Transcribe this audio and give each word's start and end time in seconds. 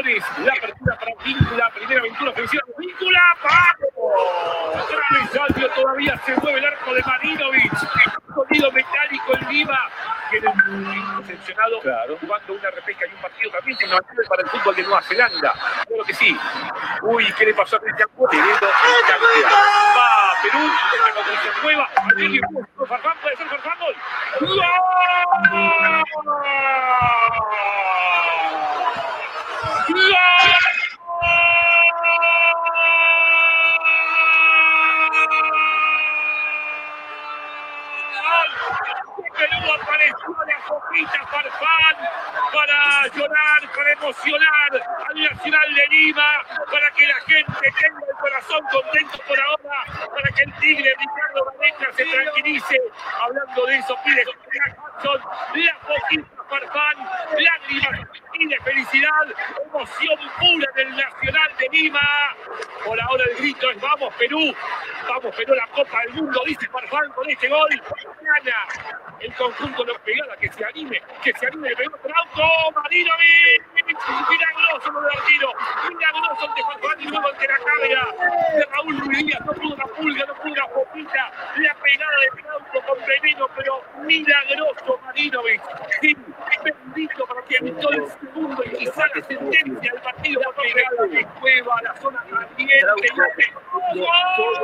La 0.00 0.54
apertura 0.54 0.96
para 0.96 1.12
Víncula, 1.22 1.70
primera 1.74 2.00
aventura 2.00 2.30
ofensiva 2.30 2.62
de 2.68 2.72
Víncula, 2.86 3.20
¡vamos! 3.44 4.88
Travesaño 4.88 5.68
todavía 5.74 6.18
se 6.24 6.34
mueve 6.36 6.58
el 6.58 6.64
arco 6.64 6.94
de 6.94 7.02
Marinovich, 7.02 7.70
sonido 8.34 8.72
metálico 8.72 9.36
en 9.38 9.46
Lima, 9.50 9.78
muy 10.68 11.20
decepcionado 11.20 11.80
claro. 11.80 12.16
jugando 12.18 12.54
una 12.54 12.70
repesca 12.70 13.04
y 13.06 13.10
un 13.14 13.20
partido 13.20 13.50
también 13.50 13.76
fundamental 13.78 14.24
para 14.26 14.42
el 14.42 14.48
fútbol 14.48 14.74
de 14.76 14.82
Nueva 14.84 15.02
Zelanda. 15.02 15.52
Claro 15.86 16.04
que 16.06 16.14
sí. 16.14 16.34
Uy, 17.02 17.30
¿qué 17.36 17.44
le 17.44 17.52
pasó 17.52 17.76
a 17.76 17.80
Cristian 17.80 18.08
Cueva? 18.16 18.32
Va 18.34 18.38
Perú, 20.42 20.60
esta 20.94 21.12
con 21.12 21.24
Cristian 21.24 21.54
Cueva, 21.60 21.86
allí 22.10 22.40
Farfán, 22.88 23.18
puede 23.20 23.36
ser 23.36 23.48
Farfán, 23.48 23.78
gol. 23.78 23.94
¡Gol! 24.40 24.64
Perú 39.40 39.72
apareció 39.82 40.36
la 40.46 40.56
copita 40.66 41.26
Farfán 41.26 41.96
para 42.52 43.06
llorar, 43.08 43.60
para 43.74 43.92
emocionar 43.92 44.70
al 45.08 45.22
Nacional 45.22 45.74
de 45.74 45.86
Lima, 45.88 46.28
para 46.70 46.90
que 46.92 47.06
la 47.06 47.14
gente 47.20 47.72
tenga 47.80 48.00
el 48.08 48.16
corazón 48.20 48.60
contento 48.70 49.18
por 49.26 49.40
ahora, 49.40 49.84
para 50.10 50.28
que 50.36 50.42
el 50.42 50.52
Tigre 50.54 50.94
Ricardo 50.98 51.44
Gareca 51.58 51.92
se 51.92 52.04
tranquilice. 52.04 52.76
Hablando 53.20 53.66
de 53.66 53.76
eso, 53.76 53.96
pide 54.04 54.24
Jackson, 54.52 55.20
la 55.54 55.74
copita 55.80 56.40
Farfán, 56.50 56.96
lágrimas 57.38 58.08
y 58.34 58.46
de 58.48 58.60
felicidad, 58.60 59.26
emoción 59.66 60.18
pura 60.38 60.66
del 60.74 60.96
Nacional 60.96 61.50
de 61.58 61.68
Lima. 61.70 62.00
Por 62.84 63.00
ahora 63.00 63.24
el 63.30 63.36
grito 63.36 63.70
es 63.70 63.80
vamos 63.80 64.12
Perú, 64.14 64.52
vamos 65.08 65.34
Perú 65.36 65.54
la 65.54 65.66
Copa 65.68 66.00
del 66.00 66.14
Mundo, 66.14 66.42
dice 66.46 66.68
Farfán 66.68 67.10
con 67.12 67.30
este 67.30 67.48
gol. 67.48 67.82
Mañana 68.20 68.66
el 69.20 69.29
conjunto 69.40 69.84
de 69.84 69.98
pegada, 70.00 70.36
que 70.36 70.52
se 70.52 70.62
anime, 70.62 71.00
que 71.24 71.32
se 71.32 71.46
anime, 71.46 71.74
pegó 71.74 71.96
otro 71.96 72.12
auto, 72.14 72.42
Marinovic, 72.74 73.64
milagroso 74.28 74.92
lo 74.92 75.00
de 75.00 75.08
Artiro, 75.16 75.52
milagroso 75.88 76.46
ante 76.46 76.62
Farfán 76.62 77.00
y 77.00 77.04
luego 77.08 77.28
ante 77.28 77.48
la 77.48 77.56
cámara 77.56 78.08
de 78.54 78.64
Raúl 78.66 79.00
Ruiz 79.00 79.18
Díaz, 79.24 79.40
no 79.46 79.52
pudo 79.54 79.76
la 79.76 79.86
pulga, 79.86 80.26
no 80.26 80.34
pudo 80.34 80.54
la 80.54 80.68
poquita, 80.68 81.32
la 81.56 81.74
pegada 81.74 82.16
de 82.20 82.28
Auto 82.50 82.86
con 82.86 82.98
veneno, 83.06 83.48
pero 83.56 83.82
milagroso 84.02 85.00
Marinovic, 85.06 85.62
sí, 86.02 86.16
bendito 86.62 87.26
para 87.26 87.42
que 87.42 87.56
en 87.56 87.80
todo 87.80 87.92
el 87.92 88.08
segundo 88.20 88.62
y 88.64 88.70
quizá 88.76 89.06
la 89.14 89.22
sentencia 89.22 89.92
del 89.92 90.02
partido 90.02 90.40
por 90.42 90.54
pegada 90.56 91.06
de 91.06 91.24
Cueva 91.40 91.76
a 91.78 91.82
la 91.82 91.96
zona 91.96 92.22
caliente. 92.28 93.54
¡Gol! 93.92 94.60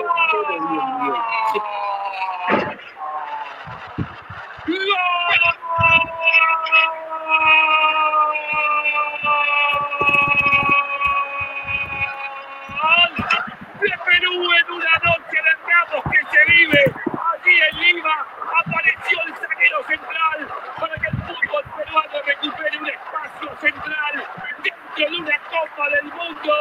de 13.80 13.92
Perú 14.04 14.32
en 14.52 14.72
una 14.72 14.94
noche 15.04 15.36
de 15.36 15.52
Ramos 15.66 16.02
que 16.10 16.20
se 16.30 16.52
vive 16.52 16.84
allí 17.06 17.60
en 17.70 17.80
Lima. 17.80 18.26
Apareció 18.58 19.18
el 19.26 19.36
zaguero 19.36 19.84
central 19.86 20.48
para 20.80 20.94
que 20.96 21.06
el 21.06 21.16
fútbol 21.16 21.64
peruano 21.76 22.22
recupere 22.26 22.78
un 22.78 22.88
espacio 22.88 23.56
central 23.60 24.26
dentro 24.64 25.10
de 25.10 25.16
una 25.16 25.38
Copa 25.38 25.88
del 25.90 26.04
Mundo. 26.06 26.54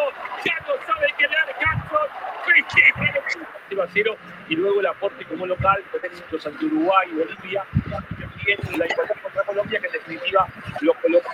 Ya 0.44 0.60
no 0.68 0.74
sabe 0.86 1.08
qué 1.18 1.28
dar 1.28 1.48
Jackson. 1.60 2.08
Festeja 2.46 3.04
el 3.72 4.18
y 4.48 4.56
luego 4.56 4.80
el 4.80 4.86
aporte 4.86 5.26
como 5.26 5.46
local 5.46 5.84
con 5.92 6.06
éxitos 6.06 6.46
ante 6.46 6.66
Uruguay 6.66 7.10
y 7.12 7.16
Bolivia. 7.16 7.66
También 7.90 8.60
la 8.78 8.86
igualdad 8.86 9.16
contra 9.22 9.44
Colombia 9.44 9.80
que 9.80 9.88
en 9.88 9.94
definitiva 9.94 10.48
lo 10.82 10.94
coloca 10.96 11.30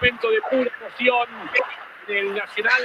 momento 0.00 0.30
de 0.30 0.40
pura 0.50 0.70
emoción 0.80 1.28
del 2.06 2.34
Nacional. 2.34 2.82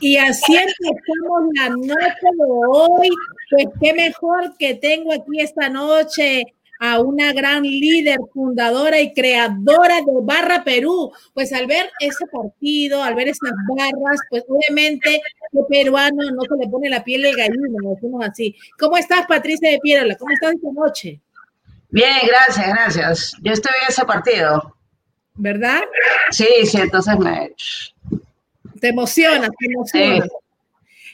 Y 0.00 0.16
así 0.16 0.56
empezamos 0.56 1.50
la 1.54 1.68
noche 1.68 2.28
de 2.38 2.44
hoy. 2.68 3.08
Pues 3.50 3.66
qué 3.80 3.92
mejor 3.92 4.56
que 4.58 4.74
tengo 4.74 5.12
aquí 5.12 5.40
esta 5.40 5.68
noche 5.68 6.44
a 6.82 6.98
una 7.00 7.34
gran 7.34 7.62
líder, 7.62 8.16
fundadora 8.32 8.98
y 9.00 9.12
creadora 9.12 9.96
de 9.96 10.12
Barra 10.22 10.64
Perú. 10.64 11.12
Pues 11.34 11.52
al 11.52 11.66
ver 11.66 11.90
ese 12.00 12.26
partido, 12.26 13.02
al 13.02 13.14
ver 13.14 13.28
esas 13.28 13.52
barras, 13.68 14.20
pues 14.30 14.44
obviamente 14.48 15.20
el 15.52 15.66
peruano 15.68 16.30
no 16.32 16.42
se 16.42 16.64
le 16.64 16.70
pone 16.70 16.88
la 16.88 17.04
piel 17.04 17.22
de 17.22 17.32
gallina, 17.32 17.90
decimos 17.94 18.24
así. 18.26 18.56
¿Cómo 18.78 18.96
estás, 18.96 19.26
Patricia 19.26 19.70
de 19.70 19.78
Pierola? 19.80 20.16
¿Cómo 20.16 20.32
estás 20.32 20.54
esta 20.54 20.72
noche? 20.72 21.20
Bien, 21.90 22.20
gracias, 22.26 22.68
gracias. 22.68 23.36
Yo 23.42 23.52
estoy 23.52 23.72
en 23.82 23.90
ese 23.90 24.04
partido. 24.06 24.79
¿Verdad? 25.34 25.80
Sí, 26.30 26.46
sí, 26.64 26.78
entonces 26.78 27.18
me... 27.18 27.54
Te 28.80 28.88
emociona, 28.88 29.48
te 29.48 29.66
emociona. 29.66 30.26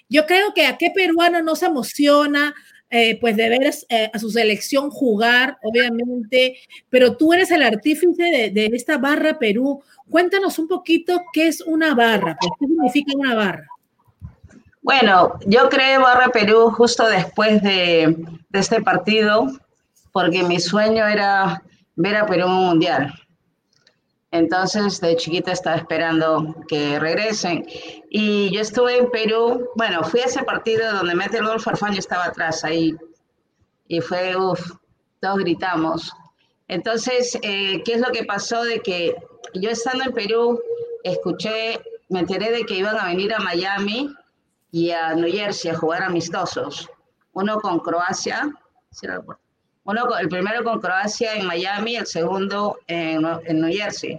Yo 0.08 0.26
creo 0.26 0.54
que 0.54 0.66
a 0.66 0.78
qué 0.78 0.90
peruano 0.94 1.42
no 1.42 1.56
se 1.56 1.66
emociona, 1.66 2.54
eh, 2.88 3.18
pues 3.20 3.36
de 3.36 3.48
ver 3.48 3.74
eh, 3.88 4.10
a 4.12 4.18
su 4.18 4.30
selección 4.30 4.90
jugar, 4.90 5.58
obviamente, 5.62 6.58
pero 6.88 7.16
tú 7.16 7.32
eres 7.32 7.50
el 7.50 7.64
artífice 7.64 8.50
de, 8.52 8.70
esta 8.72 8.98
barra 8.98 9.38
Perú. 9.38 9.82
Cuéntanos 10.08 10.60
un 10.60 10.68
poquito 10.68 11.24
qué 11.32 11.48
es 11.48 11.60
una 11.60 11.94
barra, 11.94 12.36
pues, 12.40 12.52
qué 12.60 12.66
significa 12.66 13.12
una 13.16 13.34
barra. 13.34 13.66
Bueno, 14.82 15.36
yo 15.46 15.68
creé 15.68 15.98
Barra 15.98 16.28
Perú 16.28 16.70
justo 16.70 17.08
después 17.08 17.60
de, 17.60 18.16
de 18.48 18.58
este 18.60 18.80
partido, 18.80 19.48
porque 20.12 20.44
mi 20.44 20.60
sueño 20.60 21.08
era 21.08 21.60
ver 21.96 22.14
a 22.14 22.24
Perú 22.24 22.44
en 22.44 22.52
un 22.52 22.64
mundial. 22.66 23.12
Entonces, 24.36 25.00
de 25.00 25.16
chiquita 25.16 25.52
estaba 25.52 25.76
esperando 25.76 26.54
que 26.68 26.98
regresen. 26.98 27.66
Y 28.10 28.50
yo 28.54 28.60
estuve 28.60 28.98
en 28.98 29.10
Perú, 29.10 29.70
bueno, 29.76 30.04
fui 30.04 30.20
a 30.20 30.26
ese 30.26 30.42
partido 30.42 30.92
donde 30.92 31.14
mete 31.14 31.38
el 31.38 31.46
gol 31.46 31.60
Farfán, 31.60 31.94
yo 31.94 32.00
estaba 32.00 32.26
atrás 32.26 32.62
ahí. 32.62 32.94
Y 33.88 34.00
fue, 34.00 34.36
uff, 34.36 34.72
todos 35.20 35.38
gritamos. 35.38 36.12
Entonces, 36.68 37.38
eh, 37.42 37.82
¿qué 37.84 37.94
es 37.94 38.00
lo 38.00 38.12
que 38.12 38.24
pasó? 38.24 38.62
De 38.64 38.80
que 38.80 39.16
yo 39.54 39.70
estando 39.70 40.04
en 40.04 40.12
Perú, 40.12 40.60
escuché, 41.02 41.80
me 42.10 42.20
enteré 42.20 42.50
de 42.50 42.64
que 42.64 42.74
iban 42.74 42.98
a 42.98 43.06
venir 43.06 43.32
a 43.32 43.38
Miami 43.38 44.14
y 44.70 44.90
a 44.90 45.14
New 45.14 45.32
Jersey 45.32 45.70
a 45.70 45.78
jugar 45.78 46.02
amistosos. 46.02 46.90
Uno 47.32 47.58
con 47.60 47.78
Croacia, 47.80 48.50
uno, 49.86 50.18
el 50.18 50.28
primero 50.28 50.62
con 50.64 50.80
Croacia 50.80 51.34
en 51.34 51.46
Miami, 51.46 51.96
el 51.96 52.06
segundo 52.06 52.78
en, 52.86 53.24
en 53.46 53.60
New 53.60 53.72
Jersey. 53.72 54.18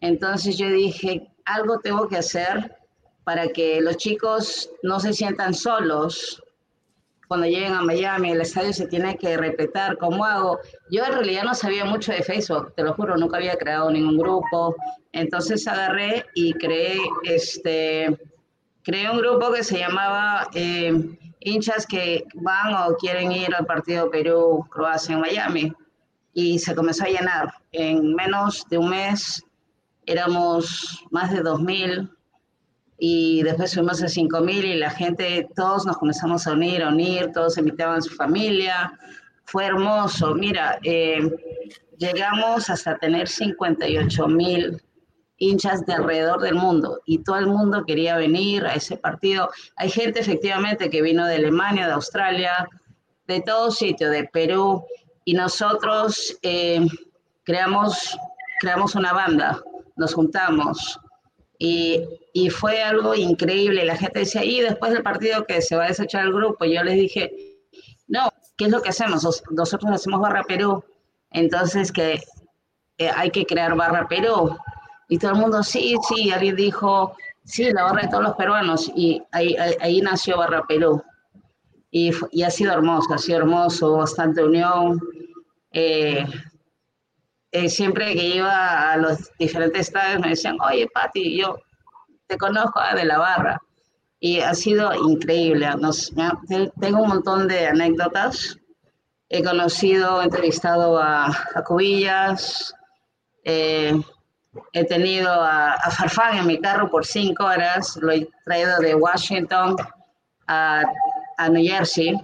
Entonces 0.00 0.58
yo 0.58 0.68
dije, 0.68 1.28
algo 1.44 1.78
tengo 1.80 2.08
que 2.08 2.16
hacer 2.16 2.76
para 3.24 3.48
que 3.48 3.80
los 3.80 3.96
chicos 3.96 4.70
no 4.82 5.00
se 5.00 5.12
sientan 5.12 5.54
solos 5.54 6.42
cuando 7.28 7.46
lleguen 7.46 7.72
a 7.72 7.82
Miami, 7.82 8.30
el 8.30 8.40
estadio 8.40 8.72
se 8.72 8.86
tiene 8.86 9.16
que 9.18 9.36
respetar. 9.36 9.98
¿Cómo 9.98 10.24
hago? 10.24 10.60
Yo 10.90 11.04
en 11.04 11.12
realidad 11.12 11.42
no 11.42 11.54
sabía 11.54 11.84
mucho 11.84 12.12
de 12.12 12.22
Facebook, 12.22 12.72
te 12.76 12.84
lo 12.84 12.94
juro, 12.94 13.16
nunca 13.16 13.38
había 13.38 13.56
creado 13.56 13.90
ningún 13.90 14.16
grupo. 14.16 14.76
Entonces 15.12 15.66
agarré 15.66 16.24
y 16.34 16.52
creé, 16.54 16.98
este, 17.24 18.16
creé 18.84 19.10
un 19.10 19.18
grupo 19.18 19.52
que 19.52 19.64
se 19.64 19.78
llamaba 19.78 20.48
eh, 20.54 21.18
hinchas 21.46 21.86
que 21.86 22.24
van 22.34 22.74
o 22.74 22.96
quieren 22.96 23.30
ir 23.30 23.54
al 23.54 23.64
partido 23.66 24.10
Perú-Croacia 24.10 25.14
en 25.14 25.20
Miami. 25.20 25.72
Y 26.34 26.58
se 26.58 26.74
comenzó 26.74 27.04
a 27.04 27.08
llenar. 27.08 27.54
En 27.72 28.14
menos 28.14 28.64
de 28.68 28.78
un 28.78 28.90
mes 28.90 29.42
éramos 30.04 31.04
más 31.10 31.32
de 31.32 31.42
2.000 31.42 32.10
y 32.98 33.42
después 33.42 33.74
fuimos 33.74 34.02
a 34.02 34.06
5.000 34.06 34.64
y 34.64 34.74
la 34.74 34.90
gente, 34.90 35.48
todos 35.54 35.86
nos 35.86 35.98
comenzamos 35.98 36.46
a 36.46 36.52
unir, 36.52 36.82
a 36.82 36.88
unir, 36.88 37.30
todos 37.32 37.58
invitaban 37.58 37.98
a 37.98 38.02
su 38.02 38.14
familia. 38.14 38.98
Fue 39.44 39.66
hermoso. 39.66 40.34
Mira, 40.34 40.78
eh, 40.82 41.30
llegamos 41.98 42.68
hasta 42.68 42.98
tener 42.98 43.28
58.000 43.28 44.80
hinchas 45.38 45.84
de 45.86 45.92
alrededor 45.92 46.40
del 46.40 46.54
mundo 46.54 47.00
y 47.04 47.18
todo 47.18 47.36
el 47.36 47.46
mundo 47.46 47.84
quería 47.86 48.16
venir 48.16 48.64
a 48.64 48.74
ese 48.74 48.96
partido. 48.96 49.50
Hay 49.76 49.90
gente 49.90 50.20
efectivamente 50.20 50.90
que 50.90 51.02
vino 51.02 51.26
de 51.26 51.36
Alemania, 51.36 51.86
de 51.86 51.92
Australia, 51.92 52.68
de 53.26 53.40
todo 53.40 53.70
sitio, 53.70 54.10
de 54.10 54.24
Perú, 54.24 54.84
y 55.24 55.34
nosotros 55.34 56.38
eh, 56.42 56.86
creamos, 57.44 58.16
creamos 58.60 58.94
una 58.94 59.12
banda, 59.12 59.60
nos 59.96 60.14
juntamos 60.14 61.00
y, 61.58 62.04
y, 62.32 62.50
fue 62.50 62.82
algo 62.82 63.14
increíble. 63.14 63.84
La 63.84 63.96
gente 63.96 64.20
decía, 64.20 64.44
y 64.44 64.60
después 64.60 64.92
del 64.92 65.02
partido 65.02 65.44
que 65.46 65.62
se 65.62 65.74
va 65.74 65.84
a 65.84 65.88
desechar 65.88 66.26
el 66.26 66.32
grupo, 66.32 66.64
yo 66.64 66.82
les 66.84 66.96
dije, 66.96 67.32
no, 68.08 68.28
¿qué 68.56 68.66
es 68.66 68.70
lo 68.70 68.82
que 68.82 68.90
hacemos? 68.90 69.42
Nosotros 69.50 69.90
hacemos 69.90 70.20
Barra 70.20 70.44
Perú, 70.44 70.84
entonces 71.30 71.90
que 71.90 72.20
eh, 72.98 73.10
hay 73.14 73.30
que 73.30 73.46
crear 73.46 73.74
Barra 73.74 74.06
Perú. 74.06 74.56
Y 75.08 75.18
todo 75.18 75.32
el 75.32 75.38
mundo, 75.38 75.62
sí, 75.62 75.96
sí, 76.08 76.30
alguien 76.30 76.56
dijo, 76.56 77.16
sí, 77.44 77.70
la 77.72 77.84
barra 77.84 78.02
de 78.02 78.08
todos 78.08 78.24
los 78.24 78.34
peruanos, 78.34 78.90
y 78.94 79.22
ahí, 79.32 79.56
ahí, 79.80 80.00
nació 80.00 80.38
Barra 80.38 80.62
Perú. 80.66 81.02
Y, 81.90 82.10
y, 82.32 82.42
ha 82.42 82.50
sido 82.50 82.72
hermoso, 82.72 83.14
ha 83.14 83.18
sido 83.18 83.38
hermoso, 83.38 83.96
bastante 83.96 84.44
unión. 84.44 85.00
Eh, 85.72 86.26
eh, 87.52 87.70
siempre 87.70 88.14
que 88.14 88.36
iba 88.36 88.92
a 88.92 88.96
los 88.96 89.30
diferentes 89.38 89.82
estados 89.82 90.20
me 90.20 90.30
decían, 90.30 90.58
oye, 90.60 90.88
Pati, 90.92 91.38
yo 91.38 91.56
te 92.26 92.36
conozco 92.36 92.80
ah, 92.80 92.94
de 92.94 93.04
la 93.04 93.18
barra. 93.18 93.62
Y 94.18 94.40
ha 94.40 94.54
sido 94.54 94.92
increíble. 95.08 95.68
Nos, 95.78 96.12
tengo 96.80 97.02
un 97.02 97.08
montón 97.08 97.46
de 97.48 97.66
anécdotas. 97.66 98.58
He 99.28 99.42
conocido, 99.42 100.22
entrevistado 100.22 100.98
a, 100.98 101.26
a 101.26 101.64
Cubillas, 101.64 102.74
eh, 103.44 103.98
he 104.72 104.84
tenido 104.84 105.30
a, 105.30 105.72
a, 105.72 105.90
Farfán 105.90 106.38
en 106.38 106.46
mi 106.46 106.60
carro 106.60 106.90
por 106.90 107.04
cinco 107.04 107.44
horas, 107.44 107.96
lo 108.00 108.12
he 108.12 108.28
traído 108.44 108.78
de 108.78 108.94
Washington 108.94 109.76
a, 110.48 110.82
a 111.38 111.48
New 111.48 111.64
Jersey 111.64 112.18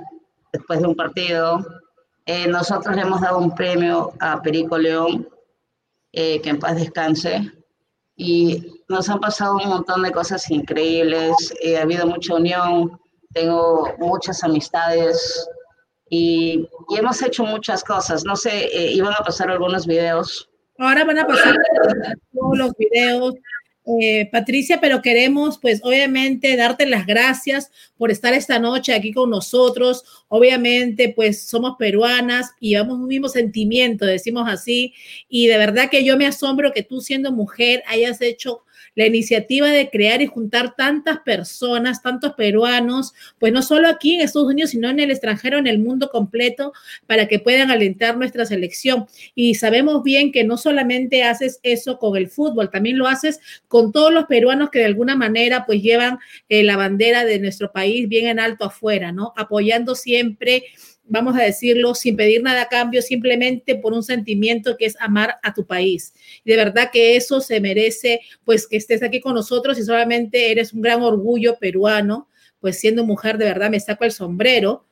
después 0.52 0.80
de 0.80 0.86
un 0.86 0.94
partido. 0.94 1.64
Eh, 2.26 2.46
nosotros 2.46 2.94
le 2.94 3.02
hemos 3.02 3.20
dado 3.20 3.38
un 3.38 3.54
premio 3.54 4.12
a 4.20 4.40
Perico 4.40 4.78
León, 4.78 5.28
eh, 6.12 6.40
que 6.40 6.50
en 6.50 6.58
paz 6.58 6.76
descanse, 6.76 7.50
y 8.16 8.80
nos 8.88 9.08
han 9.08 9.20
pasado 9.20 9.56
un 9.56 9.68
montón 9.68 10.02
de 10.02 10.12
cosas 10.12 10.48
increíbles, 10.50 11.54
eh, 11.62 11.78
ha 11.78 11.82
habido 11.82 12.06
mucha 12.06 12.34
unión, 12.34 13.00
tengo 13.32 13.88
muchas 13.98 14.44
amistades 14.44 15.48
y, 16.10 16.68
y 16.90 16.96
hemos 16.98 17.22
hecho 17.22 17.44
muchas 17.44 17.82
cosas. 17.82 18.24
No 18.24 18.36
sé, 18.36 18.66
eh, 18.66 18.92
iban 18.92 19.14
a 19.14 19.24
pasar 19.24 19.50
algunos 19.50 19.86
videos. 19.86 20.48
Ahora 20.78 21.04
van 21.04 21.18
a 21.18 21.26
pasar 21.26 21.56
todos 22.32 22.58
los 22.58 22.72
videos 22.76 23.34
eh, 23.84 24.28
Patricia, 24.30 24.80
pero 24.80 25.02
queremos 25.02 25.58
pues 25.58 25.80
obviamente 25.82 26.56
darte 26.56 26.86
las 26.86 27.04
gracias 27.04 27.72
por 27.98 28.12
estar 28.12 28.32
esta 28.32 28.60
noche 28.60 28.94
aquí 28.94 29.12
con 29.12 29.30
nosotros. 29.30 30.04
Obviamente 30.28 31.12
pues 31.14 31.42
somos 31.42 31.74
peruanas 31.78 32.52
y 32.60 32.70
llevamos 32.70 32.98
un 32.98 33.08
mismo 33.08 33.28
sentimiento, 33.28 34.06
decimos 34.06 34.48
así, 34.48 34.94
y 35.28 35.48
de 35.48 35.58
verdad 35.58 35.90
que 35.90 36.04
yo 36.04 36.16
me 36.16 36.26
asombro 36.26 36.72
que 36.72 36.84
tú 36.84 37.00
siendo 37.00 37.32
mujer 37.32 37.82
hayas 37.88 38.20
hecho 38.20 38.62
la 38.94 39.06
iniciativa 39.06 39.70
de 39.70 39.90
crear 39.90 40.22
y 40.22 40.26
juntar 40.26 40.74
tantas 40.76 41.18
personas, 41.20 42.02
tantos 42.02 42.34
peruanos, 42.34 43.12
pues 43.38 43.52
no 43.52 43.62
solo 43.62 43.88
aquí 43.88 44.14
en 44.14 44.20
Estados 44.20 44.48
Unidos, 44.48 44.70
sino 44.70 44.90
en 44.90 45.00
el 45.00 45.10
extranjero, 45.10 45.58
en 45.58 45.66
el 45.66 45.78
mundo 45.78 46.10
completo, 46.10 46.72
para 47.06 47.28
que 47.28 47.38
puedan 47.38 47.70
alentar 47.70 48.16
nuestra 48.16 48.44
selección. 48.44 49.06
Y 49.34 49.54
sabemos 49.54 50.02
bien 50.02 50.32
que 50.32 50.44
no 50.44 50.56
solamente 50.56 51.24
haces 51.24 51.60
eso 51.62 51.98
con 51.98 52.16
el 52.16 52.28
fútbol, 52.28 52.70
también 52.70 52.98
lo 52.98 53.06
haces 53.06 53.40
con 53.68 53.92
todos 53.92 54.12
los 54.12 54.26
peruanos 54.26 54.70
que 54.70 54.80
de 54.80 54.86
alguna 54.86 55.16
manera 55.16 55.64
pues 55.66 55.82
llevan 55.82 56.18
eh, 56.48 56.62
la 56.62 56.76
bandera 56.76 57.24
de 57.24 57.38
nuestro 57.38 57.72
país 57.72 58.08
bien 58.08 58.26
en 58.26 58.40
alto 58.40 58.66
afuera, 58.66 59.12
¿no? 59.12 59.32
Apoyando 59.36 59.94
siempre 59.94 60.64
vamos 61.04 61.36
a 61.36 61.42
decirlo, 61.42 61.94
sin 61.94 62.16
pedir 62.16 62.42
nada 62.42 62.62
a 62.62 62.68
cambio, 62.68 63.02
simplemente 63.02 63.76
por 63.76 63.92
un 63.92 64.02
sentimiento 64.02 64.76
que 64.76 64.86
es 64.86 64.96
amar 65.00 65.36
a 65.42 65.54
tu 65.54 65.66
país. 65.66 66.14
De 66.44 66.56
verdad 66.56 66.90
que 66.92 67.16
eso 67.16 67.40
se 67.40 67.60
merece, 67.60 68.20
pues 68.44 68.66
que 68.66 68.76
estés 68.76 69.02
aquí 69.02 69.20
con 69.20 69.34
nosotros 69.34 69.78
y 69.78 69.82
solamente 69.82 70.50
eres 70.50 70.72
un 70.72 70.82
gran 70.82 71.02
orgullo 71.02 71.58
peruano, 71.58 72.28
pues 72.60 72.78
siendo 72.78 73.04
mujer, 73.04 73.38
de 73.38 73.46
verdad 73.46 73.70
me 73.70 73.80
saco 73.80 74.04
el 74.04 74.12
sombrero 74.12 74.86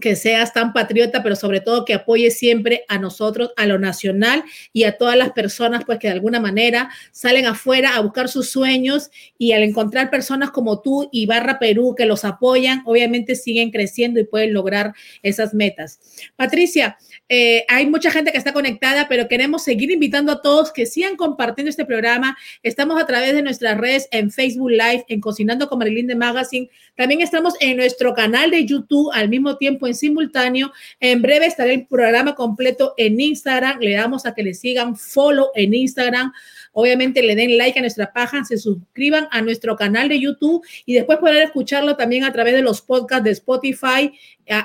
que 0.00 0.16
seas 0.16 0.52
tan 0.52 0.72
patriota, 0.72 1.22
pero 1.22 1.36
sobre 1.36 1.60
todo 1.60 1.84
que 1.84 1.94
apoyes 1.94 2.38
siempre 2.38 2.84
a 2.88 2.98
nosotros, 2.98 3.52
a 3.56 3.66
lo 3.66 3.78
nacional 3.78 4.44
y 4.72 4.84
a 4.84 4.96
todas 4.96 5.16
las 5.16 5.32
personas, 5.32 5.84
pues 5.84 5.98
que 5.98 6.08
de 6.08 6.14
alguna 6.14 6.40
manera 6.40 6.90
salen 7.12 7.46
afuera 7.46 7.96
a 7.96 8.00
buscar 8.00 8.28
sus 8.28 8.50
sueños 8.50 9.10
y 9.38 9.52
al 9.52 9.62
encontrar 9.62 10.10
personas 10.10 10.50
como 10.50 10.80
tú 10.80 11.08
y 11.12 11.26
Barra 11.26 11.58
Perú 11.58 11.94
que 11.96 12.06
los 12.06 12.24
apoyan, 12.24 12.82
obviamente 12.86 13.36
siguen 13.36 13.70
creciendo 13.70 14.20
y 14.20 14.24
pueden 14.24 14.52
lograr 14.52 14.94
esas 15.22 15.54
metas. 15.54 16.00
Patricia, 16.36 16.98
eh, 17.28 17.64
hay 17.68 17.86
mucha 17.86 18.10
gente 18.10 18.32
que 18.32 18.38
está 18.38 18.52
conectada, 18.52 19.08
pero 19.08 19.28
queremos 19.28 19.64
seguir 19.64 19.90
invitando 19.90 20.32
a 20.32 20.42
todos 20.42 20.72
que 20.72 20.84
sigan 20.84 21.16
compartiendo 21.16 21.70
este 21.70 21.86
programa. 21.86 22.36
Estamos 22.62 23.00
a 23.00 23.06
través 23.06 23.32
de 23.32 23.42
nuestras 23.42 23.78
redes 23.78 24.08
en 24.10 24.30
Facebook 24.30 24.70
Live, 24.70 25.04
en 25.08 25.20
Cocinando 25.20 25.68
con 25.68 25.78
Marilyn 25.78 26.06
de 26.06 26.14
Magazine. 26.14 26.68
También 26.96 27.22
estamos 27.22 27.54
en 27.60 27.78
nuestro 27.78 28.12
canal 28.14 28.50
de 28.50 28.66
YouTube 28.66 29.10
al 29.14 29.28
mismo 29.28 29.56
tiempo 29.56 29.86
en 29.86 29.94
simultáneo. 29.94 30.72
En 31.00 31.22
breve 31.22 31.46
estará 31.46 31.72
el 31.72 31.86
programa 31.86 32.34
completo 32.34 32.94
en 32.98 33.18
Instagram. 33.18 33.78
Le 33.80 33.92
damos 33.92 34.26
a 34.26 34.34
que 34.34 34.42
le 34.42 34.52
sigan 34.52 34.96
follow 34.96 35.48
en 35.54 35.72
Instagram. 35.72 36.32
Obviamente 36.74 37.22
le 37.22 37.34
den 37.34 37.56
like 37.56 37.78
a 37.78 37.82
nuestra 37.82 38.12
página, 38.12 38.44
se 38.44 38.58
suscriban 38.58 39.28
a 39.30 39.40
nuestro 39.40 39.76
canal 39.76 40.08
de 40.08 40.20
YouTube 40.20 40.64
y 40.84 40.94
después 40.94 41.18
podrán 41.18 41.42
escucharlo 41.42 41.96
también 41.96 42.24
a 42.24 42.32
través 42.32 42.52
de 42.52 42.62
los 42.62 42.82
podcasts 42.82 43.24
de 43.24 43.30
Spotify, 43.30 44.12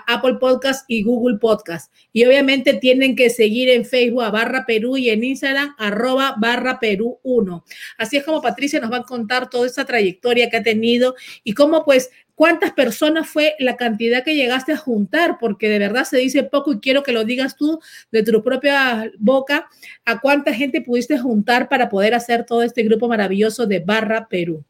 Apple 0.08 0.36
Podcast 0.40 0.84
y 0.88 1.04
Google 1.04 1.38
Podcast. 1.38 1.94
Y 2.12 2.25
obviamente 2.25 2.74
tienen 2.74 3.16
que 3.16 3.30
seguir 3.30 3.70
en 3.70 3.86
Facebook 3.86 4.24
a 4.24 4.32
Barra 4.32 4.66
Perú 4.66 4.98
y 4.98 5.10
en 5.10 5.24
Instagram 5.24 5.75
arroba 5.78 6.36
Barra 6.38 6.80
Perú 6.80 7.20
1. 7.24 7.63
Así 7.98 8.18
es 8.18 8.24
como 8.24 8.42
Patricia 8.42 8.80
nos 8.80 8.92
va 8.92 8.98
a 8.98 9.04
contar 9.04 9.50
toda 9.50 9.68
esta 9.68 9.86
trayectoria 9.86 10.50
que 10.50 10.58
ha 10.58 10.63
tenido 10.63 11.16
y 11.44 11.54
cómo 11.54 11.86
pues 11.86 12.10
¿Cuántas 12.39 12.72
personas 12.72 13.27
fue 13.27 13.58
la 13.60 13.75
cantidad 13.75 14.24
que 14.24 14.34
llegaste 14.34 14.72
a 14.72 14.77
juntar? 14.77 15.39
Porque 15.41 15.67
de 15.67 15.77
verdad 15.77 16.05
se 16.05 16.15
dice 16.15 16.41
poco 16.43 16.72
y 16.72 16.79
quiero 16.79 17.03
que 17.03 17.12
lo 17.12 17.25
digas 17.25 17.58
tú 17.58 17.81
de 18.13 18.24
tu 18.24 18.41
propia 18.41 19.12
boca. 19.19 19.67
¿A 20.05 20.22
cuánta 20.22 20.53
gente 20.53 20.79
pudiste 20.79 21.19
juntar 21.19 21.67
para 21.67 21.89
poder 21.89 22.13
hacer 22.13 22.46
todo 22.46 22.62
este 22.62 22.84
grupo 22.84 23.10
maravilloso 23.10 23.65
de 23.65 23.79
Barra 23.79 24.29
Perú? 24.29 24.63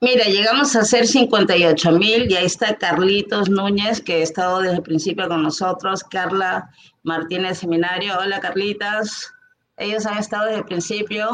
Mira, 0.00 0.24
llegamos 0.24 0.74
a 0.76 0.84
ser 0.86 1.06
58 1.06 1.92
mil 1.92 2.30
y 2.30 2.36
ahí 2.36 2.46
está 2.46 2.74
Carlitos 2.74 3.50
Núñez, 3.50 4.00
que 4.00 4.14
ha 4.14 4.22
estado 4.22 4.60
desde 4.62 4.76
el 4.76 4.82
principio 4.82 5.28
con 5.28 5.42
nosotros, 5.42 6.02
Carla 6.02 6.70
Martínez 7.02 7.58
Seminario. 7.58 8.18
Hola, 8.18 8.40
Carlitas. 8.40 9.30
Ellos 9.76 10.06
han 10.06 10.16
estado 10.16 10.46
desde 10.46 10.60
el 10.60 10.64
principio. 10.64 11.32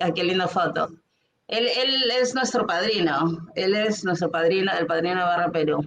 Aquí 0.00 0.20
qué 0.20 0.22
linda 0.22 0.46
foto. 0.46 0.90
Él, 1.52 2.10
es 2.10 2.34
nuestro 2.34 2.66
padrino, 2.66 3.46
él 3.54 3.74
es 3.74 4.04
nuestro 4.04 4.30
padrino, 4.30 4.72
el 4.72 4.86
padrino 4.86 5.16
de 5.16 5.24
Barra 5.26 5.52
Perú, 5.52 5.86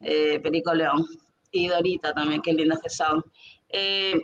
eh, 0.00 0.38
Perico 0.40 0.74
León, 0.74 1.06
y 1.50 1.68
Dorita 1.68 2.12
también, 2.12 2.42
qué 2.42 2.52
lindos 2.52 2.80
que 2.80 2.90
son. 2.90 3.24
Eh, 3.70 4.20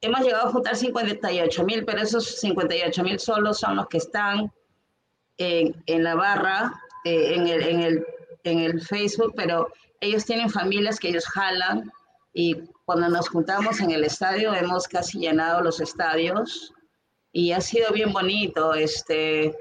hemos 0.00 0.20
llegado 0.20 0.46
a 0.46 0.52
juntar 0.52 0.76
58 0.76 1.64
mil, 1.64 1.84
pero 1.84 2.00
esos 2.00 2.26
58 2.38 3.02
mil 3.02 3.18
solos 3.18 3.58
son 3.58 3.74
los 3.74 3.88
que 3.88 3.98
están 3.98 4.52
en, 5.36 6.04
la 6.04 6.14
barra, 6.14 6.72
eh, 7.04 7.34
en, 7.34 7.48
el, 7.48 7.62
en, 7.62 7.80
el, 7.80 8.06
en 8.44 8.60
el 8.60 8.80
Facebook, 8.80 9.32
pero 9.34 9.66
ellos 10.00 10.24
tienen 10.24 10.48
familias 10.48 11.00
que 11.00 11.08
ellos 11.08 11.26
jalan 11.26 11.90
y 12.32 12.54
cuando 12.84 13.08
nos 13.08 13.28
juntamos 13.28 13.80
en 13.80 13.90
el 13.90 14.04
estadio 14.04 14.54
hemos 14.54 14.86
casi 14.86 15.18
llenado 15.18 15.60
los 15.60 15.80
estadios 15.80 16.72
y 17.32 17.50
ha 17.50 17.60
sido 17.60 17.92
bien 17.92 18.12
bonito. 18.12 18.74
Este, 18.74 19.56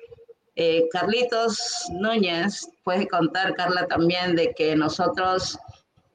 eh, 0.59 0.87
Carlitos 0.91 1.85
Núñez 1.91 2.67
puede 2.83 3.07
contar, 3.07 3.53
Carla, 3.53 3.85
también 3.85 4.35
de 4.35 4.55
que 4.55 4.75
nosotros 4.75 5.59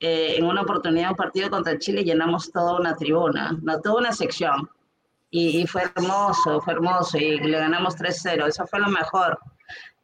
eh, 0.01 0.35
en 0.37 0.45
una 0.45 0.63
oportunidad, 0.63 1.11
un 1.11 1.17
partido 1.17 1.49
contra 1.49 1.79
Chile, 1.79 2.03
llenamos 2.03 2.51
toda 2.51 2.77
una 2.81 2.97
tribuna, 2.97 3.57
no, 3.63 3.81
toda 3.81 4.01
una 4.01 4.13
sección. 4.13 4.69
Y, 5.31 5.65
fue 5.69 5.83
hermoso, 5.95 6.61
fue 6.61 6.75
hermoso, 6.75 7.19
y 7.19 7.39
le 7.39 7.57
ganamos 7.57 7.97
3-0, 7.97 8.49
eso 8.49 8.67
fue 8.67 8.81
lo 8.81 8.89
mejor. 8.89 9.39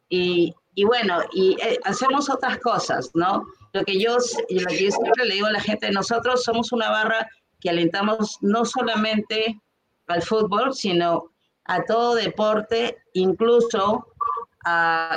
Y, 0.09 0.55
bueno, 0.87 1.19
y 1.33 1.61
eh, 1.61 1.81
hacemos 1.85 2.31
otras 2.31 2.59
cosas, 2.61 3.11
¿no? 3.15 3.45
Lo 3.73 3.85
que, 3.85 4.01
yo, 4.01 4.17
lo 4.17 4.67
que 4.67 4.85
yo 4.85 4.91
siempre 4.93 5.27
le 5.27 5.35
digo 5.35 5.49
a 5.49 5.53
la 5.53 5.61
gente, 5.61 5.91
nosotros 5.91 6.45
somos 6.45 6.71
una 6.71 6.91
barra 6.91 7.29
que 7.61 7.71
alentamos 7.71 8.39
no 8.41 8.65
solamente 8.65 9.61
al 10.07 10.23
fútbol, 10.23 10.73
sino 10.73 11.33
a 11.65 11.83
todo 11.83 12.15
deporte, 12.15 12.97
incluso 13.13 14.07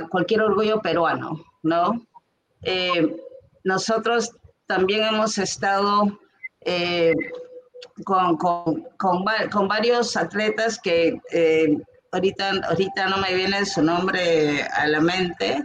cualquier 0.09 0.41
orgullo 0.41 0.81
peruano, 0.81 1.43
¿no? 1.63 2.05
Eh, 2.63 3.15
nosotros 3.63 4.31
también 4.67 5.03
hemos 5.03 5.37
estado 5.37 6.19
eh, 6.61 7.13
con, 8.05 8.37
con, 8.37 9.67
varios 9.67 10.15
atletas 10.15 10.79
que 10.79 11.19
eh, 11.31 11.77
ahorita, 12.11 12.51
ahorita 12.69 13.07
no 13.09 13.17
me 13.17 13.33
viene 13.33 13.65
su 13.65 13.81
nombre 13.81 14.63
a 14.63 14.87
la 14.87 14.99
mente. 14.99 15.63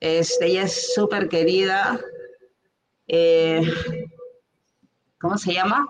Este, 0.00 0.46
ella 0.46 0.62
es 0.64 0.94
súper 0.94 1.28
querida. 1.28 1.98
¿Cómo 5.20 5.38
se 5.38 5.54
llama? 5.54 5.86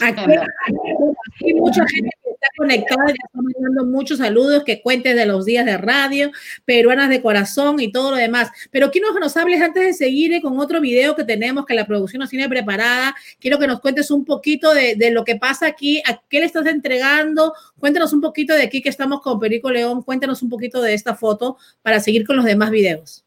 Aquí, 0.00 1.54
mucha 1.54 1.86
gente 1.86 2.10
está 2.40 2.48
conectada, 2.56 3.06
ya 3.08 3.14
están 3.26 3.44
mandando 3.44 3.84
muchos 3.84 4.18
saludos, 4.18 4.64
que 4.64 4.80
cuentes 4.80 5.14
de 5.14 5.26
los 5.26 5.44
días 5.44 5.66
de 5.66 5.76
radio, 5.76 6.30
peruanas 6.64 7.10
de 7.10 7.20
corazón 7.20 7.80
y 7.80 7.92
todo 7.92 8.12
lo 8.12 8.16
demás. 8.16 8.50
Pero 8.70 8.90
quiero 8.90 9.12
que 9.12 9.20
nos 9.20 9.36
hables 9.36 9.60
antes 9.60 9.84
de 9.84 9.92
seguir 9.92 10.32
eh, 10.32 10.40
con 10.40 10.58
otro 10.58 10.80
video 10.80 11.14
que 11.14 11.24
tenemos, 11.24 11.66
que 11.66 11.74
la 11.74 11.86
producción 11.86 12.20
nos 12.20 12.30
tiene 12.30 12.48
preparada. 12.48 13.14
Quiero 13.38 13.58
que 13.58 13.66
nos 13.66 13.80
cuentes 13.80 14.10
un 14.10 14.24
poquito 14.24 14.72
de, 14.72 14.96
de 14.96 15.10
lo 15.10 15.24
que 15.24 15.36
pasa 15.36 15.66
aquí, 15.66 16.02
a 16.06 16.22
qué 16.28 16.40
le 16.40 16.46
estás 16.46 16.66
entregando. 16.66 17.52
Cuéntanos 17.78 18.12
un 18.12 18.22
poquito 18.22 18.54
de 18.54 18.62
aquí 18.62 18.80
que 18.80 18.88
estamos 18.88 19.20
con 19.20 19.38
Perico 19.38 19.70
León, 19.70 20.02
cuéntanos 20.02 20.42
un 20.42 20.48
poquito 20.48 20.80
de 20.80 20.94
esta 20.94 21.14
foto 21.14 21.58
para 21.82 22.00
seguir 22.00 22.26
con 22.26 22.36
los 22.36 22.46
demás 22.46 22.70
videos. 22.70 23.24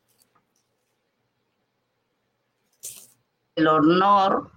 El 3.56 3.68
honor 3.68 4.50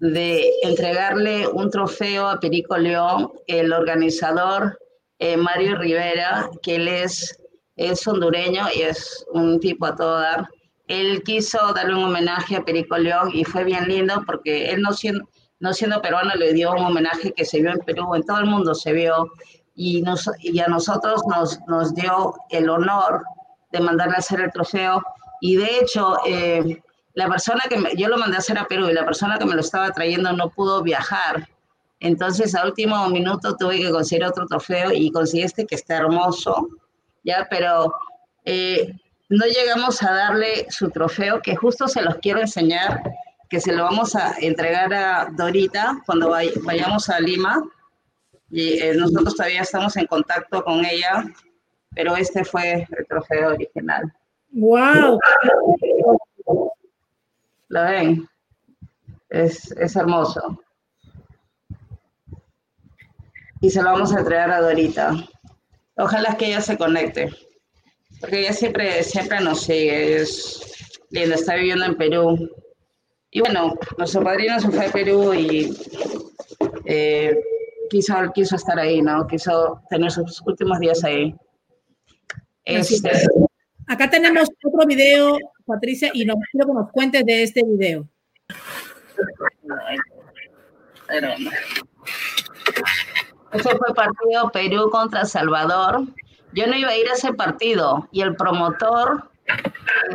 de 0.00 0.50
entregarle 0.62 1.46
un 1.48 1.70
trofeo 1.70 2.28
a 2.28 2.40
Perico 2.40 2.76
León, 2.76 3.32
el 3.46 3.72
organizador 3.72 4.78
eh, 5.18 5.36
Mario 5.36 5.76
Rivera, 5.76 6.50
que 6.62 6.76
él 6.76 6.88
es, 6.88 7.38
es 7.76 8.06
hondureño 8.06 8.66
y 8.74 8.82
es 8.82 9.24
un 9.32 9.58
tipo 9.60 9.86
a 9.86 9.96
todo 9.96 10.20
dar. 10.20 10.48
Él 10.88 11.22
quiso 11.24 11.58
darle 11.72 11.94
un 11.94 12.04
homenaje 12.04 12.56
a 12.56 12.64
Perico 12.64 12.96
León 12.96 13.30
y 13.32 13.44
fue 13.44 13.64
bien 13.64 13.88
lindo 13.88 14.22
porque 14.26 14.70
él 14.70 14.82
no 14.82 14.92
siendo, 14.92 15.28
no 15.58 15.72
siendo 15.72 16.02
peruano 16.02 16.34
le 16.34 16.52
dio 16.52 16.72
un 16.72 16.84
homenaje 16.84 17.32
que 17.32 17.44
se 17.44 17.60
vio 17.60 17.70
en 17.70 17.78
Perú, 17.78 18.14
en 18.14 18.24
todo 18.24 18.38
el 18.38 18.46
mundo 18.46 18.74
se 18.74 18.92
vio 18.92 19.30
y, 19.74 20.02
a 20.06 20.68
nosotros 20.68 21.22
nos, 21.28 21.58
nos 21.66 21.94
dio 21.94 22.34
el 22.50 22.68
honor 22.68 23.22
de 23.72 23.80
mandarle 23.80 24.16
a 24.16 24.18
hacer 24.18 24.40
el 24.40 24.52
trofeo 24.52 25.02
y 25.40 25.56
de 25.56 25.78
hecho 25.80 26.16
eh, 26.26 26.82
la 27.16 27.28
persona 27.28 27.62
que 27.68 27.96
yo 27.96 28.08
lo 28.08 28.18
mandé 28.18 28.36
a 28.36 28.40
hacer 28.40 28.58
a 28.58 28.68
Perú 28.68 28.90
y 28.90 28.92
la 28.92 29.06
persona 29.06 29.38
que 29.38 29.46
me 29.46 29.54
lo 29.54 29.62
estaba 29.62 29.90
trayendo 29.90 30.34
no 30.34 30.50
pudo 30.50 30.82
viajar. 30.82 31.48
Entonces, 31.98 32.54
a 32.54 32.66
último 32.66 33.08
minuto 33.08 33.56
tuve 33.56 33.78
que 33.78 33.90
conseguir 33.90 34.26
otro 34.26 34.46
trofeo 34.46 34.92
y 34.92 35.10
conseguí 35.10 35.42
este 35.42 35.66
que 35.66 35.76
está 35.76 35.96
hermoso, 35.96 36.68
¿ya? 37.24 37.46
Pero 37.48 37.90
eh, 38.44 38.92
no 39.30 39.46
llegamos 39.46 40.02
a 40.02 40.12
darle 40.12 40.66
su 40.68 40.90
trofeo, 40.90 41.40
que 41.40 41.56
justo 41.56 41.88
se 41.88 42.02
los 42.02 42.16
quiero 42.16 42.40
enseñar, 42.40 43.02
que 43.48 43.62
se 43.62 43.72
lo 43.72 43.84
vamos 43.84 44.14
a 44.14 44.34
entregar 44.38 44.92
a 44.92 45.30
Dorita 45.32 46.02
cuando 46.04 46.28
vayamos 46.28 47.08
a 47.08 47.18
Lima. 47.18 47.62
Y 48.50 48.78
eh, 48.78 48.92
nosotros 48.94 49.34
todavía 49.34 49.62
estamos 49.62 49.96
en 49.96 50.06
contacto 50.06 50.62
con 50.62 50.84
ella, 50.84 51.24
pero 51.94 52.14
este 52.14 52.44
fue 52.44 52.86
el 52.90 53.06
trofeo 53.06 53.54
original. 53.54 54.12
¡Wow! 54.50 55.18
¿La 57.68 57.90
ven? 57.90 58.28
Es, 59.28 59.72
es 59.72 59.96
hermoso. 59.96 60.62
Y 63.60 63.70
se 63.70 63.82
lo 63.82 63.92
vamos 63.92 64.14
a 64.14 64.20
entregar 64.20 64.50
a 64.50 64.60
Dorita. 64.60 65.12
Ojalá 65.96 66.36
que 66.36 66.46
ella 66.46 66.60
se 66.60 66.76
conecte. 66.76 67.30
Porque 68.20 68.40
ella 68.40 68.52
siempre, 68.52 69.02
siempre 69.02 69.40
nos 69.40 69.62
sigue. 69.62 70.16
Es 70.16 70.90
linda, 71.10 71.34
está 71.34 71.54
viviendo 71.54 71.84
en 71.84 71.96
Perú. 71.96 72.50
Y 73.30 73.40
bueno, 73.40 73.74
nuestro 73.98 74.22
padrino 74.22 74.60
se 74.60 74.70
fue 74.70 74.86
a 74.86 74.92
Perú 74.92 75.34
y 75.34 75.76
eh, 76.84 77.36
quiso, 77.90 78.14
quiso 78.34 78.56
estar 78.56 78.78
ahí, 78.78 79.02
¿no? 79.02 79.26
Quiso 79.26 79.82
tener 79.90 80.10
sus 80.10 80.40
últimos 80.46 80.78
días 80.78 81.02
ahí. 81.04 81.34
Este, 82.64 83.10
Acá 83.88 84.10
tenemos 84.10 84.48
otro 84.64 84.86
video 84.86 85.38
Patricia, 85.66 86.10
y 86.14 86.24
nos 86.24 86.36
quiero 86.50 86.68
que 86.68 86.72
nos 86.72 86.90
cuentes 86.90 87.26
de 87.26 87.42
este 87.42 87.62
video. 87.64 88.06
Ese 93.52 93.70
fue 93.70 93.88
el 93.88 93.94
partido 93.94 94.50
Perú 94.52 94.90
contra 94.90 95.24
Salvador. 95.24 96.02
Yo 96.52 96.66
no 96.66 96.76
iba 96.76 96.90
a 96.90 96.96
ir 96.96 97.08
a 97.08 97.14
ese 97.14 97.32
partido 97.32 98.08
y 98.12 98.22
el 98.22 98.36
promotor, 98.36 99.28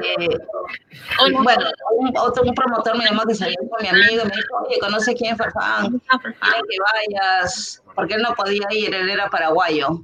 eh, 0.03 0.37
bueno, 1.33 1.65
un, 1.97 2.17
otro 2.17 2.43
un 2.43 2.53
promotor 2.53 2.97
me 2.97 3.05
llamó 3.05 3.23
que 3.23 3.35
salió 3.35 3.57
con 3.69 3.81
mi 3.81 3.89
amigo 3.89 4.23
y 4.23 4.27
me 4.27 4.35
dijo, 4.35 4.57
oye, 4.65 4.79
¿conoce 4.79 5.13
quién 5.13 5.33
es 5.33 5.37
Farfán? 5.37 5.99
Quiere 5.99 6.61
que 6.69 6.77
vayas, 7.13 7.83
porque 7.95 8.15
él 8.15 8.21
no 8.21 8.33
podía 8.33 8.67
ir, 8.71 8.93
él 8.93 9.09
era 9.09 9.29
paraguayo. 9.29 10.01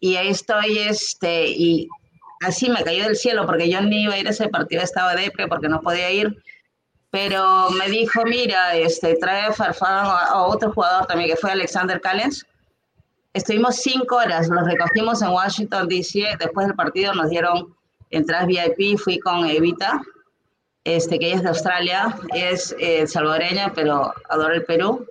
Y 0.00 0.16
ahí 0.16 0.28
estoy, 0.28 0.78
este, 0.78 1.46
y 1.48 1.88
así 2.46 2.68
me 2.68 2.82
cayó 2.84 3.04
del 3.04 3.16
cielo 3.16 3.46
porque 3.46 3.68
yo 3.68 3.80
ni 3.80 4.04
iba 4.04 4.14
a 4.14 4.18
ir 4.18 4.26
a 4.26 4.30
ese 4.30 4.48
partido, 4.48 4.82
estaba 4.82 5.14
depre 5.14 5.48
porque 5.48 5.68
no 5.68 5.80
podía 5.80 6.10
ir. 6.10 6.36
Pero 7.10 7.70
me 7.70 7.88
dijo, 7.88 8.24
mira, 8.24 8.74
este, 8.74 9.14
trae 9.16 9.42
a 9.42 9.52
Farfán 9.52 10.06
a, 10.06 10.42
otro 10.42 10.72
jugador 10.72 11.06
también, 11.06 11.30
que 11.30 11.36
fue 11.36 11.52
Alexander 11.52 12.00
Callens. 12.00 12.44
Estuvimos 13.32 13.76
cinco 13.76 14.16
horas, 14.16 14.48
los 14.48 14.66
recogimos 14.66 15.22
en 15.22 15.28
Washington, 15.28 15.88
D.C. 15.88 16.24
Después 16.40 16.66
del 16.66 16.76
partido 16.76 17.14
nos 17.14 17.30
dieron 17.30 17.74
entradas 18.10 18.46
VIP, 18.46 18.98
fui 18.98 19.18
con 19.18 19.46
Evita, 19.46 20.00
este, 20.82 21.18
que 21.18 21.26
ella 21.26 21.36
es 21.36 21.42
de 21.42 21.48
Australia, 21.48 22.18
es 22.34 22.74
eh, 22.78 23.06
salvadoreña, 23.06 23.72
pero 23.74 24.12
adora 24.28 24.56
el 24.56 24.64
Perú. 24.64 25.06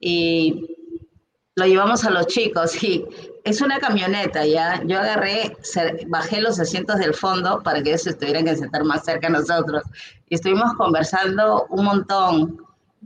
Y 0.00 0.76
lo 1.54 1.66
llevamos 1.66 2.04
a 2.04 2.10
los 2.10 2.26
chicos 2.26 2.82
y 2.82 3.04
es 3.46 3.60
una 3.60 3.78
camioneta, 3.78 4.44
¿ya? 4.44 4.82
Yo 4.86 4.98
agarré, 4.98 5.56
bajé 6.08 6.40
los 6.40 6.58
asientos 6.58 6.96
del 6.98 7.14
fondo 7.14 7.62
para 7.62 7.80
que 7.80 7.90
ellos 7.90 8.04
estuvieran 8.08 8.44
que 8.44 8.56
sentar 8.56 8.82
más 8.82 9.04
cerca 9.04 9.28
a 9.28 9.30
nosotros. 9.30 9.84
Y 10.28 10.34
estuvimos 10.34 10.74
conversando 10.74 11.64
un 11.70 11.84
montón. 11.84 12.60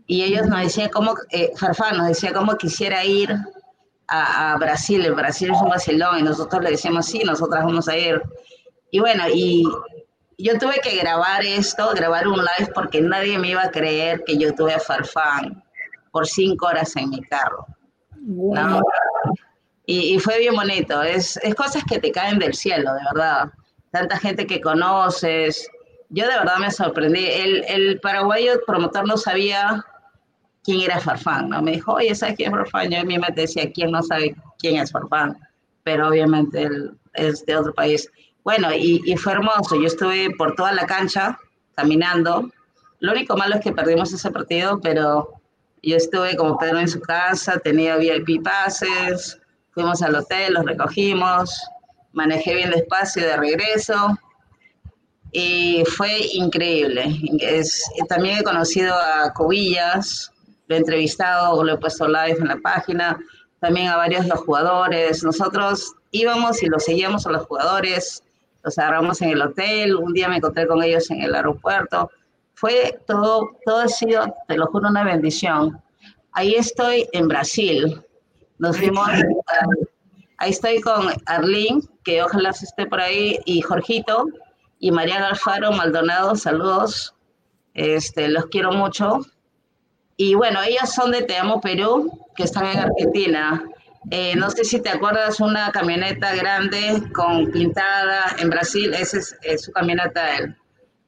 Y 0.06 0.23
ellos 0.23 0.47
nos 0.47 0.61
decían 0.61 0.88
cómo, 0.88 1.14
eh, 1.30 1.52
Farfán 1.56 1.99
nos 1.99 2.09
decía 2.09 2.32
cómo 2.32 2.56
quisiera 2.56 3.04
ir 3.04 3.30
a, 4.09 4.54
a, 4.54 4.56
Brasil. 4.56 5.04
El 5.04 5.12
Brasil 5.12 5.50
es 5.54 5.61
un 5.61 5.68
vacilón 5.68 6.20
y 6.20 6.23
nosotros 6.23 6.62
le 6.62 6.70
decíamos, 6.70 7.04
sí, 7.04 7.23
nosotras 7.23 7.62
vamos 7.62 7.87
a 7.88 7.99
ir. 7.99 8.23
Y 8.90 8.99
bueno, 8.99 9.25
y 9.30 9.64
yo 10.38 10.59
tuve 10.59 10.80
que 10.82 10.97
grabar 10.97 11.44
esto, 11.44 11.90
grabar 11.94 12.26
un 12.26 12.38
live 12.38 12.73
porque 12.75 13.02
nadie 13.02 13.38
me 13.38 13.50
iba 13.50 13.64
a 13.64 13.70
creer 13.70 14.25
que 14.25 14.38
yo 14.38 14.54
tuve 14.54 14.73
a 14.73 14.80
Farfán 14.80 15.62
por 16.11 16.26
cinco 16.26 16.66
horas 16.66 16.97
en 16.97 17.11
mi 17.11 17.20
carro. 17.20 17.66
¿no? 18.23 18.80
Y, 19.87 20.18
fue 20.20 20.38
bien 20.38 20.54
bonito. 20.54 21.02
Es, 21.02 21.37
es 21.42 21.54
cosas 21.54 21.82
que 21.88 21.99
te 21.99 22.12
caen 22.12 22.38
del 22.38 22.54
cielo, 22.54 22.92
de 22.94 23.00
verdad. 23.12 23.50
Tanta 23.90 24.18
gente 24.18 24.46
que 24.46 24.60
conoces. 24.60 25.68
Yo 26.10 26.26
de 26.26 26.38
verdad 26.38 26.58
me 26.58 26.70
sorprendí. 26.70 27.26
El, 27.26 27.64
el 27.64 28.00
paraguayo 28.00 28.60
promotor 28.66 29.06
no 29.08 29.16
sabía 29.16 29.84
quién 30.62 30.82
era 30.82 31.00
Farfán, 31.00 31.49
¿no? 31.49 31.62
Me 31.62 31.72
dijo, 31.72 31.94
oye, 31.94 32.14
¿sabes 32.14 32.37
quién 32.37 32.52
es 32.52 32.58
Farfán? 32.58 32.90
Yo 32.90 33.00
a 33.00 33.04
mí 33.04 33.18
me 33.18 33.28
decía, 33.34 33.70
¿quién 33.72 33.90
no 33.90 34.02
sabe 34.02 34.37
quién 34.58 34.76
es 34.76 34.92
Farfán? 34.92 35.37
Pero 35.82 36.08
obviamente 36.08 36.62
él 36.62 36.92
es 37.14 37.44
de 37.46 37.56
otro 37.56 37.75
país. 37.75 38.08
Bueno, 38.44 38.72
y, 38.72 39.02
y, 39.04 39.16
fue 39.16 39.32
hermoso. 39.32 39.76
Yo 39.76 39.87
estuve 39.87 40.30
por 40.37 40.54
toda 40.54 40.72
la 40.72 40.87
cancha 40.87 41.38
caminando. 41.75 42.50
Lo 43.00 43.12
único 43.12 43.37
malo 43.37 43.56
es 43.56 43.62
que 43.62 43.72
perdimos 43.72 44.12
ese 44.12 44.30
partido, 44.30 44.80
pero 44.80 45.40
yo 45.82 45.96
estuve 45.96 46.37
como 46.37 46.58
Pedro 46.58 46.78
en 46.78 46.88
su 46.88 47.00
casa, 47.00 47.58
tenía 47.58 47.96
VIP 47.96 48.42
pases, 48.42 49.39
Fuimos 49.72 50.02
al 50.02 50.14
hotel, 50.14 50.54
los 50.54 50.64
recogimos, 50.64 51.62
manejé 52.12 52.54
bien 52.54 52.70
despacio 52.70 53.24
de 53.24 53.36
regreso 53.36 54.18
y 55.32 55.84
fue 55.96 56.26
increíble. 56.32 57.16
Es, 57.38 57.84
también 58.08 58.38
he 58.38 58.42
conocido 58.42 58.94
a 58.94 59.32
Cobillas, 59.32 60.32
lo 60.66 60.74
he 60.74 60.78
entrevistado, 60.78 61.62
lo 61.62 61.74
he 61.74 61.78
puesto 61.78 62.06
live 62.06 62.38
en 62.38 62.48
la 62.48 62.56
página, 62.56 63.18
también 63.60 63.88
a 63.88 63.96
varios 63.96 64.22
de 64.22 64.28
los 64.28 64.40
jugadores. 64.40 65.22
Nosotros 65.22 65.94
íbamos 66.10 66.62
y 66.62 66.66
los 66.66 66.84
seguíamos 66.84 67.26
a 67.26 67.30
los 67.30 67.46
jugadores, 67.46 68.24
los 68.62 68.78
agarramos 68.78 69.22
en 69.22 69.30
el 69.30 69.42
hotel, 69.42 69.96
un 69.96 70.12
día 70.12 70.28
me 70.28 70.36
encontré 70.36 70.66
con 70.66 70.82
ellos 70.82 71.10
en 71.10 71.22
el 71.22 71.34
aeropuerto. 71.34 72.10
Fue 72.54 73.00
todo, 73.06 73.50
todo 73.64 73.78
ha 73.78 73.88
sido, 73.88 74.34
te 74.48 74.56
lo 74.56 74.66
juro, 74.66 74.88
una 74.88 75.04
bendición. 75.04 75.80
Ahí 76.32 76.54
estoy 76.54 77.08
en 77.12 77.28
Brasil, 77.28 78.02
nos 78.60 78.76
fuimos, 78.76 79.08
ahí 80.36 80.50
estoy 80.50 80.80
con 80.82 81.08
Arlene, 81.26 81.80
que 82.04 82.22
ojalá 82.22 82.50
esté 82.50 82.86
por 82.86 83.00
ahí, 83.00 83.38
y 83.46 83.62
Jorgito, 83.62 84.26
y 84.78 84.90
Mariana 84.90 85.28
Alfaro 85.28 85.72
Maldonado, 85.72 86.36
saludos, 86.36 87.14
este, 87.74 88.28
los 88.28 88.46
quiero 88.46 88.72
mucho. 88.72 89.20
Y 90.18 90.34
bueno, 90.34 90.62
ellos 90.62 90.90
son 90.92 91.10
de 91.10 91.22
Te 91.22 91.38
Amo 91.38 91.62
Perú, 91.62 92.26
que 92.36 92.42
están 92.42 92.66
en 92.66 92.78
Argentina. 92.78 93.64
Eh, 94.10 94.36
no 94.36 94.50
sé 94.50 94.64
si 94.64 94.80
te 94.82 94.90
acuerdas, 94.90 95.40
una 95.40 95.72
camioneta 95.72 96.34
grande 96.34 97.02
con 97.14 97.50
pintada 97.50 98.36
en 98.38 98.50
Brasil, 98.50 98.92
esa 98.92 99.18
es, 99.18 99.62
su 99.62 99.72
camioneta 99.72 100.36
él. 100.36 100.54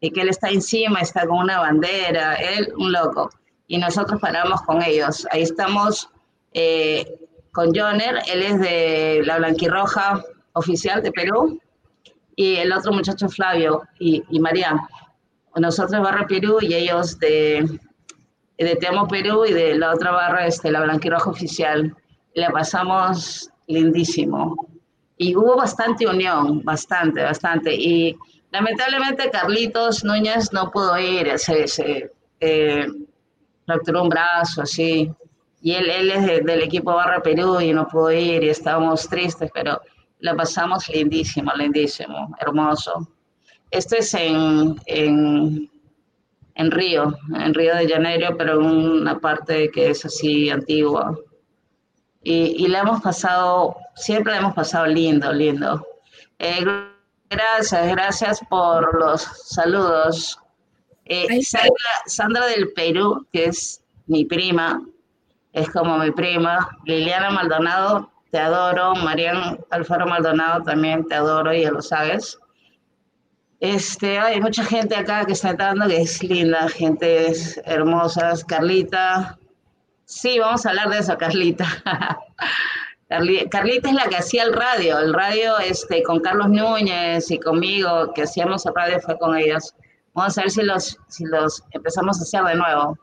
Y 0.00 0.10
que 0.10 0.22
él 0.22 0.30
está 0.30 0.48
encima, 0.48 1.00
está 1.00 1.26
con 1.26 1.38
una 1.38 1.60
bandera, 1.60 2.34
él 2.36 2.72
un 2.78 2.92
loco. 2.92 3.30
Y 3.66 3.76
nosotros 3.76 4.18
paramos 4.20 4.62
con 4.62 4.82
ellos. 4.82 5.26
Ahí 5.30 5.42
estamos 5.42 6.08
eh, 6.54 7.21
con 7.52 7.74
Joner, 7.74 8.22
él 8.32 8.42
es 8.42 8.60
de 8.60 9.22
la 9.24 9.38
Blanquirroja 9.38 10.22
oficial 10.54 11.02
de 11.02 11.12
Perú, 11.12 11.60
y 12.34 12.56
el 12.56 12.72
otro 12.72 12.92
muchacho 12.92 13.28
Flavio 13.28 13.82
y, 13.98 14.22
María. 14.40 14.76
Nosotros 15.54 16.02
Barra 16.02 16.26
Perú 16.26 16.58
y 16.62 16.74
ellos 16.74 17.18
de 17.18 17.78
de 18.62 18.76
Te 18.76 18.88
Perú 19.08 19.44
y 19.46 19.52
de 19.52 19.74
la 19.76 19.92
otra 19.92 20.12
barra, 20.12 20.46
este, 20.46 20.70
la 20.70 20.82
Blanquirroja 20.82 21.30
Oficial. 21.30 21.94
La 22.34 22.50
pasamos 22.50 23.50
lindísimo. 23.66 24.56
Y 25.16 25.36
hubo 25.36 25.56
bastante 25.56 26.06
unión, 26.06 26.62
bastante, 26.64 27.22
bastante. 27.22 27.74
Y 27.74 28.16
lamentablemente 28.50 29.30
Carlitos 29.30 30.04
Núñez 30.04 30.52
no 30.52 30.70
pudo 30.70 30.98
ir, 30.98 31.38
se, 31.38 31.66
se 31.68 32.10
eh, 32.40 32.86
fracturó 33.66 34.02
un 34.02 34.08
brazo, 34.08 34.62
así. 34.62 35.10
Y 35.62 35.74
él, 35.74 35.88
él 35.88 36.10
es 36.10 36.44
del 36.44 36.62
equipo 36.62 36.92
Barra 36.94 37.22
Perú 37.22 37.60
y 37.60 37.72
no 37.72 37.86
pudo 37.86 38.10
ir 38.12 38.42
y 38.42 38.48
estábamos 38.48 39.08
tristes, 39.08 39.48
pero 39.54 39.80
la 40.18 40.34
pasamos 40.34 40.88
lindísimo, 40.88 41.52
lindísimo, 41.54 42.34
hermoso. 42.40 43.08
Esto 43.70 43.96
es 43.96 44.12
en, 44.14 44.76
en, 44.86 45.70
en 46.56 46.70
Río, 46.70 47.16
en 47.34 47.54
Río 47.54 47.76
de 47.76 47.88
Janeiro, 47.88 48.36
pero 48.36 48.60
en 48.60 48.66
una 48.66 49.18
parte 49.18 49.70
que 49.70 49.90
es 49.90 50.04
así 50.04 50.50
antigua. 50.50 51.16
Y, 52.24 52.64
y 52.64 52.68
la 52.68 52.80
hemos 52.80 53.00
pasado, 53.00 53.76
siempre 53.94 54.32
la 54.32 54.40
hemos 54.40 54.54
pasado 54.54 54.86
lindo, 54.86 55.32
lindo. 55.32 55.86
Eh, 56.38 56.64
gracias, 57.30 57.88
gracias 57.88 58.40
por 58.50 58.98
los 58.98 59.22
saludos. 59.22 60.38
Eh, 61.04 61.42
Sandra, 61.42 61.70
Sandra, 62.06 62.46
del 62.46 62.72
Perú, 62.72 63.26
que 63.32 63.46
es 63.46 63.82
mi 64.06 64.24
prima, 64.24 64.84
es 65.52 65.70
como 65.70 65.98
mi 65.98 66.10
prima. 66.10 66.68
Liliana 66.84 67.30
Maldonado, 67.30 68.10
te 68.30 68.38
adoro. 68.38 68.94
Marian 68.96 69.58
Alfaro 69.70 70.06
Maldonado, 70.06 70.62
también 70.64 71.06
te 71.06 71.14
adoro, 71.14 71.52
ya 71.52 71.70
lo 71.70 71.82
sabes. 71.82 72.38
Este, 73.60 74.18
hay 74.18 74.40
mucha 74.40 74.64
gente 74.64 74.96
acá 74.96 75.24
que 75.24 75.34
está 75.34 75.50
entrando 75.50 75.86
que 75.86 76.02
es 76.02 76.22
linda, 76.22 76.68
gente 76.68 77.28
es 77.28 77.60
hermosa. 77.64 78.32
Carlita, 78.48 79.38
sí, 80.04 80.38
vamos 80.40 80.66
a 80.66 80.70
hablar 80.70 80.88
de 80.88 80.98
eso, 80.98 81.16
Carlita. 81.16 81.66
Carlita 83.08 83.88
es 83.90 83.94
la 83.94 84.08
que 84.08 84.16
hacía 84.16 84.44
el 84.44 84.54
radio, 84.54 84.98
el 84.98 85.12
radio 85.12 85.58
este, 85.58 86.02
con 86.02 86.20
Carlos 86.20 86.48
Núñez 86.48 87.30
y 87.30 87.38
conmigo, 87.38 88.12
que 88.14 88.22
hacíamos 88.22 88.64
el 88.66 88.74
radio 88.74 88.98
fue 89.00 89.18
con 89.18 89.36
ellos. 89.36 89.74
Vamos 90.14 90.36
a 90.38 90.42
ver 90.42 90.50
si 90.50 90.62
los, 90.62 90.98
si 91.08 91.24
los 91.26 91.62
empezamos 91.70 92.18
a 92.18 92.22
hacer 92.22 92.42
de 92.42 92.54
nuevo. 92.56 92.98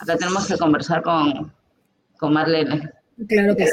Acá 0.00 0.16
tenemos 0.16 0.46
que 0.46 0.58
conversar 0.58 1.02
con, 1.02 1.50
con 2.18 2.34
Marlene. 2.34 2.90
Claro 3.26 3.56
que 3.56 3.66
sí. 3.66 3.72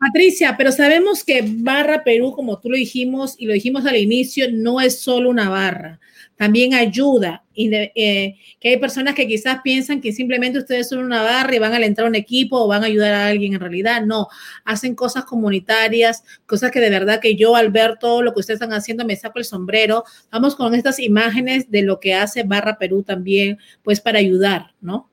Patricia, 0.00 0.54
pero 0.56 0.72
sabemos 0.72 1.22
que 1.24 1.44
Barra 1.46 2.02
Perú, 2.02 2.32
como 2.32 2.58
tú 2.58 2.70
lo 2.70 2.76
dijimos 2.76 3.34
y 3.36 3.44
lo 3.44 3.52
dijimos 3.52 3.84
al 3.84 3.98
inicio, 3.98 4.46
no 4.50 4.80
es 4.80 4.98
solo 4.98 5.28
una 5.28 5.50
barra, 5.50 6.00
también 6.36 6.72
ayuda. 6.72 7.44
Y 7.52 7.70
eh, 7.74 8.38
que 8.58 8.70
hay 8.70 8.76
personas 8.78 9.14
que 9.14 9.26
quizás 9.26 9.60
piensan 9.62 10.00
que 10.00 10.14
simplemente 10.14 10.58
ustedes 10.58 10.88
son 10.88 11.00
una 11.00 11.20
barra 11.20 11.54
y 11.54 11.58
van 11.58 11.74
a 11.74 11.84
entrar 11.84 12.06
a 12.06 12.08
un 12.08 12.14
equipo 12.14 12.60
o 12.60 12.66
van 12.66 12.82
a 12.82 12.86
ayudar 12.86 13.12
a 13.12 13.26
alguien. 13.26 13.52
En 13.52 13.60
realidad, 13.60 14.00
no. 14.02 14.28
Hacen 14.64 14.94
cosas 14.94 15.26
comunitarias, 15.26 16.24
cosas 16.46 16.70
que 16.70 16.80
de 16.80 16.88
verdad 16.88 17.20
que 17.20 17.36
yo 17.36 17.54
al 17.54 17.70
ver 17.70 17.98
todo 17.98 18.22
lo 18.22 18.32
que 18.32 18.40
ustedes 18.40 18.58
están 18.58 18.72
haciendo 18.72 19.04
me 19.04 19.16
saco 19.16 19.38
el 19.38 19.44
sombrero. 19.44 20.04
Vamos 20.32 20.56
con 20.56 20.74
estas 20.74 20.98
imágenes 20.98 21.70
de 21.70 21.82
lo 21.82 22.00
que 22.00 22.14
hace 22.14 22.42
Barra 22.44 22.78
Perú 22.78 23.02
también, 23.02 23.58
pues 23.82 24.00
para 24.00 24.18
ayudar, 24.18 24.72
¿no? 24.80 25.09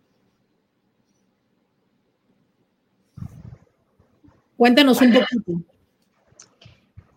Cuéntanos 4.57 4.99
un 5.01 5.13
poquito. 5.13 5.51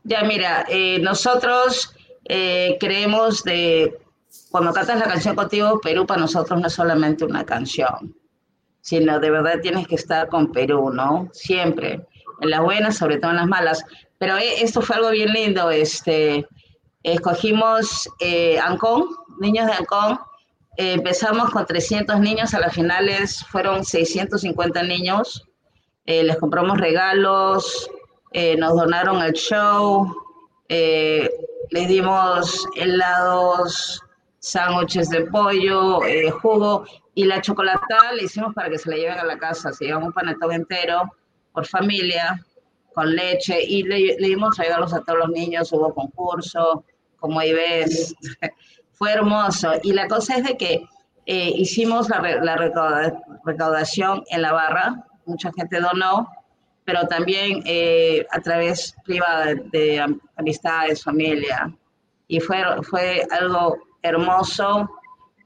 Ya, 0.04 0.22
mira, 0.24 0.66
eh, 0.68 0.98
nosotros 1.00 1.94
eh, 2.24 2.76
creemos 2.80 3.42
de, 3.44 3.98
cuando 4.50 4.72
cantas 4.72 4.98
la 4.98 5.06
canción 5.06 5.34
contigo, 5.34 5.80
Perú 5.80 6.06
para 6.06 6.20
nosotros 6.20 6.60
no 6.60 6.66
es 6.66 6.72
solamente 6.72 7.24
una 7.24 7.44
canción, 7.44 8.14
sino 8.80 9.20
de 9.20 9.30
verdad 9.30 9.60
tienes 9.62 9.86
que 9.86 9.94
estar 9.96 10.28
con 10.28 10.52
Perú, 10.52 10.90
¿no? 10.92 11.28
Siempre, 11.32 12.06
en 12.40 12.50
las 12.50 12.60
buenas, 12.60 12.98
sobre 12.98 13.18
todo 13.18 13.30
en 13.30 13.38
las 13.38 13.46
malas. 13.46 13.84
Pero 14.18 14.36
eh, 14.36 14.62
esto 14.62 14.82
fue 14.82 14.96
algo 14.96 15.10
bien 15.10 15.32
lindo, 15.32 15.70
este, 15.70 16.46
escogimos 17.02 18.08
Ancón, 18.62 19.04
niños 19.38 19.66
de 19.66 19.72
Ancón, 19.72 20.18
empezamos 20.76 21.50
con 21.50 21.66
300 21.66 22.20
niños, 22.20 22.52
a 22.54 22.60
las 22.60 22.74
finales 22.74 23.44
fueron 23.48 23.84
650 23.84 24.82
niños, 24.82 25.49
eh, 26.10 26.24
les 26.24 26.36
compramos 26.38 26.76
regalos, 26.76 27.88
eh, 28.32 28.56
nos 28.56 28.74
donaron 28.74 29.22
el 29.22 29.32
show, 29.32 30.12
eh, 30.68 31.30
les 31.70 31.86
dimos 31.86 32.66
helados, 32.74 34.02
sándwiches 34.40 35.08
de 35.10 35.26
pollo, 35.26 36.00
jugo 36.42 36.84
y 37.14 37.26
la 37.26 37.40
chocolatada 37.40 38.12
le 38.14 38.24
hicimos 38.24 38.52
para 38.54 38.68
que 38.68 38.78
se 38.78 38.90
la 38.90 38.96
lleven 38.96 39.18
a 39.20 39.24
la 39.24 39.38
casa. 39.38 39.72
Se 39.72 39.84
llevan 39.84 40.02
un 40.02 40.12
panetón 40.12 40.50
entero 40.50 41.02
por 41.52 41.64
familia, 41.64 42.44
con 42.92 43.14
leche 43.14 43.62
y 43.62 43.84
le, 43.84 44.16
dimos 44.16 44.56
regalos 44.58 44.92
a 44.92 45.02
todos 45.02 45.20
los 45.20 45.28
niños, 45.28 45.72
hubo 45.72 45.94
concurso, 45.94 46.84
como 47.20 47.38
ahí 47.38 47.52
ves, 47.52 48.16
fue 48.94 49.12
hermoso. 49.12 49.74
Y 49.84 49.92
la 49.92 50.08
cosa 50.08 50.38
es 50.38 50.42
de 50.42 50.56
que 50.56 50.88
hicimos 51.26 52.08
la, 52.08 52.20
la 52.42 52.56
recaudación 53.44 54.24
en 54.30 54.42
la 54.42 54.52
barra, 54.52 55.06
mucha 55.30 55.52
gente 55.52 55.80
donó, 55.80 56.28
pero 56.84 57.06
también 57.06 57.62
eh, 57.64 58.26
a 58.30 58.40
través 58.40 58.94
privada 59.04 59.54
de, 59.72 60.04
amistades, 60.36 61.02
familia. 61.02 61.72
Y 62.28 62.40
fue, 62.40 62.62
fue 62.82 63.26
algo 63.30 63.78
hermoso. 64.02 64.90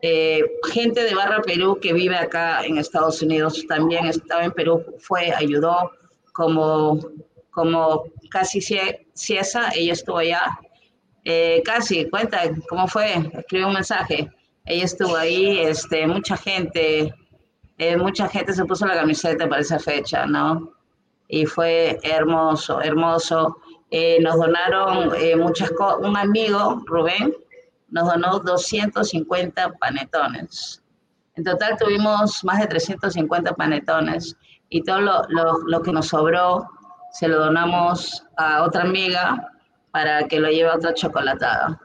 Eh, 0.00 0.42
gente 0.70 1.02
de 1.02 1.14
Barra 1.14 1.40
Perú 1.42 1.78
que 1.80 1.92
vive 1.92 2.16
acá 2.16 2.64
en 2.64 2.78
Estados 2.78 3.22
Unidos 3.22 3.64
también 3.68 4.04
estaba 4.06 4.44
en 4.44 4.52
Perú, 4.52 4.84
fue, 4.98 5.32
ayudó 5.32 5.90
como, 6.34 6.98
como 7.50 8.04
casi 8.30 8.60
Ciesa, 8.60 9.70
ella 9.74 9.92
estuvo 9.92 10.18
allá. 10.18 10.58
Eh, 11.24 11.62
casi, 11.64 12.08
cuenta 12.10 12.42
cómo 12.68 12.86
fue, 12.86 13.14
escribe 13.32 13.64
un 13.64 13.72
mensaje. 13.74 14.28
Ella 14.66 14.84
estuvo 14.84 15.16
ahí, 15.16 15.58
este, 15.60 16.06
mucha 16.06 16.36
gente, 16.36 17.14
eh, 17.78 17.96
mucha 17.96 18.28
gente 18.28 18.52
se 18.52 18.64
puso 18.64 18.86
la 18.86 18.94
camiseta 18.94 19.48
para 19.48 19.60
esa 19.60 19.78
fecha, 19.78 20.26
¿no? 20.26 20.72
Y 21.28 21.46
fue 21.46 21.98
hermoso, 22.02 22.80
hermoso. 22.80 23.56
Eh, 23.90 24.18
nos 24.20 24.36
donaron 24.36 25.12
eh, 25.16 25.34
muchas 25.36 25.70
cosas. 25.72 25.98
Un 26.00 26.16
amigo, 26.16 26.82
Rubén, 26.86 27.34
nos 27.88 28.06
donó 28.06 28.38
250 28.38 29.72
panetones. 29.74 30.82
En 31.34 31.42
total 31.42 31.76
tuvimos 31.78 32.44
más 32.44 32.60
de 32.60 32.68
350 32.68 33.54
panetones 33.54 34.36
y 34.68 34.82
todo 34.82 35.00
lo, 35.00 35.22
lo, 35.66 35.82
que 35.82 35.92
nos 35.92 36.08
sobró 36.08 36.68
se 37.12 37.26
lo 37.26 37.40
donamos 37.40 38.24
a 38.36 38.62
otra 38.62 38.82
amiga 38.82 39.50
para 39.90 40.28
que 40.28 40.38
lo 40.38 40.48
lleve 40.48 40.70
a 40.70 40.76
otra 40.76 40.94
chocolatada. 40.94 41.80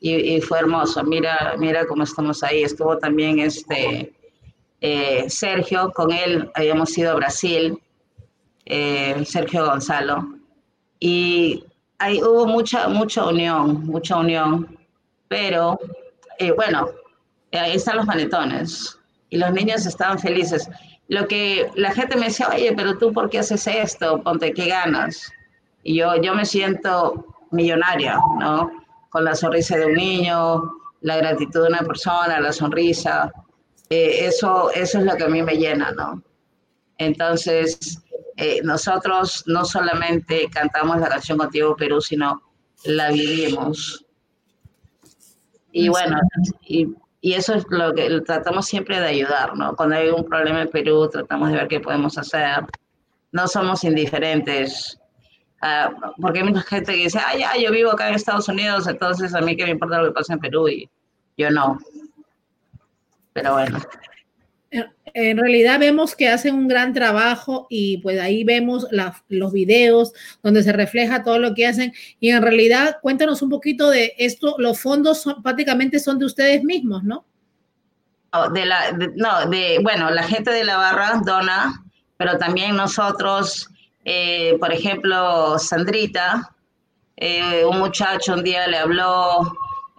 Y, 0.00 0.36
y, 0.36 0.40
fue 0.42 0.58
hermoso. 0.58 1.02
Mira, 1.02 1.54
mira 1.58 1.86
cómo 1.86 2.02
estamos 2.02 2.42
ahí. 2.42 2.62
Estuvo 2.62 2.98
también 2.98 3.38
este 3.38 4.14
eh, 4.86 5.30
Sergio, 5.30 5.90
con 5.92 6.12
él 6.12 6.50
habíamos 6.54 6.96
ido 6.98 7.12
a 7.12 7.14
Brasil, 7.14 7.80
eh, 8.66 9.24
Sergio 9.24 9.64
Gonzalo, 9.64 10.28
y 11.00 11.64
ahí 11.98 12.22
hubo 12.22 12.46
mucha, 12.46 12.88
mucha 12.88 13.24
unión, 13.24 13.86
mucha 13.86 14.18
unión, 14.18 14.78
pero 15.26 15.78
eh, 16.38 16.52
bueno, 16.52 16.90
ahí 17.52 17.76
están 17.76 17.96
los 17.96 18.04
panetones 18.04 18.98
y 19.30 19.38
los 19.38 19.52
niños 19.52 19.86
estaban 19.86 20.18
felices. 20.18 20.68
Lo 21.08 21.26
que 21.28 21.70
la 21.76 21.92
gente 21.92 22.16
me 22.16 22.26
decía, 22.26 22.50
oye, 22.54 22.74
pero 22.76 22.98
tú, 22.98 23.10
¿por 23.10 23.30
qué 23.30 23.38
haces 23.38 23.66
esto? 23.66 24.22
Ponte, 24.22 24.52
¿qué 24.52 24.66
ganas? 24.68 25.32
Y 25.82 25.96
yo, 25.96 26.14
yo 26.20 26.34
me 26.34 26.44
siento 26.44 27.24
millonaria, 27.52 28.18
¿no? 28.38 28.70
Con 29.08 29.24
la 29.24 29.34
sonrisa 29.34 29.78
de 29.78 29.86
un 29.86 29.94
niño, 29.94 30.62
la 31.00 31.16
gratitud 31.16 31.62
de 31.62 31.68
una 31.68 31.78
persona, 31.78 32.38
la 32.38 32.52
sonrisa. 32.52 33.32
Eh, 33.94 34.26
eso, 34.26 34.72
eso 34.72 34.98
es 34.98 35.04
lo 35.04 35.14
que 35.14 35.22
a 35.22 35.28
mí 35.28 35.40
me 35.40 35.56
llena, 35.56 35.92
¿no? 35.92 36.20
Entonces, 36.98 38.02
eh, 38.36 38.60
nosotros 38.64 39.44
no 39.46 39.64
solamente 39.64 40.48
cantamos 40.52 40.98
la 40.98 41.08
canción 41.08 41.38
Contigo 41.38 41.76
Perú, 41.76 42.00
sino 42.00 42.42
la 42.84 43.12
vivimos. 43.12 44.04
Y 45.70 45.88
bueno, 45.88 46.18
y, 46.62 46.88
y, 47.20 47.34
eso 47.34 47.54
es 47.54 47.64
lo 47.70 47.94
que 47.94 48.20
tratamos 48.22 48.66
siempre 48.66 48.98
de 48.98 49.06
ayudar, 49.06 49.56
¿no? 49.56 49.76
Cuando 49.76 49.94
hay 49.94 50.08
un 50.08 50.24
problema 50.24 50.62
en 50.62 50.70
Perú, 50.70 51.08
tratamos 51.08 51.50
de 51.50 51.56
ver 51.58 51.68
qué 51.68 51.78
podemos 51.78 52.18
hacer. 52.18 52.64
No 53.30 53.46
somos 53.46 53.84
indiferentes, 53.84 54.98
uh, 55.62 56.12
porque 56.20 56.40
hay 56.40 56.44
mucha 56.46 56.62
gente 56.62 56.92
que 56.94 57.04
dice, 57.04 57.20
ah, 57.24 57.36
ya, 57.38 57.56
yo 57.56 57.70
vivo 57.70 57.92
acá 57.92 58.08
en 58.08 58.16
Estados 58.16 58.48
Unidos, 58.48 58.88
entonces 58.88 59.32
a 59.36 59.40
mí 59.40 59.56
qué 59.56 59.64
me 59.64 59.70
importa 59.70 59.98
lo 59.98 60.08
que 60.08 60.14
pasa 60.14 60.32
en 60.32 60.40
Perú, 60.40 60.68
y 60.68 60.90
yo 61.36 61.48
no 61.50 61.78
pero 63.34 63.52
bueno. 63.52 63.78
En 65.12 65.38
realidad 65.38 65.78
vemos 65.78 66.16
que 66.16 66.28
hacen 66.28 66.56
un 66.56 66.66
gran 66.66 66.92
trabajo 66.92 67.68
y 67.70 67.98
pues 67.98 68.18
ahí 68.18 68.42
vemos 68.42 68.88
los 69.28 69.52
videos 69.52 70.12
donde 70.42 70.64
se 70.64 70.72
refleja 70.72 71.22
todo 71.22 71.38
lo 71.38 71.54
que 71.54 71.66
hacen 71.66 71.92
y 72.18 72.30
en 72.30 72.42
realidad 72.42 72.96
cuéntanos 73.00 73.40
un 73.42 73.50
poquito 73.50 73.90
de 73.90 74.14
esto, 74.18 74.56
los 74.58 74.80
fondos 74.80 75.24
prácticamente 75.44 76.00
son 76.00 76.18
de 76.18 76.24
ustedes 76.24 76.64
mismos, 76.64 77.04
¿no? 77.04 77.24
de 78.52 78.66
la, 78.66 78.90
no, 79.14 79.46
de, 79.48 79.78
bueno, 79.82 80.10
la 80.10 80.24
gente 80.24 80.50
de 80.50 80.64
la 80.64 80.76
barra 80.76 81.20
dona, 81.24 81.84
pero 82.16 82.36
también 82.36 82.76
nosotros, 82.76 83.70
eh, 84.04 84.56
por 84.58 84.72
ejemplo, 84.72 85.58
Sandrita, 85.58 86.50
eh, 87.16 87.64
un 87.64 87.78
muchacho 87.78 88.34
un 88.34 88.42
día 88.42 88.66
le 88.66 88.78
habló, 88.78 89.52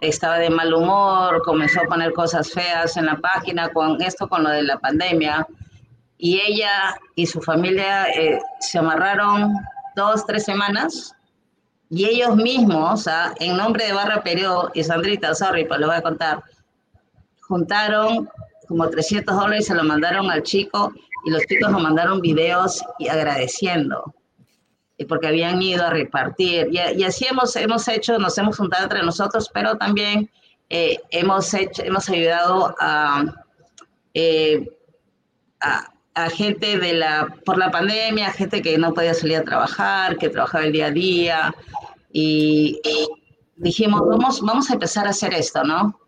estaba 0.08 0.38
de 0.38 0.50
mal 0.50 0.72
humor, 0.72 1.42
comenzó 1.42 1.80
a 1.80 1.84
poner 1.84 2.12
cosas 2.12 2.50
feas 2.50 2.96
en 2.96 3.06
la 3.06 3.16
página 3.16 3.68
con 3.68 4.00
esto, 4.02 4.28
con 4.28 4.44
lo 4.44 4.50
de 4.50 4.62
la 4.62 4.78
pandemia, 4.78 5.46
y 6.18 6.40
ella 6.40 6.96
y 7.14 7.26
su 7.26 7.40
familia 7.40 8.06
eh, 8.06 8.38
se 8.60 8.78
amarraron 8.78 9.54
dos, 9.94 10.24
tres 10.26 10.44
semanas, 10.44 11.14
y 11.88 12.04
ellos 12.04 12.36
mismos, 12.36 13.08
en 13.38 13.56
nombre 13.56 13.86
de 13.86 13.92
Barra 13.92 14.22
Periodo 14.22 14.70
y 14.74 14.82
Sandrita, 14.82 15.34
sorry, 15.34 15.64
pues 15.66 15.78
lo 15.78 15.86
voy 15.86 15.96
a 15.96 16.02
contar, 16.02 16.42
juntaron 17.42 18.28
como 18.66 18.88
300 18.88 19.34
dólares 19.36 19.64
y 19.64 19.68
se 19.68 19.74
lo 19.74 19.84
mandaron 19.84 20.30
al 20.30 20.42
chico 20.42 20.92
y 21.24 21.30
los 21.30 21.42
chicos 21.46 21.70
nos 21.70 21.82
mandaron 21.82 22.20
videos 22.20 22.82
y 22.98 23.08
agradeciendo 23.08 24.12
porque 25.04 25.26
habían 25.26 25.60
ido 25.60 25.84
a 25.84 25.90
repartir. 25.90 26.68
Y, 26.72 27.04
así 27.04 27.26
hemos, 27.26 27.54
hemos 27.56 27.86
hecho, 27.88 28.18
nos 28.18 28.36
hemos 28.38 28.56
juntado 28.56 28.84
entre 28.84 29.02
nosotros, 29.02 29.50
pero 29.52 29.76
también 29.76 30.30
eh, 30.70 30.98
hemos, 31.10 31.52
hecho, 31.52 31.82
hemos 31.82 32.08
ayudado 32.08 32.74
eh, 34.14 34.70
a, 35.60 35.92
a, 36.14 36.30
gente 36.30 36.78
de 36.78 36.94
la, 36.94 37.28
por 37.44 37.58
la 37.58 37.70
pandemia, 37.70 38.32
gente 38.32 38.62
que 38.62 38.78
no 38.78 38.94
podía 38.94 39.12
salir 39.12 39.36
a 39.36 39.44
trabajar, 39.44 40.16
que 40.16 40.30
trabajaba 40.30 40.64
el 40.64 40.72
día 40.72 40.86
a 40.86 40.90
día. 40.90 41.54
Y, 42.10 42.80
dijimos, 43.56 44.02
vamos, 44.06 44.40
vamos 44.40 44.70
a 44.70 44.74
empezar 44.74 45.06
a 45.06 45.10
hacer 45.10 45.34
esto, 45.34 45.62
¿no? 45.62 45.98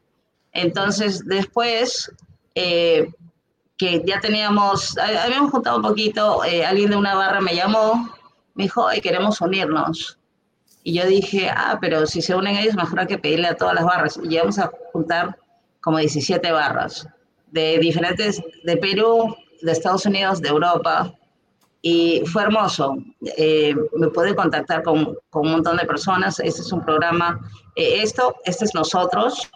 Entonces, 0.52 1.26
después, 1.26 2.10
eh, 2.54 3.10
que 3.76 4.02
ya 4.06 4.18
teníamos, 4.20 4.96
habíamos 4.98 5.50
juntado 5.50 5.76
un 5.76 5.82
poquito, 5.82 6.40
alguien 6.42 6.90
de 6.90 6.96
una 6.96 7.14
barra 7.14 7.40
me 7.40 7.54
llamó 7.54 8.17
me 8.58 8.64
dijo, 8.64 8.88
ay, 8.88 9.00
queremos 9.00 9.40
unirnos. 9.40 10.18
Y 10.82 10.94
yo 10.94 11.06
dije, 11.06 11.48
ah, 11.48 11.78
pero 11.80 12.06
si 12.06 12.20
se 12.20 12.34
unen 12.34 12.56
ellos, 12.56 12.74
mejor 12.74 13.00
hay 13.00 13.06
que 13.06 13.18
pedirle 13.18 13.46
a 13.46 13.54
todas 13.54 13.76
las 13.76 13.84
barras. 13.84 14.20
Y 14.22 14.28
llegamos 14.28 14.58
a 14.58 14.70
juntar 14.92 15.38
como 15.80 15.98
17 15.98 16.50
barras 16.50 17.06
de 17.52 17.78
diferentes, 17.78 18.42
de 18.64 18.76
Perú, 18.76 19.36
de 19.62 19.70
Estados 19.70 20.04
Unidos, 20.06 20.40
de 20.40 20.48
Europa. 20.48 21.14
Y 21.82 22.24
fue 22.26 22.42
hermoso. 22.42 22.96
Eh, 23.36 23.76
me 23.96 24.08
pude 24.08 24.34
contactar 24.34 24.82
con, 24.82 25.16
con, 25.30 25.46
un 25.46 25.52
montón 25.52 25.76
de 25.76 25.86
personas. 25.86 26.40
Este 26.40 26.62
es 26.62 26.72
un 26.72 26.84
programa. 26.84 27.38
Eh, 27.76 28.02
esto, 28.02 28.34
este 28.44 28.64
es 28.64 28.74
nosotros. 28.74 29.48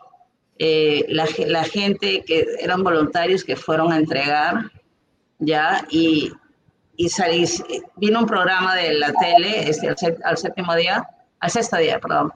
Eh, 0.61 1.05
la, 1.09 1.27
la, 1.49 1.65
gente 1.65 2.23
que 2.25 2.47
eran 2.61 2.85
voluntarios 2.85 3.43
que 3.43 3.57
fueron 3.57 3.93
a 3.93 3.97
entregar, 3.97 4.71
¿ya? 5.41 5.85
Y 5.91 6.31
y 6.97 7.09
salí, 7.09 7.45
vino 7.97 8.21
un 8.21 8.27
programa 8.27 8.75
de 8.77 8.95
la 8.95 9.13
tele 9.13 9.69
este, 9.69 9.95
al, 10.25 10.37
séptimo 10.37 10.75
día, 10.75 11.07
al 11.41 11.51
sexto 11.51 11.77
día, 11.77 11.99
perdón, 11.99 12.33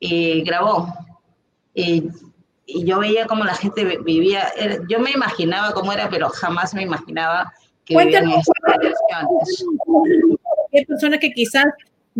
y 0.00 0.42
grabó. 0.42 0.94
Y, 1.74 2.08
y, 2.66 2.84
yo 2.84 3.00
veía 3.00 3.26
cómo 3.26 3.44
la 3.44 3.54
gente 3.54 3.98
vivía, 4.04 4.48
yo 4.88 5.00
me 5.00 5.10
imaginaba 5.10 5.72
cómo 5.72 5.92
era, 5.92 6.08
pero 6.08 6.28
jamás 6.28 6.74
me 6.74 6.82
imaginaba 6.82 7.52
que 7.84 7.96
vivían 7.96 8.30
estas 8.30 8.54
Hay 10.72 10.84
personas 10.84 11.18
que 11.20 11.32
quizás 11.32 11.64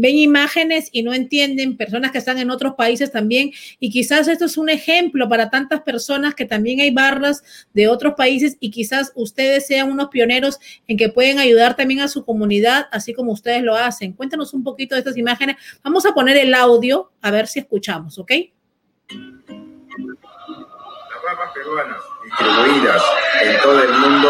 ven 0.00 0.16
imágenes 0.16 0.88
y 0.92 1.02
no 1.02 1.12
entienden, 1.12 1.76
personas 1.76 2.12
que 2.12 2.18
están 2.18 2.38
en 2.38 2.50
otros 2.50 2.74
países 2.74 3.10
también, 3.10 3.50
y 3.80 3.90
quizás 3.90 4.28
esto 4.28 4.44
es 4.44 4.56
un 4.56 4.68
ejemplo 4.68 5.28
para 5.28 5.50
tantas 5.50 5.82
personas 5.82 6.34
que 6.34 6.44
también 6.44 6.80
hay 6.80 6.92
barras 6.92 7.42
de 7.74 7.88
otros 7.88 8.14
países 8.14 8.56
y 8.60 8.70
quizás 8.70 9.12
ustedes 9.14 9.66
sean 9.66 9.90
unos 9.90 10.08
pioneros 10.08 10.58
en 10.86 10.96
que 10.96 11.08
pueden 11.08 11.38
ayudar 11.38 11.74
también 11.74 12.00
a 12.00 12.08
su 12.08 12.24
comunidad, 12.24 12.86
así 12.92 13.12
como 13.12 13.32
ustedes 13.32 13.62
lo 13.62 13.74
hacen. 13.74 14.12
Cuéntanos 14.12 14.54
un 14.54 14.62
poquito 14.62 14.94
de 14.94 15.00
estas 15.00 15.16
imágenes. 15.16 15.56
Vamos 15.82 16.06
a 16.06 16.12
poner 16.12 16.36
el 16.36 16.54
audio 16.54 17.10
a 17.20 17.30
ver 17.30 17.48
si 17.48 17.58
escuchamos, 17.58 18.18
¿ok? 18.18 18.32
Las 19.10 21.22
barras 21.24 21.52
peruanas 21.54 21.98
distribuidas 22.24 23.02
en 23.42 23.62
todo 23.62 23.82
el 23.82 23.92
mundo 23.92 24.28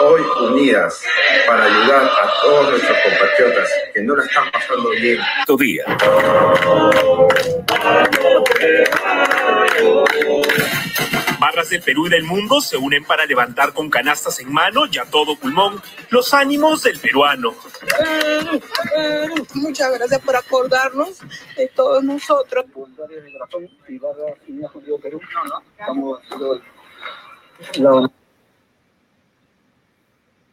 hoy 0.00 0.22
unidas 0.48 1.02
para 1.46 1.64
ayudar 1.64 2.04
a 2.04 2.40
todos 2.42 2.70
nuestros 2.70 2.98
compatriotas 3.02 3.70
que 3.92 4.02
no 4.02 4.16
la 4.16 4.24
están 4.24 4.50
pasando 4.50 4.90
bien. 4.90 5.18
Tu 5.46 5.56
día. 5.56 5.84
Barras 11.38 11.70
del 11.70 11.82
Perú 11.82 12.06
y 12.06 12.10
del 12.10 12.24
mundo 12.24 12.60
se 12.60 12.76
unen 12.76 13.04
para 13.04 13.24
levantar 13.24 13.72
con 13.72 13.88
canastas 13.88 14.40
en 14.40 14.52
mano 14.52 14.82
y 14.90 14.98
a 14.98 15.04
todo 15.04 15.36
pulmón 15.36 15.82
los 16.10 16.34
ánimos 16.34 16.82
del 16.82 16.98
peruano. 16.98 17.54
Muchas 19.54 19.92
gracias 19.94 20.20
por 20.20 20.36
acordarnos 20.36 21.18
de 21.56 21.68
todos 21.68 22.02
nosotros. 22.04 22.66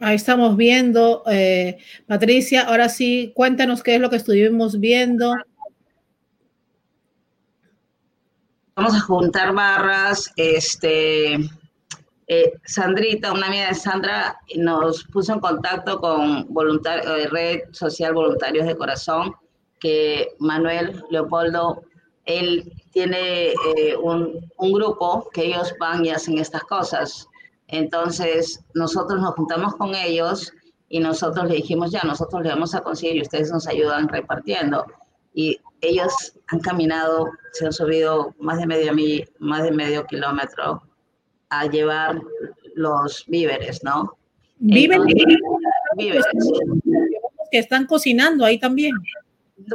Ahí 0.00 0.14
estamos 0.14 0.56
viendo, 0.56 1.24
eh, 1.26 1.78
Patricia, 2.06 2.68
ahora 2.68 2.88
sí, 2.88 3.32
cuéntanos 3.34 3.82
qué 3.82 3.96
es 3.96 4.00
lo 4.00 4.08
que 4.10 4.16
estuvimos 4.16 4.78
viendo. 4.78 5.34
Vamos 8.76 8.94
a 8.94 9.00
juntar 9.00 9.52
barras, 9.52 10.32
este, 10.36 11.34
eh, 12.28 12.52
Sandrita, 12.64 13.32
una 13.32 13.48
amiga 13.48 13.70
de 13.70 13.74
Sandra, 13.74 14.38
nos 14.54 15.02
puso 15.02 15.32
en 15.32 15.40
contacto 15.40 15.98
con 15.98 16.46
voluntario, 16.54 17.16
eh, 17.16 17.26
Red 17.26 17.60
Social 17.72 18.14
Voluntarios 18.14 18.68
de 18.68 18.76
Corazón, 18.76 19.34
que 19.80 20.28
Manuel 20.38 21.02
Leopoldo, 21.10 21.82
él 22.24 22.72
tiene 22.92 23.52
un, 24.00 24.48
un 24.58 24.72
grupo 24.72 25.28
que 25.32 25.46
ellos 25.46 25.74
van 25.80 26.04
y 26.04 26.10
hacen 26.10 26.38
estas 26.38 26.62
cosas 26.64 27.28
entonces, 27.68 28.64
nosotros 28.74 29.20
nos 29.20 29.34
juntamos 29.34 29.76
con 29.76 29.94
ellos 29.94 30.52
y 30.88 31.00
nosotros 31.00 31.48
le 31.48 31.56
dijimos, 31.56 31.90
ya, 31.92 32.02
nosotros 32.02 32.42
le 32.42 32.48
vamos 32.48 32.74
a 32.74 32.80
conseguir 32.80 33.16
y 33.16 33.22
ustedes 33.22 33.52
nos 33.52 33.68
ayudan 33.68 34.08
repartiendo. 34.08 34.86
Y 35.34 35.60
ellos 35.82 36.34
han 36.48 36.60
caminado, 36.60 37.30
se 37.52 37.66
han 37.66 37.72
subido 37.72 38.34
más 38.38 38.58
de 38.58 38.66
medio, 38.66 38.92
más 39.38 39.62
de 39.62 39.70
medio 39.70 40.04
kilómetro 40.06 40.82
a 41.50 41.66
llevar 41.66 42.20
los 42.74 43.24
víveres, 43.26 43.84
¿no? 43.84 44.16
Víveres. 44.58 45.04
víveres. 45.96 46.24
Que 47.52 47.58
están 47.58 47.86
cocinando 47.86 48.44
ahí 48.46 48.58
también. 48.58 48.92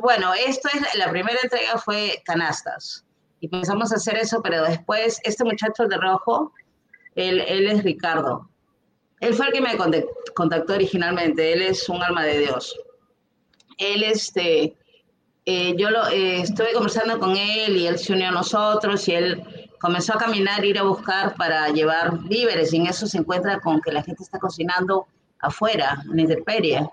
Bueno, 0.02 0.34
esto 0.34 0.68
es, 0.74 0.98
la 0.98 1.12
primera 1.12 1.38
entrega 1.44 1.78
fue 1.78 2.22
canastas. 2.26 3.06
Y 3.40 3.50
pensamos 3.50 3.94
hacer 3.94 4.18
eso, 4.18 4.42
pero 4.42 4.64
después 4.64 5.20
este 5.24 5.44
muchacho 5.44 5.86
de 5.88 5.98
rojo, 5.98 6.54
él, 7.16 7.68
es 7.68 7.84
Ricardo. 7.84 8.50
Él 9.20 9.34
fue 9.34 9.48
el 9.48 9.54
que 9.54 9.62
me 9.62 9.78
contactó 10.34 10.74
originalmente. 10.74 11.54
Él 11.54 11.62
es 11.62 11.88
un 11.90 12.02
alma 12.02 12.24
de 12.26 12.40
Dios. 12.40 12.78
Él, 13.78 14.04
este, 14.04 14.76
eh, 15.46 15.76
yo 15.78 15.90
lo, 15.90 16.08
eh, 16.08 16.42
estuve 16.42 16.74
conversando 16.74 17.20
con 17.20 17.36
él 17.36 17.78
y 17.78 17.88
él 17.88 17.98
se 17.98 18.14
unió 18.14 18.30
a 18.30 18.32
nosotros 18.32 19.08
y 19.08 19.14
él 19.14 19.44
comenzó 19.80 20.14
a 20.14 20.18
caminar, 20.18 20.64
ir 20.64 20.78
a 20.78 20.84
buscar 20.84 21.36
para 21.36 21.70
llevar 21.70 22.20
víveres 22.24 22.74
y 22.74 22.78
en 22.78 22.88
eso 22.88 23.06
se 23.06 23.18
encuentra 23.18 23.60
con 23.60 23.82
que 23.82 23.92
la 23.92 24.04
gente 24.04 24.24
está 24.24 24.40
cocinando 24.40 25.08
afuera, 25.40 26.02
en 26.10 26.20
intemperie. 26.20 26.88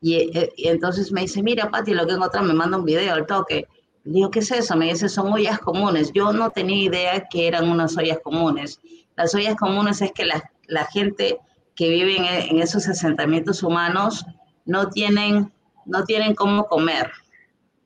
Y, 0.00 0.16
eh, 0.36 0.52
entonces 0.58 1.10
me 1.10 1.22
dice, 1.22 1.42
mira, 1.42 1.70
Pati, 1.70 1.94
lo 1.94 2.06
que 2.06 2.12
encontrado, 2.12 2.46
me 2.46 2.54
manda 2.54 2.76
un 2.76 2.84
video 2.84 3.14
al 3.14 3.26
toque. 3.26 3.66
Le 4.04 4.12
digo, 4.12 4.30
¿qué 4.30 4.40
es 4.40 4.50
eso? 4.50 4.76
Me 4.76 4.86
dice, 4.86 5.08
son 5.08 5.32
ollas 5.32 5.58
comunes. 5.58 6.12
Yo 6.12 6.32
no 6.32 6.50
tenía 6.50 6.84
idea 6.84 7.26
que 7.28 7.48
eran 7.48 7.68
unas 7.68 7.96
ollas 7.96 8.18
comunes. 8.22 8.80
Las 9.16 9.34
ollas 9.34 9.56
comunes 9.56 10.02
es 10.02 10.12
que 10.12 10.24
la, 10.24 10.50
la 10.66 10.84
gente 10.86 11.38
que 11.74 11.90
vive 11.90 12.16
en, 12.50 12.60
esos 12.60 12.88
asentamientos 12.88 13.62
humanos 13.62 14.24
no 14.64 14.88
tienen, 14.90 15.52
no 15.84 16.04
tienen 16.04 16.34
cómo 16.34 16.66
comer. 16.66 17.10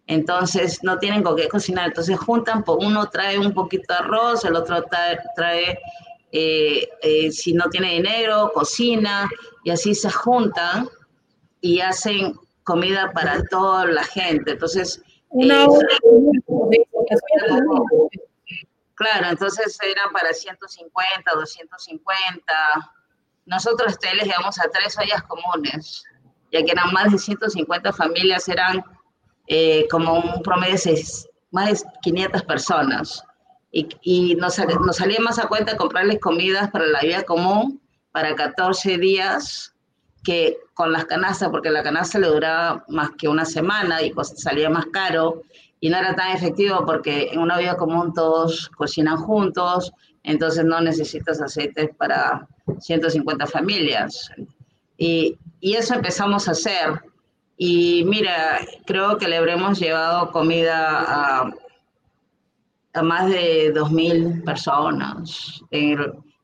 Entonces 0.06 0.80
no 0.82 0.98
tienen 0.98 1.22
con 1.22 1.36
qué 1.36 1.48
cocinar. 1.48 1.88
Entonces 1.88 2.18
juntan, 2.18 2.64
uno 2.66 3.08
trae 3.10 3.38
un 3.38 3.52
poquito 3.52 3.92
de 3.92 4.00
arroz, 4.00 4.44
el 4.44 4.56
otro 4.56 4.84
trae, 5.36 5.78
eh, 6.32 6.88
eh, 7.02 7.32
si 7.32 7.52
no 7.52 7.68
tiene 7.68 7.94
dinero, 7.94 8.50
cocina, 8.54 9.28
y 9.64 9.70
así 9.70 9.94
se 9.94 10.10
juntan 10.10 10.88
y 11.60 11.80
hacen 11.80 12.34
comida 12.64 13.12
para 13.12 13.42
toda 13.44 13.86
la 13.86 14.04
gente. 14.04 14.52
Entonces, 14.52 15.02
una 15.28 15.66
Claro, 19.00 19.28
entonces 19.30 19.78
eran 19.80 20.12
para 20.12 20.30
150, 20.34 21.32
250. 21.34 22.52
Nosotros 23.46 23.92
este, 23.92 24.14
les 24.14 24.28
a 24.28 24.70
tres 24.70 24.98
ollas 24.98 25.22
comunes, 25.22 26.04
ya 26.52 26.62
que 26.62 26.70
eran 26.70 26.92
más 26.92 27.10
de 27.10 27.16
150 27.16 27.94
familias, 27.94 28.46
eran 28.46 28.84
eh, 29.46 29.88
como 29.90 30.20
un 30.20 30.42
promedio 30.42 30.74
de 30.74 31.02
más 31.50 31.80
de 31.80 31.88
500 32.02 32.42
personas. 32.42 33.24
Y, 33.72 33.88
y 34.02 34.34
nos, 34.34 34.58
nos, 34.58 34.98
salía 34.98 35.18
más 35.20 35.38
a 35.38 35.48
cuenta 35.48 35.78
comprarles 35.78 36.20
comidas 36.20 36.70
para 36.70 36.84
la 36.84 37.00
vida 37.00 37.22
común 37.22 37.80
para 38.12 38.34
14 38.34 38.98
días 38.98 39.74
que 40.22 40.58
con 40.74 40.92
las 40.92 41.06
canastas, 41.06 41.48
porque 41.48 41.70
la 41.70 41.82
canasta 41.82 42.18
le 42.18 42.26
duraba 42.26 42.84
más 42.88 43.12
que 43.16 43.28
una 43.28 43.46
semana 43.46 44.02
y 44.02 44.12
salía 44.36 44.68
más 44.68 44.84
caro 44.92 45.42
y 45.80 45.88
no 45.88 45.96
era 45.96 46.14
tan 46.14 46.36
efectivo 46.36 46.84
porque 46.84 47.30
en 47.32 47.40
una 47.40 47.58
vida 47.58 47.76
común 47.76 48.12
todos 48.12 48.68
cocinan 48.76 49.16
juntos, 49.16 49.92
entonces 50.22 50.64
no 50.64 50.80
necesitas 50.80 51.40
aceites 51.40 51.90
para 51.96 52.46
150 52.78 53.46
familias. 53.46 54.30
Y, 54.98 55.38
y 55.60 55.74
eso 55.74 55.94
empezamos 55.94 56.46
a 56.48 56.52
hacer. 56.52 57.00
Y 57.56 58.04
mira, 58.04 58.60
creo 58.84 59.16
que 59.16 59.28
le 59.28 59.38
habremos 59.38 59.78
llevado 59.78 60.30
comida 60.30 61.00
a, 61.00 61.50
a 62.92 63.02
más 63.02 63.30
de 63.30 63.72
2.000 63.72 64.44
personas 64.44 65.62
en 65.70 65.98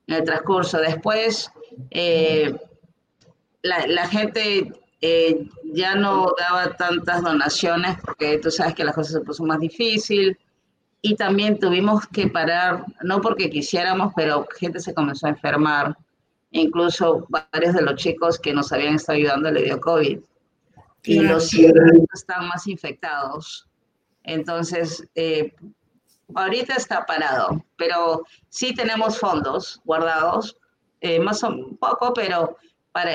el, 0.07 0.25
transcurso. 0.25 0.79
Después, 0.79 1.51
eh, 1.91 2.55
la, 3.63 3.87
la, 3.87 4.07
gente 4.09 4.73
eh, 5.01 5.49
ya 5.65 5.95
no 5.95 6.33
daba 6.39 6.77
tantas 6.77 7.23
donaciones 7.23 7.99
porque 8.05 8.39
tú 8.39 8.51
sabes 8.51 8.75
que 8.75 8.85
las 8.85 8.95
cosas 8.95 9.13
se 9.15 9.21
puso 9.21 9.45
más 9.45 9.61
difícil 9.61 10.39
y 11.03 11.15
también 11.15 11.59
tuvimos 11.59 12.07
que 12.09 12.29
parar, 12.29 12.85
no 13.03 13.21
porque 13.21 13.51
quisiéramos, 13.51 14.13
pero 14.17 14.47
gente 14.59 14.81
se 14.81 14.95
comenzó 14.95 15.27
a 15.27 15.31
enfermar. 15.31 15.97
Incluso 16.51 17.27
varios 17.29 17.75
de 17.75 17.83
los 17.83 17.97
chicos 17.97 18.39
que 18.39 18.53
nos 18.53 18.73
habían 18.73 18.95
estado 18.95 19.19
ayudando 19.19 19.51
le 19.51 19.63
dio 19.63 19.81
COVID 19.81 20.19
y 21.05 21.21
los 21.21 21.53
están 21.53 22.49
más 22.49 22.67
infectados. 22.67 23.69
Entonces, 24.25 25.07
eh, 25.15 25.55
ahorita 26.35 26.75
está 26.75 27.07
parado, 27.07 27.65
pero 27.77 28.25
sí 28.49 28.75
tenemos 28.75 29.19
fondos 29.19 29.81
guardados, 29.85 30.57
eh, 31.01 31.21
más 31.21 31.45
o 31.45 31.55
poco, 31.79 32.13
pero 32.15 32.57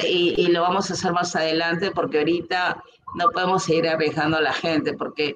y, 0.04 0.48
lo 0.48 0.62
vamos 0.62 0.90
a 0.90 0.94
hacer 0.94 1.12
más 1.12 1.36
adelante 1.36 1.92
porque 1.92 2.20
ahorita 2.20 2.82
no 3.16 3.30
podemos 3.32 3.64
seguir 3.64 3.88
arriesgando 3.88 4.38
a 4.38 4.42
la 4.42 4.54
gente, 4.54 4.94
porque 4.94 5.36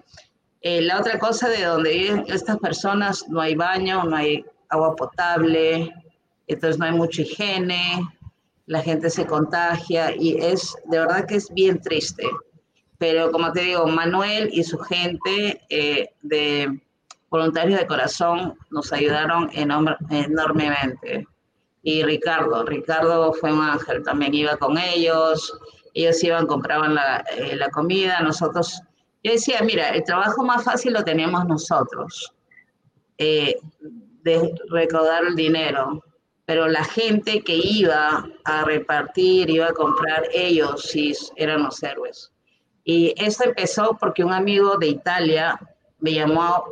eh, 0.61 0.81
la 0.81 0.99
otra 0.99 1.19
cosa 1.19 1.49
de 1.49 1.63
donde 1.63 1.91
viven 1.91 2.25
estas 2.27 2.57
personas, 2.59 3.25
no 3.27 3.41
hay 3.41 3.55
baño, 3.55 4.03
no 4.03 4.15
hay 4.15 4.45
agua 4.69 4.95
potable, 4.95 5.91
entonces 6.47 6.79
no 6.79 6.85
hay 6.85 6.93
mucha 6.93 7.21
higiene, 7.21 8.07
la 8.67 8.81
gente 8.81 9.09
se 9.09 9.25
contagia 9.25 10.15
y 10.15 10.37
es 10.37 10.75
de 10.85 10.99
verdad 10.99 11.25
que 11.25 11.35
es 11.35 11.53
bien 11.53 11.81
triste. 11.81 12.27
Pero 12.97 13.31
como 13.31 13.51
te 13.51 13.61
digo, 13.61 13.85
Manuel 13.87 14.49
y 14.51 14.63
su 14.63 14.79
gente 14.79 15.61
eh, 15.69 16.09
de 16.21 16.79
voluntarios 17.29 17.79
de 17.79 17.87
corazón 17.87 18.57
nos 18.71 18.93
ayudaron 18.93 19.49
enormemente 19.53 21.27
y 21.85 22.01
Ricardo. 22.03 22.65
Ricardo 22.65 23.31
fue 23.33 23.53
un 23.53 23.61
ángel, 23.61 24.01
también 24.01 24.33
iba 24.33 24.57
con 24.57 24.75
ellos, 24.77 25.53
ellos 25.93 26.21
iban, 26.23 26.47
compraban 26.47 26.95
la, 26.95 27.23
eh, 27.37 27.55
la 27.55 27.69
comida, 27.69 28.19
nosotros, 28.21 28.81
yo 29.23 29.31
decía, 29.31 29.61
mira, 29.63 29.89
el 29.89 30.03
trabajo 30.03 30.43
más 30.43 30.63
fácil 30.63 30.93
lo 30.93 31.03
teníamos 31.03 31.45
nosotros, 31.45 32.33
eh, 33.19 33.55
de 34.23 34.55
recaudar 34.69 35.25
el 35.25 35.35
dinero, 35.35 36.03
pero 36.47 36.67
la 36.67 36.83
gente 36.83 37.43
que 37.43 37.55
iba 37.55 38.27
a 38.45 38.63
repartir, 38.65 39.51
iba 39.51 39.67
a 39.67 39.73
comprar, 39.73 40.23
ellos 40.33 40.81
sí 40.89 41.13
eran 41.35 41.63
los 41.63 41.81
héroes. 41.83 42.31
Y 42.83 43.13
esto 43.17 43.43
empezó 43.43 43.95
porque 43.99 44.23
un 44.23 44.33
amigo 44.33 44.77
de 44.77 44.87
Italia 44.87 45.59
me 45.99 46.13
llamó 46.13 46.63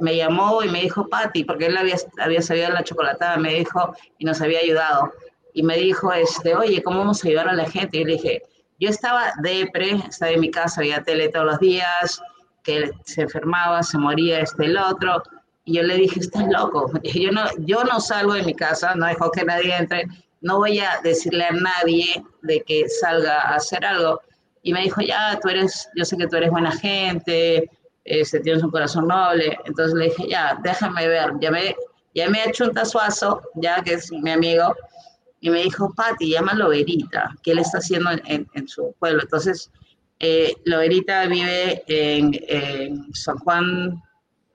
me 0.00 0.16
llamó 0.16 0.62
y 0.62 0.68
me 0.68 0.82
dijo, 0.82 1.08
Patti, 1.08 1.44
porque 1.44 1.66
él 1.66 1.76
había, 1.76 2.42
sabido 2.42 2.70
la 2.70 2.82
chocolatada, 2.82 3.36
me 3.36 3.54
dijo, 3.54 3.94
y 4.18 4.24
nos 4.24 4.40
había 4.40 4.60
ayudado. 4.60 5.12
Y 5.54 5.62
me 5.62 5.76
dijo, 5.76 6.12
este, 6.12 6.54
oye, 6.54 6.82
¿cómo 6.82 6.98
vamos 6.98 7.24
a 7.24 7.28
ayudar 7.28 7.48
a 7.48 7.54
la 7.54 7.68
gente? 7.68 7.98
Y 7.98 8.04
le 8.04 8.12
dije, 8.12 8.42
yo 8.80 8.88
estaba 8.88 9.32
depre, 9.42 9.96
estaba 10.08 10.32
en 10.32 10.40
mi 10.40 10.50
casa, 10.50 10.80
había 10.80 11.02
tele 11.02 11.28
todos 11.28 11.46
los 11.46 11.60
días, 11.60 12.20
que 12.62 12.90
se 13.04 13.22
enfermaba, 13.22 13.82
se 13.82 13.98
moría 13.98 14.40
este, 14.40 14.66
el 14.66 14.76
otro. 14.76 15.22
Y 15.64 15.74
yo 15.74 15.82
le 15.82 15.96
dije, 15.96 16.20
estás 16.20 16.46
loco. 16.48 16.90
Yo 17.02 17.30
no, 17.30 17.44
yo 17.58 17.84
no 17.84 18.00
salgo 18.00 18.32
de 18.32 18.42
mi 18.42 18.54
casa, 18.54 18.94
no 18.94 19.06
dejo 19.06 19.30
que 19.30 19.44
nadie 19.44 19.76
entre, 19.76 20.06
no 20.40 20.58
voy 20.58 20.78
a 20.80 20.98
decirle 21.02 21.44
a 21.44 21.50
nadie 21.50 22.24
de 22.42 22.62
que 22.62 22.88
salga 22.88 23.42
a 23.42 23.56
hacer 23.56 23.84
algo. 23.84 24.20
Y 24.62 24.72
me 24.72 24.82
dijo, 24.82 25.02
ya, 25.02 25.38
tú 25.42 25.48
eres, 25.48 25.88
yo 25.94 26.04
sé 26.04 26.16
que 26.16 26.26
tú 26.26 26.36
eres 26.36 26.50
buena 26.50 26.72
gente, 26.72 27.70
este, 28.08 28.40
tienes 28.40 28.62
un 28.62 28.70
corazón 28.70 29.06
noble. 29.06 29.58
Entonces 29.64 29.94
le 29.94 30.04
dije, 30.06 30.28
ya, 30.28 30.58
déjame 30.62 31.06
ver. 31.06 31.32
Llamé, 31.40 31.76
llamé 32.14 32.42
a 32.42 32.52
Chunta 32.52 32.84
Suazo, 32.84 33.42
ya 33.54 33.82
que 33.82 33.94
es 33.94 34.10
mi 34.10 34.30
amigo, 34.30 34.74
y 35.40 35.50
me 35.50 35.62
dijo, 35.62 35.92
Pati, 35.94 36.30
llama 36.30 36.52
a 36.52 36.56
Loberita, 36.56 37.36
que 37.42 37.52
él 37.52 37.58
está 37.58 37.78
haciendo 37.78 38.10
en, 38.10 38.48
en, 38.52 38.68
su 38.68 38.94
pueblo. 38.98 39.22
Entonces, 39.22 39.70
eh, 40.18 40.54
Loberita 40.64 41.26
vive 41.26 41.84
en, 41.86 43.12
San 43.14 43.38
Juan, 43.38 44.02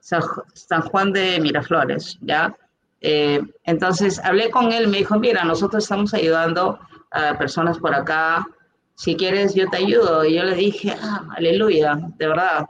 San, 0.00 0.82
Juan 0.82 1.12
de 1.12 1.40
Miraflores, 1.40 2.18
¿ya? 2.20 2.54
Eh, 3.00 3.40
entonces 3.64 4.18
hablé 4.24 4.50
con 4.50 4.72
él, 4.72 4.88
me 4.88 4.98
dijo, 4.98 5.18
mira, 5.18 5.44
nosotros 5.44 5.84
estamos 5.84 6.12
ayudando 6.14 6.78
a 7.10 7.36
personas 7.38 7.78
por 7.78 7.94
acá, 7.94 8.46
si 8.96 9.16
quieres 9.16 9.54
yo 9.54 9.68
te 9.70 9.78
ayudo. 9.78 10.24
Y 10.24 10.34
yo 10.34 10.44
le 10.44 10.54
dije, 10.54 10.94
ah, 11.00 11.26
aleluya, 11.36 11.98
de 12.16 12.28
verdad, 12.28 12.66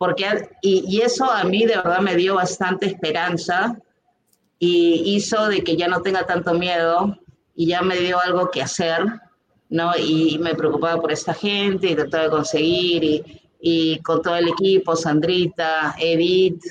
porque, 0.00 0.24
y, 0.62 1.02
eso 1.02 1.30
a 1.30 1.44
mí 1.44 1.66
de 1.66 1.76
verdad 1.76 2.00
me 2.00 2.16
dio 2.16 2.36
bastante 2.36 2.86
esperanza 2.86 3.76
y 4.58 5.14
hizo 5.14 5.48
de 5.48 5.62
que 5.62 5.76
ya 5.76 5.88
no 5.88 6.00
tenga 6.00 6.24
tanto 6.26 6.54
miedo 6.54 7.18
y 7.54 7.66
ya 7.66 7.82
me 7.82 7.98
dio 7.98 8.18
algo 8.18 8.50
que 8.50 8.62
hacer, 8.62 9.04
¿no? 9.68 9.92
Y 9.98 10.38
me 10.38 10.54
preocupaba 10.54 10.98
por 10.98 11.12
esta 11.12 11.34
gente 11.34 11.90
y 11.90 11.94
trataba 11.94 12.24
de 12.24 12.30
conseguir 12.30 13.04
y, 13.04 13.42
y 13.60 13.98
con 13.98 14.22
todo 14.22 14.36
el 14.36 14.48
equipo, 14.48 14.96
Sandrita, 14.96 15.94
Edith, 15.98 16.62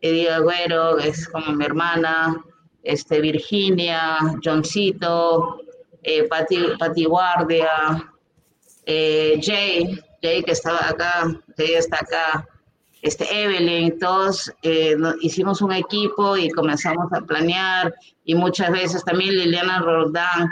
Edith 0.00 0.30
Agüero, 0.30 0.98
es 0.98 1.28
como 1.28 1.52
mi 1.52 1.64
hermana, 1.64 2.44
este, 2.82 3.20
Virginia, 3.20 4.18
Johncito, 4.44 5.60
eh, 6.02 6.24
Patti, 6.24 7.04
Guardia, 7.04 8.12
eh, 8.86 9.38
Jay, 9.40 10.00
Jay 10.20 10.42
que 10.42 10.50
estaba 10.50 10.88
acá, 10.88 11.32
Jay 11.56 11.74
está 11.74 11.98
acá, 11.98 12.48
este, 13.02 13.26
Evelyn, 13.42 13.98
todos 13.98 14.52
eh, 14.62 14.96
hicimos 15.20 15.60
un 15.60 15.72
equipo 15.72 16.36
y 16.36 16.48
comenzamos 16.50 17.12
a 17.12 17.20
planear 17.20 17.92
y 18.24 18.34
muchas 18.36 18.70
veces 18.70 19.04
también 19.04 19.36
Liliana 19.36 19.80
Roldán, 19.80 20.48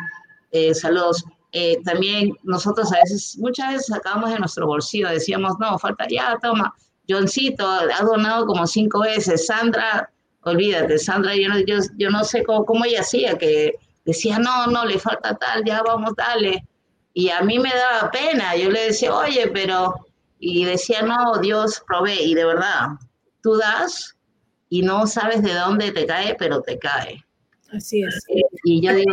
eh, 0.51 0.75
saludos, 0.75 1.25
eh, 1.53 1.79
también 1.85 2.37
nosotros 2.43 2.93
a 2.93 2.97
veces, 2.97 3.39
muchas 3.39 3.73
veces 3.73 3.87
sacábamos 3.87 4.31
de 4.31 4.41
nuestro 4.41 4.67
bolsillo, 4.67 5.09
decíamos, 5.09 5.55
no, 5.61 5.79
falta 5.79 6.07
ya, 6.09 6.39
toma, 6.43 6.75
Johncito 7.09 7.69
ha 7.69 8.03
donado 8.05 8.47
como 8.47 8.67
cinco 8.67 9.01
veces, 9.01 9.47
Sandra, 9.47 10.11
olvídate, 10.43 10.99
Sandra, 10.99 11.37
yo 11.37 11.49
no, 11.49 11.59
yo, 11.61 11.77
yo 11.99 12.11
no 12.11 12.25
sé 12.25 12.43
cómo, 12.43 12.65
cómo 12.65 12.85
ella 12.85 13.01
hacía, 13.01 13.39
que 13.39 13.75
decía, 14.05 14.41
no, 14.41 14.67
no, 14.67 14.85
le 14.85 14.99
falta 14.99 15.37
tal, 15.37 15.65
ya 15.65 15.83
vamos, 15.83 16.15
dale. 16.17 16.65
Y 17.13 17.29
a 17.31 17.43
mí 17.43 17.59
me 17.59 17.71
daba 17.71 18.11
pena, 18.11 18.57
yo 18.57 18.71
le 18.71 18.87
decía, 18.87 19.15
oye, 19.15 19.49
pero 19.53 19.95
y 20.41 20.65
decía, 20.65 21.03
no, 21.03 21.39
Dios 21.39 21.83
provee, 21.87 22.25
y 22.25 22.35
de 22.35 22.47
verdad, 22.47 22.89
tú 23.43 23.57
das 23.57 24.17
y 24.71 24.83
no 24.83 25.07
sabes 25.07 25.43
de 25.43 25.55
dónde 25.55 25.93
te 25.93 26.07
cae, 26.07 26.35
pero 26.39 26.63
te 26.63 26.79
cae. 26.79 27.23
Así 27.73 28.03
es. 28.03 28.25
Y 28.65 28.81
yo 28.85 28.95
digo, 28.95 29.13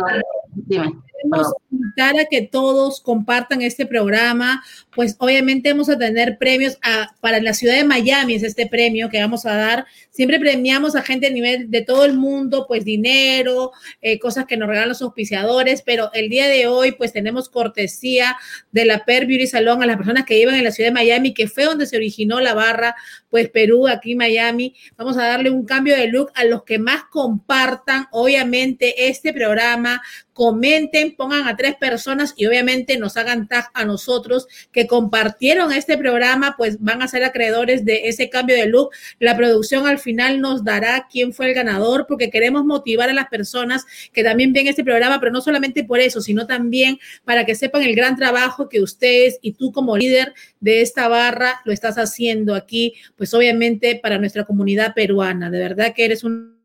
dime. 0.54 0.92
Tenemos 1.22 1.48
un 1.70 1.78
invitar 1.78 2.18
a 2.18 2.24
que 2.26 2.42
todos 2.42 3.00
compartan 3.00 3.62
este 3.62 3.86
programa, 3.86 4.62
pues 4.94 5.16
obviamente 5.18 5.70
vamos 5.70 5.88
a 5.88 5.98
tener 5.98 6.38
premios 6.38 6.78
para 7.20 7.40
la 7.40 7.54
ciudad 7.54 7.74
de 7.74 7.84
Miami, 7.84 8.34
es 8.34 8.42
este 8.42 8.66
premio 8.66 9.08
que 9.08 9.20
vamos 9.20 9.46
a 9.46 9.54
dar. 9.54 9.86
Siempre 10.10 10.38
premiamos 10.38 10.96
a 10.96 11.02
gente 11.02 11.26
a 11.26 11.30
nivel 11.30 11.70
de 11.70 11.82
todo 11.82 12.04
el 12.04 12.14
mundo, 12.14 12.66
pues 12.66 12.84
dinero, 12.84 13.72
eh, 14.00 14.18
cosas 14.18 14.46
que 14.46 14.56
nos 14.56 14.68
regalan 14.68 14.90
los 14.90 15.02
auspiciadores, 15.02 15.82
pero 15.82 16.10
el 16.14 16.28
día 16.28 16.48
de 16.48 16.66
hoy 16.66 16.92
pues 16.92 17.12
tenemos 17.12 17.48
cortesía 17.48 18.36
de 18.72 18.84
la 18.84 19.04
Per 19.04 19.26
Beauty 19.26 19.46
Salon 19.46 19.82
a 19.82 19.86
las 19.86 19.96
personas 19.96 20.24
que 20.24 20.36
viven 20.36 20.54
en 20.54 20.64
la 20.64 20.72
ciudad 20.72 20.90
de 20.90 20.94
Miami, 20.94 21.34
que 21.34 21.48
fue 21.48 21.64
donde 21.64 21.86
se 21.86 21.96
originó 21.96 22.40
la 22.40 22.54
barra, 22.54 22.94
pues 23.30 23.48
Perú, 23.50 23.88
aquí 23.88 24.14
Miami. 24.14 24.74
Vamos 24.96 25.16
a 25.16 25.26
darle 25.26 25.50
un 25.50 25.64
cambio 25.64 25.96
de 25.96 26.08
look 26.08 26.30
a 26.34 26.44
los 26.44 26.64
que 26.64 26.78
más 26.78 27.04
compartan, 27.10 28.06
obviamente, 28.10 29.08
este 29.08 29.32
programa, 29.32 30.02
comenten, 30.32 31.07
pongan 31.10 31.46
a 31.46 31.56
tres 31.56 31.74
personas 31.76 32.34
y 32.36 32.46
obviamente 32.46 32.98
nos 32.98 33.16
hagan 33.16 33.48
tag 33.48 33.66
a 33.74 33.84
nosotros 33.84 34.46
que 34.72 34.86
compartieron 34.86 35.72
este 35.72 35.96
programa, 35.98 36.54
pues 36.56 36.78
van 36.80 37.02
a 37.02 37.08
ser 37.08 37.24
acreedores 37.24 37.84
de 37.84 38.08
ese 38.08 38.30
cambio 38.30 38.56
de 38.56 38.66
look. 38.66 38.90
La 39.18 39.36
producción 39.36 39.86
al 39.86 39.98
final 39.98 40.40
nos 40.40 40.64
dará 40.64 41.06
quién 41.10 41.32
fue 41.32 41.46
el 41.46 41.54
ganador 41.54 42.06
porque 42.06 42.30
queremos 42.30 42.64
motivar 42.64 43.10
a 43.10 43.14
las 43.14 43.28
personas 43.28 43.86
que 44.12 44.22
también 44.22 44.52
ven 44.52 44.66
este 44.66 44.84
programa, 44.84 45.20
pero 45.20 45.32
no 45.32 45.40
solamente 45.40 45.84
por 45.84 46.00
eso, 46.00 46.20
sino 46.20 46.46
también 46.46 46.98
para 47.24 47.44
que 47.44 47.54
sepan 47.54 47.82
el 47.82 47.94
gran 47.94 48.16
trabajo 48.16 48.68
que 48.68 48.80
ustedes 48.80 49.38
y 49.42 49.52
tú 49.52 49.72
como 49.72 49.96
líder 49.96 50.34
de 50.60 50.80
esta 50.82 51.08
barra 51.08 51.60
lo 51.64 51.72
estás 51.72 51.96
haciendo 51.96 52.54
aquí, 52.54 52.94
pues 53.16 53.32
obviamente 53.34 53.98
para 54.02 54.18
nuestra 54.18 54.44
comunidad 54.44 54.94
peruana. 54.94 55.50
De 55.50 55.58
verdad 55.58 55.94
que 55.94 56.04
eres 56.04 56.24
un 56.24 56.57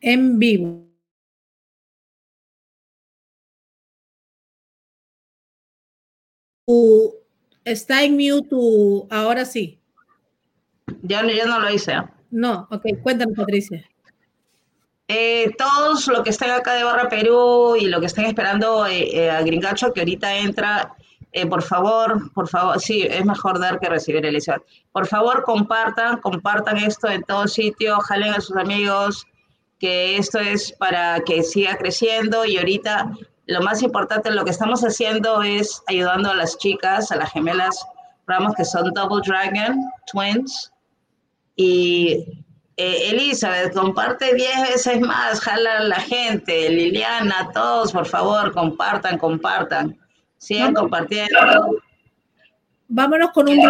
en 0.00 0.38
vivo. 0.38 0.88
está 7.64 8.02
en 8.02 8.16
mute, 8.16 9.06
ahora 9.10 9.44
sí. 9.44 9.80
Ya, 11.02 11.24
ya 11.26 11.46
no 11.46 11.60
lo 11.60 11.70
hice. 11.70 11.94
No, 12.30 12.66
ok, 12.70 12.84
cuéntanos, 13.02 13.36
Patricia. 13.36 13.84
Eh, 15.08 15.50
todos 15.56 16.06
los 16.08 16.22
que 16.22 16.30
estén 16.30 16.50
acá 16.50 16.74
de 16.74 16.84
Barra 16.84 17.08
Perú 17.08 17.76
y 17.80 17.86
lo 17.86 18.00
que 18.00 18.06
estén 18.06 18.26
esperando 18.26 18.86
eh, 18.86 19.08
eh, 19.14 19.30
a 19.30 19.40
Gringacho, 19.40 19.92
que 19.92 20.00
ahorita 20.00 20.36
entra, 20.36 20.94
por 21.48 21.62
favor, 21.62 22.30
por 22.32 22.48
favor, 22.48 22.78
sí, 22.80 23.02
es 23.02 23.24
mejor 23.24 23.58
dar 23.58 23.78
que 23.80 23.88
recibir, 23.88 24.26
Elizabeth. 24.26 24.62
Por 24.92 25.06
favor, 25.06 25.44
compartan, 25.44 26.20
compartan 26.20 26.76
esto 26.78 27.08
en 27.08 27.22
todo 27.22 27.46
sitio, 27.48 27.98
jalen 28.00 28.34
a 28.34 28.40
sus 28.40 28.56
amigos, 28.56 29.26
que 29.78 30.16
esto 30.16 30.38
es 30.38 30.72
para 30.72 31.20
que 31.20 31.42
siga 31.42 31.76
creciendo 31.76 32.44
y 32.44 32.58
ahorita 32.58 33.12
lo 33.48 33.62
más 33.62 33.82
importante, 33.82 34.30
lo 34.30 34.44
que 34.44 34.50
estamos 34.50 34.82
haciendo 34.82 35.42
es 35.42 35.82
ayudando 35.86 36.30
a 36.30 36.34
las 36.34 36.58
chicas, 36.58 37.10
a 37.10 37.16
las 37.16 37.32
gemelas, 37.32 37.82
vamos, 38.26 38.54
que 38.54 38.64
son 38.64 38.92
Double 38.92 39.22
Dragon, 39.26 39.80
Twins. 40.12 40.70
Y 41.56 42.44
eh, 42.76 43.10
Elizabeth, 43.10 43.72
comparte 43.72 44.34
10 44.34 44.70
veces 44.70 45.00
más, 45.00 45.40
jala 45.40 45.78
a 45.78 45.82
la 45.82 45.98
gente, 45.98 46.68
Liliana, 46.68 47.50
todos, 47.54 47.90
por 47.90 48.06
favor, 48.06 48.52
compartan, 48.52 49.16
compartan. 49.16 49.98
Sigan 50.36 50.74
compartiendo. 50.74 51.80
Vámonos 52.86 53.30
con 53.32 53.48
un 53.48 53.60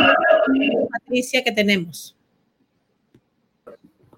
Patricia 0.90 1.42
que 1.44 1.52
tenemos. 1.52 2.16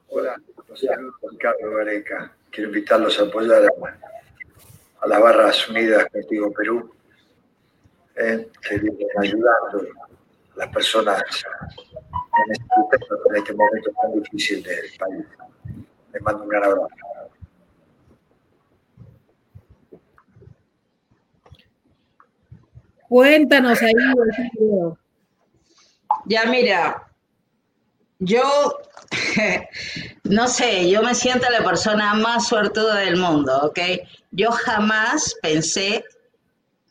Hola, 0.08 0.40
soy 0.74 1.36
Carlos 1.38 1.74
Gareca. 1.76 2.32
Quiero 2.50 2.68
invitarlos 2.70 3.18
a 3.18 3.24
apoyar 3.24 3.62
a, 3.64 5.06
las 5.06 5.20
Barras 5.20 5.68
Unidas 5.68 6.06
Contigo 6.12 6.52
Perú, 6.52 6.92
eh, 8.16 8.48
que 8.68 8.78
vienen 8.78 9.08
ayudando 9.18 9.86
a 10.54 10.58
las 10.58 10.68
personas 10.68 11.22
en 12.46 13.36
este 13.36 13.54
momento 13.54 13.90
tan 14.02 14.20
difícil 14.20 14.62
del 14.62 14.90
país. 14.98 15.26
Les 16.12 16.22
mando 16.22 16.42
un 16.42 16.48
gran 16.48 16.64
abrazo. 16.64 16.88
Cuéntanos 23.08 23.82
ahí. 23.82 23.92
Ya 26.26 26.44
mira, 26.46 27.09
yo 28.20 28.76
no 30.24 30.46
sé, 30.48 30.88
yo 30.88 31.02
me 31.02 31.14
siento 31.14 31.50
la 31.50 31.64
persona 31.64 32.14
más 32.14 32.48
suertuda 32.48 32.96
del 32.96 33.16
mundo, 33.16 33.58
¿ok? 33.64 33.78
Yo 34.30 34.50
jamás 34.52 35.34
pensé 35.42 36.04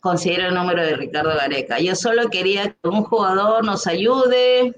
conseguir 0.02 0.42
el 0.42 0.54
número 0.54 0.84
de 0.84 0.96
Ricardo 0.96 1.36
Gareca. 1.36 1.80
Yo 1.80 1.96
solo 1.96 2.30
quería 2.30 2.72
que 2.72 2.89
un 2.89 3.04
jugador 3.04 3.63
nos 3.63 3.88
ayude, 3.88 4.76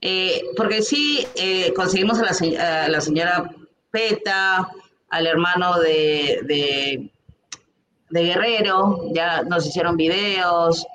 eh, 0.00 0.42
porque 0.56 0.82
sí, 0.82 1.26
eh, 1.34 1.72
conseguimos 1.74 2.18
a 2.18 2.88
la, 2.88 3.00
señora 3.00 3.50
Peta, 3.90 4.68
al 5.10 5.26
hermano 5.26 5.78
de, 5.80 6.40
de, 6.44 7.10
de, 8.10 8.22
Guerrero, 8.22 9.10
ya 9.12 9.42
nos 9.42 9.66
hicieron 9.66 9.96
videos, 9.96 10.86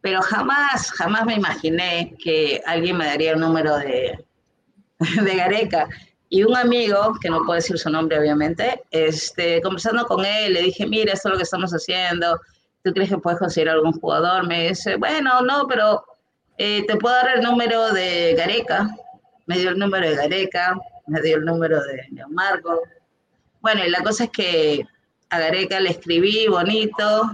pero 0.00 0.20
jamás, 0.20 0.90
jamás 0.92 1.24
me 1.24 1.34
imaginé 1.34 2.14
que 2.22 2.60
alguien 2.66 2.98
me 2.98 3.06
daría 3.06 3.32
el 3.32 3.40
número 3.40 3.78
de, 3.78 4.24
de 5.24 5.36
Gareca. 5.36 5.88
Y 6.28 6.44
un 6.44 6.56
amigo, 6.56 7.14
que 7.20 7.28
no 7.28 7.44
puedo 7.44 7.56
decir 7.56 7.78
su 7.78 7.90
nombre 7.90 8.18
obviamente, 8.18 8.82
este, 8.90 9.60
conversando 9.60 10.06
con 10.06 10.24
él, 10.24 10.54
le 10.54 10.62
dije, 10.62 10.86
mira, 10.86 11.12
esto 11.12 11.28
es 11.28 11.32
lo 11.32 11.36
que 11.36 11.44
estamos 11.44 11.72
haciendo, 11.72 12.40
¿tú 12.82 12.92
crees 12.92 13.10
que 13.10 13.18
puedes 13.18 13.38
conseguir 13.38 13.68
algún 13.68 13.92
jugador? 13.92 14.46
Me 14.46 14.68
dice, 14.68 14.96
bueno, 14.96 15.42
no, 15.42 15.66
pero 15.68 16.02
eh, 16.56 16.84
te 16.86 16.96
puedo 16.96 17.14
dar 17.14 17.36
el 17.36 17.42
número 17.42 17.92
de 17.92 18.34
Gareca. 18.34 18.88
Me 19.46 19.58
dio 19.58 19.70
el 19.70 19.78
número 19.78 20.08
de 20.08 20.16
Gareca, 20.16 20.74
me 21.06 21.20
dio 21.20 21.36
el 21.36 21.44
número 21.44 21.82
de 21.82 22.08
Marco. 22.30 22.80
Bueno, 23.60 23.84
y 23.84 23.90
la 23.90 24.02
cosa 24.02 24.24
es 24.24 24.30
que 24.30 24.86
a 25.28 25.38
Gareca 25.38 25.80
le 25.80 25.90
escribí 25.90 26.46
bonito 26.48 27.30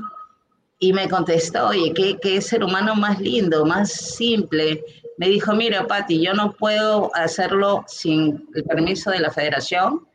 y 0.81 0.93
me 0.93 1.09
contestó, 1.09 1.69
oye, 1.69 1.93
qué, 1.95 2.19
qué 2.21 2.41
ser 2.41 2.65
humano 2.65 2.95
más 2.95 3.21
lindo, 3.21 3.65
más 3.65 3.93
simple 3.93 4.83
me 5.19 5.29
dijo, 5.29 5.53
mira, 5.55 5.87
Pati, 5.87 6.25
yo 6.25 6.33
no 6.33 6.53
puedo 6.53 7.11
hacerlo 7.15 7.85
sin 7.89 8.49
el 8.55 8.65
permiso 8.65 9.11
de 9.11 9.19
la 9.19 9.31
federación. 9.31 10.07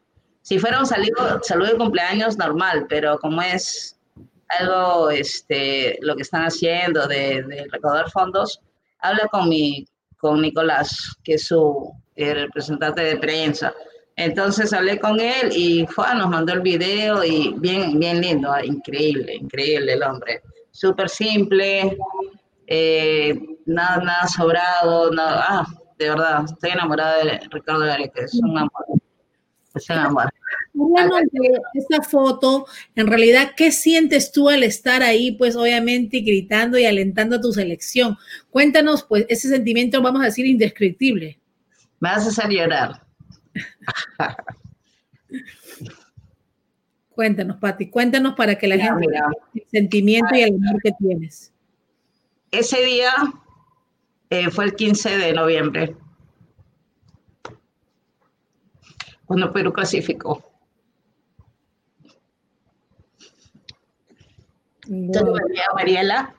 Si 0.42 0.58
fuera 0.60 0.80
un 0.80 0.86
saludo, 0.86 1.42
saludo 1.44 1.72
de 1.72 1.78
cumpleaños, 1.78 2.38
normal, 2.38 2.86
pero 2.88 3.20
como 3.20 3.42
es 3.42 4.00
algo, 4.60 5.10
este, 5.10 5.98
lo 6.02 6.16
que 6.16 6.22
están 6.22 6.44
haciendo 6.44 7.06
de, 7.08 7.44
de 7.44 7.68
fondos, 8.14 8.62
habla 9.00 9.28
con, 9.30 9.50
mi, 9.50 9.86
con 10.18 10.42
Nicolás, 10.42 11.16
que 11.22 11.34
es 11.34 11.48
su 11.48 11.94
representante 12.16 13.04
de 13.04 13.18
prensa. 13.18 13.74
Entonces 14.16 14.72
hablé 14.72 15.00
con 15.00 15.20
él 15.20 15.52
y 15.52 15.86
fue, 15.88 16.06
nos 16.16 16.30
mandó 16.30 16.54
el 16.54 16.62
video 16.62 17.26
y 17.26 17.54
bien, 17.58 18.00
bien 18.00 18.22
lindo, 18.22 18.52
ah, 18.52 18.64
increíble, 18.64 19.36
increíble 19.36 19.94
el 19.94 20.04
hombre. 20.04 20.42
Súper 20.72 21.10
simple, 21.10 21.98
eh, 22.68 23.38
nada, 23.66 24.04
nada 24.04 24.28
sobrado, 24.28 25.12
nada, 25.12 25.46
ah, 25.48 25.68
de 25.98 26.10
verdad, 26.10 26.46
estoy 26.46 26.72
enamorada 26.72 27.24
de 27.24 27.40
Ricardo 27.52 27.82
Gareca, 27.82 28.24
es 28.24 28.34
un 28.36 28.58
amor, 28.58 28.86
es 29.76 29.90
un 29.90 29.98
amor. 29.98 30.30
de 31.32 31.62
esta 31.76 32.02
foto, 32.02 32.66
en 32.96 33.08
realidad, 33.08 33.52
¿qué 33.56 33.72
sientes 33.72 34.32
tú 34.32 34.50
al 34.50 34.64
estar 34.64 35.04
ahí, 35.04 35.32
pues 35.34 35.56
obviamente 35.56 36.20
gritando 36.22 36.78
y 36.78 36.86
alentando 36.86 37.38
a 37.38 37.42
tu 37.42 37.54
selección? 37.54 38.18
Cuéntanos, 38.50 39.04
pues, 39.04 39.26
ese 39.30 39.50
sentimiento, 39.50 40.02
vamos 40.02 40.22
a 40.22 40.26
decir, 40.26 40.46
indescriptible. 40.46 41.40
Me 42.00 42.10
vas 42.10 42.26
a 42.26 42.30
hacer 42.30 42.50
llorar. 42.50 43.02
cuéntanos, 47.16 47.58
Pati, 47.58 47.90
cuéntanos 47.90 48.34
para 48.36 48.56
que 48.56 48.68
la 48.68 48.78
gente 48.78 49.08
el 49.54 49.64
sentimiento 49.70 50.36
y 50.36 50.42
el 50.42 50.56
amor 50.56 50.82
que 50.84 50.92
tienes. 51.00 51.54
Ese 52.52 52.84
día 52.84 53.12
eh, 54.30 54.50
fue 54.50 54.66
el 54.66 54.76
15 54.76 55.18
de 55.18 55.34
noviembre, 55.34 55.96
cuando 59.26 59.52
Perú 59.52 59.72
clasificó. 59.74 60.44
A 64.86 65.76
Mariela, 65.76 66.36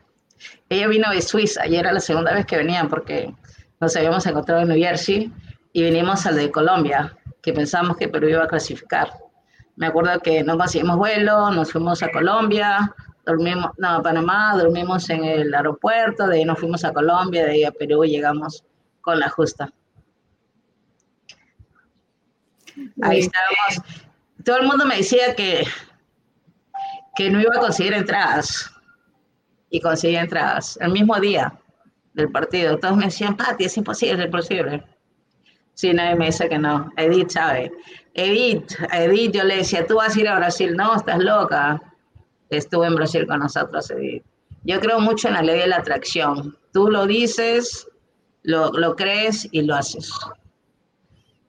ella 0.69 0.89
vino 0.89 1.11
de 1.11 1.23
Suiza 1.23 1.67
y 1.67 1.77
era 1.77 1.93
la 1.93 2.01
segunda 2.01 2.35
vez 2.35 2.45
que 2.45 2.59
venía 2.59 2.87
porque 2.89 3.35
nos 3.81 3.97
habíamos 3.97 4.27
encontrado 4.27 4.63
en 4.63 4.69
New 4.69 4.79
Jersey 4.79 5.33
y 5.73 5.83
vinimos 5.83 6.27
al 6.27 6.37
de 6.37 6.51
Colombia, 6.51 7.17
que 7.43 7.53
pensamos 7.53 7.97
que 7.97 8.09
Perú 8.09 8.29
iba 8.29 8.45
a 8.45 8.49
clasificar. 8.49 9.11
Me 9.77 9.87
acuerdo 9.87 10.21
que 10.21 10.45
no 10.45 10.57
conseguimos 10.57 10.97
vuelo, 10.97 11.51
nos 11.51 11.73
fuimos 11.73 12.03
a 12.03 12.11
Colombia, 12.11 12.95
dormimos, 13.27 13.71
no, 13.79 14.03
Panamá, 14.03 14.55
dormimos 14.57 15.09
en 15.11 15.25
el 15.25 15.55
aeropuerto, 15.55 16.27
de 16.27 16.39
ahí 16.39 16.45
nos 16.45 16.59
fuimos 16.59 16.85
a 16.85 16.93
Colombia, 16.93 17.45
de 17.45 17.51
ahí 17.53 17.65
a 17.65 17.73
Perú 17.73 18.05
y 18.05 18.11
llegamos 18.11 18.65
con 19.01 19.19
la 19.19 19.29
justa. 19.29 19.73
Ahí 23.03 23.21
estábamos. 23.21 24.05
Todo 24.45 24.59
el 24.59 24.67
mundo 24.67 24.85
me 24.85 24.97
decía 24.97 25.35
que, 25.35 25.65
que 27.15 27.31
no 27.31 27.41
iba 27.41 27.53
a 27.57 27.61
conseguir 27.61 27.95
entradas. 27.95 28.71
Y 29.71 29.81
conseguí 29.81 30.17
entradas 30.17 30.79
el 30.81 30.93
mismo 30.93 31.19
día 31.19 31.53
del 32.13 32.31
partido. 32.31 32.79
Todos 32.79 32.97
me 32.97 33.07
decían, 33.07 33.37
Pati, 33.37 33.65
es 33.65 33.77
imposible, 33.77 34.21
es 34.21 34.27
imposible. 34.27 34.85
Sí, 35.75 35.93
nadie 35.93 36.15
me 36.15 36.27
dice 36.27 36.49
que 36.49 36.59
no. 36.59 36.93
Edith 36.97 37.31
sabe. 37.31 37.73
Edith, 38.15 38.73
Edith, 38.93 39.33
yo 39.33 39.43
le 39.43 39.57
decía, 39.57 39.85
tú 39.87 39.97
vas 39.97 40.15
a 40.15 40.21
ir 40.21 40.29
a 40.29 40.37
Brasil. 40.37 40.77
No, 40.77 40.95
estás 40.95 41.19
loca. 41.19 41.81
Estuve 42.51 42.87
en 42.87 42.95
Brasil 42.95 43.27
con 43.27 43.41
nosotros, 43.41 43.91
Edith. 43.91 44.25
Yo 44.65 44.81
creo 44.81 45.01
mucho 45.01 45.29
en 45.29 45.35
la 45.35 45.43
ley 45.43 45.59
de 45.61 45.67
la 45.67 45.77
atracción. 45.77 46.57
Tú 46.73 46.89
lo 46.89 47.07
dices, 47.07 47.87
lo, 48.43 48.71
lo 48.73 48.97
crees 48.97 49.49
y 49.53 49.63
lo 49.63 49.75
haces. 49.75 50.11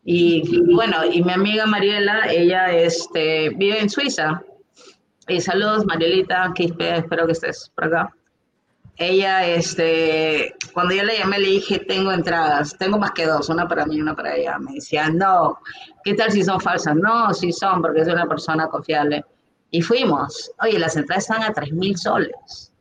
Y, 0.04 0.62
bueno, 0.74 0.98
y 1.04 1.24
mi 1.24 1.34
amiga 1.34 1.66
Mariela, 1.66 2.32
ella 2.32 2.72
este, 2.72 3.50
vive 3.50 3.80
en 3.80 3.90
Suiza. 3.90 4.44
Y 5.28 5.42
saludos, 5.42 5.86
Marielita, 5.86 6.52
que 6.54 6.66
espero 6.66 7.26
que 7.26 7.32
estés 7.32 7.72
por 7.74 7.86
acá. 7.86 8.16
Ella, 8.98 9.46
este, 9.48 10.56
cuando 10.74 10.94
yo 10.94 11.04
le 11.04 11.18
llamé, 11.18 11.40
le 11.40 11.50
dije, 11.50 11.80
tengo 11.80 12.12
entradas, 12.12 12.78
tengo 12.78 12.98
más 12.98 13.12
que 13.12 13.26
dos, 13.26 13.50
una 13.50 13.68
para 13.68 13.86
mí 13.86 13.96
y 13.96 14.02
una 14.02 14.16
para 14.16 14.36
ella. 14.36 14.58
Me 14.60 14.74
decía, 14.74 15.10
no, 15.10 15.60
¿qué 16.04 16.14
tal 16.14 16.32
si 16.32 16.44
son 16.44 16.62
falsas? 16.62 16.96
No, 16.96 17.34
sí 17.34 17.52
son, 17.52 17.82
porque 17.82 18.02
es 18.02 18.08
una 18.08 18.28
persona 18.28 18.68
confiable. 18.68 19.26
Y 19.72 19.82
fuimos. 19.82 20.52
Oye, 20.62 20.80
las 20.80 20.96
entradas 20.96 21.24
están 21.24 21.44
a 21.44 21.54
3 21.54 21.72
mil 21.74 21.98
soles. 21.98 22.72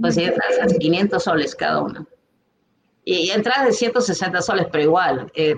Pues 0.00 0.14
sí, 0.14 0.24
entradas 0.24 0.72
a 0.72 0.78
500 0.78 1.22
soles 1.22 1.54
cada 1.54 1.82
una. 1.82 2.06
Y, 3.04 3.30
entradas 3.30 3.66
de 3.66 3.72
160 3.72 4.42
soles, 4.42 4.66
pero 4.70 4.84
igual, 4.84 5.32
eh, 5.34 5.56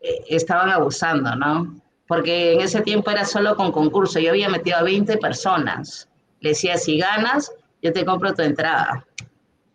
eh, 0.00 0.24
estaban 0.28 0.70
abusando, 0.70 1.34
¿no? 1.34 1.80
Porque 2.06 2.54
en 2.54 2.60
ese 2.60 2.80
tiempo 2.82 3.10
era 3.10 3.24
solo 3.24 3.56
con 3.56 3.72
concurso. 3.72 4.20
Yo 4.20 4.30
había 4.30 4.48
metido 4.48 4.76
a 4.76 4.82
20 4.82 5.18
personas. 5.18 6.08
Le 6.40 6.50
decía, 6.50 6.76
si 6.76 6.98
ganas, 6.98 7.50
yo 7.82 7.92
te 7.92 8.04
compro 8.04 8.32
tu 8.34 8.42
entrada. 8.42 9.04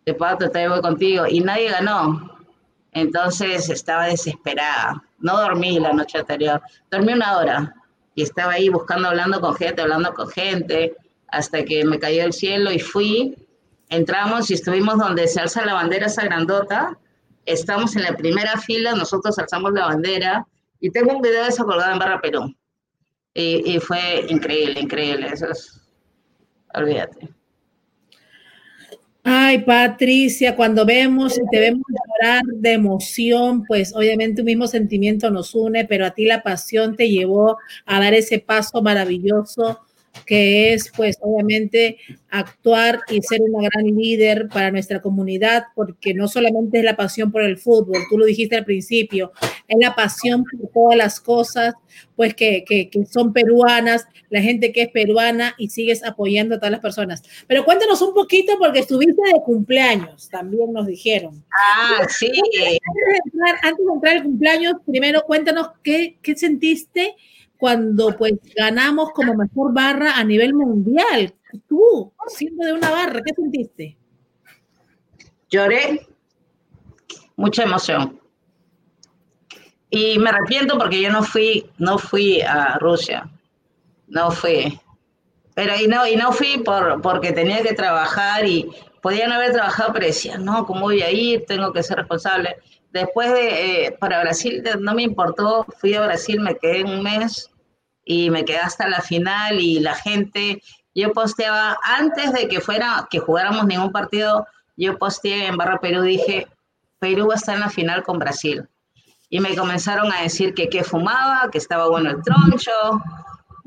Te 0.04 0.14
pago 0.14 0.38
te 0.38 0.48
traigo 0.48 0.80
contigo. 0.80 1.26
Y 1.28 1.40
nadie 1.40 1.70
ganó. 1.70 2.38
Entonces 2.92 3.68
estaba 3.68 4.06
desesperada. 4.06 5.02
No 5.18 5.38
dormí 5.38 5.78
la 5.78 5.92
noche 5.92 6.18
anterior. 6.18 6.62
Dormí 6.90 7.12
una 7.12 7.36
hora. 7.36 7.74
Y 8.14 8.22
estaba 8.22 8.52
ahí 8.52 8.68
buscando, 8.68 9.08
hablando 9.08 9.40
con 9.40 9.54
gente, 9.54 9.82
hablando 9.82 10.12
con 10.14 10.28
gente, 10.28 10.94
hasta 11.28 11.64
que 11.64 11.84
me 11.84 11.98
cayó 11.98 12.24
el 12.24 12.32
cielo 12.32 12.70
y 12.72 12.78
fui. 12.78 13.36
Entramos 13.88 14.50
y 14.50 14.54
estuvimos 14.54 14.98
donde 14.98 15.28
se 15.28 15.40
alza 15.40 15.64
la 15.64 15.74
bandera 15.74 16.06
esa 16.06 16.24
grandota 16.24 16.98
estamos 17.46 17.96
en 17.96 18.02
la 18.02 18.16
primera 18.16 18.56
fila, 18.58 18.94
nosotros 18.94 19.38
alzamos 19.38 19.72
la 19.72 19.86
bandera 19.86 20.46
y 20.80 20.90
tengo 20.90 21.16
un 21.16 21.22
video 21.22 21.42
de 21.42 21.48
eso 21.48 21.64
colgado 21.64 21.92
en 21.92 21.98
Barra 21.98 22.20
Perú. 22.20 22.54
Y, 23.34 23.78
fue 23.80 24.26
increíble, 24.28 24.80
increíble, 24.80 25.28
eso 25.28 25.46
es, 25.48 25.80
olvídate. 26.74 27.30
Ay, 29.24 29.60
Patricia, 29.60 30.56
cuando 30.56 30.84
vemos 30.84 31.38
y 31.38 31.42
te 31.50 31.60
vemos 31.60 31.82
llorar 31.88 32.42
de 32.44 32.72
emoción, 32.72 33.64
pues 33.66 33.94
obviamente 33.94 34.42
un 34.42 34.46
mismo 34.46 34.66
sentimiento 34.66 35.30
nos 35.30 35.54
une, 35.54 35.84
pero 35.84 36.06
a 36.06 36.10
ti 36.10 36.24
la 36.24 36.42
pasión 36.42 36.96
te 36.96 37.08
llevó 37.08 37.56
a 37.86 38.00
dar 38.00 38.14
ese 38.14 38.40
paso 38.40 38.82
maravilloso 38.82 39.78
que 40.26 40.72
es 40.72 40.90
pues 40.94 41.16
obviamente 41.20 41.98
actuar 42.30 43.00
y 43.08 43.20
ser 43.22 43.40
una 43.42 43.68
gran 43.68 43.86
líder 43.86 44.48
para 44.48 44.70
nuestra 44.70 45.00
comunidad, 45.00 45.64
porque 45.74 46.14
no 46.14 46.28
solamente 46.28 46.78
es 46.78 46.84
la 46.84 46.96
pasión 46.96 47.32
por 47.32 47.42
el 47.42 47.58
fútbol, 47.58 48.02
tú 48.08 48.18
lo 48.18 48.24
dijiste 48.24 48.56
al 48.56 48.64
principio, 48.64 49.32
es 49.68 49.76
la 49.80 49.94
pasión 49.94 50.44
por 50.44 50.70
todas 50.70 50.96
las 50.96 51.20
cosas, 51.20 51.74
pues 52.16 52.34
que, 52.34 52.64
que, 52.66 52.88
que 52.88 53.04
son 53.06 53.32
peruanas, 53.32 54.06
la 54.30 54.40
gente 54.40 54.72
que 54.72 54.82
es 54.82 54.88
peruana 54.88 55.54
y 55.58 55.68
sigues 55.68 56.04
apoyando 56.04 56.54
a 56.54 56.58
todas 56.58 56.72
las 56.72 56.80
personas. 56.80 57.22
Pero 57.46 57.64
cuéntanos 57.64 58.00
un 58.00 58.14
poquito, 58.14 58.54
porque 58.58 58.80
estuviste 58.80 59.22
de 59.22 59.42
cumpleaños, 59.44 60.28
también 60.30 60.72
nos 60.72 60.86
dijeron. 60.86 61.44
Ah, 61.52 62.06
sí. 62.08 62.26
Antes 62.26 62.52
de 62.54 63.20
entrar, 63.24 63.56
antes 63.62 63.86
de 63.86 63.92
entrar 63.92 64.16
al 64.16 64.22
cumpleaños, 64.22 64.74
primero 64.86 65.22
cuéntanos 65.22 65.68
qué, 65.82 66.16
qué 66.22 66.36
sentiste 66.36 67.14
cuando 67.62 68.08
pues 68.18 68.32
ganamos 68.56 69.10
como 69.12 69.36
mejor 69.36 69.72
barra 69.72 70.16
a 70.16 70.24
nivel 70.24 70.52
mundial. 70.52 71.32
Tú, 71.68 72.12
siendo 72.26 72.66
de 72.66 72.72
una 72.72 72.90
barra, 72.90 73.20
¿qué 73.24 73.32
sentiste? 73.34 73.96
Lloré, 75.48 76.08
mucha 77.36 77.62
emoción. 77.62 78.20
Y 79.90 80.18
me 80.18 80.30
arrepiento 80.30 80.76
porque 80.76 81.00
yo 81.00 81.12
no 81.12 81.22
fui, 81.22 81.64
no 81.78 81.98
fui 81.98 82.40
a 82.40 82.78
Rusia, 82.78 83.30
no 84.08 84.32
fui. 84.32 84.80
Pero 85.54 85.76
y 85.80 85.86
no, 85.86 86.04
y 86.04 86.16
no 86.16 86.32
fui 86.32 86.58
por, 86.64 87.00
porque 87.00 87.30
tenía 87.30 87.62
que 87.62 87.74
trabajar 87.74 88.44
y 88.44 88.72
podían 89.00 89.30
haber 89.30 89.52
trabajado, 89.52 89.92
pero 89.92 90.06
decía, 90.06 90.36
no, 90.36 90.66
¿cómo 90.66 90.80
voy 90.80 91.02
a 91.02 91.12
ir? 91.12 91.44
Tengo 91.46 91.72
que 91.72 91.84
ser 91.84 91.98
responsable. 91.98 92.56
Después 92.90 93.32
de, 93.32 93.84
eh, 93.86 93.96
para 94.00 94.20
Brasil 94.20 94.64
no 94.80 94.96
me 94.96 95.04
importó, 95.04 95.64
fui 95.78 95.94
a 95.94 96.04
Brasil, 96.04 96.40
me 96.40 96.56
quedé 96.56 96.82
un 96.82 97.04
mes 97.04 97.51
y 98.04 98.30
me 98.30 98.44
quedé 98.44 98.58
hasta 98.58 98.88
la 98.88 99.00
final 99.00 99.60
y 99.60 99.80
la 99.80 99.94
gente, 99.94 100.62
yo 100.94 101.12
posteaba 101.12 101.76
antes 101.84 102.32
de 102.32 102.48
que 102.48 102.60
fuera, 102.60 103.06
que 103.10 103.18
jugáramos 103.18 103.66
ningún 103.66 103.92
partido, 103.92 104.46
yo 104.76 104.98
posteé 104.98 105.46
en 105.46 105.56
Barra 105.56 105.78
Perú, 105.80 106.02
dije, 106.02 106.46
Perú 106.98 107.32
está 107.32 107.54
en 107.54 107.60
la 107.60 107.70
final 107.70 108.02
con 108.02 108.18
Brasil. 108.18 108.68
Y 109.28 109.40
me 109.40 109.56
comenzaron 109.56 110.12
a 110.12 110.22
decir 110.22 110.52
que 110.54 110.68
qué 110.68 110.84
fumaba, 110.84 111.48
que 111.50 111.58
estaba 111.58 111.88
bueno 111.88 112.10
el 112.10 112.22
troncho. 112.22 112.70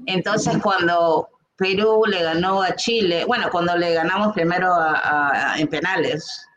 Entonces 0.06 0.58
cuando 0.62 1.30
Perú 1.56 2.04
le 2.08 2.22
ganó 2.22 2.62
a 2.62 2.76
Chile, 2.76 3.26
bueno, 3.26 3.50
cuando 3.50 3.76
le 3.76 3.94
ganamos 3.94 4.34
primero 4.34 4.72
en 5.56 5.68
penales, 5.68 6.48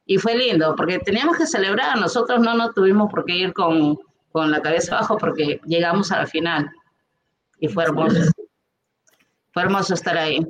y 0.07 0.18
fue 0.18 0.35
lindo, 0.35 0.75
porque 0.77 0.99
teníamos 0.99 1.37
que 1.37 1.47
celebrar, 1.47 1.97
nosotros 1.99 2.41
no 2.41 2.55
nos 2.55 2.75
tuvimos 2.75 3.09
por 3.11 3.25
qué 3.25 3.35
ir 3.35 3.53
con, 3.53 3.97
con 4.33 4.51
la 4.51 4.61
cabeza 4.61 4.97
abajo 4.97 5.16
porque 5.18 5.61
llegamos 5.66 6.11
a 6.11 6.18
la 6.18 6.27
final 6.27 6.71
y 7.61 7.68
fue 7.68 7.85
hermoso. 7.85 8.18
Fue 9.53 9.62
hermoso 9.62 9.95
estar 9.95 10.16
ahí. 10.16 10.47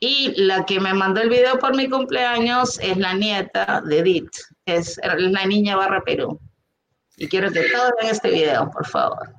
Y 0.00 0.40
la 0.40 0.64
que 0.64 0.78
me 0.78 0.94
mandó 0.94 1.20
el 1.20 1.28
video 1.28 1.58
por 1.58 1.74
mi 1.76 1.88
cumpleaños 1.88 2.78
es 2.80 2.96
la 2.96 3.14
nieta 3.14 3.82
de 3.84 3.98
Edith, 3.98 4.30
es 4.64 5.00
la 5.02 5.44
niña 5.44 5.76
Barra 5.76 6.02
Perú. 6.02 6.38
Y 7.16 7.28
quiero 7.28 7.50
que 7.50 7.68
todos 7.70 7.90
vean 8.00 8.12
este 8.12 8.30
video, 8.30 8.70
por 8.70 8.86
favor. 8.86 9.34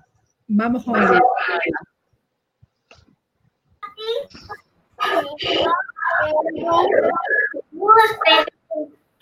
Vamos 0.48 0.86
a 0.88 0.92
ver. 0.92 1.22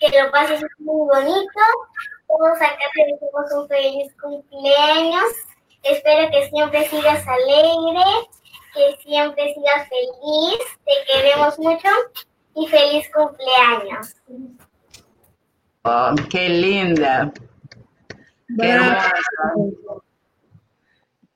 Que 0.00 0.08
lo 0.08 0.30
pases 0.32 0.62
muy 0.78 1.06
bonito. 1.08 1.60
Todos 2.26 2.56
acá 2.56 2.84
te 2.94 3.12
decimos 3.12 3.52
un 3.54 3.68
feliz 3.68 4.12
cumpleaños. 4.20 5.32
Espero 5.84 6.30
que 6.30 6.48
siempre 6.50 6.88
sigas 6.88 7.24
alegre, 7.26 8.02
que 8.78 9.02
siempre 9.02 9.54
sigas 9.54 9.88
feliz. 9.88 10.58
Te 10.84 11.12
queremos 11.12 11.58
mucho 11.58 11.88
y 12.54 12.66
feliz 12.68 13.06
cumpleaños. 13.12 14.14
Oh, 15.82 16.14
qué 16.30 16.48
linda. 16.48 17.32
Qué 18.58 18.68
hermosa. 18.68 20.02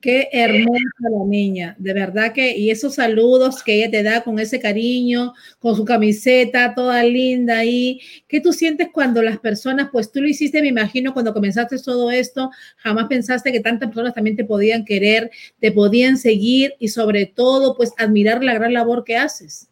Qué 0.03 0.29
hermosa 0.33 0.83
la 0.99 1.25
niña, 1.25 1.77
de 1.79 1.93
verdad 1.95 2.33
que, 2.33 2.59
y 2.59 2.73
esos 2.73 2.97
saludos 2.97 3.63
que 3.63 3.77
ella 3.77 3.89
te 3.89 4.03
da 4.03 4.25
con 4.25 4.41
ese 4.41 4.59
cariño, 4.59 5.33
con 5.61 5.77
su 5.77 5.85
camiseta 5.85 6.75
toda 6.75 7.05
linda 7.05 7.59
ahí, 7.59 8.01
¿qué 8.27 8.41
tú 8.41 8.53
sientes 8.53 8.89
cuando 8.93 9.23
las 9.23 9.39
personas, 9.39 9.91
pues 9.93 10.11
tú 10.11 10.21
lo 10.21 10.27
hiciste, 10.27 10.61
me 10.61 10.67
imagino, 10.67 11.13
cuando 11.13 11.33
comenzaste 11.33 11.79
todo 11.79 12.11
esto, 12.11 12.51
jamás 12.79 13.07
pensaste 13.07 13.53
que 13.53 13.61
tantas 13.61 13.91
personas 13.91 14.13
también 14.13 14.35
te 14.35 14.45
podían 14.45 14.85
querer, 14.85 15.31
te 15.61 15.71
podían 15.71 16.19
seguir 16.19 16.75
y 16.81 16.89
sobre 16.89 17.27
todo, 17.27 17.77
pues 17.77 17.93
admirar 17.97 18.43
la 18.43 18.55
gran 18.55 18.73
labor 18.73 19.05
que 19.05 19.17
haces? 19.17 19.69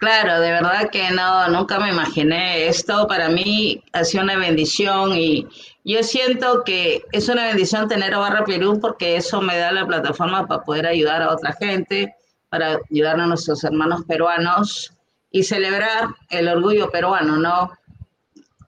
Claro, 0.00 0.40
de 0.40 0.50
verdad 0.50 0.88
que 0.90 1.10
no, 1.10 1.46
nunca 1.48 1.78
me 1.78 1.90
imaginé 1.90 2.68
esto. 2.68 3.06
Para 3.06 3.28
mí 3.28 3.82
ha 3.92 4.02
sido 4.02 4.24
una 4.24 4.38
bendición 4.38 5.14
y 5.14 5.46
yo 5.84 6.02
siento 6.02 6.62
que 6.64 7.02
es 7.12 7.28
una 7.28 7.46
bendición 7.46 7.88
tener 7.88 8.14
a 8.14 8.18
Barra 8.18 8.44
Perú 8.44 8.78
porque 8.80 9.16
eso 9.16 9.40
me 9.40 9.56
da 9.56 9.72
la 9.72 9.86
plataforma 9.86 10.46
para 10.46 10.62
poder 10.62 10.86
ayudar 10.86 11.22
a 11.22 11.32
otra 11.32 11.52
gente, 11.52 12.14
para 12.48 12.78
ayudar 12.90 13.20
a 13.20 13.26
nuestros 13.26 13.64
hermanos 13.64 14.04
peruanos 14.06 14.92
y 15.30 15.44
celebrar 15.44 16.08
el 16.28 16.48
orgullo 16.48 16.90
peruano, 16.90 17.36
¿no? 17.36 17.70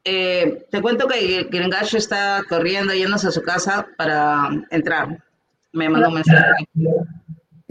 Eh, 0.05 0.67
te 0.71 0.81
cuento 0.81 1.07
que 1.07 1.45
Gringacho 1.45 1.97
está 1.97 2.43
corriendo, 2.49 2.93
yéndose 2.95 3.29
a 3.29 3.33
su 3.33 3.43
casa 3.43 3.87
para 3.97 4.49
entrar. 4.71 5.23
Me 5.73 5.89
mandó 5.89 6.09
un 6.09 6.15
mensaje. 6.15 6.69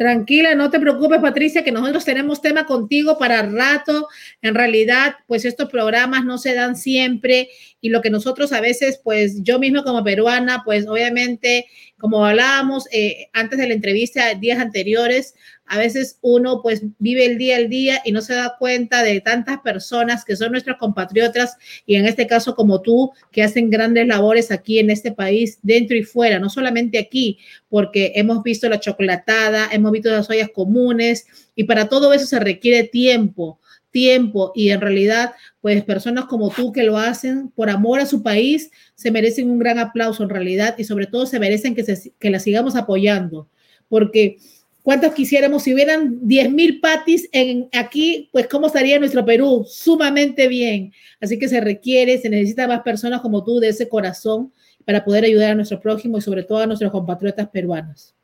Tranquila, 0.01 0.55
no 0.55 0.71
te 0.71 0.79
preocupes, 0.79 1.19
Patricia, 1.21 1.63
que 1.63 1.71
nosotros 1.71 2.03
tenemos 2.03 2.41
tema 2.41 2.65
contigo 2.65 3.19
para 3.19 3.43
rato. 3.43 4.07
En 4.41 4.55
realidad, 4.55 5.17
pues 5.27 5.45
estos 5.45 5.69
programas 5.69 6.25
no 6.25 6.39
se 6.39 6.55
dan 6.55 6.75
siempre 6.75 7.49
y 7.81 7.89
lo 7.89 8.01
que 8.01 8.09
nosotros 8.09 8.51
a 8.51 8.61
veces, 8.61 8.99
pues 9.03 9.43
yo 9.43 9.59
misma 9.59 9.83
como 9.83 10.03
peruana, 10.03 10.63
pues 10.65 10.87
obviamente, 10.87 11.67
como 11.99 12.25
hablábamos 12.25 12.87
eh, 12.91 13.29
antes 13.33 13.59
de 13.59 13.67
la 13.67 13.75
entrevista, 13.75 14.33
días 14.33 14.57
anteriores, 14.57 15.35
a 15.71 15.77
veces 15.77 16.17
uno 16.19 16.61
pues 16.61 16.83
vive 16.99 17.25
el 17.25 17.37
día 17.37 17.55
al 17.55 17.69
día 17.69 18.01
y 18.03 18.11
no 18.11 18.19
se 18.19 18.33
da 18.33 18.57
cuenta 18.59 19.03
de 19.03 19.21
tantas 19.21 19.61
personas 19.61 20.25
que 20.25 20.35
son 20.35 20.51
nuestras 20.51 20.75
compatriotas 20.75 21.55
y 21.85 21.95
en 21.95 22.05
este 22.05 22.27
caso 22.27 22.55
como 22.55 22.81
tú, 22.81 23.11
que 23.31 23.41
hacen 23.41 23.69
grandes 23.69 24.05
labores 24.05 24.51
aquí 24.51 24.79
en 24.79 24.89
este 24.89 25.13
país, 25.13 25.59
dentro 25.61 25.95
y 25.95 26.03
fuera, 26.03 26.39
no 26.39 26.49
solamente 26.49 26.99
aquí, 26.99 27.39
porque 27.69 28.11
hemos 28.15 28.43
visto 28.43 28.67
la 28.67 28.81
chocolatada, 28.81 29.69
hemos 29.71 29.93
visto 29.93 30.11
las 30.11 30.29
ollas 30.29 30.49
comunes 30.53 31.25
y 31.55 31.63
para 31.63 31.87
todo 31.87 32.11
eso 32.11 32.25
se 32.25 32.41
requiere 32.41 32.83
tiempo 32.83 33.57
tiempo 33.91 34.53
y 34.55 34.69
en 34.71 34.79
realidad, 34.79 35.33
pues 35.59 35.83
personas 35.83 36.25
como 36.25 36.49
tú 36.49 36.71
que 36.71 36.83
lo 36.83 36.97
hacen 36.97 37.49
por 37.49 37.69
amor 37.69 37.99
a 37.99 38.05
su 38.05 38.23
país, 38.23 38.71
se 38.95 39.11
merecen 39.11 39.49
un 39.49 39.59
gran 39.59 39.79
aplauso 39.79 40.23
en 40.23 40.29
realidad 40.29 40.75
y 40.77 40.85
sobre 40.85 41.07
todo 41.07 41.25
se 41.25 41.39
merecen 41.39 41.75
que, 41.75 41.83
se, 41.83 42.13
que 42.17 42.29
la 42.29 42.39
sigamos 42.39 42.77
apoyando, 42.77 43.49
porque 43.89 44.37
¿Cuántos 44.83 45.13
quisiéramos 45.13 45.63
si 45.63 45.73
hubieran 45.73 46.27
10 46.27 46.51
mil 46.51 46.79
patis 46.79 47.29
en 47.31 47.69
aquí? 47.71 48.29
Pues 48.31 48.47
cómo 48.47 48.67
estaría 48.67 48.97
nuestro 48.99 49.23
Perú, 49.23 49.65
sumamente 49.67 50.47
bien. 50.47 50.91
Así 51.19 51.37
que 51.37 51.47
se 51.47 51.61
requiere, 51.61 52.17
se 52.17 52.29
necesita 52.29 52.67
más 52.67 52.81
personas 52.81 53.21
como 53.21 53.43
tú 53.43 53.59
de 53.59 53.69
ese 53.69 53.87
corazón 53.87 54.51
para 54.85 55.05
poder 55.05 55.25
ayudar 55.25 55.51
a 55.51 55.55
nuestro 55.55 55.79
prójimo 55.79 56.17
y 56.17 56.21
sobre 56.21 56.43
todo 56.43 56.59
a 56.59 56.65
nuestros 56.65 56.91
compatriotas 56.91 57.47
peruanos. 57.49 58.15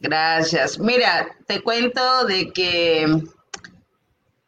Gracias. 0.00 0.78
Mira, 0.78 1.28
te 1.46 1.60
cuento 1.60 2.24
de 2.26 2.52
que 2.52 3.06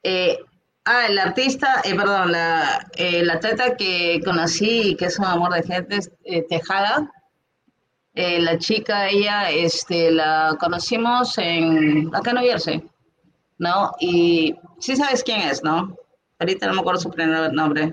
eh, 0.03 0.39
ah, 0.85 1.07
el 1.09 1.19
artista, 1.19 1.81
eh, 1.85 1.95
perdón, 1.95 2.33
la, 2.33 2.87
eh, 2.97 3.25
la 3.25 3.41
que 3.77 4.21
conocí, 4.25 4.97
que 4.97 5.07
es 5.07 5.19
un 5.19 5.25
amor 5.25 5.55
de 5.55 5.63
gente, 5.63 5.99
eh, 6.25 6.45
Tejada, 6.49 7.11
eh, 8.15 8.41
la 8.41 8.59
chica, 8.59 9.09
ella, 9.09 9.51
este, 9.51 10.11
la 10.11 10.57
conocimos 10.61 11.37
en, 11.39 12.15
acá 12.15 12.31
en 12.31 12.37
New 12.37 12.45
Jersey, 12.45 12.89
¿no? 13.59 13.93
Y 14.01 14.55
sí 14.79 14.97
sabes 14.97 15.23
quién 15.25 15.41
es, 15.41 15.63
¿no? 15.65 15.97
Ahorita 16.39 16.67
no 16.67 16.75
me 16.75 16.81
acuerdo 16.81 17.01
su 17.01 17.11
primer 17.11 17.53
nombre. 17.53 17.93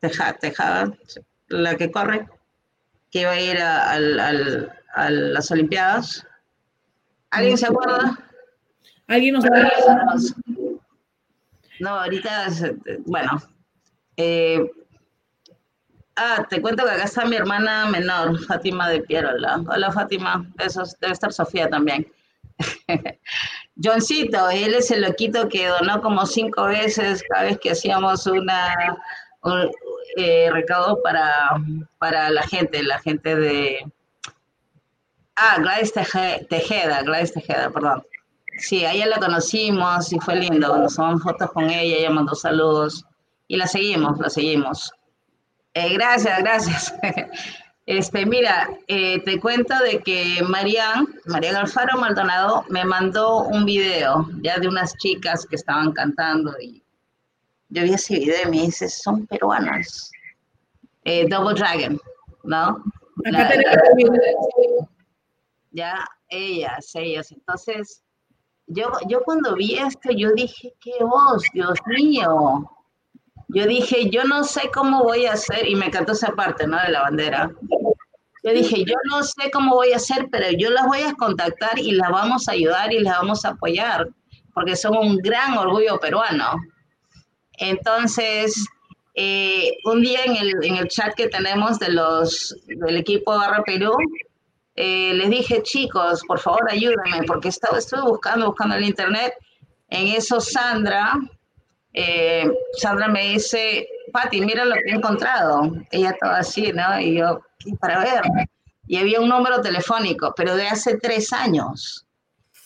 Tejada, 0.00 0.32
Tejada, 0.34 0.92
la 1.48 1.76
que 1.76 1.90
corre, 1.90 2.28
que 3.10 3.20
iba 3.20 3.30
a 3.30 3.40
ir 3.40 3.58
a, 3.58 3.92
a 4.94 5.10
las 5.10 5.50
Olimpiadas. 5.50 6.26
¿Alguien 7.30 7.56
se 7.56 7.66
acuerda? 7.66 8.18
¿Alguien 9.06 9.34
nos 9.34 9.44
No, 11.80 11.90
ahorita, 11.90 12.48
bueno, 13.06 13.30
eh, 14.16 14.70
Ah, 16.24 16.46
te 16.48 16.62
cuento 16.62 16.84
que 16.84 16.90
acá 16.92 17.02
está 17.02 17.24
mi 17.24 17.34
hermana 17.34 17.86
menor, 17.86 18.38
Fátima 18.46 18.88
de 18.88 19.00
Pierola. 19.00 19.60
Hola 19.66 19.90
Fátima, 19.90 20.46
eso 20.60 20.84
debe 21.00 21.14
estar 21.14 21.32
Sofía 21.32 21.68
también. 21.68 22.06
Johncito, 23.82 24.48
él 24.50 24.72
es 24.74 24.92
el 24.92 25.02
loquito 25.02 25.48
que 25.48 25.66
donó 25.66 26.00
como 26.00 26.24
cinco 26.24 26.66
veces 26.66 27.24
cada 27.28 27.46
vez 27.46 27.58
que 27.58 27.72
hacíamos 27.72 28.24
una 28.28 28.72
un, 29.42 29.68
eh, 30.16 30.48
recaudo 30.52 31.02
para, 31.02 31.60
para 31.98 32.30
la 32.30 32.42
gente, 32.44 32.84
la 32.84 33.00
gente 33.00 33.34
de... 33.34 33.92
Ah, 35.34 35.56
Gladys 35.58 35.92
Tejeda, 35.92 37.02
Gladys 37.02 37.32
Tejeda, 37.32 37.68
perdón. 37.70 38.06
Sí, 38.58 38.84
a 38.84 38.92
ella 38.92 39.06
la 39.06 39.18
conocimos 39.18 40.12
y 40.12 40.20
fue 40.20 40.36
lindo. 40.36 40.78
Nos 40.78 40.94
tomamos 40.94 41.24
fotos 41.24 41.50
con 41.50 41.68
ella, 41.68 41.96
ella 41.96 42.10
mandó 42.10 42.36
saludos 42.36 43.04
y 43.48 43.56
la 43.56 43.66
seguimos, 43.66 44.20
la 44.20 44.30
seguimos. 44.30 44.92
Eh, 45.74 45.94
gracias, 45.94 46.38
gracias. 46.38 46.94
Este, 47.84 48.24
mira, 48.24 48.70
eh, 48.86 49.20
te 49.24 49.40
cuento 49.40 49.74
de 49.80 49.98
que 49.98 50.40
Marian, 50.48 51.04
María 51.26 51.58
Alfaro 51.58 51.98
Maldonado, 51.98 52.64
me 52.68 52.84
mandó 52.84 53.42
un 53.42 53.64
video 53.64 54.28
ya 54.40 54.56
de 54.58 54.68
unas 54.68 54.96
chicas 54.98 55.44
que 55.46 55.56
estaban 55.56 55.90
cantando 55.90 56.54
y 56.60 56.80
yo 57.70 57.82
vi 57.82 57.92
ese 57.94 58.20
video 58.20 58.36
y 58.46 58.50
me 58.50 58.62
dice, 58.62 58.88
son 58.88 59.26
peruanas. 59.26 60.12
Eh, 61.04 61.26
Double 61.28 61.58
Dragon, 61.58 62.00
¿no? 62.44 62.84
La, 63.24 63.50
la, 63.50 63.72
ya, 65.72 66.06
ellas, 66.28 66.90
ellas. 66.94 67.32
Entonces, 67.32 68.04
yo, 68.68 68.92
yo 69.08 69.22
cuando 69.24 69.56
vi 69.56 69.76
esto, 69.76 70.12
yo 70.12 70.32
dije, 70.34 70.72
qué 70.80 70.92
voz, 71.00 71.42
Dios 71.52 71.80
mío 71.86 72.70
yo 73.54 73.66
dije, 73.66 74.08
yo 74.10 74.24
no 74.24 74.44
sé 74.44 74.70
cómo 74.72 75.02
voy 75.02 75.26
a 75.26 75.32
hacer, 75.32 75.68
y 75.68 75.74
me 75.74 75.86
encantó 75.86 76.12
esa 76.12 76.32
parte, 76.32 76.66
¿no? 76.66 76.80
De 76.80 76.90
la 76.90 77.02
bandera. 77.02 77.50
Yo 78.44 78.52
dije, 78.52 78.84
yo 78.84 78.96
no 79.10 79.22
sé 79.22 79.50
cómo 79.52 79.74
voy 79.76 79.92
a 79.92 79.96
hacer, 79.96 80.28
pero 80.32 80.46
yo 80.56 80.70
las 80.70 80.86
voy 80.86 81.02
a 81.02 81.14
contactar 81.14 81.78
y 81.78 81.92
las 81.92 82.10
vamos 82.10 82.48
a 82.48 82.52
ayudar 82.52 82.92
y 82.92 83.00
las 83.00 83.18
vamos 83.18 83.44
a 83.44 83.50
apoyar, 83.50 84.08
porque 84.52 84.74
son 84.74 84.96
un 84.96 85.16
gran 85.18 85.56
orgullo 85.56 86.00
peruano. 86.00 86.56
Entonces, 87.58 88.66
eh, 89.14 89.76
un 89.84 90.00
día 90.00 90.24
en 90.24 90.36
el, 90.36 90.64
en 90.64 90.76
el, 90.76 90.88
chat 90.88 91.14
que 91.14 91.28
tenemos 91.28 91.78
de 91.78 91.88
del 92.66 92.96
equipo 92.96 93.38
Barra 93.38 93.62
Perú, 93.62 93.94
eh, 94.74 95.12
les 95.14 95.28
dije, 95.30 95.62
chicos, 95.62 96.22
por 96.26 96.40
favor 96.40 96.68
ayúdenme, 96.70 97.24
porque 97.26 97.48
estaba, 97.48 97.78
estuve 97.78 98.02
buscando, 98.02 98.46
buscando 98.46 98.76
en 98.76 98.84
internet. 98.84 99.34
En 99.88 100.08
eso 100.08 100.40
Sandra, 100.40 101.12
eh, 101.94 102.50
Sandra 102.78 103.08
me 103.08 103.30
dice, 103.30 103.88
Pati, 104.12 104.40
mira 104.40 104.64
lo 104.64 104.74
que 104.74 104.90
he 104.90 104.94
encontrado. 104.94 105.72
Ella 105.90 106.10
estaba 106.10 106.38
así, 106.38 106.72
¿no? 106.72 107.00
Y 107.00 107.18
yo, 107.18 107.40
para 107.80 107.98
ver. 108.00 108.22
Y 108.86 108.96
había 108.96 109.20
un 109.20 109.28
número 109.28 109.60
telefónico, 109.60 110.32
pero 110.36 110.56
de 110.56 110.68
hace 110.68 110.98
tres 110.98 111.32
años. 111.32 112.06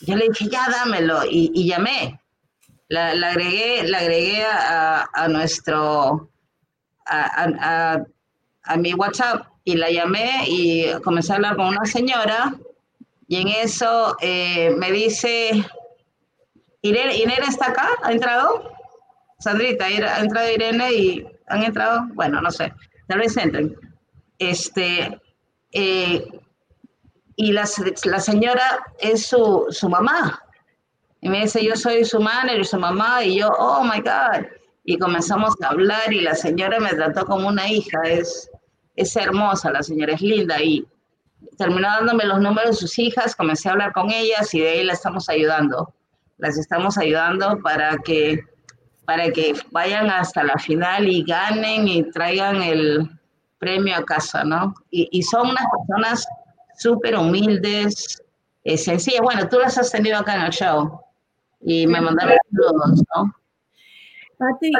Yo 0.00 0.16
le 0.16 0.28
dije, 0.28 0.48
ya 0.50 0.68
dámelo, 0.70 1.24
y, 1.24 1.50
y 1.54 1.68
llamé. 1.68 2.20
La, 2.88 3.08
agregué, 3.10 3.82
la 3.88 3.98
agregué 3.98 4.44
a, 4.44 5.26
nuestro, 5.28 6.30
a, 7.06 7.98
mi 8.78 8.94
WhatsApp 8.94 9.46
y 9.64 9.74
la 9.74 9.90
llamé 9.90 10.44
y 10.46 10.92
comencé 11.02 11.32
a 11.32 11.36
hablar 11.36 11.56
con 11.56 11.66
una 11.66 11.84
señora 11.84 12.54
y 13.26 13.40
en 13.40 13.48
eso 13.48 14.16
eh, 14.20 14.70
me 14.76 14.92
dice, 14.92 15.50
Irene, 16.82 17.16
¿Irene 17.16 17.46
está 17.48 17.70
acá? 17.70 17.88
¿Ha 18.04 18.12
entrado? 18.12 18.75
Sandrita, 19.38 19.86
ha 19.86 20.20
entrado 20.20 20.50
Irene 20.50 20.92
y 20.92 21.26
han 21.48 21.62
entrado, 21.62 22.06
bueno, 22.14 22.40
no 22.40 22.50
sé, 22.50 22.72
tal 23.06 23.18
vez 23.20 23.36
entren. 23.36 23.76
Este, 24.38 25.20
eh, 25.72 26.26
y 27.36 27.52
la, 27.52 27.68
la, 28.04 28.20
señora 28.20 28.84
es 28.98 29.26
su, 29.26 29.66
su 29.70 29.88
mamá. 29.88 30.42
Y 31.20 31.28
me 31.28 31.42
dice, 31.42 31.64
yo 31.64 31.76
soy 31.76 32.04
su 32.04 32.20
manager, 32.20 32.64
su 32.64 32.78
mamá, 32.78 33.24
y 33.24 33.38
yo, 33.40 33.48
oh 33.58 33.84
my 33.84 34.00
God. 34.00 34.46
Y 34.84 34.98
comenzamos 34.98 35.54
a 35.62 35.68
hablar 35.68 36.12
y 36.12 36.20
la 36.20 36.34
señora 36.34 36.78
me 36.78 36.90
trató 36.90 37.26
como 37.26 37.48
una 37.48 37.68
hija, 37.68 38.00
es, 38.04 38.48
es 38.94 39.16
hermosa, 39.16 39.70
la 39.70 39.82
señora 39.82 40.14
es 40.14 40.20
linda 40.20 40.62
y 40.62 40.86
terminó 41.58 41.88
dándome 41.88 42.24
los 42.24 42.40
números 42.40 42.70
de 42.70 42.76
sus 42.76 42.98
hijas, 42.98 43.34
comencé 43.34 43.68
a 43.68 43.72
hablar 43.72 43.92
con 43.92 44.10
ellas 44.10 44.52
y 44.54 44.60
de 44.60 44.68
ahí 44.68 44.84
la 44.84 44.92
estamos 44.92 45.28
ayudando. 45.28 45.92
Las 46.38 46.56
estamos 46.58 46.98
ayudando 46.98 47.58
para 47.62 47.96
que, 47.98 48.40
para 49.06 49.30
que 49.30 49.54
vayan 49.70 50.10
hasta 50.10 50.44
la 50.44 50.58
final 50.58 51.08
y 51.08 51.22
ganen 51.22 51.88
y 51.88 52.10
traigan 52.10 52.62
el 52.62 53.08
premio 53.58 53.96
a 53.96 54.04
casa, 54.04 54.44
¿no? 54.44 54.74
Y, 54.90 55.08
y 55.10 55.22
son 55.22 55.50
unas 55.50 55.64
personas 55.70 56.26
súper 56.76 57.16
humildes, 57.16 58.22
eh, 58.64 58.76
sencillas. 58.76 59.22
Bueno, 59.22 59.48
tú 59.48 59.58
las 59.58 59.78
has 59.78 59.90
tenido 59.90 60.18
acá 60.18 60.36
en 60.36 60.42
el 60.42 60.50
show 60.50 61.00
y 61.60 61.86
me 61.86 62.00
mandaron 62.00 62.36
saludos, 62.50 63.02
¿no? 63.14 63.32
Pati, 64.38 64.70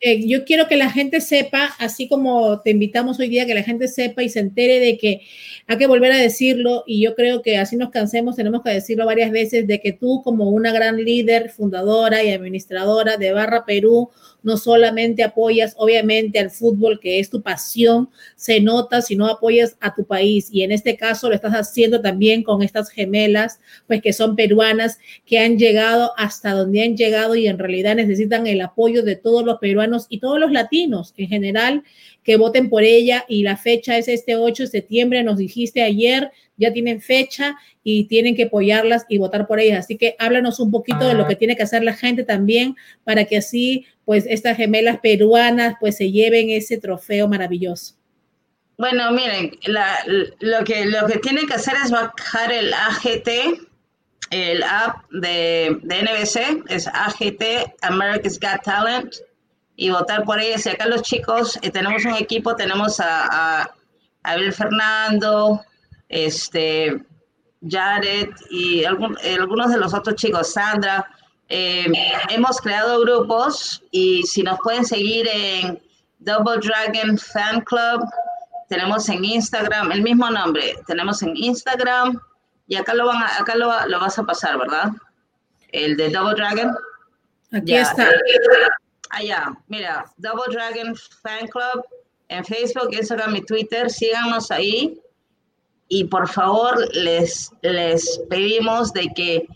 eh, 0.00 0.26
yo 0.26 0.44
quiero 0.44 0.66
que 0.66 0.76
la 0.76 0.90
gente 0.90 1.20
sepa, 1.20 1.74
así 1.78 2.08
como 2.08 2.62
te 2.62 2.70
invitamos 2.70 3.18
hoy 3.20 3.28
día, 3.28 3.44
que 3.44 3.54
la 3.54 3.62
gente 3.62 3.86
sepa 3.86 4.22
y 4.22 4.30
se 4.30 4.40
entere 4.40 4.80
de 4.80 4.96
que 4.96 5.20
hay 5.66 5.76
que 5.76 5.86
volver 5.86 6.12
a 6.12 6.16
decirlo 6.16 6.84
y 6.86 7.02
yo 7.02 7.14
creo 7.14 7.42
que 7.42 7.58
así 7.58 7.76
nos 7.76 7.90
cansemos, 7.90 8.36
tenemos 8.36 8.62
que 8.62 8.70
decirlo 8.70 9.04
varias 9.04 9.30
veces, 9.30 9.66
de 9.66 9.80
que 9.80 9.92
tú 9.92 10.22
como 10.24 10.48
una 10.48 10.72
gran 10.72 10.96
líder, 10.96 11.50
fundadora 11.50 12.22
y 12.22 12.30
administradora 12.32 13.18
de 13.18 13.32
Barra 13.32 13.66
Perú, 13.66 14.10
no 14.42 14.56
solamente 14.56 15.22
apoyas 15.22 15.74
obviamente 15.76 16.38
al 16.38 16.50
fútbol, 16.50 17.00
que 17.00 17.20
es 17.20 17.30
tu 17.30 17.42
pasión, 17.42 18.08
se 18.36 18.60
nota, 18.60 19.02
sino 19.02 19.26
apoyas 19.26 19.76
a 19.80 19.94
tu 19.94 20.04
país. 20.04 20.48
Y 20.50 20.62
en 20.62 20.72
este 20.72 20.96
caso 20.96 21.28
lo 21.28 21.34
estás 21.34 21.52
haciendo 21.52 22.00
también 22.00 22.42
con 22.42 22.62
estas 22.62 22.90
gemelas, 22.90 23.60
pues 23.86 24.02
que 24.02 24.12
son 24.12 24.36
peruanas, 24.36 24.98
que 25.26 25.38
han 25.38 25.58
llegado 25.58 26.12
hasta 26.16 26.52
donde 26.52 26.82
han 26.82 26.96
llegado 26.96 27.34
y 27.34 27.46
en 27.46 27.58
realidad 27.58 27.96
necesitan 27.96 28.46
el 28.46 28.60
apoyo 28.60 29.02
de 29.02 29.16
todos 29.16 29.44
los 29.44 29.58
peruanos 29.58 30.06
y 30.08 30.20
todos 30.20 30.38
los 30.38 30.52
latinos 30.52 31.14
en 31.16 31.28
general 31.28 31.84
que 32.22 32.36
voten 32.36 32.68
por 32.68 32.82
ella 32.82 33.24
y 33.28 33.42
la 33.42 33.56
fecha 33.56 33.96
es 33.96 34.08
este 34.08 34.36
8 34.36 34.64
de 34.64 34.68
septiembre, 34.68 35.22
nos 35.22 35.38
dijiste 35.38 35.82
ayer, 35.82 36.30
ya 36.56 36.72
tienen 36.72 37.00
fecha 37.00 37.56
y 37.82 38.04
tienen 38.04 38.36
que 38.36 38.44
apoyarlas 38.44 39.06
y 39.08 39.18
votar 39.18 39.46
por 39.46 39.60
ellas. 39.60 39.84
Así 39.84 39.96
que 39.96 40.16
háblanos 40.18 40.60
un 40.60 40.70
poquito 40.70 41.08
de 41.08 41.14
lo 41.14 41.26
que 41.26 41.36
tiene 41.36 41.56
que 41.56 41.62
hacer 41.62 41.82
la 41.82 41.94
gente 41.94 42.24
también 42.24 42.76
para 43.04 43.24
que 43.24 43.38
así, 43.38 43.86
pues, 44.04 44.26
estas 44.28 44.56
gemelas 44.56 44.98
peruanas, 45.00 45.74
pues, 45.80 45.96
se 45.96 46.10
lleven 46.12 46.50
ese 46.50 46.78
trofeo 46.78 47.28
maravilloso. 47.28 47.94
Bueno, 48.76 49.10
miren, 49.12 49.58
lo, 49.66 50.64
que, 50.64 50.86
lo 50.86 51.06
que 51.06 51.18
tienen 51.18 51.46
que 51.46 51.54
hacer 51.54 51.74
es 51.84 51.90
bajar 51.90 52.52
el 52.52 52.72
AGT, 52.72 53.28
el 54.30 54.62
app 54.62 55.10
de, 55.10 55.78
de 55.82 56.02
NBC, 56.02 56.64
es 56.68 56.86
AGT, 56.86 57.74
America's 57.82 58.38
Got 58.38 58.62
Talent, 58.64 59.16
y 59.80 59.88
votar 59.88 60.24
por 60.24 60.38
ellas. 60.38 60.66
Y 60.66 60.68
acá 60.68 60.86
los 60.86 61.00
chicos, 61.02 61.58
eh, 61.62 61.70
tenemos 61.70 62.04
un 62.04 62.14
equipo, 62.14 62.54
tenemos 62.54 63.00
a, 63.00 63.62
a 63.62 63.70
Abel 64.22 64.52
Fernando, 64.52 65.64
este, 66.10 67.02
Jared 67.66 68.28
y 68.50 68.84
algunos 68.84 69.70
de 69.72 69.78
los 69.78 69.94
otros 69.94 70.16
chicos, 70.16 70.52
Sandra. 70.52 71.08
Eh, 71.48 71.90
hemos 72.28 72.60
creado 72.60 73.00
grupos 73.00 73.82
y 73.90 74.22
si 74.24 74.42
nos 74.42 74.58
pueden 74.60 74.84
seguir 74.84 75.26
en 75.32 75.80
Double 76.18 76.58
Dragon 76.58 77.16
Fan 77.16 77.62
Club, 77.62 78.04
tenemos 78.68 79.08
en 79.08 79.24
Instagram 79.24 79.90
el 79.92 80.02
mismo 80.02 80.28
nombre, 80.30 80.76
tenemos 80.86 81.22
en 81.22 81.34
Instagram 81.34 82.20
y 82.68 82.76
acá 82.76 82.92
lo 82.92 83.06
van 83.06 83.22
acá 83.22 83.56
lo, 83.56 83.68
vas 83.68 84.18
a 84.18 84.24
pasar, 84.24 84.58
¿verdad? 84.58 84.90
El 85.72 85.96
de 85.96 86.10
Double 86.10 86.34
Dragon. 86.34 86.70
Aquí 87.50 87.74
está. 87.74 88.06
Allá, 89.10 89.52
mira, 89.68 90.04
Double 90.16 90.52
Dragon 90.52 90.94
Fan 91.22 91.48
Club 91.48 91.84
en 92.28 92.44
Facebook, 92.44 92.90
Instagram 92.92 93.36
y 93.36 93.44
Twitter, 93.44 93.90
síganos 93.90 94.50
ahí. 94.50 95.00
Y 95.88 96.04
por 96.04 96.28
favor 96.28 96.78
les, 96.94 97.50
les 97.62 98.20
pedimos 98.30 98.92
de 98.92 99.08
que 99.14 99.48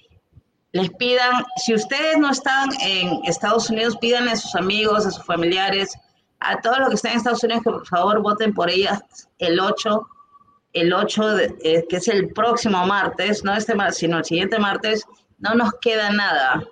les 0.73 0.91
pidan, 0.91 1.45
si 1.65 1.73
ustedes 1.73 2.19
no 2.19 2.33
están 2.33 2.69
en 2.81 3.21
Estados 3.25 3.71
Unidos, 3.71 3.97
pidan 4.01 4.29
a 4.29 4.35
sus 4.35 4.57
amigos, 4.57 5.07
a 5.07 5.13
sus 5.13 5.25
familiares, 5.25 5.97
a 6.41 6.61
todos 6.61 6.81
los 6.81 6.89
que 6.89 6.95
están 6.97 7.13
en 7.13 7.19
Estados 7.19 7.45
Unidos 7.45 7.63
que 7.63 7.71
por 7.71 7.87
favor 7.87 8.21
voten 8.21 8.53
por 8.53 8.69
ellas 8.69 9.01
el 9.39 9.61
8, 9.61 10.09
el 10.73 10.93
8, 10.93 11.39
eh, 11.39 11.87
que 11.89 11.97
es 11.97 12.09
el 12.09 12.33
próximo 12.33 12.85
martes, 12.87 13.45
no 13.45 13.55
este 13.55 13.77
martes, 13.77 13.99
sino 13.99 14.19
el 14.19 14.25
siguiente 14.25 14.59
martes, 14.59 15.05
no 15.39 15.55
nos 15.55 15.73
queda 15.81 16.11
nada. 16.11 16.65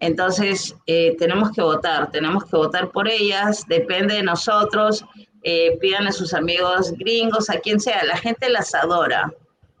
Entonces, 0.00 0.76
eh, 0.86 1.16
tenemos 1.18 1.50
que 1.52 1.60
votar, 1.60 2.10
tenemos 2.10 2.44
que 2.44 2.56
votar 2.56 2.90
por 2.90 3.08
ellas, 3.08 3.64
depende 3.66 4.14
de 4.14 4.22
nosotros 4.22 5.04
eh, 5.42 5.78
pidan 5.80 6.06
a 6.06 6.12
sus 6.12 6.34
amigos 6.34 6.92
gringos, 6.92 7.48
a 7.48 7.58
quien 7.58 7.80
sea, 7.80 8.04
la 8.04 8.16
gente 8.16 8.48
las 8.48 8.74
adora, 8.74 9.32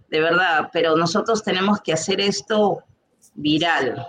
de 0.08 0.20
verdad, 0.20 0.70
pero 0.72 0.96
nosotros 0.96 1.42
tenemos 1.42 1.80
que 1.80 1.92
hacer 1.92 2.20
esto 2.20 2.82
viral. 3.34 4.06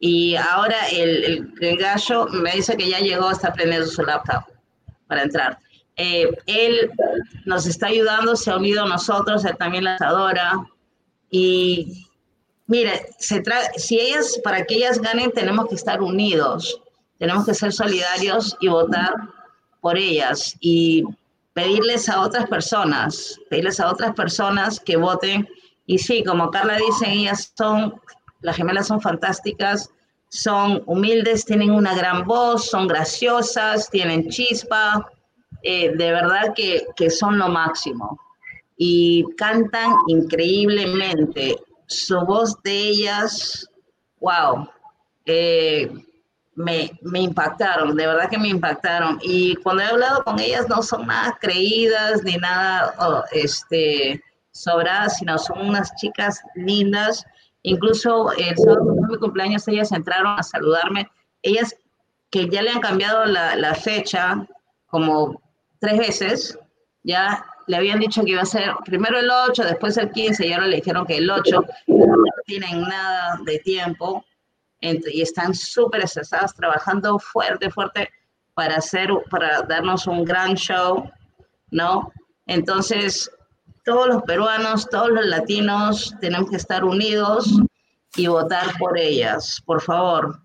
Y 0.00 0.36
ahora 0.36 0.88
el, 0.90 1.52
el, 1.60 1.76
gallo 1.78 2.26
me 2.26 2.52
dice 2.52 2.76
que 2.76 2.88
ya 2.88 2.98
llegó, 2.98 3.30
está 3.30 3.52
prendiendo 3.52 3.86
su 3.86 4.02
laptop 4.02 4.44
para 5.06 5.22
entrar. 5.22 5.58
Eh, 5.96 6.28
él 6.46 6.90
nos 7.44 7.66
está 7.66 7.86
ayudando, 7.86 8.34
se 8.34 8.50
ha 8.50 8.56
unido 8.56 8.84
a 8.84 8.88
nosotros, 8.88 9.44
él 9.44 9.56
también 9.56 9.84
las 9.84 10.00
adora. 10.00 10.64
Y 11.30 12.06
mire, 12.66 13.06
se 13.18 13.42
si 13.76 14.00
ellas, 14.00 14.40
para 14.42 14.64
que 14.64 14.76
ellas 14.76 15.00
ganen, 15.00 15.32
tenemos 15.32 15.68
que 15.68 15.74
estar 15.74 16.02
unidos, 16.02 16.80
tenemos 17.18 17.46
que 17.46 17.54
ser 17.54 17.72
solidarios 17.72 18.56
y 18.60 18.68
votar 18.68 19.12
por 19.80 19.98
ellas 19.98 20.56
y 20.60 21.04
pedirles 21.52 22.08
a 22.08 22.20
otras 22.20 22.48
personas, 22.48 23.38
pedirles 23.48 23.80
a 23.80 23.90
otras 23.90 24.14
personas 24.14 24.80
que 24.80 24.96
voten. 24.96 25.48
Y 25.86 25.98
sí, 25.98 26.24
como 26.24 26.50
Carla 26.50 26.76
dice, 26.76 27.10
ellas 27.10 27.52
son, 27.56 27.94
las 28.40 28.56
gemelas 28.56 28.88
son 28.88 29.00
fantásticas, 29.00 29.90
son 30.28 30.82
humildes, 30.86 31.44
tienen 31.44 31.70
una 31.70 31.94
gran 31.94 32.24
voz, 32.24 32.66
son 32.66 32.88
graciosas, 32.88 33.88
tienen 33.90 34.28
chispa, 34.30 35.08
eh, 35.62 35.94
de 35.96 36.10
verdad 36.10 36.52
que, 36.54 36.86
que, 36.96 37.08
son 37.08 37.38
lo 37.38 37.48
máximo. 37.48 38.18
Y 38.76 39.24
cantan 39.36 39.92
increíblemente. 40.08 41.56
Su 41.94 42.20
voz 42.20 42.60
de 42.62 42.72
ellas, 42.72 43.68
wow. 44.20 44.68
Eh, 45.26 45.90
me, 46.56 46.90
me, 47.02 47.20
impactaron, 47.20 47.96
de 47.96 48.06
verdad 48.06 48.28
que 48.28 48.38
me 48.38 48.48
impactaron. 48.48 49.18
Y 49.22 49.56
cuando 49.56 49.82
he 49.82 49.86
hablado 49.86 50.24
con 50.24 50.38
ellas 50.38 50.68
no 50.68 50.82
son 50.82 51.06
nada 51.06 51.36
creídas 51.40 52.22
ni 52.24 52.36
nada 52.36 52.94
este, 53.32 54.22
sobradas, 54.52 55.18
sino 55.18 55.38
son 55.38 55.68
unas 55.68 55.94
chicas 55.96 56.40
lindas. 56.54 57.24
Incluso 57.62 58.32
el 58.32 58.56
sábado 58.56 58.94
de 58.94 59.08
mi 59.08 59.18
cumpleaños 59.18 59.66
ellas 59.68 59.92
entraron 59.92 60.38
a 60.38 60.42
saludarme. 60.42 61.08
Ellas 61.42 61.74
que 62.30 62.48
ya 62.48 62.62
le 62.62 62.70
han 62.70 62.80
cambiado 62.80 63.24
la, 63.24 63.56
la 63.56 63.74
fecha 63.74 64.46
como 64.86 65.40
tres 65.78 65.98
veces, 65.98 66.58
ya 67.02 67.44
le 67.66 67.76
habían 67.76 68.00
dicho 68.00 68.22
que 68.24 68.32
iba 68.32 68.42
a 68.42 68.46
ser 68.46 68.72
primero 68.84 69.18
el 69.18 69.30
8, 69.30 69.64
después 69.64 69.96
el 69.96 70.10
15 70.10 70.46
y 70.46 70.52
ahora 70.52 70.66
le 70.66 70.76
dijeron 70.76 71.06
que 71.06 71.16
el 71.16 71.30
8 71.30 71.64
no 71.86 72.24
tienen 72.44 72.82
nada 72.82 73.38
de 73.44 73.58
tiempo 73.60 74.24
y 74.80 75.22
están 75.22 75.54
súper 75.54 76.02
estresadas, 76.02 76.54
trabajando 76.54 77.18
fuerte, 77.18 77.70
fuerte 77.70 78.10
para 78.54 78.76
hacer, 78.76 79.08
para 79.30 79.62
darnos 79.62 80.06
un 80.06 80.24
gran 80.24 80.54
show, 80.54 81.10
¿no? 81.70 82.12
Entonces, 82.46 83.30
todos 83.84 84.08
los 84.08 84.22
peruanos, 84.22 84.88
todos 84.88 85.10
los 85.10 85.26
latinos 85.26 86.14
tenemos 86.20 86.50
que 86.50 86.56
estar 86.56 86.84
unidos 86.84 87.58
y 88.16 88.26
votar 88.26 88.76
por 88.78 88.98
ellas. 88.98 89.60
Por 89.64 89.80
favor, 89.80 90.38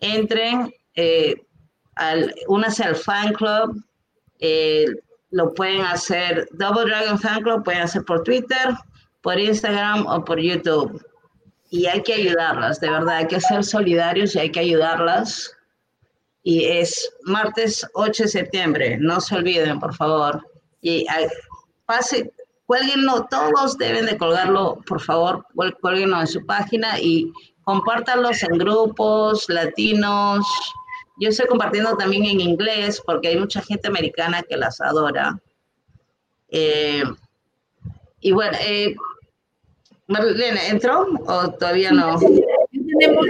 entren, 0.00 0.74
eh, 0.94 1.36
al, 1.96 2.34
al 2.48 2.96
fan 2.96 3.32
club, 3.32 3.84
eh, 4.40 4.86
lo 5.34 5.52
pueden 5.52 5.82
hacer, 5.82 6.48
Double 6.52 6.84
Dragon 6.84 7.18
Fan 7.18 7.42
Club, 7.42 7.64
pueden 7.64 7.82
hacer 7.82 8.04
por 8.04 8.22
Twitter, 8.22 8.74
por 9.20 9.38
Instagram 9.38 10.06
o 10.06 10.24
por 10.24 10.40
YouTube 10.40 11.02
y 11.74 11.86
hay 11.86 12.04
que 12.04 12.14
ayudarlas, 12.14 12.78
de 12.78 12.88
verdad, 12.88 13.16
hay 13.16 13.26
que 13.26 13.40
ser 13.40 13.64
solidarios 13.64 14.36
y 14.36 14.38
hay 14.38 14.52
que 14.52 14.60
ayudarlas. 14.60 15.50
Y 16.44 16.66
es 16.66 17.10
martes 17.24 17.84
8 17.94 18.22
de 18.22 18.28
septiembre, 18.28 18.96
no 19.00 19.20
se 19.20 19.34
olviden, 19.34 19.80
por 19.80 19.92
favor. 19.92 20.46
Y 20.82 21.04
pase, 21.84 22.32
cuélguenlo, 22.66 23.26
todos 23.28 23.76
deben 23.76 24.06
de 24.06 24.16
colgarlo, 24.16 24.78
por 24.86 25.00
favor, 25.00 25.44
cuélguenlo 25.80 26.20
en 26.20 26.28
su 26.28 26.46
página 26.46 27.00
y 27.00 27.32
compártanlos 27.64 28.40
en 28.44 28.56
grupos 28.56 29.44
latinos. 29.48 30.46
Yo 31.16 31.28
estoy 31.28 31.46
compartiendo 31.46 31.96
también 31.96 32.24
en 32.24 32.40
inglés 32.40 33.02
porque 33.04 33.28
hay 33.28 33.38
mucha 33.38 33.62
gente 33.62 33.88
americana 33.88 34.42
que 34.42 34.56
las 34.56 34.80
adora. 34.80 35.38
Eh, 36.48 37.04
y 38.20 38.32
bueno, 38.32 38.56
eh, 38.60 38.94
Marlene, 40.06 40.68
¿entró 40.68 41.06
o 41.26 41.50
todavía 41.52 41.92
no? 41.92 42.18
Tenemos 42.18 43.26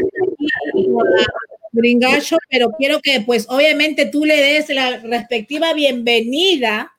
pero 2.50 2.70
quiero 2.78 3.00
que 3.00 3.20
pues 3.20 3.46
obviamente 3.48 4.06
tú 4.06 4.24
le 4.24 4.36
des 4.36 4.68
la 4.70 4.98
respectiva 4.98 5.72
bienvenida, 5.74 6.93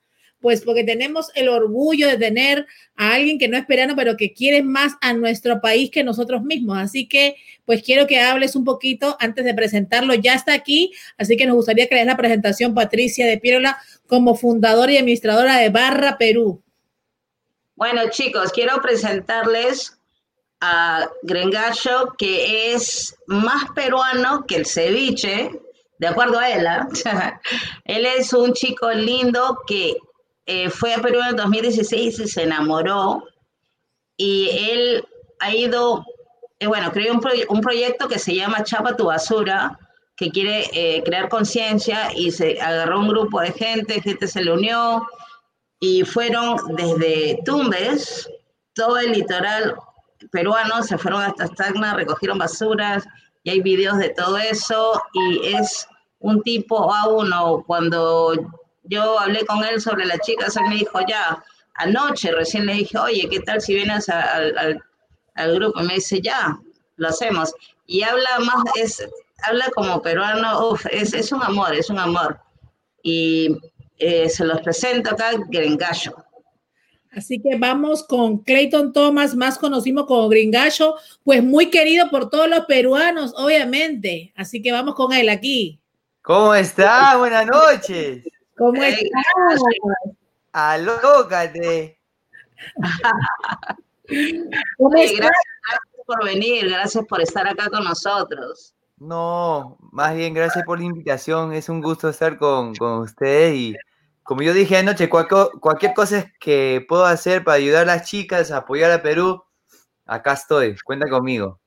pues 0.46 0.62
porque 0.62 0.84
tenemos 0.84 1.32
el 1.34 1.50
orgullo 1.50 2.08
de 2.08 2.18
tener 2.18 2.68
a 2.96 3.16
alguien 3.16 3.40
que 3.40 3.48
no 3.48 3.58
es 3.58 3.66
peruano, 3.66 3.96
pero 3.96 4.16
que 4.16 4.32
quiere 4.32 4.62
más 4.62 4.94
a 5.02 5.12
nuestro 5.12 5.60
país 5.60 5.90
que 5.90 6.04
nosotros 6.04 6.44
mismos. 6.44 6.78
Así 6.78 7.08
que 7.08 7.36
pues 7.66 7.82
quiero 7.82 8.06
que 8.06 8.20
hables 8.20 8.56
un 8.56 8.64
poquito 8.64 9.18
antes 9.20 9.44
de 9.44 9.56
presentarlo. 9.56 10.14
Ya 10.14 10.36
está 10.36 10.54
aquí, 10.54 10.94
así 11.18 11.36
que 11.36 11.48
nos 11.48 11.56
gustaría 11.56 11.88
que 11.88 11.96
le 11.96 12.02
des 12.02 12.08
la 12.08 12.16
presentación 12.16 12.76
Patricia 12.76 13.26
de 13.26 13.40
Pirola 13.40 13.80
como 14.06 14.36
fundadora 14.36 14.92
y 14.92 14.98
administradora 14.98 15.58
de 15.58 15.70
Barra 15.70 16.20
Perú. 16.20 16.62
Bueno, 17.74 18.04
chicos, 18.12 18.52
quiero 18.52 18.80
presentarles 18.84 19.98
a 20.62 21.10
Grengacho, 21.24 22.14
que 22.20 22.76
es 22.76 23.16
más 23.26 23.64
peruano 23.74 24.46
que 24.48 24.58
el 24.58 24.68
ceviche, 24.68 25.50
de 25.98 26.08
acuerdo 26.08 26.38
a 26.38 26.52
él. 26.52 26.68
¿ah? 26.68 26.88
él 27.86 28.06
es 28.06 28.32
un 28.32 28.54
chico 28.54 28.92
lindo 28.92 29.58
que 29.66 29.96
eh, 30.46 30.70
fue 30.70 30.94
a 30.94 31.02
Perú 31.02 31.20
en 31.28 31.36
2016 31.36 32.20
y 32.20 32.28
se 32.28 32.44
enamoró. 32.44 33.24
Y 34.18 34.50
él 34.70 35.06
ha 35.40 35.54
ido, 35.54 36.06
eh, 36.60 36.68
bueno, 36.68 36.92
creó 36.92 37.14
un, 37.14 37.62
proyecto 37.62 38.08
que 38.08 38.20
se 38.20 38.36
llama 38.36 38.64
Chapa 38.64 38.96
tu 38.96 39.06
basura, 39.06 39.78
que 40.16 40.30
quiere 40.30 40.70
eh, 40.74 41.04
crear 41.04 41.30
conciencia 41.30 42.12
y 42.16 42.32
se 42.32 42.62
agarró 42.62 43.00
un 43.00 43.10
grupo 43.10 43.42
de 43.42 43.52
gente, 43.52 44.02
gente 44.02 44.28
se 44.28 44.44
le 44.44 44.54
unió 44.54 45.06
y 45.80 46.04
fueron 46.04 46.58
desde 46.76 47.40
Tumbes, 47.44 48.30
todo 48.74 48.98
el 48.98 49.12
litoral 49.12 49.76
peruano, 50.32 50.84
se 50.84 50.98
fueron 50.98 51.22
hasta 51.22 51.48
Tacna, 51.50 51.96
recogieron 51.96 52.38
basuras 52.38 53.06
y 53.44 53.50
hay 53.50 53.62
videos 53.62 53.98
de 53.98 54.10
todo 54.10 54.38
eso 54.38 55.02
y 55.14 55.48
es 55.48 55.88
un 56.20 56.42
tipo 56.44 56.94
a 56.94 57.10
uno. 57.10 57.64
Cuando 57.68 58.34
yo 58.88 59.20
hablé 59.20 59.46
con 59.46 59.64
él 59.64 59.82
sobre 59.82 60.06
las 60.06 60.20
chicas, 60.20 60.56
él 60.58 60.64
me 60.70 60.76
dijo 60.76 61.00
ya, 61.08 61.44
anoche 61.76 62.32
recién 62.32 62.66
le 62.66 62.74
dije, 62.74 62.98
oye, 62.98 63.28
¿qué 63.30 63.40
tal 63.42 63.62
si 63.62 63.76
vienes 63.76 64.10
al, 64.10 64.82
grupo? 65.56 65.82
Y 65.82 65.88
me 65.88 65.94
dice, 65.96 66.22
ya, 66.22 66.58
lo 66.98 67.08
hacemos. 67.08 67.54
Y 67.86 68.04
habla 68.04 68.40
más, 68.40 68.64
es, 68.76 69.08
habla 69.44 69.70
como 69.76 70.02
peruano, 70.02 70.70
uf, 70.70 70.86
es, 70.92 71.14
es 71.14 71.32
un 71.32 71.44
amor, 71.44 71.74
es 71.76 71.90
un 71.90 72.00
amor. 72.00 72.40
Y 73.04 73.58
eh, 73.98 74.30
se 74.30 74.46
los 74.46 74.62
presento 74.62 75.12
acá, 75.12 75.32
Gringallo. 75.50 76.16
Así 77.12 77.42
que 77.42 77.58
vamos 77.58 78.04
con 78.04 78.40
Clayton 78.40 78.92
Thomas, 78.92 79.36
más 79.36 79.58
conocido 79.58 80.06
como 80.06 80.28
Gringallo, 80.28 80.96
pues 81.24 81.42
muy 81.42 81.70
querido 81.70 82.10
por 82.10 82.30
todos 82.30 82.50
los 82.50 82.66
peruanos, 82.66 83.34
obviamente. 83.38 84.34
Así 84.36 84.62
que 84.62 84.74
vamos 84.74 84.96
con 84.96 85.14
él 85.14 85.30
aquí. 85.30 85.80
¿Cómo 86.22 86.54
está? 86.54 87.16
Buenas 87.18 87.46
noches. 87.46 88.26
¿Cómo 88.58 88.84
está? 88.84 89.20
Alócate. 90.54 92.00
¿Cómo 94.78 94.90
gracias, 94.90 95.20
gracias 95.20 96.06
por 96.06 96.24
venir, 96.24 96.70
gracias 96.70 97.06
por 97.06 97.22
estar 97.22 97.48
acá 97.48 97.70
con 97.70 97.84
nosotros. 97.84 98.74
No, 98.98 99.78
más 99.92 100.16
bien 100.16 100.34
gracias 100.34 100.64
por 100.66 100.80
la 100.80 100.86
invitación. 100.86 101.54
Es 101.54 101.70
un 101.70 101.82
gusto 101.82 102.10
estar 102.10 102.38
con, 102.38 102.76
con 102.76 103.00
usted 103.00 103.54
y 103.54 103.76
como 104.26 104.42
yo 104.42 104.54
dije 104.54 104.78
anoche, 104.78 105.08
cualquier, 105.08 105.94
cosa 105.94 106.32
que 106.40 106.84
puedo 106.90 107.06
hacer 107.06 107.44
para 107.44 107.58
ayudar 107.58 107.84
a 107.84 107.98
las 107.98 108.10
chicas, 108.10 108.50
apoyar 108.50 108.90
a 108.90 109.04
Perú, 109.04 109.44
acá 110.06 110.34
estoy. 110.34 110.76
Cuenta 110.84 111.08
conmigo. 111.08 111.60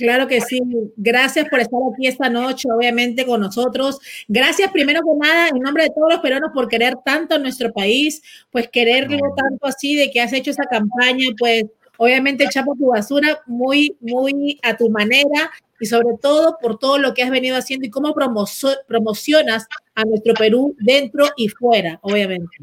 Claro 0.00 0.26
que 0.26 0.40
sí. 0.40 0.62
Gracias 0.96 1.46
por 1.50 1.60
estar 1.60 1.78
aquí 1.92 2.06
esta 2.06 2.30
noche, 2.30 2.70
obviamente, 2.74 3.26
con 3.26 3.42
nosotros. 3.42 3.98
Gracias, 4.28 4.72
primero 4.72 5.02
que 5.02 5.28
nada, 5.28 5.48
en 5.48 5.60
nombre 5.60 5.84
de 5.84 5.90
todos 5.90 6.14
los 6.14 6.20
peruanos, 6.20 6.52
por 6.54 6.68
querer 6.68 6.96
tanto 7.04 7.34
a 7.34 7.38
nuestro 7.38 7.70
país, 7.70 8.22
pues 8.50 8.68
quererlo 8.68 9.18
tanto 9.36 9.66
así, 9.66 9.96
de 9.96 10.10
que 10.10 10.22
has 10.22 10.32
hecho 10.32 10.52
esa 10.52 10.64
campaña, 10.64 11.26
pues 11.38 11.64
obviamente 11.98 12.48
chapa 12.48 12.72
tu 12.78 12.86
basura 12.86 13.42
muy, 13.44 13.94
muy 14.00 14.58
a 14.62 14.74
tu 14.74 14.88
manera 14.88 15.50
y 15.78 15.84
sobre 15.84 16.16
todo 16.18 16.56
por 16.62 16.78
todo 16.78 16.96
lo 16.96 17.12
que 17.12 17.22
has 17.22 17.30
venido 17.30 17.58
haciendo 17.58 17.86
y 17.86 17.90
cómo 17.90 18.14
promocionas 18.14 19.66
a 19.94 20.04
nuestro 20.06 20.32
Perú 20.32 20.74
dentro 20.78 21.26
y 21.36 21.48
fuera, 21.48 21.98
obviamente. 22.00 22.56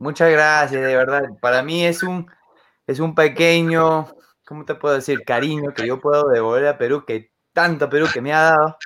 Muchas 0.00 0.32
gracias, 0.32 0.82
de 0.82 0.96
verdad. 0.96 1.22
Para 1.40 1.62
mí 1.62 1.84
es 1.84 2.02
un, 2.02 2.26
es 2.88 2.98
un 2.98 3.14
pequeño, 3.14 4.08
¿cómo 4.50 4.64
te 4.64 4.74
puedo 4.74 4.96
decir? 4.96 5.22
Cariño 5.24 5.72
que 5.72 5.86
yo 5.86 6.00
puedo 6.00 6.28
devolver 6.28 6.66
a 6.66 6.76
Perú, 6.76 7.04
que 7.06 7.30
tanto 7.52 7.88
Perú 7.88 8.06
que 8.12 8.20
me 8.20 8.32
ha 8.32 8.40
dado, 8.50 8.78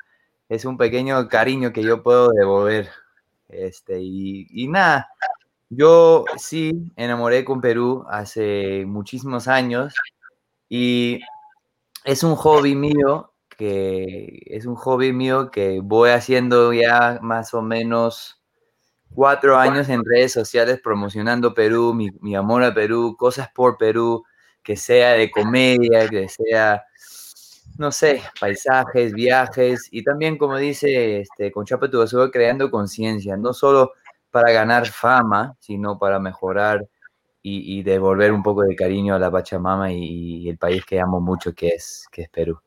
es 0.51 0.67
un 0.67 0.77
pequeño 0.77 1.27
cariño 1.27 1.73
que 1.73 1.83
yo 1.83 2.03
puedo 2.03 2.29
devolver. 2.33 2.91
Este, 3.49 3.99
y, 3.99 4.47
y 4.51 4.69
nada, 4.69 5.09
yo 5.71 6.27
sí 6.37 6.93
enamoré 6.97 7.47
con 7.47 7.63
Perú 7.63 8.05
hace 8.11 8.85
muchísimos 8.87 9.49
años 9.49 9.95
y 10.69 11.21
es 12.05 12.23
un 12.25 12.37
hobby 12.37 12.75
mío 12.75 13.33
que 13.57 14.43
es 14.45 14.67
un 14.67 14.75
hobby 14.75 15.15
mío 15.15 15.51
que 15.51 15.81
voy 15.83 16.11
haciendo 16.11 16.75
ya 16.75 17.21
más 17.23 17.55
o 17.55 17.63
menos 17.63 18.43
cuatro 19.15 19.57
años 19.57 19.89
en 19.89 20.05
redes 20.05 20.33
sociales 20.33 20.79
promocionando 20.85 21.55
Perú, 21.55 21.95
mi, 21.95 22.35
amor 22.37 22.65
a 22.65 22.75
Perú, 22.75 23.17
cosas 23.19 23.49
por 23.55 23.79
Perú, 23.79 24.25
que 24.65 24.77
sea 24.77 25.13
de 25.13 25.31
comedia, 25.31 26.09
que 26.09 26.29
sea, 26.29 26.85
no 27.79 27.93
sé, 27.93 28.23
paisajes, 28.41 29.13
viajes 29.13 29.89
y 29.91 30.03
también, 30.03 30.39
como 30.39 30.57
dice 30.57 31.21
este, 31.21 31.53
con 31.53 31.67
Chapa 31.67 31.89
creando 32.33 32.71
conciencia, 32.71 33.37
no 33.37 33.53
solo 33.53 33.93
para 34.31 34.51
ganar 34.51 34.87
fama, 34.87 35.57
sino 35.61 35.99
para 35.99 36.19
mejorar 36.19 36.85
y, 37.47 37.83
devolver 37.83 38.33
un 38.33 38.43
poco 38.43 38.63
de 38.63 38.75
cariño 38.75 39.15
a 39.15 39.19
la 39.19 39.31
Pachamama 39.31 39.93
y, 39.93 40.45
y 40.45 40.49
el 40.49 40.57
país 40.57 40.83
que 40.87 40.99
amo 40.99 41.21
mucho, 41.21 41.53
que 41.53 41.69
es, 41.69 42.07
que 42.11 42.23
es 42.23 42.31
Perú. 42.31 42.59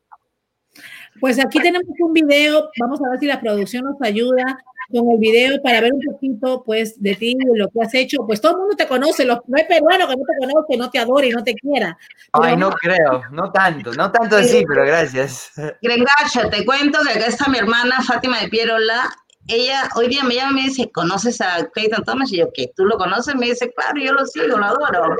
Pues 1.20 1.44
aquí 1.44 1.58
tenemos 1.60 1.88
un 1.98 2.12
video, 2.12 2.70
vamos 2.78 3.00
a 3.02 3.10
ver 3.10 3.18
si 3.18 3.26
la 3.26 3.40
producción 3.40 3.84
nos 3.84 4.00
ayuda 4.00 4.44
con 4.90 5.10
el 5.10 5.18
video 5.18 5.60
para 5.62 5.80
ver 5.80 5.92
un 5.92 6.00
poquito, 6.00 6.62
pues, 6.64 7.00
de 7.00 7.14
ti, 7.14 7.36
de 7.38 7.58
lo 7.58 7.68
que 7.68 7.80
has 7.82 7.94
hecho. 7.94 8.26
Pues 8.26 8.40
todo 8.40 8.52
el 8.52 8.58
mundo 8.58 8.76
te 8.76 8.86
conoce, 8.86 9.24
no 9.24 9.40
hay 9.54 9.64
peruano 9.64 10.08
que 10.08 10.16
no 10.16 10.22
te 10.24 10.46
conoce, 10.46 10.76
no 10.76 10.90
te 10.90 10.98
adore 10.98 11.26
y 11.28 11.30
no 11.30 11.44
te 11.44 11.54
quiera. 11.54 11.96
Ay, 12.32 12.56
no 12.56 12.70
creo, 12.70 13.22
no 13.30 13.50
tanto, 13.52 13.92
no 13.92 14.10
tanto 14.10 14.36
así, 14.36 14.64
pero 14.66 14.84
gracias. 14.84 15.52
Grengacho, 15.82 16.48
te 16.50 16.64
cuento 16.64 16.98
que 17.04 17.18
acá 17.18 17.26
está 17.26 17.48
mi 17.48 17.58
hermana 17.58 18.02
Fátima 18.02 18.40
de 18.40 18.48
Pierola. 18.48 19.10
Ella 19.46 19.88
hoy 19.94 20.08
día 20.08 20.24
me 20.24 20.34
llama 20.34 20.52
y 20.52 20.54
me 20.54 20.68
dice, 20.68 20.90
¿conoces 20.92 21.40
a 21.40 21.66
Clayton 21.72 22.04
Thomas? 22.04 22.30
Y 22.32 22.38
yo, 22.38 22.50
¿qué? 22.52 22.70
¿Tú 22.76 22.84
lo 22.84 22.98
conoces? 22.98 23.34
Me 23.34 23.46
dice, 23.46 23.72
claro, 23.72 23.98
yo 23.98 24.12
lo 24.12 24.26
sigo, 24.26 24.58
lo 24.58 24.64
adoro. 24.64 25.16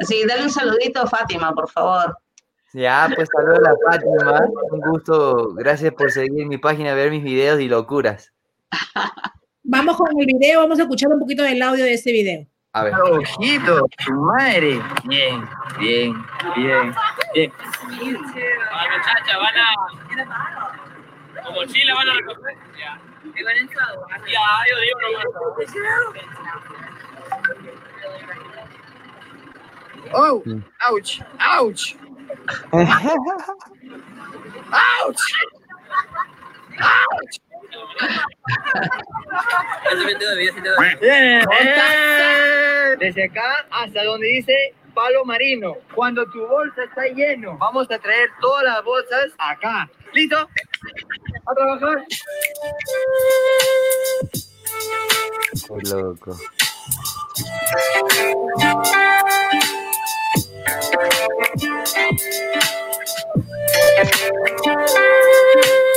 Así, 0.00 0.24
dale 0.26 0.42
un 0.44 0.50
saludito 0.50 1.02
a 1.02 1.06
Fátima, 1.06 1.52
por 1.52 1.70
favor. 1.70 2.16
Ya, 2.72 3.08
pues 3.14 3.28
saludos 3.32 3.60
a 3.66 3.90
Fátima. 3.90 4.46
Un 4.72 4.80
gusto. 4.80 5.54
Gracias 5.54 5.92
por 5.94 6.10
seguir 6.10 6.46
mi 6.46 6.58
página, 6.58 6.94
ver 6.94 7.10
mis 7.10 7.22
videos 7.22 7.60
y 7.60 7.68
locuras. 7.68 8.32
Vamos 9.62 9.96
con 9.96 10.08
el 10.18 10.26
video, 10.26 10.60
vamos 10.60 10.78
a 10.78 10.82
escuchar 10.82 11.10
un 11.12 11.18
poquito 11.20 11.42
del 11.42 11.60
audio 11.60 11.84
de 11.84 11.94
ese 11.94 12.10
video. 12.12 12.46
A 12.72 12.84
ver. 12.84 12.94
Ojito, 12.94 13.86
su 13.98 14.12
madre. 14.12 14.80
Bien, 15.04 15.46
bien, 15.78 16.14
bien, 16.56 16.94
bien. 17.34 17.52
Ah, 18.72 18.86
muchacha, 18.96 19.38
van 19.38 19.58
a. 19.58 19.74
Como 21.44 21.64
Chile 21.66 21.92
van 21.94 22.08
a 22.08 22.14
recoger. 22.14 22.56
Ya. 22.78 23.00
Ya, 24.26 24.64
yo 24.70 24.80
digo 24.80 24.98
no 25.00 25.18
Oh, 30.14 30.42
ouch, 30.90 31.20
ouch. 31.38 31.94
¡Auch! 34.72 35.16
¡Auch! 36.80 37.47
Desde 42.98 43.24
acá 43.24 43.66
hasta 43.70 44.04
donde 44.04 44.26
dice 44.26 44.74
palo 44.94 45.24
marino. 45.24 45.76
Cuando 45.94 46.24
tu 46.30 46.46
bolsa 46.46 46.84
está 46.84 47.06
lleno, 47.06 47.56
vamos 47.58 47.90
a 47.90 47.98
traer 47.98 48.28
todas 48.40 48.64
las 48.64 48.82
bolsas 48.84 49.32
acá. 49.38 49.88
¿Listo? 50.12 50.48
A 51.46 51.54
trabajar. 51.54 52.04
Qué 55.66 55.88
loco. 55.90 56.36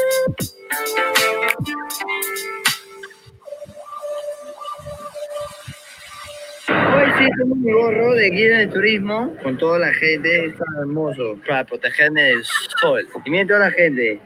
Hoy 6.93 7.11
sí 7.17 7.29
tengo 7.37 7.55
mi 7.55 7.71
gorro 7.71 8.13
de 8.13 8.29
guía 8.29 8.57
de 8.59 8.67
turismo 8.67 9.35
con 9.43 9.57
toda 9.57 9.79
la 9.79 9.93
gente. 9.93 10.45
Está 10.45 10.63
hermoso 10.79 11.37
para 11.45 11.65
protegerme 11.65 12.23
del 12.23 12.43
sol. 12.79 13.07
Y 13.25 13.29
miren 13.29 13.47
toda 13.47 13.59
la 13.59 13.71
gente. 13.71 14.21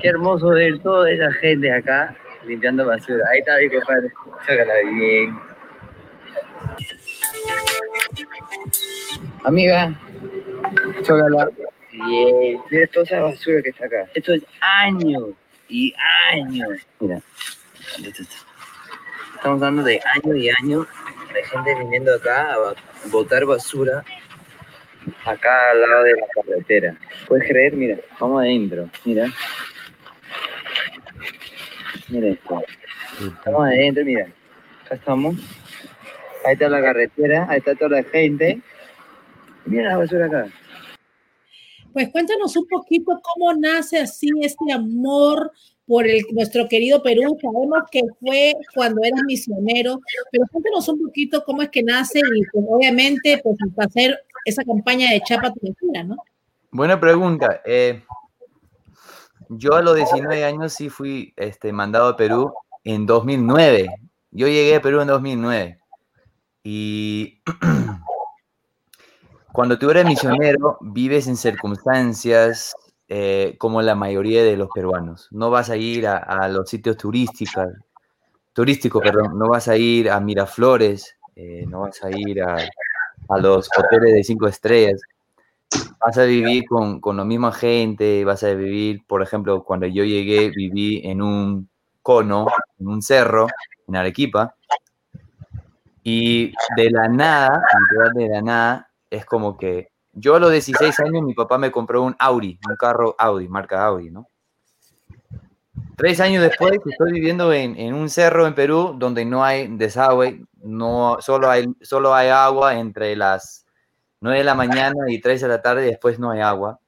Qué 0.00 0.08
hermoso 0.08 0.48
ver 0.50 0.78
toda 0.80 1.10
esa 1.10 1.32
gente 1.32 1.72
acá 1.72 2.16
limpiando 2.46 2.86
basura. 2.86 3.24
Ahí 3.32 3.40
está 3.40 3.58
mi 3.58 3.68
compadre. 3.70 4.12
Sácala 4.46 4.74
bien. 4.94 5.38
Amiga, 9.44 9.92
chócala. 11.02 11.48
Bien. 11.92 12.60
Mira 12.70 12.86
toda 12.88 13.04
esa 13.04 13.20
basura 13.20 13.62
que 13.62 13.70
está 13.70 13.86
acá. 13.86 14.06
Esto 14.14 14.34
es 14.34 14.42
años 14.60 15.30
y 15.68 15.94
años. 16.32 16.86
Mira. 17.00 17.20
Estamos 19.34 19.62
hablando 19.62 19.82
de 19.82 20.00
años 20.14 20.36
y 20.36 20.50
años 20.50 20.86
de 21.32 21.44
gente 21.44 21.74
viniendo 21.74 22.14
acá 22.14 22.54
a 22.54 22.74
botar 23.08 23.44
basura 23.44 24.04
acá 25.24 25.70
al 25.70 25.80
lado 25.80 26.02
de 26.04 26.14
la 26.14 26.26
carretera. 26.34 26.96
¿Puedes 27.26 27.48
creer? 27.48 27.74
Mira, 27.74 27.98
vamos 28.18 28.42
adentro. 28.42 28.88
Mira. 29.04 29.26
Mira 32.08 32.28
esto. 32.28 32.62
Estamos 33.20 33.66
adentro, 33.66 34.04
mira. 34.04 34.26
Acá 34.84 34.94
estamos. 34.94 35.36
Ahí 36.44 36.52
está 36.52 36.68
la 36.68 36.80
carretera, 36.80 37.46
ahí 37.48 37.58
está 37.58 37.74
toda 37.74 38.00
la 38.00 38.02
gente. 38.04 38.60
Mira 39.64 39.90
la 39.90 39.96
basura 39.98 40.26
acá. 40.26 40.46
Pues 41.96 42.10
cuéntanos 42.10 42.54
un 42.58 42.66
poquito 42.66 43.18
cómo 43.22 43.54
nace 43.54 43.98
así 43.98 44.28
este 44.42 44.70
amor 44.70 45.50
por 45.86 46.04
nuestro 46.32 46.68
querido 46.68 47.02
Perú. 47.02 47.38
Sabemos 47.40 47.84
que 47.90 48.02
fue 48.20 48.52
cuando 48.74 49.02
eras 49.02 49.22
misionero, 49.26 49.98
pero 50.30 50.44
cuéntanos 50.52 50.86
un 50.90 51.02
poquito 51.02 51.42
cómo 51.42 51.62
es 51.62 51.70
que 51.70 51.82
nace 51.82 52.18
y 52.18 52.42
pues, 52.52 52.66
obviamente 52.68 53.40
pues 53.42 53.56
hacer 53.78 54.14
esa 54.44 54.62
campaña 54.62 55.10
de 55.10 55.22
Chapa 55.22 55.50
tu 55.54 55.60
Vecina, 55.62 56.04
¿no? 56.04 56.16
Buena 56.70 57.00
pregunta. 57.00 57.62
Eh, 57.64 58.02
yo 59.48 59.72
a 59.72 59.80
los 59.80 59.96
19 59.96 60.44
años 60.44 60.74
sí 60.74 60.90
fui 60.90 61.32
este, 61.34 61.72
mandado 61.72 62.08
a 62.08 62.16
Perú 62.18 62.52
en 62.84 63.06
2009. 63.06 63.88
Yo 64.32 64.48
llegué 64.48 64.74
a 64.74 64.82
Perú 64.82 65.00
en 65.00 65.08
2009. 65.08 65.78
Y 66.62 67.40
cuando 69.56 69.78
tú 69.78 69.88
eres 69.88 70.04
misionero, 70.04 70.76
vives 70.82 71.26
en 71.28 71.36
circunstancias 71.38 72.76
eh, 73.08 73.54
como 73.56 73.80
la 73.80 73.94
mayoría 73.94 74.44
de 74.44 74.54
los 74.54 74.68
peruanos. 74.68 75.28
No 75.30 75.50
vas 75.50 75.70
a 75.70 75.78
ir 75.78 76.06
a, 76.06 76.46
los 76.48 76.68
sitios 76.68 76.98
turísticos, 76.98 77.64
turísticos, 78.52 79.02
perdón, 79.02 79.38
no 79.38 79.48
vas 79.48 79.68
a 79.68 79.78
ir 79.78 80.10
a 80.10 80.20
Miraflores, 80.20 81.16
eh, 81.34 81.64
no 81.66 81.80
vas 81.80 82.04
a 82.04 82.10
ir 82.10 82.42
a, 82.42 82.58
los 83.40 83.70
hoteles 83.74 84.12
de 84.12 84.24
cinco 84.24 84.46
estrellas. 84.46 85.00
Vas 86.04 86.18
a 86.18 86.24
vivir 86.24 86.66
con, 86.68 87.00
con 87.00 87.16
la 87.16 87.24
misma 87.24 87.50
gente, 87.50 88.26
vas 88.26 88.42
a 88.44 88.52
vivir, 88.52 89.06
por 89.06 89.22
ejemplo, 89.22 89.64
cuando 89.64 89.86
yo 89.86 90.04
llegué, 90.04 90.50
viví 90.50 91.00
en 91.02 91.22
un 91.22 91.70
cono, 92.02 92.46
en 92.78 92.88
un 92.88 93.00
cerro, 93.00 93.46
en 93.88 93.96
Arequipa, 93.96 94.54
y 96.02 96.52
de 96.76 96.90
la 96.90 97.08
nada, 97.08 97.62
de 98.14 98.28
la 98.28 98.42
nada, 98.42 98.90
es 99.10 99.24
como 99.24 99.56
que 99.56 99.90
yo 100.12 100.34
a 100.36 100.40
los 100.40 100.50
16 100.50 100.98
años 101.00 101.22
mi 101.22 101.34
papá 101.34 101.58
me 101.58 101.70
compró 101.70 102.02
un 102.02 102.16
Audi, 102.18 102.58
un 102.68 102.76
carro 102.76 103.14
Audi, 103.18 103.48
marca 103.48 103.84
Audi, 103.84 104.10
¿no? 104.10 104.28
Tres 105.96 106.20
años 106.20 106.42
después 106.42 106.78
estoy 106.84 107.12
viviendo 107.12 107.52
en, 107.52 107.78
en 107.78 107.94
un 107.94 108.08
cerro 108.08 108.46
en 108.46 108.54
Perú 108.54 108.94
donde 108.98 109.24
no 109.24 109.44
hay 109.44 109.66
desagüe, 109.68 110.44
no, 110.62 111.18
solo, 111.20 111.50
hay, 111.50 111.66
solo 111.80 112.14
hay 112.14 112.28
agua 112.28 112.78
entre 112.78 113.16
las 113.16 113.66
9 114.20 114.38
de 114.38 114.44
la 114.44 114.54
mañana 114.54 114.96
y 115.08 115.20
3 115.20 115.40
de 115.40 115.48
la 115.48 115.62
tarde 115.62 115.82
después 115.82 116.18
no 116.18 116.30
hay 116.30 116.40
agua. 116.40 116.80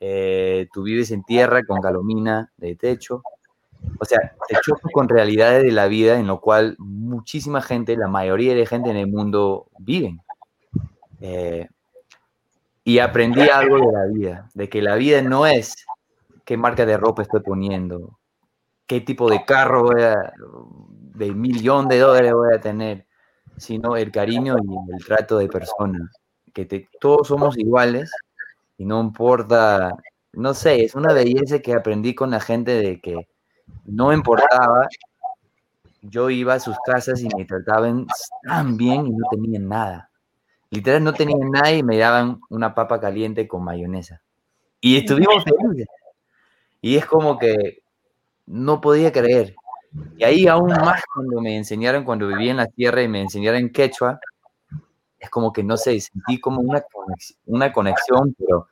Eh, 0.00 0.68
tú 0.72 0.82
vives 0.82 1.10
en 1.10 1.22
tierra 1.24 1.62
con 1.64 1.80
galomina 1.80 2.52
de 2.56 2.76
techo. 2.76 3.22
O 4.00 4.04
sea, 4.04 4.34
te 4.48 4.56
con 4.92 5.08
realidades 5.08 5.62
de 5.62 5.72
la 5.72 5.86
vida 5.86 6.18
en 6.18 6.26
lo 6.26 6.40
cual 6.40 6.76
muchísima 6.78 7.62
gente, 7.62 7.96
la 7.96 8.08
mayoría 8.08 8.54
de 8.54 8.66
gente 8.66 8.90
en 8.90 8.96
el 8.96 9.06
mundo 9.06 9.66
viven. 9.78 10.20
Eh, 11.20 11.68
y 12.84 12.98
aprendí 13.00 13.40
algo 13.40 13.78
de 13.78 13.92
la 13.92 14.04
vida, 14.06 14.50
de 14.54 14.68
que 14.68 14.80
la 14.80 14.94
vida 14.94 15.20
no 15.22 15.46
es 15.46 15.74
qué 16.44 16.56
marca 16.56 16.86
de 16.86 16.96
ropa 16.96 17.22
estoy 17.22 17.40
poniendo, 17.40 18.18
qué 18.86 19.00
tipo 19.00 19.28
de 19.28 19.44
carro 19.44 19.82
voy 19.82 20.02
a, 20.02 20.32
de 21.14 21.32
millón 21.32 21.88
de 21.88 21.98
dólares 21.98 22.32
voy 22.32 22.54
a 22.54 22.60
tener, 22.60 23.06
sino 23.56 23.96
el 23.96 24.12
cariño 24.12 24.56
y 24.58 24.92
el 24.94 25.04
trato 25.04 25.38
de 25.38 25.48
personas, 25.48 26.12
que 26.52 26.88
todos 27.00 27.26
somos 27.26 27.58
iguales 27.58 28.10
y 28.78 28.84
no 28.84 29.00
importa, 29.00 29.90
no 30.32 30.54
sé, 30.54 30.84
es 30.84 30.94
una 30.94 31.12
belleza 31.12 31.58
que 31.58 31.74
aprendí 31.74 32.14
con 32.14 32.30
la 32.30 32.40
gente 32.40 32.70
de 32.72 33.00
que 33.00 33.26
no 33.84 34.12
importaba, 34.12 34.86
yo 36.02 36.30
iba 36.30 36.54
a 36.54 36.60
sus 36.60 36.76
casas 36.84 37.20
y 37.20 37.28
me 37.36 37.44
trataban 37.44 38.06
tan 38.44 38.76
bien 38.76 39.06
y 39.06 39.10
no 39.10 39.26
tenían 39.30 39.68
nada. 39.68 40.10
Literal 40.70 41.02
no 41.04 41.12
tenían 41.12 41.50
nada 41.50 41.72
y 41.72 41.82
me 41.82 41.96
daban 41.98 42.40
una 42.50 42.74
papa 42.74 43.00
caliente 43.00 43.46
con 43.46 43.64
mayonesa. 43.64 44.20
Y 44.80 44.96
estuvimos 44.96 45.44
felices. 45.44 45.88
Y 46.80 46.96
es 46.96 47.06
como 47.06 47.38
que 47.38 47.82
no 48.46 48.80
podía 48.80 49.12
creer. 49.12 49.54
Y 50.16 50.24
ahí 50.24 50.46
aún 50.46 50.68
más 50.68 51.02
cuando 51.12 51.40
me 51.40 51.56
enseñaron, 51.56 52.04
cuando 52.04 52.26
viví 52.28 52.48
en 52.48 52.58
la 52.58 52.66
tierra 52.66 53.02
y 53.02 53.08
me 53.08 53.22
enseñaron 53.22 53.70
quechua, 53.70 54.20
es 55.18 55.30
como 55.30 55.52
que 55.52 55.62
no 55.62 55.76
sé, 55.76 56.00
sentí 56.00 56.38
como 56.40 56.60
una 56.60 56.80
conexión, 56.82 57.38
una 57.46 57.72
conexión 57.72 58.34
pero 58.38 58.68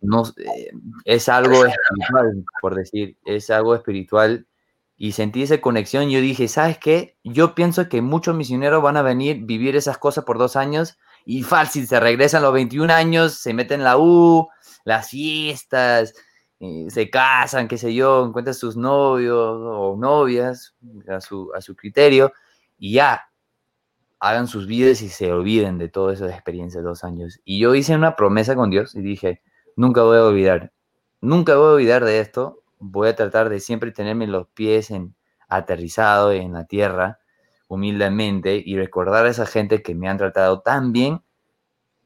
no, 0.00 0.22
eh, 0.36 0.70
es 1.04 1.28
algo 1.28 1.64
espiritual, 1.66 2.44
por 2.60 2.74
decir, 2.74 3.16
es 3.24 3.50
algo 3.50 3.74
espiritual. 3.74 4.46
Y 5.00 5.12
sentí 5.12 5.44
esa 5.44 5.60
conexión 5.60 6.10
yo 6.10 6.20
dije, 6.20 6.48
¿sabes 6.48 6.76
qué? 6.76 7.16
Yo 7.22 7.54
pienso 7.54 7.88
que 7.88 8.02
muchos 8.02 8.34
misioneros 8.34 8.82
van 8.82 8.96
a 8.96 9.02
venir, 9.02 9.44
vivir 9.44 9.76
esas 9.76 9.96
cosas 9.96 10.24
por 10.24 10.38
dos 10.38 10.56
años 10.56 10.98
y 11.24 11.44
fácil, 11.44 11.86
se 11.86 12.00
regresan 12.00 12.42
los 12.42 12.52
21 12.52 12.92
años, 12.92 13.34
se 13.34 13.54
meten 13.54 13.80
en 13.80 13.84
la 13.84 13.96
U, 13.96 14.48
las 14.84 15.10
fiestas, 15.10 16.14
se 16.88 17.10
casan, 17.10 17.68
qué 17.68 17.78
sé 17.78 17.94
yo, 17.94 18.26
encuentran 18.26 18.54
sus 18.54 18.76
novios 18.76 19.60
o 19.62 19.96
novias 19.96 20.74
a 21.08 21.20
su, 21.20 21.52
a 21.54 21.60
su 21.60 21.76
criterio 21.76 22.32
y 22.76 22.94
ya 22.94 23.22
hagan 24.18 24.48
sus 24.48 24.66
vidas 24.66 25.00
y 25.02 25.08
se 25.08 25.30
olviden 25.32 25.78
de 25.78 25.88
todas 25.88 26.18
esas 26.20 26.32
experiencias 26.32 26.82
de 26.82 26.88
dos 26.88 27.04
años. 27.04 27.38
Y 27.44 27.60
yo 27.60 27.74
hice 27.76 27.94
una 27.94 28.16
promesa 28.16 28.56
con 28.56 28.70
Dios 28.70 28.96
y 28.96 29.00
dije, 29.00 29.42
nunca 29.76 30.02
voy 30.02 30.18
a 30.18 30.24
olvidar, 30.24 30.72
nunca 31.20 31.54
voy 31.56 31.66
a 31.66 31.72
olvidar 31.74 32.04
de 32.04 32.18
esto, 32.18 32.64
voy 32.78 33.08
a 33.08 33.16
tratar 33.16 33.48
de 33.48 33.60
siempre 33.60 33.92
tenerme 33.92 34.26
los 34.26 34.48
pies 34.48 34.90
en, 34.90 35.14
aterrizado 35.48 36.32
en 36.32 36.52
la 36.52 36.64
tierra, 36.64 37.20
humildemente, 37.68 38.62
y 38.64 38.76
recordar 38.76 39.26
a 39.26 39.30
esa 39.30 39.46
gente 39.46 39.82
que 39.82 39.94
me 39.94 40.08
han 40.08 40.18
tratado 40.18 40.60
tan 40.60 40.92
bien 40.92 41.22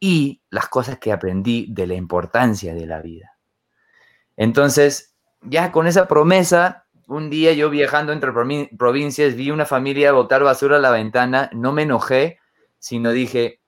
y 0.00 0.42
las 0.50 0.68
cosas 0.68 0.98
que 0.98 1.12
aprendí 1.12 1.66
de 1.70 1.86
la 1.86 1.94
importancia 1.94 2.74
de 2.74 2.86
la 2.86 3.00
vida. 3.00 3.38
Entonces, 4.36 5.14
ya 5.42 5.70
con 5.70 5.86
esa 5.86 6.08
promesa, 6.08 6.86
un 7.06 7.30
día 7.30 7.52
yo 7.52 7.70
viajando 7.70 8.12
entre 8.12 8.32
provi- 8.32 8.76
provincias 8.76 9.34
vi 9.34 9.50
una 9.50 9.66
familia 9.66 10.12
botar 10.12 10.42
basura 10.42 10.76
a 10.76 10.80
la 10.80 10.90
ventana, 10.90 11.50
no 11.52 11.72
me 11.72 11.82
enojé, 11.82 12.38
sino 12.78 13.12
dije, 13.12 13.60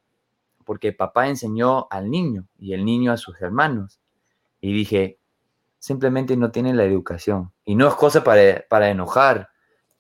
porque 0.65 0.93
papá 0.93 1.29
enseñó 1.29 1.87
al 1.91 2.11
niño 2.11 2.49
y 2.59 2.73
el 2.73 2.85
niño 2.85 3.13
a 3.13 3.17
sus 3.17 3.41
hermanos. 3.41 4.01
Y 4.61 4.73
dije, 4.73 5.19
simplemente 5.85 6.35
no 6.39 6.51
tienen 6.51 6.79
la 6.79 6.85
educación. 6.85 7.53
Y 7.63 7.75
no 7.75 7.87
es 7.87 7.95
cosa 7.95 8.25
para, 8.25 8.65
para 8.71 8.89
enojar, 8.89 9.51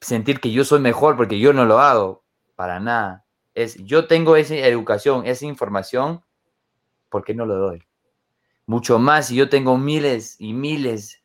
sentir 0.00 0.40
que 0.40 0.50
yo 0.50 0.64
soy 0.64 0.80
mejor 0.80 1.14
porque 1.14 1.38
yo 1.38 1.52
no 1.52 1.66
lo 1.66 1.78
hago, 1.78 2.24
para 2.56 2.80
nada. 2.80 3.26
Es, 3.52 3.76
yo 3.84 4.06
tengo 4.06 4.36
esa 4.36 4.54
educación, 4.54 5.26
esa 5.26 5.44
información, 5.44 6.24
¿por 7.10 7.22
qué 7.22 7.34
no 7.34 7.44
lo 7.44 7.56
doy? 7.56 7.82
Mucho 8.64 8.98
más 8.98 9.26
si 9.26 9.36
yo 9.36 9.50
tengo 9.50 9.76
miles 9.76 10.36
y 10.38 10.54
miles, 10.54 11.22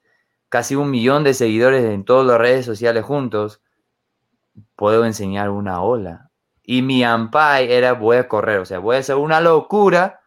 casi 0.50 0.76
un 0.76 0.92
millón 0.92 1.24
de 1.24 1.34
seguidores 1.34 1.86
en 1.86 2.04
todas 2.04 2.28
las 2.28 2.38
redes 2.38 2.66
sociales 2.66 3.06
juntos, 3.06 3.62
puedo 4.76 5.06
enseñar 5.06 5.52
una 5.52 5.82
ola. 5.82 6.32
Y 6.64 6.82
mi 6.82 7.06
ampai 7.06 7.72
era 7.72 7.94
voy 7.94 8.18
a 8.18 8.28
correr, 8.28 8.60
o 8.60 8.66
sea, 8.66 8.80
voy 8.80 8.98
a 8.98 9.00
hacer 9.00 9.16
una 9.16 9.40
locura 9.40 10.19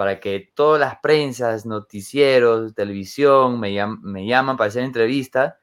para 0.00 0.18
que 0.18 0.50
todas 0.54 0.80
las 0.80 0.98
prensas, 1.00 1.66
noticieros, 1.66 2.74
televisión 2.74 3.60
me, 3.60 3.76
me 4.00 4.26
llaman 4.26 4.56
para 4.56 4.68
hacer 4.68 4.82
entrevistas, 4.82 5.56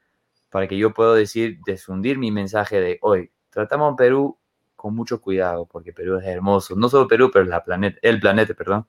para 0.48 0.68
que 0.68 0.78
yo 0.78 0.94
pueda 0.94 1.12
decir, 1.12 1.58
desfundir 1.66 2.18
mi 2.18 2.30
mensaje 2.30 2.80
de 2.80 2.98
hoy. 3.02 3.32
Tratamos 3.50 3.96
Perú 3.98 4.38
con 4.76 4.94
mucho 4.94 5.20
cuidado, 5.20 5.66
porque 5.66 5.92
Perú 5.92 6.18
es 6.18 6.24
hermoso. 6.24 6.76
No 6.76 6.88
solo 6.88 7.08
Perú, 7.08 7.32
pero 7.32 7.46
la 7.46 7.64
planeta, 7.64 7.98
el 8.00 8.20
planeta, 8.20 8.54
perdón, 8.54 8.86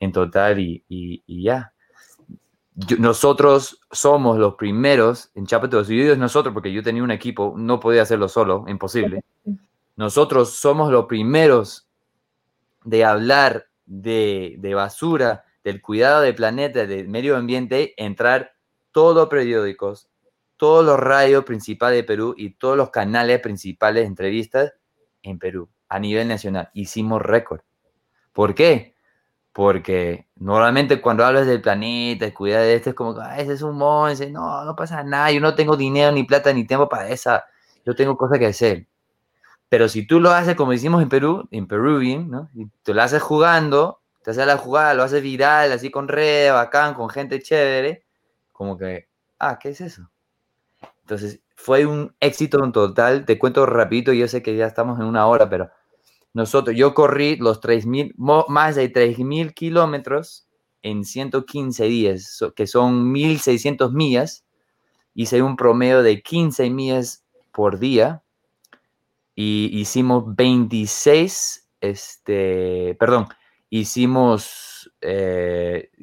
en 0.00 0.12
total 0.12 0.60
y, 0.60 0.82
y, 0.88 1.42
ya. 1.42 1.74
nosotros 2.98 3.82
somos 3.90 4.38
los 4.38 4.54
primeros 4.54 5.30
en 5.34 5.44
Chapetos, 5.44 5.90
y 5.90 6.00
es 6.00 6.16
nosotros, 6.16 6.54
porque 6.54 6.72
yo 6.72 6.82
tenía 6.82 7.02
un 7.02 7.10
equipo, 7.10 7.52
no 7.54 7.80
podía 7.80 8.00
hacerlo 8.00 8.30
solo, 8.30 8.64
imposible. 8.66 9.22
Nosotros 9.94 10.54
somos 10.54 10.90
los 10.90 11.04
primeros 11.04 11.86
de 12.84 13.04
hablar 13.04 13.66
de, 13.86 14.56
de 14.58 14.74
basura, 14.74 15.44
del 15.64 15.80
cuidado 15.80 16.20
del 16.20 16.34
planeta, 16.34 16.86
del 16.86 17.08
medio 17.08 17.36
ambiente, 17.36 17.94
entrar 17.96 18.52
todos 18.92 19.14
los 19.14 19.28
periódicos, 19.28 20.08
todos 20.56 20.84
los 20.84 20.98
radios 20.98 21.44
principales 21.44 21.98
de 21.98 22.04
Perú 22.04 22.34
y 22.36 22.50
todos 22.50 22.76
los 22.76 22.90
canales 22.90 23.40
principales 23.40 24.02
de 24.02 24.06
entrevistas 24.06 24.72
en 25.22 25.38
Perú 25.38 25.68
a 25.88 25.98
nivel 25.98 26.28
nacional. 26.28 26.70
Hicimos 26.74 27.22
récord. 27.22 27.60
¿Por 28.32 28.54
qué? 28.54 28.94
Porque 29.52 30.28
normalmente 30.36 31.00
cuando 31.00 31.24
hablas 31.24 31.46
del 31.46 31.62
planeta, 31.62 32.32
cuidar 32.34 32.62
de 32.62 32.74
esto, 32.74 32.90
es 32.90 32.96
como, 32.96 33.18
ah, 33.20 33.38
ese 33.38 33.54
es 33.54 33.62
un 33.62 33.76
monstruo, 33.76 34.30
no, 34.30 34.64
no 34.64 34.76
pasa 34.76 35.02
nada, 35.02 35.32
yo 35.32 35.40
no 35.40 35.54
tengo 35.54 35.76
dinero, 35.76 36.12
ni 36.12 36.24
plata, 36.24 36.52
ni 36.52 36.66
tiempo 36.66 36.88
para 36.88 37.08
esa, 37.08 37.44
yo 37.84 37.94
tengo 37.94 38.16
cosas 38.16 38.38
que 38.38 38.46
hacer. 38.46 38.86
Pero 39.68 39.88
si 39.88 40.06
tú 40.06 40.20
lo 40.20 40.30
haces 40.30 40.54
como 40.54 40.72
hicimos 40.72 41.02
en 41.02 41.08
Perú, 41.08 41.48
en 41.50 41.66
Peruvian, 41.66 42.30
¿no? 42.30 42.50
Y 42.54 42.66
tú 42.82 42.94
lo 42.94 43.02
haces 43.02 43.22
jugando, 43.22 44.00
te 44.22 44.30
haces 44.30 44.46
la 44.46 44.56
jugada, 44.56 44.94
lo 44.94 45.02
haces 45.02 45.22
viral, 45.22 45.72
así 45.72 45.90
con 45.90 46.08
redes, 46.08 46.52
bacán, 46.52 46.94
con 46.94 47.08
gente 47.08 47.40
chévere, 47.40 48.04
como 48.52 48.78
que, 48.78 49.08
ah, 49.38 49.58
¿qué 49.58 49.70
es 49.70 49.80
eso? 49.80 50.10
Entonces, 51.02 51.40
fue 51.56 51.86
un 51.86 52.14
éxito 52.20 52.62
en 52.64 52.72
total. 52.72 53.24
Te 53.24 53.38
cuento 53.38 53.66
rapidito, 53.66 54.12
yo 54.12 54.28
sé 54.28 54.42
que 54.42 54.56
ya 54.56 54.66
estamos 54.66 55.00
en 55.00 55.06
una 55.06 55.26
hora, 55.26 55.48
pero 55.48 55.70
nosotros, 56.32 56.76
yo 56.76 56.94
corrí 56.94 57.36
los 57.36 57.60
3.000, 57.60 58.14
más 58.48 58.76
de 58.76 58.92
3.000 58.92 59.54
kilómetros 59.54 60.46
en 60.82 61.04
115 61.04 61.84
días, 61.84 62.44
que 62.54 62.66
son 62.66 63.12
1.600 63.12 63.92
millas. 63.92 64.44
Hice 65.14 65.42
un 65.42 65.56
promedio 65.56 66.02
de 66.02 66.22
15 66.22 66.70
millas 66.70 67.24
por 67.52 67.78
día 67.78 68.22
y 69.36 69.68
hicimos 69.78 70.34
26, 70.34 71.68
este, 71.82 72.96
perdón, 72.98 73.28
hicimos 73.68 74.90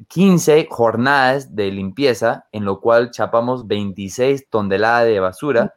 15 0.08 0.58
eh, 0.60 0.68
jornadas 0.70 1.54
de 1.54 1.72
limpieza, 1.72 2.46
en 2.52 2.64
lo 2.64 2.80
cual 2.80 3.10
chapamos 3.10 3.66
26 3.66 4.48
toneladas 4.48 5.06
de 5.06 5.18
basura 5.18 5.74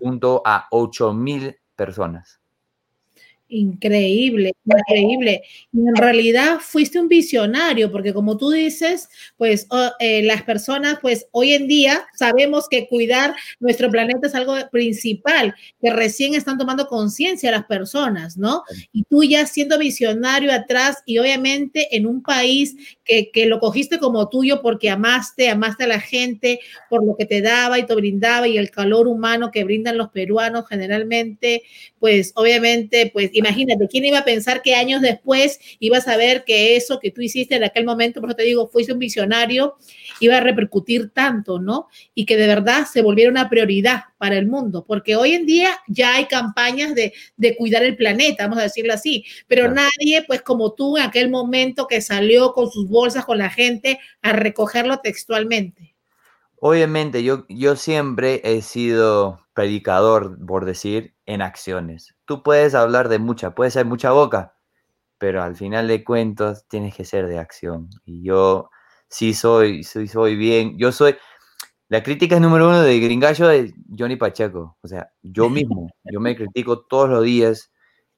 junto 0.00 0.42
a 0.44 0.66
8 0.70 1.14
mil 1.14 1.56
personas. 1.74 2.37
Increíble, 3.50 4.52
increíble. 4.66 5.42
Y 5.72 5.78
en 5.80 5.96
realidad 5.96 6.58
fuiste 6.60 7.00
un 7.00 7.08
visionario, 7.08 7.90
porque 7.90 8.12
como 8.12 8.36
tú 8.36 8.50
dices, 8.50 9.08
pues 9.38 9.66
oh, 9.70 9.90
eh, 10.00 10.22
las 10.22 10.42
personas, 10.42 10.98
pues 11.00 11.26
hoy 11.30 11.54
en 11.54 11.66
día 11.66 12.06
sabemos 12.14 12.68
que 12.68 12.86
cuidar 12.88 13.34
nuestro 13.58 13.90
planeta 13.90 14.26
es 14.26 14.34
algo 14.34 14.54
principal, 14.70 15.54
que 15.80 15.90
recién 15.90 16.34
están 16.34 16.58
tomando 16.58 16.88
conciencia 16.88 17.50
las 17.50 17.64
personas, 17.64 18.36
¿no? 18.36 18.64
Y 18.92 19.04
tú 19.04 19.24
ya 19.24 19.46
siendo 19.46 19.78
visionario 19.78 20.52
atrás 20.52 20.98
y 21.06 21.16
obviamente 21.16 21.96
en 21.96 22.06
un 22.06 22.22
país 22.22 22.76
que, 23.08 23.46
lo 23.46 23.58
cogiste 23.58 23.98
como 23.98 24.28
tuyo 24.28 24.60
porque 24.60 24.90
amaste, 24.90 25.48
amaste 25.48 25.84
a 25.84 25.86
la 25.86 26.00
gente 26.00 26.60
por 26.90 27.04
lo 27.04 27.16
que 27.16 27.24
te 27.24 27.40
daba 27.40 27.78
y 27.78 27.86
te 27.86 27.94
brindaba 27.94 28.46
y 28.46 28.58
el 28.58 28.70
calor 28.70 29.08
humano 29.08 29.50
que 29.50 29.64
brindan 29.64 29.96
los 29.96 30.10
peruanos 30.10 30.68
generalmente, 30.68 31.62
pues 31.98 32.32
obviamente, 32.34 33.10
pues 33.12 33.30
imagínate, 33.32 33.88
¿quién 33.88 34.04
iba 34.04 34.18
a 34.18 34.24
pensar 34.24 34.60
que 34.60 34.74
años 34.74 35.00
después 35.00 35.58
ibas 35.78 36.06
a 36.06 36.18
ver 36.18 36.44
que 36.44 36.76
eso 36.76 37.00
que 37.00 37.10
tú 37.10 37.22
hiciste 37.22 37.56
en 37.56 37.64
aquel 37.64 37.86
momento, 37.86 38.20
por 38.20 38.28
eso 38.30 38.36
te 38.36 38.42
digo, 38.42 38.68
fuiste 38.68 38.92
un 38.92 38.98
visionario, 38.98 39.76
iba 40.20 40.36
a 40.36 40.40
repercutir 40.40 41.10
tanto, 41.10 41.58
¿no? 41.58 41.88
Y 42.14 42.26
que 42.26 42.36
de 42.36 42.46
verdad 42.46 42.86
se 42.86 43.02
volviera 43.02 43.30
una 43.30 43.48
prioridad 43.48 44.04
para 44.18 44.36
el 44.36 44.46
mundo, 44.46 44.84
porque 44.86 45.16
hoy 45.16 45.32
en 45.34 45.46
día 45.46 45.70
ya 45.86 46.14
hay 46.14 46.26
campañas 46.26 46.94
de, 46.94 47.12
cuidar 47.56 47.82
el 47.82 47.96
planeta, 47.96 48.44
vamos 48.44 48.58
a 48.58 48.62
decirlo 48.62 48.92
así, 48.92 49.24
pero 49.46 49.70
nadie, 49.70 50.24
pues 50.26 50.42
como 50.42 50.74
tú 50.74 50.96
en 50.96 51.04
aquel 51.04 51.30
momento 51.30 51.86
que 51.86 52.00
salió 52.00 52.52
con 52.52 52.70
sus 52.70 52.88
bolsas 52.88 53.24
con 53.24 53.38
la 53.38 53.50
gente 53.50 53.98
a 54.22 54.32
recogerlo 54.32 54.98
textualmente. 54.98 55.94
Obviamente, 56.60 57.22
yo, 57.22 57.46
yo 57.48 57.76
siempre 57.76 58.40
he 58.44 58.62
sido 58.62 59.46
predicador, 59.54 60.38
por 60.44 60.64
decir, 60.64 61.14
en 61.26 61.42
acciones. 61.42 62.16
Tú 62.24 62.42
puedes 62.42 62.74
hablar 62.74 63.08
de 63.08 63.18
mucha, 63.18 63.54
puede 63.54 63.70
ser 63.70 63.86
mucha 63.86 64.10
boca, 64.10 64.56
pero 65.18 65.42
al 65.42 65.56
final 65.56 65.88
de 65.88 66.04
cuentos 66.04 66.66
tienes 66.68 66.94
que 66.94 67.04
ser 67.04 67.26
de 67.26 67.38
acción. 67.38 67.90
Y 68.04 68.22
yo 68.24 68.70
sí 69.08 69.34
soy, 69.34 69.84
soy, 69.84 70.08
soy 70.08 70.36
bien, 70.36 70.78
yo 70.78 70.92
soy, 70.92 71.16
la 71.90 72.02
crítica 72.02 72.34
es 72.34 72.42
número 72.42 72.68
uno 72.68 72.82
de 72.82 73.00
Gringallo 73.00 73.48
de 73.48 73.74
Johnny 73.98 74.16
Pacheco. 74.16 74.76
O 74.82 74.88
sea, 74.88 75.10
yo 75.22 75.48
mismo, 75.50 75.90
yo 76.04 76.20
me 76.20 76.36
critico 76.36 76.80
todos 76.86 77.08
los 77.08 77.24
días. 77.24 77.72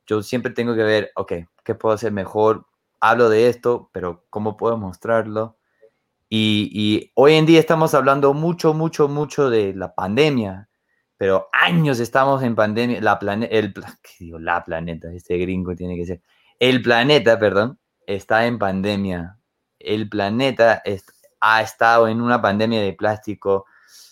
Yo 0.06 0.22
siempre 0.22 0.52
tengo 0.52 0.74
que 0.74 0.82
ver, 0.82 1.12
ok, 1.14 1.32
¿qué 1.64 1.74
puedo 1.76 1.94
hacer 1.94 2.10
mejor? 2.12 2.66
Hablo 3.00 3.28
de 3.28 3.48
esto, 3.48 3.88
pero 3.92 4.26
¿cómo 4.28 4.56
puedo 4.56 4.76
mostrarlo? 4.76 5.56
Y, 6.28 7.10
hoy 7.14 7.34
en 7.34 7.46
día 7.46 7.58
estamos 7.60 7.94
hablando 7.94 8.34
mucho, 8.34 8.72
mucho, 8.72 9.08
mucho 9.08 9.50
de 9.50 9.74
la 9.74 9.94
pandemia, 9.94 10.68
pero 11.16 11.48
años 11.52 11.98
estamos 12.00 12.42
en 12.42 12.54
pandemia, 12.54 13.00
la 13.00 13.18
planeta, 13.18 13.54
el, 13.54 13.74
¿qué 14.02 14.10
digo? 14.20 14.38
La 14.38 14.64
planeta, 14.64 15.12
este 15.12 15.38
gringo 15.38 15.74
tiene 15.74 15.96
que 15.96 16.06
ser, 16.06 16.22
el 16.60 16.82
planeta, 16.82 17.38
perdón, 17.38 17.78
está 18.06 18.46
en 18.46 18.58
pandemia. 18.58 19.39
El 19.80 20.08
planeta 20.08 20.82
ha 21.40 21.62
estado 21.62 22.08
en 22.08 22.20
una 22.20 22.40
pandemia 22.40 22.80
de 22.80 22.92
plástico, 22.92 23.66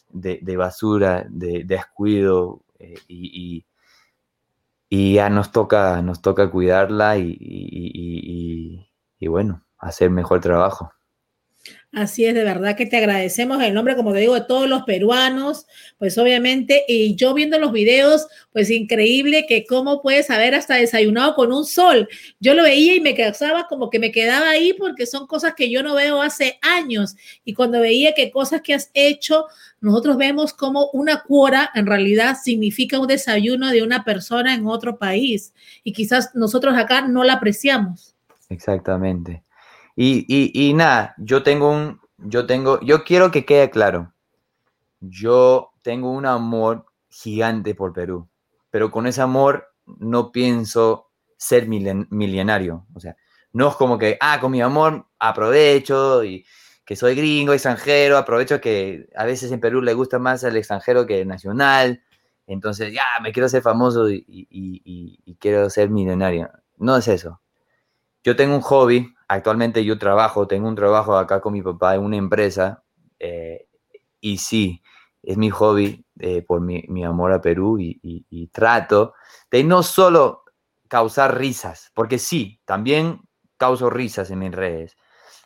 de, 0.08 0.56
basura, 0.56 1.26
de, 1.28 1.64
descuido, 1.64 2.62
eh, 2.78 2.98
y, 3.06 3.64
y, 4.88 5.14
ya 5.14 5.30
nos 5.30 5.52
toca, 5.52 6.02
nos 6.02 6.22
toca 6.22 6.50
cuidarla 6.50 7.18
y 7.18 8.88
bueno, 9.20 9.64
hacer 9.78 10.10
mejor 10.10 10.40
trabajo. 10.40 10.92
Así 11.90 12.26
es, 12.26 12.34
de 12.34 12.44
verdad 12.44 12.76
que 12.76 12.84
te 12.84 12.98
agradecemos 12.98 13.62
el 13.62 13.72
nombre, 13.72 13.96
como 13.96 14.12
te 14.12 14.18
digo, 14.18 14.34
de 14.34 14.42
todos 14.42 14.68
los 14.68 14.82
peruanos, 14.82 15.66
pues 15.96 16.18
obviamente, 16.18 16.84
y 16.86 17.14
yo 17.14 17.32
viendo 17.32 17.58
los 17.58 17.72
videos, 17.72 18.26
pues 18.52 18.68
increíble 18.70 19.46
que 19.48 19.64
cómo 19.64 20.02
puedes 20.02 20.28
haber 20.28 20.54
hasta 20.54 20.74
desayunado 20.74 21.34
con 21.34 21.50
un 21.50 21.64
sol. 21.64 22.06
Yo 22.40 22.52
lo 22.52 22.62
veía 22.62 22.94
y 22.94 23.00
me 23.00 23.14
causaba 23.14 23.66
como 23.68 23.88
que 23.88 23.98
me 23.98 24.12
quedaba 24.12 24.50
ahí 24.50 24.74
porque 24.74 25.06
son 25.06 25.26
cosas 25.26 25.54
que 25.54 25.70
yo 25.70 25.82
no 25.82 25.94
veo 25.94 26.20
hace 26.20 26.58
años. 26.60 27.16
Y 27.44 27.54
cuando 27.54 27.80
veía 27.80 28.12
que 28.12 28.30
cosas 28.30 28.60
que 28.60 28.74
has 28.74 28.90
hecho, 28.92 29.46
nosotros 29.80 30.18
vemos 30.18 30.52
como 30.52 30.90
una 30.92 31.22
cuora 31.22 31.70
en 31.74 31.86
realidad 31.86 32.36
significa 32.42 33.00
un 33.00 33.06
desayuno 33.06 33.70
de 33.70 33.82
una 33.82 34.04
persona 34.04 34.54
en 34.54 34.66
otro 34.66 34.98
país. 34.98 35.54
Y 35.84 35.94
quizás 35.94 36.34
nosotros 36.34 36.76
acá 36.76 37.08
no 37.08 37.24
la 37.24 37.34
apreciamos. 37.34 38.14
Exactamente. 38.50 39.42
Y, 40.00 40.74
nada, 40.74 41.16
yo 41.18 41.42
tengo 41.42 41.70
un, 41.72 42.00
yo 42.18 42.46
tengo, 42.46 42.80
yo 42.82 43.02
quiero 43.02 43.32
que 43.32 43.44
quede 43.44 43.68
claro, 43.68 44.14
yo 45.00 45.72
tengo 45.82 46.12
un 46.12 46.24
amor 46.24 46.86
gigante 47.08 47.74
por 47.74 47.92
Perú, 47.92 48.28
pero 48.70 48.92
con 48.92 49.08
ese 49.08 49.22
amor 49.22 49.74
no 49.86 50.30
pienso 50.30 51.10
ser 51.36 51.66
milenario, 51.66 52.86
o 52.94 53.00
sea, 53.00 53.16
no 53.52 53.70
es 53.70 53.74
como 53.74 53.98
que, 53.98 54.16
ah, 54.20 54.38
con 54.40 54.52
mi 54.52 54.62
amor 54.62 55.04
aprovecho 55.18 56.22
y 56.22 56.46
que 56.84 56.94
soy 56.94 57.16
gringo, 57.16 57.52
extranjero, 57.52 58.18
aprovecho 58.18 58.60
que 58.60 59.08
a 59.16 59.24
veces 59.24 59.50
en 59.50 59.58
Perú 59.58 59.82
le 59.82 59.94
gusta 59.94 60.20
más 60.20 60.44
el 60.44 60.56
extranjero 60.56 61.06
que 61.06 61.22
el 61.22 61.26
nacional, 61.26 62.04
entonces 62.46 62.92
ya 62.92 63.02
me 63.20 63.32
quiero 63.32 63.48
ser 63.48 63.62
famoso 63.62 64.08
y, 64.08 64.24
y 64.28 65.36
quiero 65.40 65.68
ser 65.70 65.90
millonario. 65.90 66.50
No 66.76 66.96
es 66.96 67.08
eso. 67.08 67.42
Yo 68.22 68.36
tengo 68.36 68.54
un 68.54 68.62
hobby 68.62 69.12
actualmente 69.28 69.84
yo 69.84 69.98
trabajo, 69.98 70.48
tengo 70.48 70.66
un 70.66 70.74
trabajo 70.74 71.16
acá 71.16 71.40
con 71.40 71.52
mi 71.52 71.62
papá 71.62 71.94
en 71.94 72.02
una 72.02 72.16
empresa 72.16 72.82
eh, 73.18 73.68
y 74.20 74.38
sí, 74.38 74.82
es 75.22 75.36
mi 75.36 75.50
hobby 75.50 76.04
eh, 76.18 76.42
por 76.42 76.60
mi, 76.60 77.04
amor 77.04 77.32
a 77.32 77.40
Perú 77.40 77.78
y, 77.78 78.50
trato 78.52 79.14
de 79.50 79.62
no 79.62 79.82
solo 79.82 80.44
causar 80.88 81.38
risas, 81.38 81.90
porque 81.94 82.18
sí, 82.18 82.60
también 82.64 83.20
causo 83.56 83.90
risas 83.90 84.30
en 84.30 84.38
mis 84.38 84.52
redes, 84.52 84.96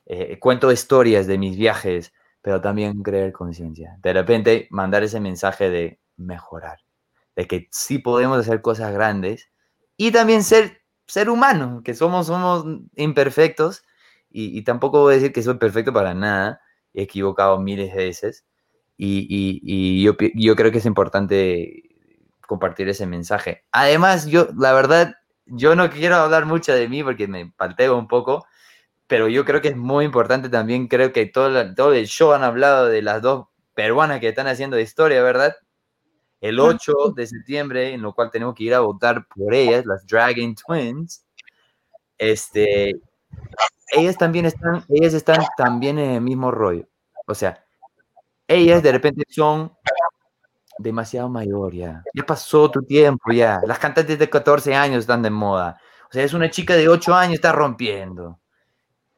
eh, 0.06 0.38
cuento 0.38 0.70
historias 0.70 1.26
de 1.26 1.38
mis 1.38 1.56
viajes, 1.56 2.12
pero 2.40 2.60
también 2.60 3.02
creer 3.02 3.32
conciencia. 3.32 3.98
De 4.02 4.12
repente 4.12 4.68
mandar 4.70 5.02
ese 5.02 5.20
mensaje 5.20 5.70
de 5.70 6.00
mejorar. 6.16 6.78
de 7.34 7.46
que 7.46 7.68
sí 7.72 7.98
podemos 7.98 8.38
hacer 8.38 8.60
cosas 8.60 8.92
grandes 8.92 9.50
y 9.96 10.12
también 10.12 10.44
ser, 10.44 10.81
ser 11.12 11.28
humanos, 11.28 11.82
que 11.84 11.92
somos, 11.94 12.26
somos 12.28 12.64
imperfectos 12.96 13.82
y, 14.30 14.62
tampoco 14.62 15.02
voy 15.02 15.12
a 15.12 15.16
decir 15.16 15.30
que 15.34 15.42
soy 15.42 15.58
perfecto 15.58 15.92
para 15.92 16.14
nada, 16.14 16.62
he 16.94 17.02
equivocado 17.02 17.58
miles 17.58 17.92
de 17.92 18.06
veces 18.06 18.46
y, 18.96 20.02
yo 20.02 20.56
creo 20.56 20.72
que 20.72 20.78
es 20.78 20.86
importante 20.86 21.82
compartir 22.48 22.88
ese 22.88 23.06
mensaje. 23.06 23.62
Además, 23.72 24.26
yo, 24.26 24.48
la 24.56 24.72
verdad, 24.72 25.14
yo 25.44 25.76
no 25.76 25.90
quiero 25.90 26.16
hablar 26.16 26.46
mucho 26.46 26.72
de 26.72 26.88
mí 26.88 27.04
porque 27.04 27.28
me 27.28 27.52
palteo 27.58 27.98
un 27.98 28.08
poco, 28.08 28.46
pero 29.06 29.28
yo 29.28 29.44
creo 29.44 29.60
que 29.60 29.68
es 29.68 29.76
muy 29.76 30.06
importante 30.06 30.48
también, 30.48 30.88
creo 30.88 31.12
que 31.12 31.26
todo, 31.26 31.50
la- 31.50 31.74
todo 31.74 31.92
el 31.94 32.06
show 32.06 32.32
han 32.32 32.44
hablado 32.44 32.86
de 32.88 33.02
las 33.02 33.20
dos 33.22 33.48
peruanas 33.74 34.20
que 34.20 34.28
están 34.28 34.46
haciendo 34.46 34.78
historia, 34.80 35.22
¿verdad? 35.22 35.54
El 36.42 36.58
8 36.58 37.12
de 37.14 37.24
septiembre, 37.28 37.94
en 37.94 38.02
lo 38.02 38.12
cual 38.12 38.32
tenemos 38.32 38.56
que 38.56 38.64
ir 38.64 38.74
a 38.74 38.80
votar 38.80 39.28
por 39.28 39.54
ellas, 39.54 39.86
las 39.86 40.04
Dragon 40.04 40.56
Twins. 40.56 41.24
Este, 42.18 43.00
ellas 43.92 44.18
también 44.18 44.46
están, 44.46 44.84
ellas 44.88 45.14
están 45.14 45.38
también 45.56 46.00
en 46.00 46.10
el 46.10 46.20
mismo 46.20 46.50
rollo. 46.50 46.88
O 47.28 47.34
sea, 47.34 47.64
ellas 48.48 48.82
de 48.82 48.90
repente 48.90 49.22
son 49.28 49.72
demasiado 50.78 51.28
mayor 51.28 51.74
ya. 51.74 52.02
Ya 52.12 52.24
pasó 52.26 52.68
tu 52.68 52.82
tiempo 52.82 53.30
ya. 53.30 53.60
Las 53.64 53.78
cantantes 53.78 54.18
de 54.18 54.28
14 54.28 54.74
años 54.74 54.98
están 54.98 55.22
de 55.22 55.30
moda. 55.30 55.80
O 56.10 56.12
sea, 56.12 56.24
es 56.24 56.34
una 56.34 56.50
chica 56.50 56.74
de 56.74 56.88
8 56.88 57.14
años, 57.14 57.34
está 57.36 57.52
rompiendo. 57.52 58.40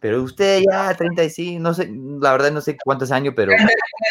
Pero 0.04 0.22
usted 0.22 0.60
ya 0.70 0.94
35, 0.94 1.58
no 1.62 1.72
sé, 1.72 1.88
la 2.20 2.32
verdad 2.32 2.52
no 2.52 2.60
sé 2.60 2.76
cuántos 2.84 3.10
años, 3.10 3.32
pero 3.34 3.52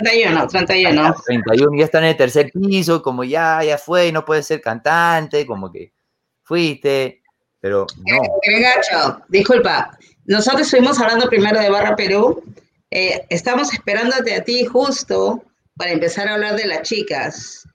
31, 0.01 0.47
31. 0.47 1.15
31 1.23 1.77
ya 1.77 1.85
está 1.85 1.99
en 1.99 2.05
el 2.05 2.17
tercer 2.17 2.51
piso, 2.51 3.03
como 3.03 3.23
ya, 3.23 3.63
ya 3.63 3.77
fue, 3.77 4.11
no 4.11 4.25
puedes 4.25 4.47
ser 4.47 4.59
cantante, 4.59 5.45
como 5.45 5.71
que 5.71 5.93
fuiste, 6.41 7.21
pero 7.59 7.85
no. 8.07 8.23
Eh, 8.41 8.59
Gacho, 8.59 9.21
disculpa. 9.27 9.95
Nosotros 10.25 10.63
estuvimos 10.63 10.99
hablando 10.99 11.29
primero 11.29 11.59
de 11.59 11.69
Barra 11.69 11.95
Perú. 11.95 12.41
Eh, 12.89 13.27
estamos 13.29 13.71
esperándote 13.71 14.33
a 14.33 14.43
ti 14.43 14.65
justo 14.65 15.43
para 15.77 15.91
empezar 15.91 16.27
a 16.27 16.33
hablar 16.33 16.55
de 16.55 16.65
las 16.65 16.81
chicas. 16.81 17.67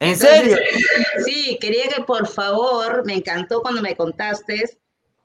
¿En 0.00 0.14
Entonces, 0.14 0.40
serio? 0.40 0.56
Sí, 1.26 1.58
quería 1.60 1.88
que 1.94 2.02
por 2.04 2.26
favor, 2.26 3.04
me 3.04 3.12
encantó 3.12 3.60
cuando 3.60 3.82
me 3.82 3.94
contaste 3.94 4.64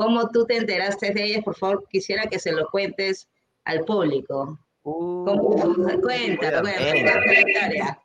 cómo 0.01 0.29
tú 0.31 0.45
te 0.45 0.57
enteraste 0.57 1.13
de 1.13 1.23
ellas. 1.23 1.43
Por 1.43 1.55
favor, 1.55 1.87
quisiera 1.89 2.25
que 2.27 2.39
se 2.39 2.51
lo 2.51 2.67
cuentes 2.69 3.29
al 3.65 3.85
público. 3.85 4.57
¿Cómo? 4.81 5.75
Cuenta, 6.01 6.63
historia. 6.63 7.99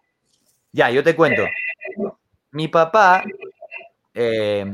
Ya, 0.72 0.90
yo 0.90 1.02
te 1.02 1.16
cuento. 1.16 1.44
Mi 2.50 2.68
papá, 2.68 3.24
eh, 4.12 4.66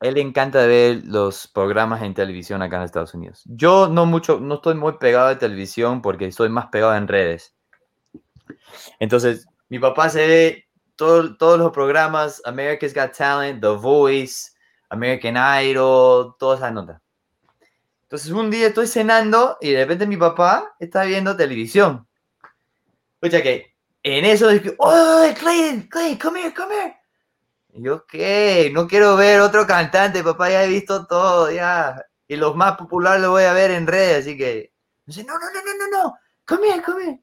él 0.00 0.14
le 0.14 0.20
encanta 0.22 0.64
ver 0.66 1.02
los 1.04 1.48
programas 1.48 2.02
en 2.02 2.14
televisión 2.14 2.62
acá 2.62 2.78
en 2.78 2.84
Estados 2.84 3.12
Unidos. 3.12 3.42
Yo 3.44 3.88
no 3.88 4.06
mucho, 4.06 4.40
no 4.40 4.54
estoy 4.54 4.74
muy 4.74 4.94
pegado 4.94 5.28
a 5.28 5.38
televisión 5.38 6.00
porque 6.00 6.26
estoy 6.26 6.48
más 6.48 6.68
pegado 6.68 6.96
en 6.96 7.08
redes. 7.08 7.54
Entonces, 8.98 9.46
mi 9.68 9.78
papá 9.78 10.08
se 10.08 10.26
ve 10.26 10.64
todo- 10.96 11.36
todos 11.36 11.58
los 11.58 11.72
programas, 11.72 12.40
America's 12.46 12.94
Got 12.94 13.14
Talent, 13.16 13.60
The 13.60 13.68
Voice, 13.68 14.52
American 14.90 15.36
Idol, 15.36 16.36
toda 16.38 16.56
esa 16.56 16.70
nota. 16.70 17.00
Entonces, 18.02 18.30
un 18.32 18.50
día 18.50 18.66
estoy 18.66 18.86
cenando 18.86 19.56
y 19.60 19.70
de 19.70 19.78
repente 19.78 20.06
mi 20.06 20.16
papá 20.16 20.74
está 20.78 21.04
viendo 21.04 21.36
televisión. 21.36 22.06
Escucha 23.14 23.42
que 23.42 23.76
en 24.02 24.24
eso 24.24 24.48
dije, 24.48 24.74
¡Oh, 24.78 25.24
Clay, 25.38 25.88
Clay, 25.88 26.18
come 26.18 26.40
here, 26.40 26.54
come 26.54 26.74
here! 26.74 26.96
Y 27.72 27.82
yo, 27.82 28.04
¿qué? 28.06 28.70
No 28.74 28.88
quiero 28.88 29.14
ver 29.16 29.40
otro 29.40 29.66
cantante, 29.66 30.24
papá, 30.24 30.50
ya 30.50 30.64
he 30.64 30.68
visto 30.68 31.06
todo, 31.06 31.50
ya. 31.50 32.04
Y 32.26 32.36
los 32.36 32.56
más 32.56 32.76
populares 32.76 33.22
los 33.22 33.30
voy 33.30 33.44
a 33.44 33.52
ver 33.52 33.70
en 33.70 33.86
redes, 33.86 34.24
así 34.24 34.36
que... 34.36 34.72
Dice, 35.06 35.24
no, 35.24 35.34
no, 35.34 35.46
no, 35.52 35.60
no, 35.64 35.72
no, 35.78 35.98
no, 35.98 36.14
come 36.46 36.68
here, 36.68 36.82
come 36.82 37.02
here. 37.04 37.20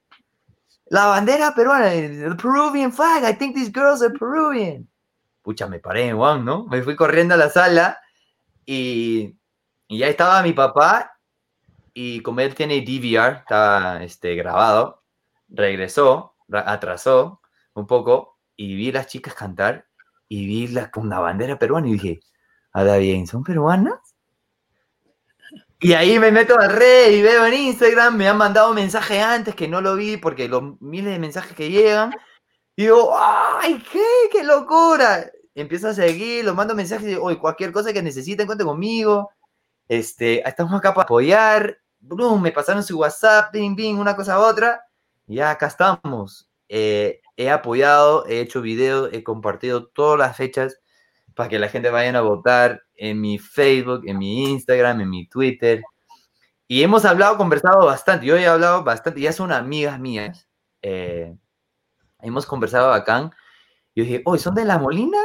La 0.90 1.08
bandera 1.08 1.54
peruana, 1.54 1.90
the 1.90 2.36
Peruvian 2.36 2.94
flag, 2.94 3.24
I 3.24 3.34
think 3.34 3.56
these 3.56 3.70
girls 3.70 4.02
are 4.02 4.14
Peruvian. 4.18 4.88
Pucha, 5.48 5.66
me 5.66 5.80
paré 5.80 6.10
en 6.10 6.18
one, 6.18 6.44
¿no? 6.44 6.66
Me 6.66 6.84
fui 6.84 6.98
corriendo 6.98 7.34
a 7.34 7.38
la 7.38 7.50
sala 7.50 8.02
y, 8.66 9.34
ya 9.88 10.10
estaba 10.10 10.44
mi 10.44 10.52
papá 10.52 11.18
y 11.94 12.20
como 12.20 12.42
él 12.42 12.54
tiene 12.54 12.82
DVR, 12.82 13.38
estaba 13.38 14.04
este, 14.04 14.36
grabado, 14.36 15.04
regresó, 15.48 16.36
ra- 16.50 16.70
atrasó 16.70 17.40
un 17.76 17.88
poco 17.88 18.38
y 18.58 18.76
vi 18.76 18.92
las 18.92 19.08
chicas 19.08 19.36
cantar 19.36 19.88
y 20.28 20.46
vi 20.48 20.68
las 20.68 20.90
con 20.90 21.08
la 21.08 21.20
bandera 21.20 21.58
peruana 21.58 21.88
y 21.88 21.94
dije, 21.94 22.20
ahora 22.74 22.98
bien, 22.98 23.26
¿son 23.26 23.46
peruanas? 23.46 24.02
Y 25.80 25.94
ahí 25.94 26.20
me 26.20 26.30
meto 26.30 26.60
a 26.60 26.68
red 26.68 27.14
y 27.14 27.22
veo 27.22 27.46
en 27.46 27.54
Instagram, 27.54 28.18
me 28.18 28.28
han 28.28 28.38
mandado 28.38 28.72
un 28.72 28.76
mensaje 28.76 29.22
antes 29.22 29.56
que 29.56 29.70
no 29.70 29.80
lo 29.80 29.96
vi 29.96 30.18
porque 30.18 30.50
los 30.50 30.82
miles 30.82 31.14
de 31.14 31.20
mensajes 31.20 31.56
que 31.56 31.70
llegan. 31.70 32.14
Y 32.76 32.84
digo, 32.84 33.18
¡ay, 33.18 33.82
qué! 33.90 34.04
¡Qué 34.30 34.44
locura! 34.44 35.32
Empiezo 35.58 35.88
a 35.88 35.94
seguir, 35.96 36.46
los 36.46 36.54
mando 36.54 36.76
mensajes 36.76 37.18
oye, 37.20 37.40
cualquier 37.40 37.72
cosa 37.72 37.92
que 37.92 38.04
necesiten, 38.04 38.46
cuente 38.46 38.64
conmigo. 38.64 39.32
Este, 39.88 40.48
estamos 40.48 40.72
acá 40.74 40.94
para 40.94 41.06
apoyar. 41.06 41.80
Brum, 42.00 42.40
me 42.40 42.52
pasaron 42.52 42.84
su 42.84 43.00
WhatsApp, 43.00 43.52
ping, 43.52 43.76
ping, 43.76 43.96
una 43.96 44.16
cosa 44.16 44.36
a 44.36 44.40
otra. 44.40 44.84
Ya 45.26 45.50
acá 45.50 45.66
estamos. 45.66 46.48
Eh, 46.70 47.22
he 47.36 47.50
apoyado, 47.50 48.28
he 48.28 48.40
hecho 48.40 48.62
videos, 48.62 49.10
he 49.14 49.24
compartido 49.24 49.88
todas 49.88 50.20
las 50.20 50.38
fechas 50.38 50.80
para 51.34 51.50
que 51.50 51.58
la 51.58 51.70
gente 51.70 51.90
vaya 51.90 52.16
a 52.16 52.22
votar 52.22 52.84
en 52.94 53.20
mi 53.20 53.40
Facebook, 53.40 54.04
en 54.06 54.20
mi 54.20 54.52
Instagram, 54.52 55.02
en 55.02 55.10
mi 55.10 55.28
Twitter. 55.28 55.82
Y 56.68 56.84
hemos 56.84 57.04
hablado, 57.04 57.36
conversado 57.36 57.84
bastante. 57.84 58.28
Yo 58.28 58.38
he 58.38 58.46
hablado 58.46 58.84
bastante, 58.84 59.22
ya 59.22 59.34
son 59.34 59.52
amigas 59.52 60.00
mías. 60.00 60.48
eh, 60.84 61.36
hemos 62.22 62.46
conversado 62.46 62.90
bacán. 62.90 63.32
Yo 63.96 64.04
dije, 64.04 64.22
oye, 64.26 64.40
¿son 64.40 64.54
de 64.54 64.64
La 64.64 64.78
Molina? 64.78 65.18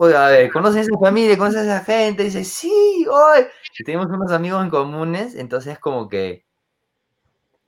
Oye, 0.00 0.14
a 0.16 0.28
ver, 0.28 0.52
¿conocen 0.52 0.82
esa 0.82 0.96
familia? 0.96 1.36
¿Conocen 1.36 1.62
esa 1.64 1.82
gente? 1.82 2.22
dice, 2.22 2.44
sí, 2.44 3.04
oye. 3.10 3.48
Y 3.76 3.82
tenemos 3.82 4.06
unos 4.06 4.30
amigos 4.30 4.62
en 4.62 4.70
comunes, 4.70 5.34
entonces 5.34 5.76
como 5.80 6.08
que 6.08 6.46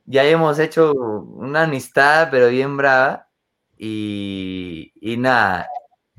ya 0.05 0.23
hemos 0.23 0.61
hecho 0.61 0.93
una 0.93 1.65
amistad, 1.65 2.29
pero 2.31 2.47
bien 2.47 2.77
brava. 2.77 3.29
Y, 3.77 4.93
y 5.01 5.17
nada, 5.17 5.69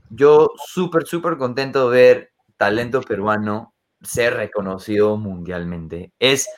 yo 0.10 0.50
súper, 0.58 1.06
súper 1.06 1.38
contento 1.38 1.90
de 1.90 1.98
ver 1.98 2.32
talento 2.58 3.02
peruano 3.02 3.74
ser 4.02 4.34
reconocido 4.34 5.16
mundialmente. 5.16 6.12
Es, 6.20 6.50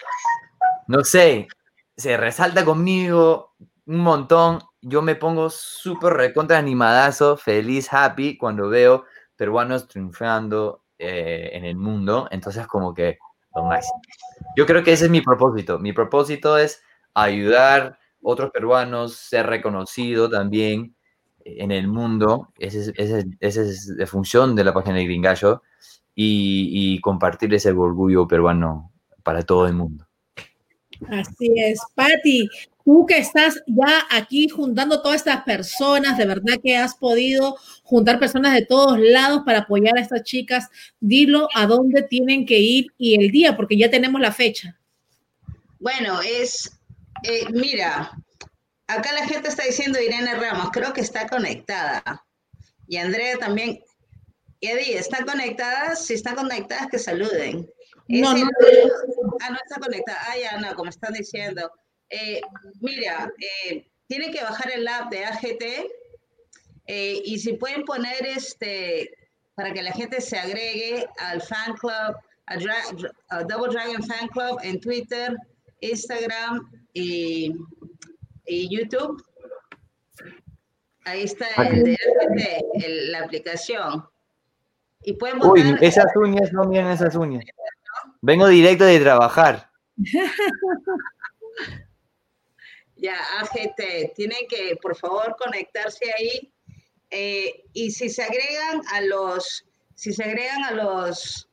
no 0.87 1.03
sé, 1.03 1.47
se 1.95 2.17
resalta 2.17 2.65
conmigo 2.65 3.53
un 3.85 3.99
montón. 3.99 4.61
Yo 4.81 5.03
me 5.03 5.13
pongo 5.15 5.51
súper 5.51 6.13
recontra 6.13 6.57
animadazo, 6.57 7.37
feliz, 7.37 7.93
happy 7.93 8.35
cuando 8.35 8.67
veo 8.67 9.05
peruanos 9.43 9.89
triunfando 9.89 10.83
eh, 10.97 11.49
en 11.51 11.65
el 11.65 11.75
mundo. 11.75 12.29
Entonces, 12.31 12.65
como 12.65 12.93
que 12.93 13.17
lo 13.53 13.65
máximo. 13.65 14.01
Yo 14.55 14.65
creo 14.65 14.81
que 14.85 14.93
ese 14.93 15.03
es 15.05 15.11
mi 15.11 15.19
propósito. 15.19 15.79
Mi 15.79 15.91
propósito 15.91 16.57
es 16.57 16.81
ayudar 17.13 17.81
a 17.81 17.99
otros 18.21 18.51
peruanos, 18.51 19.17
ser 19.17 19.47
reconocido 19.47 20.29
también 20.29 20.95
en 21.43 21.71
el 21.73 21.89
mundo. 21.89 22.53
Esa 22.57 22.77
es, 22.79 22.93
esa 22.95 23.17
es- 23.19 23.25
esa 23.41 23.61
es 23.63 23.87
la 23.97 24.07
función 24.07 24.55
de 24.55 24.63
la 24.63 24.73
página 24.73 24.95
de 24.95 25.03
Gringallo 25.03 25.61
y, 26.15 26.69
y 26.95 27.01
compartir 27.01 27.53
ese 27.53 27.71
orgullo 27.71 28.25
peruano 28.25 28.93
para 29.23 29.41
todo 29.41 29.67
el 29.67 29.73
mundo. 29.73 30.07
Así 31.09 31.51
es, 31.57 31.81
Patti, 31.95 32.47
tú 32.85 33.05
que 33.05 33.17
estás 33.17 33.61
ya 33.67 34.05
aquí 34.11 34.49
juntando 34.49 35.01
todas 35.01 35.17
estas 35.17 35.43
personas, 35.43 36.17
de 36.17 36.25
verdad 36.25 36.55
que 36.61 36.75
has 36.77 36.95
podido 36.95 37.57
juntar 37.83 38.19
personas 38.19 38.53
de 38.53 38.65
todos 38.65 38.99
lados 38.99 39.43
para 39.45 39.59
apoyar 39.59 39.97
a 39.97 40.01
estas 40.01 40.23
chicas, 40.23 40.69
dilo 40.99 41.47
a 41.55 41.65
dónde 41.65 42.03
tienen 42.03 42.45
que 42.45 42.59
ir 42.59 42.87
y 42.97 43.15
el 43.15 43.31
día, 43.31 43.55
porque 43.55 43.77
ya 43.77 43.89
tenemos 43.89 44.19
la 44.21 44.31
fecha. 44.31 44.77
Bueno, 45.79 46.21
es, 46.21 46.71
eh, 47.23 47.45
mira, 47.51 48.11
acá 48.87 49.11
la 49.13 49.27
gente 49.27 49.49
está 49.49 49.63
diciendo 49.63 49.99
Irene 50.01 50.35
Ramos, 50.35 50.69
creo 50.71 50.93
que 50.93 51.01
está 51.01 51.27
conectada. 51.27 52.25
Y 52.87 52.97
Andrea 52.97 53.37
también. 53.37 53.79
Y 54.59 54.67
Eddie, 54.67 54.97
¿están 54.97 55.25
conectadas? 55.25 56.05
Si 56.05 56.13
están 56.13 56.35
conectadas, 56.35 56.87
que 56.87 56.99
saluden. 56.99 57.69
No, 58.07 58.33
el- 58.33 58.41
no. 58.41 58.47
Ah, 59.41 59.49
no 59.49 59.57
está 59.57 59.79
conectada. 59.81 60.19
Ah, 60.29 60.35
ya, 60.41 60.57
no, 60.59 60.73
como 60.75 60.89
están 60.89 61.13
diciendo. 61.13 61.69
Eh, 62.15 62.39
mira, 62.79 63.31
eh, 63.65 63.87
tienen 64.07 64.31
que 64.31 64.43
bajar 64.43 64.69
el 64.71 64.87
app 64.87 65.09
de 65.11 65.25
AGT 65.25 65.63
eh, 66.85 67.21
y 67.25 67.39
si 67.39 67.53
pueden 67.53 67.83
poner 67.85 68.23
este, 68.27 69.09
para 69.55 69.73
que 69.73 69.81
la 69.81 69.91
gente 69.93 70.21
se 70.21 70.37
agregue 70.37 71.07
al 71.17 71.41
fan 71.41 71.73
club, 71.75 72.15
a, 72.45 72.55
Dra- 72.57 73.13
a 73.29 73.43
Double 73.43 73.73
Dragon 73.73 74.03
Fan 74.03 74.27
Club 74.27 74.59
en 74.61 74.79
Twitter, 74.79 75.35
Instagram 75.79 76.69
y, 76.93 77.51
y 78.45 78.75
YouTube. 78.77 79.23
Ahí 81.05 81.23
está 81.23 81.47
el 81.63 81.83
de 81.83 81.97
el- 82.75 83.11
la 83.11 83.23
aplicación. 83.23 84.05
Y 85.03 85.13
pueden 85.13 85.43
Uy, 85.43 85.75
esas 85.81 86.15
uñas, 86.15 86.53
no 86.53 86.63
miren 86.65 86.87
esas 86.87 87.15
uñas. 87.15 87.43
Vengo 88.21 88.47
directo 88.47 88.83
de 88.85 88.99
trabajar. 88.99 89.69
Ya, 93.03 93.17
AGT, 93.41 94.13
tienen 94.15 94.47
que, 94.47 94.77
por 94.81 94.95
favor, 94.95 95.35
conectarse 95.37 96.05
ahí. 96.17 96.53
Eh, 97.11 97.65
y 97.73 97.91
si 97.91 98.07
se 98.07 98.23
agregan 98.23 98.81
a 98.93 99.01
los, 99.01 99.65
si 99.93 100.13
se 100.13 100.23
agregan 100.23 100.63
a 100.63 100.71
los, 100.71 101.49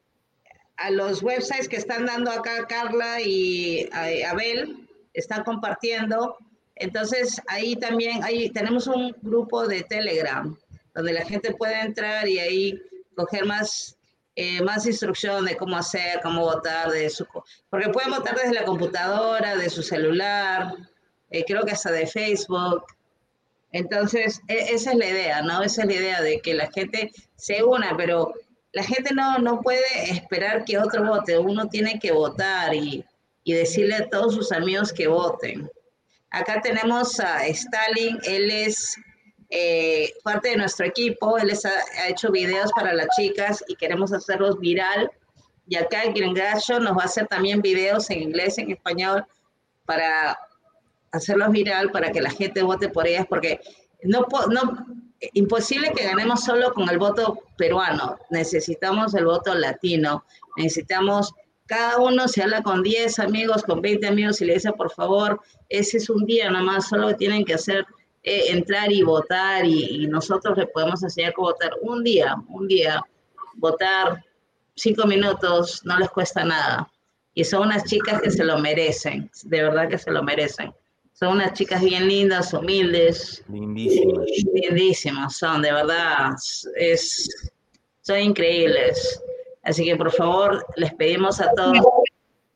a 0.76 0.90
los 0.90 1.24
websites 1.24 1.68
que 1.68 1.74
están 1.74 2.06
dando 2.06 2.30
acá 2.30 2.68
Carla 2.68 3.20
y 3.20 3.90
Abel, 4.24 4.88
están 5.12 5.42
compartiendo. 5.42 6.38
Entonces, 6.76 7.42
ahí 7.48 7.74
también 7.74 8.22
ahí 8.22 8.50
tenemos 8.50 8.86
un 8.86 9.10
grupo 9.20 9.66
de 9.66 9.82
Telegram 9.82 10.56
donde 10.94 11.12
la 11.12 11.24
gente 11.24 11.52
puede 11.54 11.80
entrar 11.80 12.28
y 12.28 12.38
ahí 12.38 12.80
coger 13.16 13.44
más, 13.44 13.98
eh, 14.36 14.62
más 14.62 14.86
instrucción 14.86 15.46
de 15.46 15.56
cómo 15.56 15.76
hacer, 15.76 16.20
cómo 16.22 16.42
votar, 16.42 16.90
de 16.90 17.10
su, 17.10 17.26
porque 17.68 17.88
pueden 17.88 18.10
votar 18.10 18.36
desde 18.36 18.54
la 18.54 18.64
computadora, 18.64 19.56
de 19.56 19.68
su 19.68 19.82
celular, 19.82 20.74
eh, 21.30 21.44
creo 21.46 21.64
que 21.64 21.72
hasta 21.72 21.90
de 21.92 22.06
Facebook. 22.06 22.84
Entonces, 23.72 24.40
e- 24.48 24.74
esa 24.74 24.92
es 24.92 24.96
la 24.96 25.06
idea, 25.06 25.42
¿no? 25.42 25.62
Esa 25.62 25.82
es 25.82 25.88
la 25.88 25.94
idea 25.94 26.22
de 26.22 26.40
que 26.40 26.54
la 26.54 26.70
gente 26.70 27.10
se 27.36 27.62
una, 27.62 27.96
pero 27.96 28.32
la 28.72 28.82
gente 28.82 29.14
no, 29.14 29.38
no 29.38 29.60
puede 29.60 30.10
esperar 30.10 30.64
que 30.64 30.78
otro 30.78 31.04
vote, 31.04 31.38
uno 31.38 31.68
tiene 31.68 31.98
que 31.98 32.12
votar 32.12 32.74
y, 32.74 33.04
y 33.44 33.52
decirle 33.52 33.96
a 33.96 34.08
todos 34.08 34.34
sus 34.34 34.52
amigos 34.52 34.92
que 34.92 35.06
voten. 35.08 35.70
Acá 36.30 36.60
tenemos 36.60 37.18
a 37.20 37.46
Stalin, 37.46 38.18
él 38.24 38.50
es 38.50 38.96
eh, 39.52 40.12
parte 40.22 40.50
de 40.50 40.56
nuestro 40.56 40.86
equipo, 40.86 41.36
él 41.38 41.50
es- 41.50 41.64
ha, 41.64 41.72
ha 42.02 42.08
hecho 42.08 42.30
videos 42.30 42.70
para 42.72 42.92
las 42.92 43.08
chicas 43.16 43.64
y 43.68 43.74
queremos 43.74 44.12
hacerlos 44.12 44.58
viral. 44.60 45.10
Y 45.66 45.76
acá 45.76 46.02
el 46.02 46.12
Gringacho 46.14 46.78
nos 46.80 46.96
va 46.96 47.02
a 47.02 47.06
hacer 47.06 47.26
también 47.28 47.60
videos 47.62 48.10
en 48.10 48.22
inglés, 48.22 48.58
en 48.58 48.70
español, 48.70 49.24
para 49.84 50.38
hacerlos 51.12 51.50
viral, 51.50 51.90
para 51.90 52.10
que 52.10 52.20
la 52.20 52.30
gente 52.30 52.62
vote 52.62 52.88
por 52.88 53.06
ellas, 53.06 53.26
porque 53.28 53.60
no, 54.02 54.26
no 54.50 54.86
imposible 55.34 55.92
que 55.92 56.04
ganemos 56.04 56.44
solo 56.44 56.72
con 56.72 56.88
el 56.88 56.98
voto 56.98 57.38
peruano, 57.56 58.18
necesitamos 58.30 59.14
el 59.14 59.26
voto 59.26 59.54
latino, 59.54 60.24
necesitamos 60.56 61.32
cada 61.70 61.98
uno 61.98 62.26
se 62.26 62.42
habla 62.42 62.62
con 62.62 62.82
10 62.82 63.20
amigos, 63.20 63.62
con 63.62 63.80
20 63.80 64.04
amigos 64.08 64.40
y 64.40 64.44
le 64.44 64.54
dice, 64.54 64.72
por 64.72 64.90
favor, 64.90 65.40
ese 65.68 65.98
es 65.98 66.10
un 66.10 66.26
día 66.26 66.50
nomás, 66.50 66.88
solo 66.88 67.14
tienen 67.14 67.44
que 67.44 67.54
hacer, 67.54 67.86
eh, 68.24 68.46
entrar 68.48 68.90
y 68.90 69.04
votar 69.04 69.64
y, 69.64 70.02
y 70.02 70.06
nosotros 70.08 70.58
le 70.58 70.66
podemos 70.66 71.00
enseñar 71.04 71.32
cómo 71.32 71.50
votar 71.50 71.70
un 71.80 72.02
día, 72.02 72.34
un 72.48 72.66
día, 72.66 73.00
votar 73.54 74.24
cinco 74.74 75.06
minutos, 75.06 75.82
no 75.84 75.96
les 75.96 76.10
cuesta 76.10 76.42
nada. 76.42 76.90
Y 77.34 77.44
son 77.44 77.68
unas 77.68 77.84
chicas 77.84 78.20
que 78.20 78.32
se 78.32 78.42
lo 78.42 78.58
merecen, 78.58 79.30
de 79.44 79.62
verdad 79.62 79.88
que 79.88 79.98
se 79.98 80.10
lo 80.10 80.24
merecen. 80.24 80.72
Son 81.20 81.32
unas 81.32 81.52
chicas 81.52 81.82
bien 81.82 82.08
lindas, 82.08 82.52
humildes, 82.54 83.44
Lindísimas. 83.48 84.24
lindísimas, 84.54 85.36
son, 85.36 85.60
de 85.60 85.70
verdad, 85.70 86.30
es, 86.76 87.52
son 88.00 88.18
increíbles. 88.20 89.22
Así 89.62 89.84
que 89.84 89.96
por 89.96 90.10
favor, 90.10 90.64
les 90.76 90.94
pedimos 90.94 91.38
a 91.42 91.52
todos. 91.52 91.76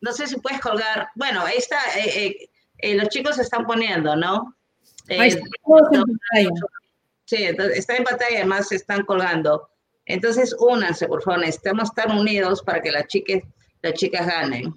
No 0.01 0.12
sé 0.12 0.27
si 0.27 0.36
puedes 0.41 0.61
colgar. 0.61 1.09
Bueno, 1.15 1.43
ahí 1.43 1.59
está. 1.59 1.77
eh, 1.99 2.27
eh, 2.27 2.49
eh, 2.78 2.95
los 2.95 3.09
chicos 3.11 3.36
se 3.36 3.43
están 3.43 3.66
poniendo, 3.66 4.16
¿no? 4.16 4.55
Eh, 5.09 5.20
Ahí 5.20 5.28
está 5.28 5.41
en 5.45 6.03
pantalla. 6.03 6.51
Sí, 7.27 7.45
entonces, 7.45 7.78
está 7.78 7.97
en 7.97 8.05
pantalla 8.05 8.31
y 8.32 8.36
además 8.36 8.69
se 8.69 8.77
están 8.77 9.05
colgando. 9.05 9.69
Entonces, 10.07 10.57
únanse, 10.59 11.07
por 11.07 11.23
favor. 11.23 11.41
Necesitamos 11.41 11.91
estar 11.91 12.09
unidos 12.11 12.62
para 12.62 12.81
que 12.81 12.91
las 12.91 13.07
chicas, 13.09 13.43
las 13.82 13.93
chicas 13.95 14.27
ganen. 14.27 14.74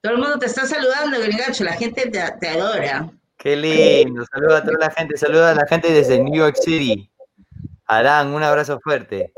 Todo 0.00 0.12
el 0.14 0.18
mundo 0.18 0.38
te 0.38 0.46
está 0.46 0.66
saludando, 0.66 1.20
Gringacho. 1.20 1.64
La 1.64 1.72
gente 1.72 2.08
te, 2.10 2.20
te 2.40 2.48
adora. 2.48 3.10
Qué 3.36 3.56
lindo. 3.56 4.24
Saluda 4.32 4.58
a 4.58 4.64
toda 4.64 4.78
la 4.78 4.90
gente. 4.90 5.16
Saluda 5.16 5.50
a 5.50 5.54
la 5.54 5.66
gente 5.66 5.92
desde 5.92 6.18
New 6.22 6.34
York 6.34 6.56
City. 6.60 7.10
Arán, 7.86 8.28
un 8.28 8.42
abrazo 8.42 8.78
fuerte. 8.80 9.32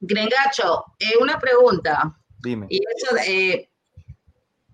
Gringacho, 0.00 0.84
eh, 0.98 1.12
una 1.20 1.38
pregunta. 1.38 2.14
Dime. 2.42 2.66
Y 2.70 2.80
eso, 2.96 3.16
eh, 3.26 3.68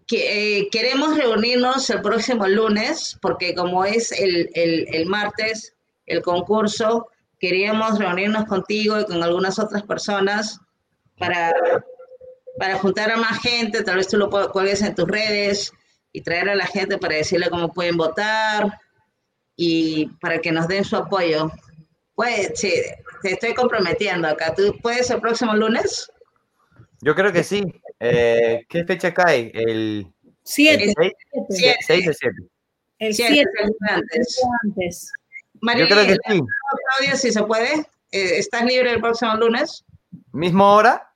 que, 0.06 0.58
eh, 0.60 0.68
queremos 0.72 1.16
reunirnos 1.16 1.90
el 1.90 2.00
próximo 2.00 2.46
lunes, 2.48 3.18
porque 3.20 3.54
como 3.54 3.84
es 3.84 4.10
el, 4.12 4.48
el- 4.54 4.86
el 4.94 5.06
martes 5.06 5.74
el 6.06 6.22
concurso, 6.22 7.08
queríamos 7.38 7.98
reunirnos 7.98 8.46
contigo 8.46 8.98
y 8.98 9.04
con 9.04 9.22
algunas 9.22 9.58
otras 9.58 9.82
personas 9.82 10.58
para, 11.18 11.52
para 12.58 12.78
juntar 12.78 13.10
a 13.10 13.16
más 13.16 13.40
gente, 13.40 13.82
tal 13.82 13.96
vez 13.96 14.08
tú 14.08 14.16
lo 14.16 14.30
cuelgues 14.30 14.82
en 14.82 14.94
tus 14.94 15.06
redes 15.08 15.72
y 16.12 16.20
traer 16.22 16.48
a 16.48 16.54
la 16.54 16.66
gente 16.66 16.98
para 16.98 17.16
decirle 17.16 17.50
cómo 17.50 17.72
pueden 17.72 17.96
votar 17.96 18.78
y 19.56 20.06
para 20.20 20.40
que 20.40 20.52
nos 20.52 20.68
den 20.68 20.84
su 20.84 20.96
apoyo. 20.96 21.50
Pues, 22.14 22.52
sí, 22.54 22.72
te 23.22 23.32
estoy 23.32 23.54
comprometiendo 23.54 24.26
acá. 24.28 24.54
¿Tú 24.54 24.74
puedes 24.82 25.08
el 25.10 25.20
próximo 25.20 25.54
lunes? 25.54 26.10
Yo 27.00 27.14
creo 27.14 27.32
que 27.32 27.44
sí. 27.44 27.62
Eh, 28.00 28.64
¿Qué 28.68 28.84
fecha 28.84 29.14
cae? 29.14 29.50
¿El 29.54 30.06
Siete. 30.42 30.92
6 30.96 31.12
Siete. 31.80 32.10
o 32.10 32.12
7? 32.12 32.36
El 33.00 33.14
Siete, 33.14 33.34
7 33.34 33.50
el 33.62 33.94
antes. 33.94 34.40
antes. 34.64 35.12
María, 35.60 35.84
Yo 35.86 35.94
creo 35.94 36.06
que 36.06 36.14
sí. 36.14 36.40
Claudia, 36.96 37.16
si 37.16 37.30
se 37.32 37.42
puede, 37.42 37.72
eh, 38.10 38.38
¿estás 38.38 38.64
libre 38.64 38.92
el 38.92 39.00
próximo 39.00 39.34
lunes? 39.36 39.84
¿Mismo 40.32 40.74
hora? 40.74 41.07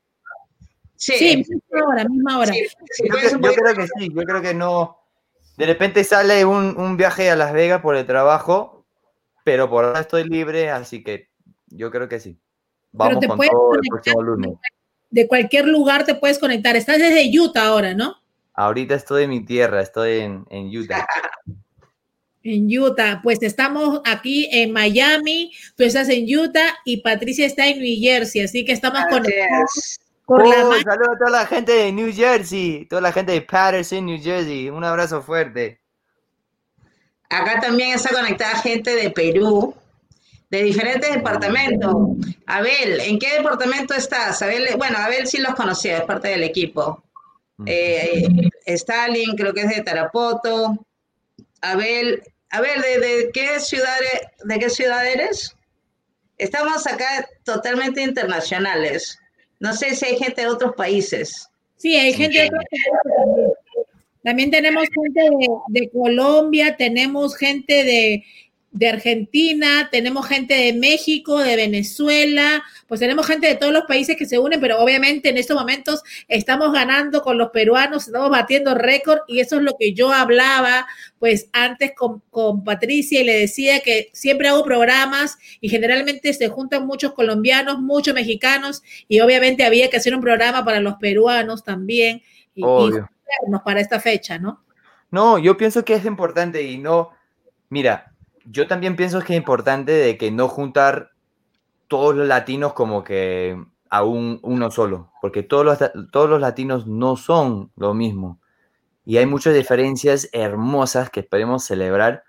Sí, 1.02 1.14
Sí, 1.18 1.36
misma 1.36 1.86
hora, 1.88 2.04
misma 2.08 2.38
hora. 2.38 2.52
Sí, 2.52 2.62
Yo, 3.04 3.14
creo- 3.16 3.30
yo 3.30 3.40
puedes- 3.40 3.56
creo 3.56 3.74
que 3.74 3.86
sí. 3.98 4.08
Yo 4.14 4.22
creo 4.22 4.40
que 4.42 4.54
no. 4.54 4.98
De 5.56 5.66
repente 5.66 6.04
sale 6.04 6.44
un, 6.44 6.76
un 6.78 6.96
viaje 6.96 7.30
a 7.30 7.36
Las 7.36 7.52
Vegas 7.52 7.80
por 7.82 7.96
el 7.96 8.06
trabajo, 8.06 8.86
pero 9.44 9.68
por 9.68 9.84
ahora 9.84 10.00
estoy 10.00 10.24
libre, 10.24 10.70
así 10.70 11.02
que 11.02 11.28
yo 11.68 11.90
creo 11.90 12.08
que 12.08 12.20
sí. 12.20 12.38
Vamos 12.92 13.20
te 13.20 13.26
con 13.26 13.36
puedes 13.36 13.50
todo 13.50 13.74
el 13.74 13.80
próximo 13.88 14.22
lunes. 14.22 14.52
De 15.10 15.26
cualquier 15.26 15.66
lugar 15.66 16.04
te 16.04 16.14
puedes 16.14 16.38
conectar. 16.38 16.76
Estás 16.76 16.98
desde 16.98 17.28
Utah 17.38 17.66
ahora, 17.66 17.94
¿no? 17.94 18.16
Ahorita 18.54 18.94
estoy 18.94 19.24
en 19.24 19.30
mi 19.30 19.44
tierra, 19.44 19.80
estoy 19.82 20.20
en, 20.20 20.44
en 20.50 20.68
Utah. 20.76 21.06
En 22.44 22.66
Utah. 22.76 23.20
Pues 23.22 23.40
estamos 23.42 24.00
aquí 24.04 24.48
en 24.50 24.72
Miami, 24.72 25.52
tú 25.76 25.84
estás 25.84 26.08
en 26.08 26.24
Utah 26.36 26.74
y 26.84 26.96
Patricia 26.96 27.46
está 27.46 27.68
en 27.68 27.78
New 27.78 27.96
Jersey, 28.00 28.42
así 28.42 28.64
que 28.64 28.72
estamos 28.72 29.00
conectados. 29.08 30.00
Por 30.26 30.42
Oh, 30.42 30.50
saludos 30.82 31.14
a 31.14 31.18
toda 31.18 31.30
la 31.30 31.46
gente 31.46 31.72
de 31.72 31.92
New 31.92 32.12
Jersey, 32.12 32.86
toda 32.86 33.02
la 33.02 33.12
gente 33.12 33.32
de 33.32 33.42
Patterson, 33.42 34.06
New 34.06 34.20
Jersey. 34.22 34.70
Un 34.70 34.84
abrazo 34.84 35.22
fuerte. 35.22 35.80
Acá 37.30 37.60
también 37.60 37.94
está 37.94 38.10
conectada 38.10 38.56
gente 38.60 38.94
de 38.94 39.10
Perú, 39.10 39.74
de 40.50 40.62
diferentes 40.64 41.10
departamentos. 41.14 41.94
Abel, 42.46 43.00
¿en 43.00 43.18
qué 43.18 43.34
departamento 43.38 43.94
estás? 43.94 44.42
Abel, 44.42 44.68
bueno, 44.76 44.98
Abel 44.98 45.26
sí 45.26 45.38
los 45.38 45.54
conocía, 45.54 45.98
es 45.98 46.04
parte 46.04 46.28
del 46.28 46.42
equipo. 46.42 47.02
Eh, 47.64 48.26
Stalin, 48.66 49.34
creo 49.36 49.54
que 49.54 49.62
es 49.62 49.68
de 49.70 49.82
Tarapoto. 49.82 50.84
Abel, 51.62 52.22
Abel, 52.50 52.82
¿de, 52.82 52.98
de 52.98 53.30
qué 53.32 53.60
ciudad, 53.60 53.96
e- 54.02 54.28
de 54.44 54.58
qué 54.58 54.68
ciudad 54.68 55.06
eres? 55.06 55.56
Estamos 56.36 56.86
acá 56.86 57.26
totalmente 57.44 58.02
internacionales. 58.02 59.18
No 59.62 59.72
sé 59.74 59.94
si 59.94 60.04
hay 60.04 60.18
gente 60.18 60.40
de 60.40 60.48
otros 60.48 60.74
países. 60.74 61.48
Sí, 61.76 61.94
hay 61.94 62.12
gente 62.12 62.36
de 62.36 62.46
otros 62.48 62.64
países 62.68 62.92
también. 63.16 63.50
También 64.24 64.50
tenemos 64.50 64.88
gente 64.92 65.20
de, 65.22 65.48
de 65.68 65.90
Colombia, 65.90 66.76
tenemos 66.76 67.36
gente 67.36 67.84
de, 67.84 68.24
de 68.72 68.88
Argentina, 68.88 69.88
tenemos 69.92 70.26
gente 70.26 70.54
de 70.54 70.72
México, 70.72 71.38
de 71.38 71.56
Venezuela, 71.56 72.62
pues 72.88 73.00
tenemos 73.00 73.26
gente 73.26 73.46
de 73.46 73.54
todos 73.54 73.72
los 73.72 73.84
países 73.84 74.16
que 74.16 74.24
se 74.24 74.38
unen, 74.38 74.60
pero 74.60 74.78
obviamente 74.78 75.28
en 75.28 75.36
estos 75.36 75.56
momentos 75.56 76.02
estamos 76.26 76.72
ganando 76.72 77.22
con 77.22 77.36
los 77.36 77.50
peruanos, 77.50 78.06
estamos 78.06 78.30
batiendo 78.30 78.74
récord 78.74 79.20
y 79.28 79.40
eso 79.40 79.56
es 79.56 79.62
lo 79.62 79.76
que 79.78 79.92
yo 79.92 80.10
hablaba 80.10 80.86
pues 81.18 81.50
antes 81.52 81.92
con, 81.94 82.22
con 82.30 82.64
Patricia 82.64 83.20
y 83.20 83.24
le 83.24 83.40
decía 83.40 83.80
que 83.80 84.10
siempre 84.14 84.48
hago 84.48 84.64
programas 84.64 85.36
y 85.60 85.68
generalmente 85.68 86.32
se 86.32 86.48
juntan 86.48 86.86
muchos 86.86 87.12
colombianos, 87.12 87.78
muchos 87.78 88.14
mexicanos 88.14 88.82
y 89.06 89.20
obviamente 89.20 89.64
había 89.64 89.90
que 89.90 89.98
hacer 89.98 90.14
un 90.14 90.22
programa 90.22 90.64
para 90.64 90.80
los 90.80 90.94
peruanos 90.94 91.62
también 91.62 92.22
y, 92.54 92.62
y 92.64 92.90
para 93.64 93.80
esta 93.80 94.00
fecha, 94.00 94.38
¿no? 94.38 94.64
No, 95.10 95.38
yo 95.38 95.58
pienso 95.58 95.84
que 95.84 95.94
es 95.94 96.06
importante 96.06 96.62
y 96.62 96.78
no, 96.78 97.10
mira, 97.68 98.11
yo 98.46 98.66
también 98.66 98.96
pienso 98.96 99.20
que 99.20 99.34
es 99.34 99.38
importante 99.38 99.92
de 99.92 100.16
que 100.18 100.30
no 100.30 100.48
juntar 100.48 101.10
todos 101.88 102.14
los 102.14 102.26
latinos 102.26 102.72
como 102.72 103.04
que 103.04 103.62
a 103.90 104.04
un, 104.04 104.40
uno 104.42 104.70
solo, 104.70 105.12
porque 105.20 105.42
todos 105.42 105.64
los, 105.64 105.78
todos 106.10 106.30
los 106.30 106.40
latinos 106.40 106.86
no 106.86 107.16
son 107.16 107.70
lo 107.76 107.94
mismo 107.94 108.40
y 109.04 109.16
hay 109.16 109.26
muchas 109.26 109.54
diferencias 109.54 110.28
hermosas 110.32 111.10
que 111.10 111.20
esperemos 111.20 111.64
celebrar, 111.64 112.24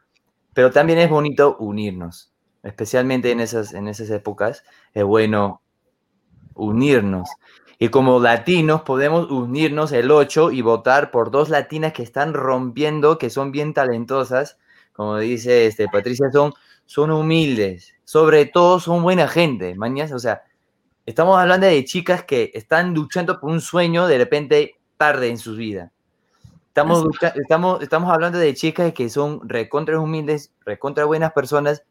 pero 0.53 0.71
también 0.71 0.99
es 0.99 1.09
bonito 1.09 1.55
unirnos. 1.59 2.31
especialmente 2.63 3.31
en 3.31 3.41
esas, 3.41 3.73
en 3.73 3.87
esas 3.89 4.09
épocas, 4.09 4.63
es 4.93 5.03
bueno 5.03 5.61
unirnos. 6.55 7.29
Y 7.77 7.89
como 7.89 8.19
latinos 8.19 8.83
podemos 8.83 9.29
unirnos 9.29 9.91
el 9.91 10.11
8 10.11 10.51
y 10.51 10.61
votar 10.61 11.11
por 11.11 11.29
dos 11.29 11.49
latinas 11.49 11.91
que 11.93 12.03
están 12.03 12.33
rompiendo, 12.33 13.17
que 13.17 13.29
son 13.29 13.51
bien 13.51 13.73
talentosas. 13.73 14.57
Como 14.93 15.17
dice 15.17 15.67
este, 15.67 15.87
Patricia, 15.87 16.31
son, 16.31 16.53
son 16.85 17.11
humildes. 17.11 17.93
Sobre 18.03 18.45
todo 18.45 18.79
son 18.79 19.03
buena 19.03 19.27
gente, 19.27 19.75
mañas. 19.75 20.11
O 20.11 20.19
sea, 20.19 20.43
estamos 21.05 21.37
hablando 21.37 21.67
de 21.67 21.83
chicas 21.83 22.23
que 22.23 22.51
están 22.53 22.93
luchando 22.93 23.39
por 23.39 23.49
un 23.49 23.61
sueño 23.61 24.07
de 24.07 24.17
repente 24.17 24.75
tarde 24.97 25.29
en 25.29 25.37
su 25.37 25.55
vida. 25.55 25.91
Estamos, 26.67 27.05
estamos, 27.35 27.83
estamos 27.83 28.11
hablando 28.11 28.39
de 28.39 28.53
chicas 28.55 28.93
que 28.93 29.09
son 29.09 29.47
recontra 29.47 29.99
humildes, 29.99 30.51
recontra 30.65 31.05
buenas 31.05 31.31
personas, 31.31 31.83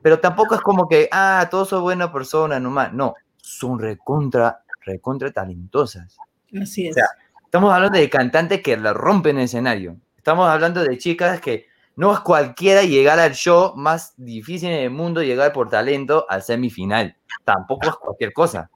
pero 0.00 0.20
tampoco 0.20 0.54
es 0.54 0.62
como 0.62 0.88
que, 0.88 1.08
ah, 1.12 1.46
todos 1.50 1.68
son 1.68 1.82
buenas 1.82 2.10
personas 2.10 2.60
nomás. 2.60 2.92
No, 2.94 3.14
son 3.36 3.78
recontra 3.78 4.62
recontra 4.84 5.30
talentosas. 5.30 6.16
Así 6.60 6.88
es. 6.88 6.96
estamos 7.44 7.72
hablando 7.72 7.98
de 7.98 8.10
cantantes 8.10 8.62
que 8.62 8.76
la 8.76 8.92
rompen 8.92 9.38
el 9.38 9.44
escenario. 9.44 9.96
Estamos 10.16 10.48
hablando 10.48 10.82
de 10.82 10.98
chicas 10.98 11.40
que 11.40 11.66
no 11.96 12.12
es 12.12 12.20
cualquiera 12.20 12.82
llegar 12.82 13.18
al 13.18 13.32
show 13.32 13.74
más 13.76 14.14
difícil 14.16 14.70
en 14.70 14.84
el 14.84 14.90
mundo, 14.90 15.22
llegar 15.22 15.52
por 15.52 15.68
talento 15.68 16.26
al 16.28 16.42
semifinal. 16.42 17.16
Tampoco 17.44 17.88
es 17.88 17.94
cualquier 17.96 18.32
cosa. 18.32 18.70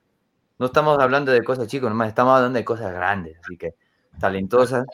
No 0.59 0.66
estamos 0.66 0.98
hablando 0.98 1.32
de 1.32 1.43
cosas 1.44 1.68
chicas, 1.68 1.88
nomás 1.88 2.09
estamos 2.09 2.36
hablando 2.36 2.59
de 2.59 2.64
cosas 2.64 2.93
grandes. 2.93 3.38
Así 3.43 3.56
que 3.56 3.74
talentosas, 4.18 4.86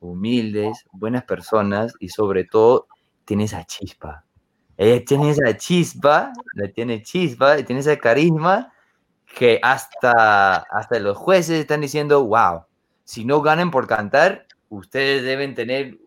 humildes, 0.00 0.84
buenas 0.92 1.24
personas 1.24 1.92
y 2.00 2.08
sobre 2.08 2.44
todo 2.44 2.86
tiene 3.24 3.44
esa 3.44 3.64
chispa. 3.64 4.24
Ella 4.76 5.04
tiene 5.04 5.30
esa 5.30 5.56
chispa, 5.56 6.32
la 6.54 6.68
tiene 6.68 7.02
chispa, 7.02 7.58
y 7.58 7.64
tiene 7.64 7.80
ese 7.80 7.98
carisma 7.98 8.72
que 9.36 9.60
hasta, 9.62 10.56
hasta 10.56 10.98
los 10.98 11.16
jueces 11.16 11.60
están 11.60 11.82
diciendo, 11.82 12.24
wow, 12.24 12.64
si 13.04 13.24
no 13.24 13.42
ganen 13.42 13.70
por 13.70 13.86
cantar, 13.86 14.46
ustedes 14.70 15.22
deben 15.22 15.54
tener, 15.54 15.98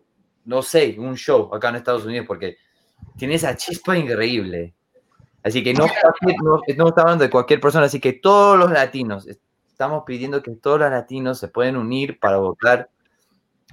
no 0.44 0.62
sé, 0.62 0.96
un 0.98 1.16
show 1.16 1.54
acá 1.54 1.70
en 1.70 1.76
Estados 1.76 2.04
Unidos 2.04 2.26
porque 2.26 2.56
tiene 3.16 3.34
esa 3.34 3.56
chispa 3.56 3.96
increíble. 3.96 4.74
Así 5.42 5.62
que 5.62 5.74
no, 5.74 5.86
no, 6.42 6.60
estamos 6.66 6.92
hablando 6.96 7.24
de 7.24 7.30
cualquier 7.30 7.60
persona, 7.60 7.86
así 7.86 8.00
que 8.00 8.14
todos 8.14 8.58
los 8.58 8.70
latinos, 8.70 9.26
estamos 9.26 10.04
pidiendo 10.06 10.42
que 10.42 10.52
todos 10.52 10.80
los 10.80 10.90
latinos 10.90 11.38
se 11.38 11.48
pueden 11.48 11.76
unir 11.76 12.18
para 12.18 12.38
votar 12.38 12.88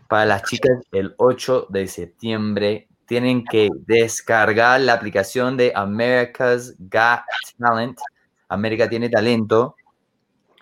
para 0.10 0.26
las 0.26 0.44
chicas 0.44 0.80
el 0.92 1.14
8 1.18 1.68
de 1.70 1.88
septiembre. 1.88 2.90
Tienen 3.06 3.46
que 3.46 3.70
descargar 3.86 4.82
la 4.82 4.94
aplicación 4.94 5.56
de 5.56 5.72
America's 5.76 6.76
Got 6.78 7.22
Talent 7.58 7.98
América 8.52 8.90
tiene 8.90 9.10
talento, 9.10 9.76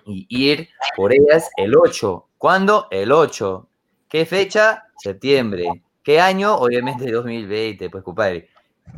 y 0.06 0.28
ir 0.30 0.70
por 0.96 1.12
ellas 1.12 1.50
el 1.58 1.76
8. 1.76 2.28
¿Cuándo? 2.38 2.88
El 2.92 3.12
8. 3.12 3.68
¿Qué 4.08 4.26
fecha? 4.26 4.84
Septiembre. 4.98 5.66
¿Qué 6.10 6.20
año? 6.20 6.56
Obviamente 6.56 7.12
2020, 7.12 7.88
pues 7.92 8.04
compadre. 8.04 8.50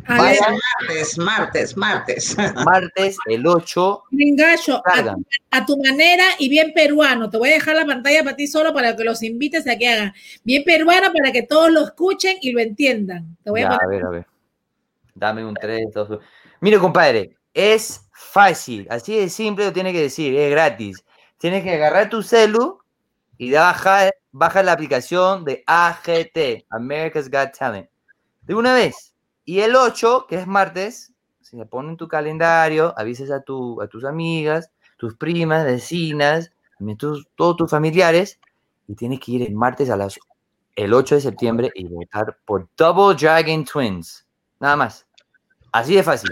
martes, 0.07 1.17
martes, 1.17 1.75
martes. 1.75 2.38
Martes, 2.65 3.17
el 3.25 3.45
8. 3.45 4.03
Ringacho, 4.11 4.77
a, 4.77 5.17
a, 5.51 5.65
tu 5.65 5.77
manera 5.83 6.23
y 6.39 6.47
bien 6.47 6.71
peruano. 6.73 7.29
Te 7.29 7.38
voy 7.38 7.49
a 7.49 7.55
dejar 7.55 7.75
la 7.75 7.85
pantalla 7.85 8.23
para 8.23 8.38
ti 8.38 8.47
solo 8.47 8.73
para 8.73 8.95
que 8.95 9.03
los 9.03 9.21
invites 9.23 9.67
a 9.67 9.77
que 9.77 9.89
hagan. 9.89 10.13
Bien 10.45 10.63
peruano 10.63 11.11
para 11.11 11.33
que 11.33 11.43
todos 11.43 11.69
lo 11.69 11.83
escuchen 11.83 12.38
y 12.41 12.53
lo 12.53 12.61
entiendan. 12.61 13.35
Te 13.43 13.49
voy 13.49 13.63
a, 13.63 13.71
a 13.71 13.88
ver, 13.88 14.05
a 14.05 14.09
ver. 14.09 14.25
Dame 15.13 15.43
un 15.43 15.55
3, 15.55 15.91
2, 15.93 16.09
1. 16.11 16.19
Mire, 16.61 16.79
compadre, 16.79 17.35
es 17.53 18.07
fácil, 18.13 18.88
así 18.89 19.17
de 19.17 19.27
simple 19.27 19.65
lo 19.65 19.73
tiene 19.73 19.91
que 19.91 20.03
decir, 20.03 20.33
es 20.33 20.49
gratis. 20.49 21.03
Tienes 21.38 21.61
que 21.65 21.73
agarrar 21.73 22.09
tu 22.09 22.23
celu 22.23 22.79
y 23.38 23.51
bajar, 23.51 24.13
baja 24.31 24.63
la 24.63 24.73
aplicación 24.73 25.43
de 25.43 25.63
AGT, 25.65 26.65
America's 26.69 27.29
Got 27.29 27.57
Talent, 27.57 27.89
de 28.41 28.55
una 28.55 28.73
vez. 28.73 29.13
Y 29.45 29.59
el 29.59 29.75
8, 29.75 30.27
que 30.27 30.35
es 30.35 30.47
martes, 30.47 31.13
se 31.41 31.65
pone 31.65 31.89
en 31.89 31.97
tu 31.97 32.07
calendario, 32.07 32.93
avises 32.97 33.31
a, 33.31 33.41
tu, 33.41 33.81
a 33.81 33.87
tus 33.87 34.05
amigas, 34.05 34.71
tus 34.97 35.15
primas, 35.15 35.65
vecinas, 35.65 36.51
todos 37.35 37.57
tus 37.57 37.69
familiares, 37.69 38.39
y 38.87 38.95
tienes 38.95 39.19
que 39.19 39.33
ir 39.33 39.41
el 39.43 39.55
martes 39.55 39.89
a 39.89 39.97
las 39.97 40.19
el 40.75 40.93
8 40.93 41.15
de 41.15 41.21
septiembre 41.21 41.71
y 41.75 41.85
votar 41.85 42.37
por 42.45 42.67
Double 42.77 43.15
Dragon 43.15 43.65
Twins. 43.65 44.25
Nada 44.59 44.75
más. 44.75 45.05
Así 45.71 45.95
de 45.95 46.03
fácil. 46.03 46.31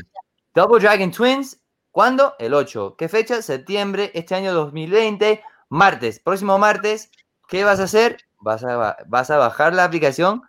Double 0.53 0.81
Dragon 0.81 1.11
Twins, 1.11 1.59
¿cuándo? 1.91 2.35
El 2.39 2.53
8. 2.53 2.95
¿Qué 2.97 3.09
fecha? 3.09 3.41
Septiembre, 3.41 4.11
este 4.13 4.35
año 4.35 4.53
2020, 4.53 5.41
martes. 5.69 6.19
Próximo 6.19 6.57
martes, 6.57 7.11
¿qué 7.49 7.63
vas 7.63 7.79
a 7.79 7.83
hacer? 7.83 8.17
Vas 8.39 8.63
a, 8.63 8.97
vas 9.07 9.29
a 9.29 9.37
bajar 9.37 9.73
la 9.73 9.83
aplicación. 9.83 10.41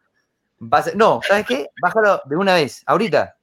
No, 0.95 1.21
¿sabes 1.27 1.47
qué? 1.47 1.67
Bájalo 1.83 2.21
de 2.27 2.37
una 2.37 2.55
vez, 2.55 2.83
ahorita. 2.87 3.37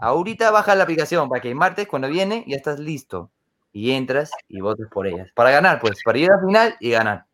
Ahorita 0.00 0.50
baja 0.50 0.74
la 0.74 0.82
aplicación 0.82 1.28
para 1.28 1.40
que 1.40 1.48
el 1.48 1.54
martes, 1.54 1.86
cuando 1.86 2.08
viene, 2.08 2.44
ya 2.48 2.56
estás 2.56 2.80
listo. 2.80 3.30
Y 3.72 3.92
entras 3.92 4.32
y 4.48 4.60
votes 4.60 4.88
por 4.92 5.06
ellas. 5.06 5.28
Para 5.34 5.50
ganar, 5.50 5.80
pues, 5.80 6.02
para 6.04 6.18
ir 6.18 6.30
al 6.30 6.44
final 6.44 6.74
y 6.80 6.90
ganar. 6.90 7.24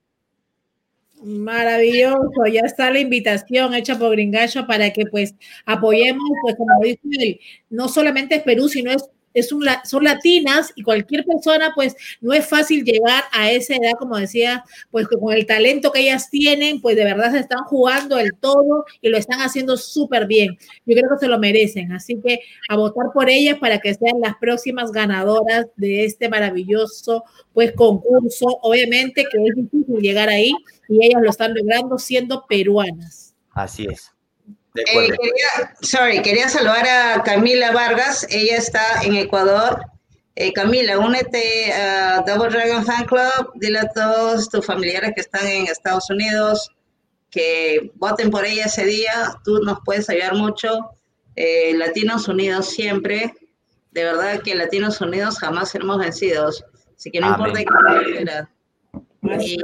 Maravilloso, 1.22 2.46
ya 2.52 2.60
está 2.60 2.90
la 2.90 3.00
invitación 3.00 3.74
hecha 3.74 3.98
por 3.98 4.12
Gringacho 4.12 4.66
para 4.66 4.92
que 4.92 5.04
pues 5.06 5.34
apoyemos, 5.66 6.28
pues 6.42 6.54
como 6.56 6.80
dice 6.80 7.00
él, 7.18 7.40
no 7.70 7.88
solamente 7.88 8.36
es 8.36 8.42
Perú, 8.44 8.68
sino 8.68 8.92
es 8.92 9.10
es 9.34 9.48
son 9.48 10.04
latinas 10.04 10.72
y 10.74 10.82
cualquier 10.82 11.24
persona, 11.24 11.72
pues 11.74 11.96
no 12.20 12.32
es 12.32 12.46
fácil 12.46 12.84
llegar 12.84 13.24
a 13.32 13.50
esa 13.50 13.74
edad, 13.74 13.92
como 13.98 14.16
decía, 14.16 14.64
pues 14.90 15.06
con 15.08 15.32
el 15.32 15.46
talento 15.46 15.92
que 15.92 16.00
ellas 16.00 16.30
tienen, 16.30 16.80
pues 16.80 16.96
de 16.96 17.04
verdad 17.04 17.32
se 17.32 17.40
están 17.40 17.64
jugando 17.64 18.18
el 18.18 18.34
todo 18.40 18.84
y 19.00 19.08
lo 19.08 19.16
están 19.16 19.40
haciendo 19.40 19.76
súper 19.76 20.26
bien. 20.26 20.58
Yo 20.86 20.94
creo 20.94 21.10
que 21.10 21.26
se 21.26 21.28
lo 21.28 21.38
merecen, 21.38 21.92
así 21.92 22.20
que 22.24 22.40
a 22.68 22.76
votar 22.76 23.06
por 23.12 23.28
ellas 23.28 23.58
para 23.58 23.78
que 23.78 23.94
sean 23.94 24.20
las 24.20 24.36
próximas 24.40 24.92
ganadoras 24.92 25.66
de 25.76 26.04
este 26.04 26.28
maravilloso, 26.28 27.24
pues 27.52 27.72
concurso. 27.72 28.46
Obviamente 28.62 29.24
que 29.30 29.38
es 29.38 29.54
difícil 29.54 29.96
llegar 30.00 30.28
ahí 30.28 30.52
y 30.88 31.04
ellas 31.04 31.22
lo 31.22 31.30
están 31.30 31.54
logrando 31.54 31.98
siendo 31.98 32.44
peruanas. 32.46 33.34
Así 33.52 33.86
es. 33.86 34.12
Eh, 34.74 34.84
quería, 34.86 35.76
sorry, 35.80 36.22
quería 36.22 36.48
saludar 36.48 36.86
a 36.86 37.22
Camila 37.22 37.72
Vargas, 37.72 38.26
ella 38.30 38.56
está 38.56 39.02
en 39.02 39.16
Ecuador. 39.16 39.80
Eh, 40.36 40.52
Camila, 40.52 40.98
únete 40.98 41.72
a 41.72 42.22
Double 42.26 42.50
Dragon 42.50 42.84
Fan 42.84 43.06
Club, 43.06 43.52
dile 43.56 43.80
a 43.80 43.88
todos 43.88 44.48
tus 44.48 44.64
familiares 44.64 45.12
que 45.14 45.22
están 45.22 45.46
en 45.46 45.66
Estados 45.66 46.08
Unidos 46.10 46.70
que 47.30 47.92
voten 47.94 48.30
por 48.30 48.44
ella 48.44 48.64
ese 48.66 48.84
día, 48.84 49.34
tú 49.44 49.60
nos 49.60 49.78
puedes 49.84 50.08
ayudar 50.08 50.34
mucho. 50.34 50.90
Eh, 51.36 51.72
Latinos 51.74 52.26
Unidos 52.28 52.70
siempre, 52.70 53.34
de 53.92 54.04
verdad 54.04 54.40
que 54.42 54.54
Latinos 54.54 55.00
Unidos 55.00 55.38
jamás 55.38 55.70
seremos 55.70 55.98
vencidos, 55.98 56.64
así 56.96 57.10
que 57.10 57.20
no 57.20 57.28
importa 57.28 57.60
qué 57.60 58.44
y, 59.40 59.58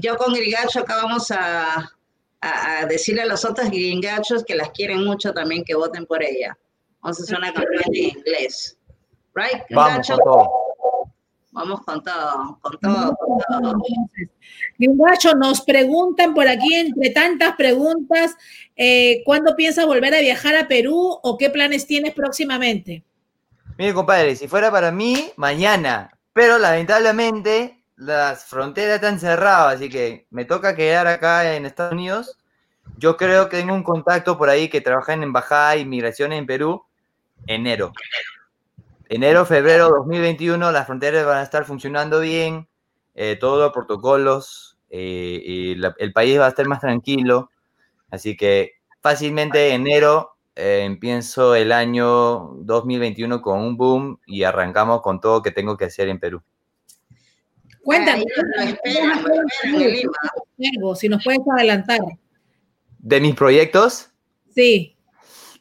yo 0.00 0.16
con 0.16 0.34
Grigacho 0.34 0.80
acá 0.80 0.96
vamos 0.96 1.30
a, 1.30 1.90
a, 2.40 2.86
decirle 2.86 3.22
a 3.22 3.26
los 3.26 3.44
otros 3.44 3.70
gringachos 3.70 4.44
que 4.44 4.54
las 4.54 4.70
quieren 4.70 5.04
mucho 5.04 5.32
también 5.32 5.64
que 5.64 5.74
voten 5.74 6.06
por 6.06 6.22
ella. 6.22 6.56
Vamos 7.00 7.20
a 7.20 7.22
hacer 7.22 7.38
una 7.38 7.52
campaña 7.52 7.82
en 7.86 8.16
inglés. 8.16 8.78
Right? 9.34 9.62
Vamos 9.70 10.06
con 10.06 10.18
todo. 10.18 10.50
Vamos 11.50 11.80
con 11.80 12.02
todo, 12.04 12.58
con 12.60 12.78
todo, 12.78 13.82
Gringacho, 14.78 15.34
nos 15.34 15.62
preguntan 15.62 16.32
por 16.32 16.46
aquí, 16.46 16.72
entre 16.74 17.10
tantas 17.10 17.56
preguntas, 17.56 18.36
eh, 18.76 19.22
¿cuándo 19.24 19.56
piensas 19.56 19.86
volver 19.86 20.14
a 20.14 20.20
viajar 20.20 20.54
a 20.54 20.68
Perú 20.68 21.18
o 21.20 21.36
qué 21.36 21.50
planes 21.50 21.86
tienes 21.86 22.14
próximamente? 22.14 23.02
Mire, 23.76 23.94
compadre, 23.94 24.36
si 24.36 24.46
fuera 24.46 24.70
para 24.70 24.92
mí, 24.92 25.32
mañana. 25.36 26.16
Pero 26.32 26.58
lamentablemente 26.58 27.77
las 27.98 28.44
fronteras 28.44 28.96
están 28.96 29.18
cerradas, 29.18 29.74
así 29.74 29.88
que 29.88 30.26
me 30.30 30.44
toca 30.44 30.76
quedar 30.76 31.08
acá 31.08 31.56
en 31.56 31.66
Estados 31.66 31.92
Unidos. 31.92 32.38
Yo 32.96 33.16
creo 33.16 33.48
que 33.48 33.58
tengo 33.58 33.74
un 33.74 33.82
contacto 33.82 34.38
por 34.38 34.48
ahí 34.48 34.68
que 34.68 34.80
trabaja 34.80 35.14
en 35.14 35.24
Embajada 35.24 35.72
de 35.72 35.80
Inmigración 35.80 36.32
en 36.32 36.46
Perú, 36.46 36.84
enero. 37.46 37.92
Enero, 39.08 39.44
febrero 39.44 39.88
2021, 39.90 40.70
las 40.70 40.86
fronteras 40.86 41.26
van 41.26 41.38
a 41.38 41.42
estar 41.42 41.64
funcionando 41.64 42.20
bien, 42.20 42.68
eh, 43.14 43.36
todos 43.40 43.58
los 43.58 43.72
protocolos, 43.72 44.78
eh, 44.90 45.42
y 45.44 45.82
el 45.98 46.12
país 46.12 46.38
va 46.38 46.46
a 46.46 46.50
estar 46.50 46.68
más 46.68 46.80
tranquilo. 46.80 47.50
Así 48.10 48.36
que 48.36 48.74
fácilmente 49.00 49.74
enero 49.74 50.36
eh, 50.54 50.82
empiezo 50.84 51.54
el 51.56 51.72
año 51.72 52.50
2021 52.60 53.42
con 53.42 53.58
un 53.58 53.76
boom 53.76 54.20
y 54.26 54.44
arrancamos 54.44 55.02
con 55.02 55.20
todo 55.20 55.42
que 55.42 55.50
tengo 55.50 55.76
que 55.76 55.86
hacer 55.86 56.08
en 56.08 56.20
Perú. 56.20 56.42
Cuéntame. 57.88 58.22
si 60.96 61.08
nos 61.08 61.24
puedes 61.24 61.40
adelantar. 61.56 61.98
¿De 62.98 63.20
mis 63.20 63.34
proyectos? 63.34 64.10
Sí. 64.54 64.94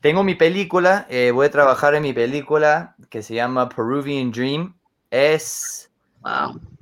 tengo 0.01 0.23
mi 0.25 0.35
película, 0.35 1.05
eh, 1.09 1.31
voy 1.31 1.45
a 1.45 1.51
trabajar 1.51 1.95
en 1.95 2.03
mi 2.03 2.11
película 2.11 2.95
que 3.09 3.21
se 3.23 3.35
llama 3.35 3.69
Peruvian 3.69 4.31
Dream. 4.31 4.75
Es 5.09 5.89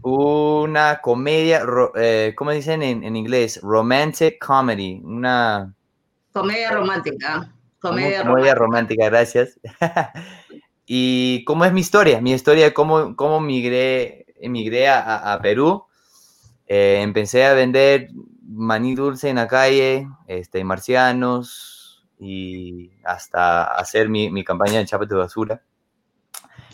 una 0.01 0.99
comedia, 1.01 1.59
ro- 1.63 1.91
eh, 1.95 2.33
¿cómo 2.35 2.49
dicen 2.51 2.81
en, 2.81 3.03
en 3.03 3.15
inglés? 3.15 3.59
Romantic 3.61 4.43
comedy, 4.43 4.99
una 5.03 5.75
Comedia 6.33 6.71
romántica. 6.71 7.53
comedia, 7.79 8.23
Comedia 8.23 8.55
romántica. 8.55 8.55
romántica, 8.55 9.05
gracias. 9.05 9.59
y 10.87 11.43
cómo 11.45 11.65
es 11.65 11.71
mi 11.73 11.81
historia, 11.81 12.19
mi 12.21 12.33
historia, 12.33 12.73
cómo, 12.73 13.15
cómo 13.15 13.39
migré, 13.39 14.24
emigré 14.39 14.89
a, 14.89 15.39
Perú. 15.41 15.85
Eh, 16.67 16.99
empecé 17.01 17.45
a 17.45 17.53
vender 17.53 18.09
maní 18.43 18.95
dulce 18.95 19.29
en 19.29 19.35
la 19.37 19.47
calle, 19.47 20.07
este, 20.27 20.63
marcianos, 20.63 22.05
y 22.19 22.91
hasta 23.03 23.63
hacer 23.63 24.09
mi, 24.09 24.43
campaña 24.43 24.79
de 24.79 24.85
Chapa 24.85 25.07
tu 25.07 25.17
Basura. 25.17 25.61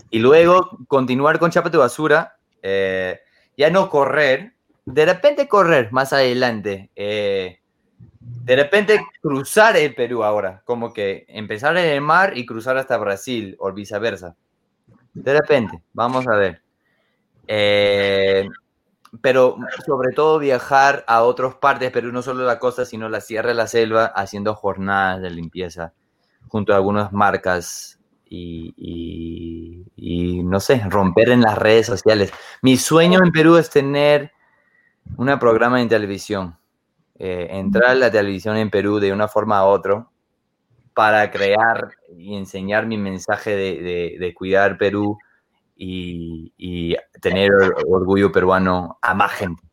Y 0.09 0.19
luego 0.19 0.77
continuar 0.87 1.39
con 1.39 1.51
Chapa 1.51 1.71
tu 1.71 1.79
Basura, 1.79 2.37
eh, 2.61 3.19
ya 3.57 3.69
no 3.69 3.89
correr, 3.89 4.53
de 4.85 5.05
repente 5.05 5.47
correr 5.47 5.91
más 5.91 6.13
adelante. 6.13 6.89
eh, 6.95 7.61
de 8.21 8.55
repente 8.55 8.99
cruzar 9.21 9.77
el 9.77 9.93
Perú 9.95 10.23
ahora, 10.23 10.61
como 10.65 10.93
que 10.93 11.25
empezar 11.27 11.77
en 11.77 11.85
el 11.85 12.01
mar 12.01 12.37
y 12.37 12.45
cruzar 12.45 12.77
hasta 12.77 12.97
Brasil 12.97 13.55
o 13.59 13.71
viceversa. 13.71 14.35
De 15.13 15.33
repente, 15.33 15.81
vamos 15.93 16.27
a 16.27 16.35
ver. 16.35 16.61
Eh, 17.53 18.47
pero 19.21 19.57
sobre 19.85 20.13
todo 20.13 20.39
viajar 20.39 21.03
a 21.05 21.23
otras 21.23 21.55
partes, 21.55 21.91
pero 21.91 22.13
no 22.13 22.21
solo 22.21 22.45
la 22.45 22.59
costa, 22.59 22.85
sino 22.85 23.09
la 23.09 23.19
sierra 23.19 23.51
y 23.51 23.55
la 23.55 23.67
selva, 23.67 24.05
haciendo 24.05 24.55
jornadas 24.55 25.21
de 25.21 25.31
limpieza 25.31 25.93
junto 26.47 26.71
a 26.73 26.77
algunas 26.77 27.11
marcas 27.11 27.99
y, 28.25 28.73
y- 28.77 29.85
y, 29.97 30.43
no 30.43 30.61
sé, 30.61 30.81
romper 30.89 31.29
en 31.29 31.41
las 31.41 31.57
redes 31.57 31.87
sociales. 31.87 32.31
Mi 32.61 32.77
sueño 32.77 33.19
en 33.21 33.33
Perú 33.33 33.57
es 33.57 33.69
tener 33.69 34.31
un 35.17 35.37
programa 35.39 35.81
en 35.81 35.89
televisión, 35.89 36.57
eh, 37.19 37.47
entrar 37.51 37.91
a 37.91 37.95
la 37.95 38.11
televisión 38.11 38.55
en 38.57 38.69
Perú 38.69 38.99
de 38.99 39.11
una 39.11 39.27
forma 39.27 39.65
u 39.65 39.67
otra 39.69 40.07
para 40.93 41.29
crear 41.31 41.91
y 42.17 42.35
enseñar 42.37 42.85
mi 42.87 42.97
mensaje 42.97 43.51
de, 43.57 43.81
de- 43.81 44.17
de 44.19 44.33
cuidar 44.33 44.77
Perú 44.77 45.17
y, 45.75 46.95
tener 47.21 47.51
or- 47.51 47.75
orgullo 47.87 48.31
peruano 48.31 48.97
a 49.01 49.13
más 49.13 49.31
gente. 49.33 49.63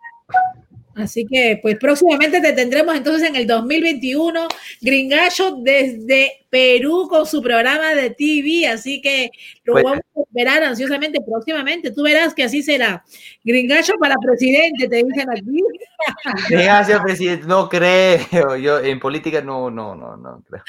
Así 0.95 1.25
que, 1.27 1.61
pues 1.63 1.77
próximamente 1.79 2.41
te 2.41 2.53
tendremos 2.53 2.97
entonces 2.97 3.29
en 3.29 3.37
el 3.37 3.47
2021, 3.47 4.49
Gringallo 4.81 5.57
desde 5.63 6.47
Perú 6.51 7.07
con 7.09 7.27
su 7.27 7.43
programa 7.43 7.95
de 7.95 8.11
TV. 8.11 8.67
Así 8.67 9.01
que 9.01 9.31
lo 9.65 9.75
Pues- 9.75 9.85
vamos 9.85 10.01
a 10.17 10.21
esperar 10.23 10.63
ansiosamente 10.65 11.21
próximamente. 11.21 11.91
Tú 11.91 12.03
verás 12.03 12.35
que 12.35 12.45
así 12.45 12.63
será. 12.63 13.05
Gringallo 13.45 13.95
para 13.99 14.15
presidente, 14.17 14.89
te 14.89 14.97
dicen 14.97 15.31
aquí. 15.31 15.63
Gracias, 16.51 17.01
presidente. 17.03 17.47
No 17.47 17.69
creo. 17.69 18.57
Yo 18.57 18.81
en 18.81 18.99
política 19.01 19.41
no, 19.43 19.71
no, 19.71 19.95
no, 19.95 20.17
no 20.17 20.43
creo. 20.49 20.63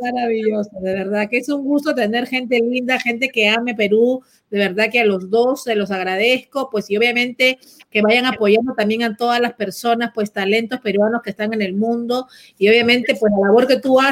Maravilloso, 0.00 0.70
de 0.80 0.94
verdad 0.94 1.28
que 1.28 1.38
es 1.38 1.48
un 1.48 1.64
gusto 1.64 1.94
tener 1.94 2.26
gente 2.26 2.58
linda, 2.60 2.98
gente 3.00 3.28
que 3.28 3.48
ame 3.48 3.74
Perú, 3.74 4.22
de 4.50 4.58
verdad 4.58 4.90
que 4.90 5.00
a 5.00 5.04
los 5.04 5.30
dos 5.30 5.64
se 5.64 5.74
los 5.74 5.90
agradezco, 5.90 6.68
pues 6.70 6.90
y 6.90 6.96
obviamente 6.96 7.58
que 7.90 8.02
vayan 8.02 8.26
apoyando 8.26 8.74
también 8.74 9.02
a 9.02 9.16
todas 9.16 9.40
las 9.40 9.54
personas, 9.54 10.10
pues 10.14 10.32
talentos 10.32 10.80
peruanos 10.80 11.22
que 11.22 11.30
están 11.30 11.52
en 11.54 11.62
el 11.62 11.74
mundo 11.74 12.26
y 12.58 12.68
obviamente 12.68 13.14
pues 13.18 13.32
la 13.32 13.46
labor 13.48 13.66
que 13.66 13.80
tú 13.80 14.00
haces, 14.00 14.09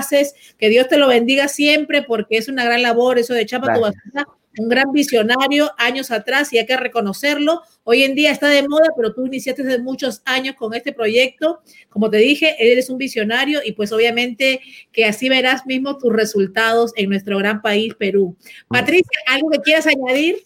que 0.58 0.68
Dios 0.68 0.88
te 0.88 0.98
lo 0.98 1.08
bendiga 1.08 1.48
siempre 1.48 2.02
porque 2.02 2.36
es 2.36 2.48
una 2.48 2.64
gran 2.64 2.82
labor 2.82 3.18
eso 3.18 3.34
de 3.34 3.46
Chapa 3.46 3.74
tu 3.74 3.80
basura, 3.80 4.26
un 4.58 4.68
gran 4.68 4.92
visionario 4.92 5.70
años 5.78 6.10
atrás 6.10 6.52
y 6.52 6.58
hay 6.58 6.66
que 6.66 6.76
reconocerlo. 6.76 7.62
Hoy 7.84 8.02
en 8.02 8.14
día 8.14 8.30
está 8.30 8.48
de 8.48 8.66
moda, 8.66 8.88
pero 8.96 9.14
tú 9.14 9.26
iniciaste 9.26 9.62
hace 9.62 9.78
muchos 9.78 10.22
años 10.24 10.56
con 10.56 10.74
este 10.74 10.92
proyecto. 10.92 11.60
Como 11.88 12.10
te 12.10 12.18
dije, 12.18 12.56
eres 12.58 12.90
un 12.90 12.98
visionario 12.98 13.60
y 13.64 13.72
pues 13.72 13.92
obviamente 13.92 14.60
que 14.92 15.04
así 15.04 15.28
verás 15.28 15.66
mismo 15.66 15.98
tus 15.98 16.12
resultados 16.12 16.92
en 16.96 17.10
nuestro 17.10 17.38
gran 17.38 17.62
país, 17.62 17.94
Perú. 17.94 18.36
Patricia, 18.68 19.18
¿algo 19.26 19.50
que 19.50 19.60
quieras 19.60 19.86
añadir? 19.86 20.44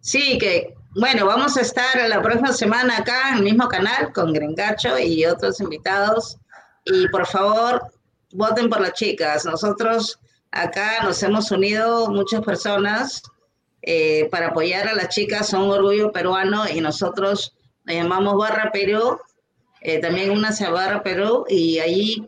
Sí, 0.00 0.38
que 0.38 0.74
bueno, 0.96 1.26
vamos 1.26 1.56
a 1.56 1.60
estar 1.60 2.08
la 2.08 2.22
próxima 2.22 2.52
semana 2.52 2.98
acá 2.98 3.30
en 3.30 3.38
el 3.38 3.44
mismo 3.44 3.68
canal 3.68 4.12
con 4.12 4.32
Gringacho 4.32 4.98
y 4.98 5.24
otros 5.26 5.60
invitados. 5.60 6.38
Y 6.84 7.06
por 7.08 7.26
favor, 7.26 7.82
voten 8.32 8.68
por 8.68 8.80
las 8.80 8.92
chicas. 8.94 9.44
Nosotros 9.44 10.18
acá 10.50 11.02
nos 11.02 11.22
hemos 11.22 11.50
unido 11.50 12.10
muchas 12.10 12.42
personas 12.42 13.22
eh, 13.82 14.28
para 14.30 14.48
apoyar 14.48 14.88
a 14.88 14.94
las 14.94 15.08
chicas. 15.08 15.48
Son 15.48 15.70
orgullo 15.70 16.12
peruano 16.12 16.68
y 16.68 16.80
nosotros 16.80 17.54
nos 17.84 17.96
llamamos 17.96 18.36
Barra 18.36 18.70
Perú. 18.72 19.18
eh, 19.80 20.00
también 20.00 20.30
una 20.30 20.52
se 20.52 20.68
Barra 20.68 21.02
Perú 21.02 21.44
y 21.48 21.78
ahí 21.78 22.26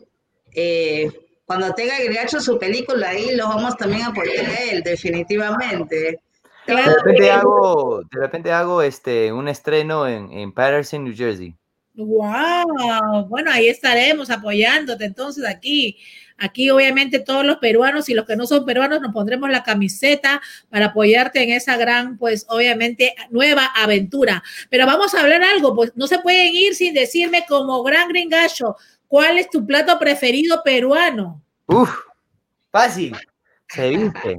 eh, 0.54 1.10
cuando 1.44 1.72
tenga 1.74 1.98
Gringacho 1.98 2.40
su 2.40 2.58
película 2.58 3.08
ahí 3.08 3.34
lo 3.34 3.48
vamos 3.48 3.76
también 3.76 4.02
a 4.02 4.08
apoyar 4.08 4.46
él, 4.70 4.82
definitivamente. 4.82 6.20
De 6.66 6.76
repente 6.76 7.30
hago, 7.30 8.02
de 8.10 8.20
repente 8.20 8.52
hago 8.52 8.82
este, 8.82 9.32
un 9.32 9.48
estreno 9.48 10.06
en, 10.06 10.30
en 10.30 10.52
Patterson, 10.52 11.02
New 11.02 11.14
Jersey. 11.16 11.56
Wow, 12.04 13.26
bueno, 13.28 13.50
ahí 13.50 13.68
estaremos 13.68 14.30
apoyándote 14.30 15.04
entonces 15.04 15.44
aquí. 15.44 15.98
Aquí 16.38 16.70
obviamente 16.70 17.18
todos 17.18 17.44
los 17.44 17.58
peruanos 17.58 18.08
y 18.08 18.14
los 18.14 18.24
que 18.24 18.34
no 18.34 18.46
son 18.46 18.64
peruanos 18.64 19.02
nos 19.02 19.12
pondremos 19.12 19.50
la 19.50 19.62
camiseta 19.62 20.40
para 20.70 20.86
apoyarte 20.86 21.42
en 21.42 21.50
esa 21.50 21.76
gran, 21.76 22.16
pues 22.16 22.46
obviamente 22.48 23.14
nueva 23.28 23.66
aventura. 23.76 24.42
Pero 24.70 24.86
vamos 24.86 25.14
a 25.14 25.20
hablar 25.20 25.42
algo, 25.42 25.76
pues 25.76 25.92
no 25.96 26.06
se 26.06 26.18
pueden 26.18 26.54
ir 26.54 26.74
sin 26.74 26.94
decirme 26.94 27.44
como 27.46 27.82
gran 27.82 28.08
gringacho, 28.08 28.76
¿cuál 29.06 29.36
es 29.36 29.50
tu 29.50 29.66
plato 29.66 29.98
preferido 29.98 30.62
peruano? 30.64 31.42
Uf, 31.66 31.90
fácil. 32.70 33.14
Ceviche. 33.68 34.38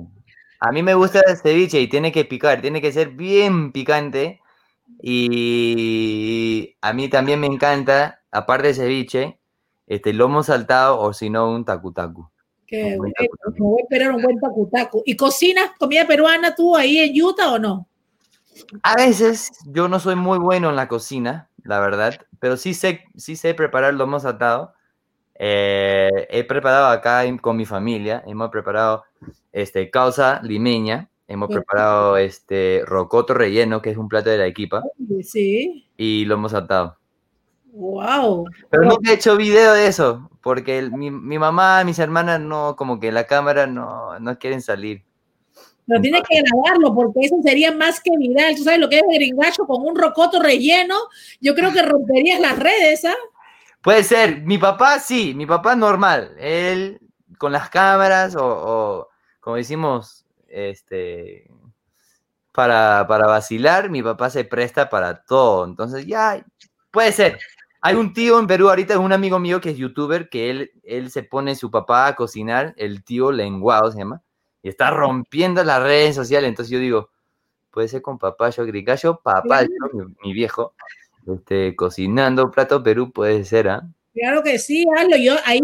A 0.59 0.71
mí 0.71 0.81
me 0.81 0.95
gusta 0.95 1.21
el 1.27 1.37
ceviche 1.37 1.79
y 1.79 1.87
tiene 1.87 2.11
que 2.11 2.25
picar, 2.25 2.61
tiene 2.61 2.81
que 2.81 2.91
ser 2.91 3.09
bien 3.09 3.71
picante. 3.71 4.40
Y 5.01 6.75
a 6.81 6.93
mí 6.93 7.09
también 7.09 7.39
me 7.39 7.47
encanta, 7.47 8.21
aparte 8.31 8.67
de 8.67 8.73
ceviche, 8.75 9.39
este 9.87 10.13
lomo 10.13 10.43
saltado 10.43 10.99
o 10.99 11.11
si 11.11 11.29
no 11.29 11.51
un 11.51 11.65
tacu 11.65 11.91
tacu. 11.91 12.29
Que 12.67 12.95
bueno, 12.95 13.13
me 13.19 13.59
voy 13.59 13.81
a 13.81 13.83
esperar 13.83 14.11
un 14.11 14.21
buen 14.21 14.39
tacutaco. 14.39 15.03
¿Y 15.05 15.17
cocinas 15.17 15.71
comida 15.77 16.07
peruana 16.07 16.55
tú 16.55 16.75
ahí 16.77 16.99
en 16.99 17.21
Utah 17.21 17.53
o 17.53 17.59
no? 17.59 17.87
A 18.83 18.95
veces 18.95 19.51
yo 19.65 19.89
no 19.89 19.99
soy 19.99 20.15
muy 20.15 20.39
bueno 20.39 20.69
en 20.69 20.77
la 20.77 20.87
cocina, 20.87 21.49
la 21.63 21.79
verdad, 21.79 22.15
pero 22.39 22.55
sí 22.55 22.73
sé, 22.73 23.03
sí 23.17 23.35
sé 23.35 23.53
preparar 23.53 23.93
lomo 23.93 24.19
saltado. 24.19 24.73
Eh, 25.35 26.27
he 26.29 26.43
preparado 26.43 26.87
acá 26.87 27.23
con 27.41 27.57
mi 27.57 27.65
familia, 27.65 28.23
hemos 28.25 28.49
preparado 28.51 29.03
este, 29.51 29.89
causa 29.89 30.39
limeña, 30.43 31.09
hemos 31.31 31.47
Ujú. 31.49 31.55
preparado 31.55 32.17
este 32.17 32.83
rocoto 32.85 33.33
relleno, 33.33 33.81
que 33.81 33.91
es 33.91 33.97
un 33.97 34.09
plato 34.09 34.29
de 34.29 34.37
la 34.37 34.45
equipa, 34.47 34.83
Sí. 35.23 35.87
y 35.97 36.25
lomo 36.25 36.49
saltado. 36.49 36.97
Wow. 37.73 38.45
Pero 38.69 38.83
nunca 38.83 39.11
he 39.11 39.15
hecho 39.15 39.37
video 39.37 39.73
de 39.73 39.87
eso, 39.87 40.29
porque 40.41 40.77
el- 40.79 40.91
mi, 40.91 41.09
mi 41.09 41.39
mamá, 41.39 41.83
mis 41.85 41.99
hermanas, 41.99 42.39
no, 42.41 42.75
como 42.75 42.99
que 42.99 43.11
la 43.11 43.25
cámara 43.25 43.65
no, 43.65 44.19
no 44.19 44.37
quieren 44.37 44.61
salir. 44.61 45.03
Pero 45.87 46.01
tienes 46.01 46.21
que 46.29 46.41
grabarlo 46.41 46.93
porque 46.93 47.21
eso 47.21 47.35
sería 47.43 47.71
más 47.71 47.99
que 48.01 48.11
viral. 48.17 48.55
Tú 48.55 48.63
sabes 48.63 48.79
lo 48.79 48.87
que 48.89 48.97
es 48.97 49.03
gringacho 49.07 49.65
con 49.65 49.81
un 49.83 49.95
rocoto 49.95 50.41
relleno. 50.41 50.95
Yo 51.39 51.55
creo 51.55 51.71
que 51.71 51.81
romperías 51.81 52.39
las 52.39 52.59
redes, 52.59 53.03
¿ah? 53.05 53.15
Puede 53.81 54.03
ser, 54.03 54.41
mi 54.41 54.57
papá 54.57 54.99
sí, 54.99 55.33
mi 55.33 55.45
papá 55.45 55.75
normal, 55.75 56.35
él 56.39 56.99
con 57.39 57.51
las 57.51 57.69
cámaras 57.69 58.35
o, 58.35 58.45
o, 58.45 59.07
como 59.39 59.55
decimos, 59.55 60.20
este, 60.51 61.49
para, 62.51 63.05
para 63.07 63.27
vacilar, 63.27 63.89
mi 63.89 64.03
papá 64.03 64.29
se 64.29 64.43
presta 64.43 64.89
para 64.89 65.23
todo, 65.23 65.65
entonces 65.65 66.05
ya, 66.05 66.45
puede 66.91 67.11
ser. 67.11 67.39
Hay 67.81 67.95
un 67.95 68.13
tío 68.13 68.39
en 68.39 68.45
Perú, 68.45 68.69
ahorita 68.69 68.93
es 68.93 68.99
un 68.99 69.11
amigo 69.11 69.39
mío 69.39 69.59
que 69.59 69.71
es 69.71 69.77
youtuber, 69.77 70.29
que 70.29 70.51
él, 70.51 70.71
él 70.83 71.09
se 71.09 71.23
pone 71.23 71.55
su 71.55 71.71
papá 71.71 72.07
a 72.07 72.15
cocinar, 72.15 72.75
el 72.77 73.03
tío 73.03 73.31
lenguado 73.31 73.91
se 73.91 73.97
llama, 73.97 74.21
y 74.61 74.69
está 74.69 74.91
rompiendo 74.91 75.63
las 75.63 75.81
redes 75.81 76.15
sociales, 76.15 76.49
entonces 76.49 76.71
yo 76.71 76.79
digo, 76.79 77.09
puede 77.71 77.87
ser 77.87 78.01
con 78.01 78.19
papá, 78.19 78.49
yo 78.51 78.65
grigallo, 78.65 79.19
papá, 79.23 79.65
mi 80.23 80.33
viejo, 80.33 80.75
este, 81.27 81.75
cocinando 81.75 82.51
plato 82.51 82.83
Perú, 82.83 83.11
puede 83.11 83.43
ser, 83.45 83.69
¿ah? 83.69 83.87
Claro 84.13 84.43
que 84.43 84.59
sí, 84.59 84.85
hazlo. 84.97 85.15
Yo 85.17 85.35
ahí, 85.45 85.61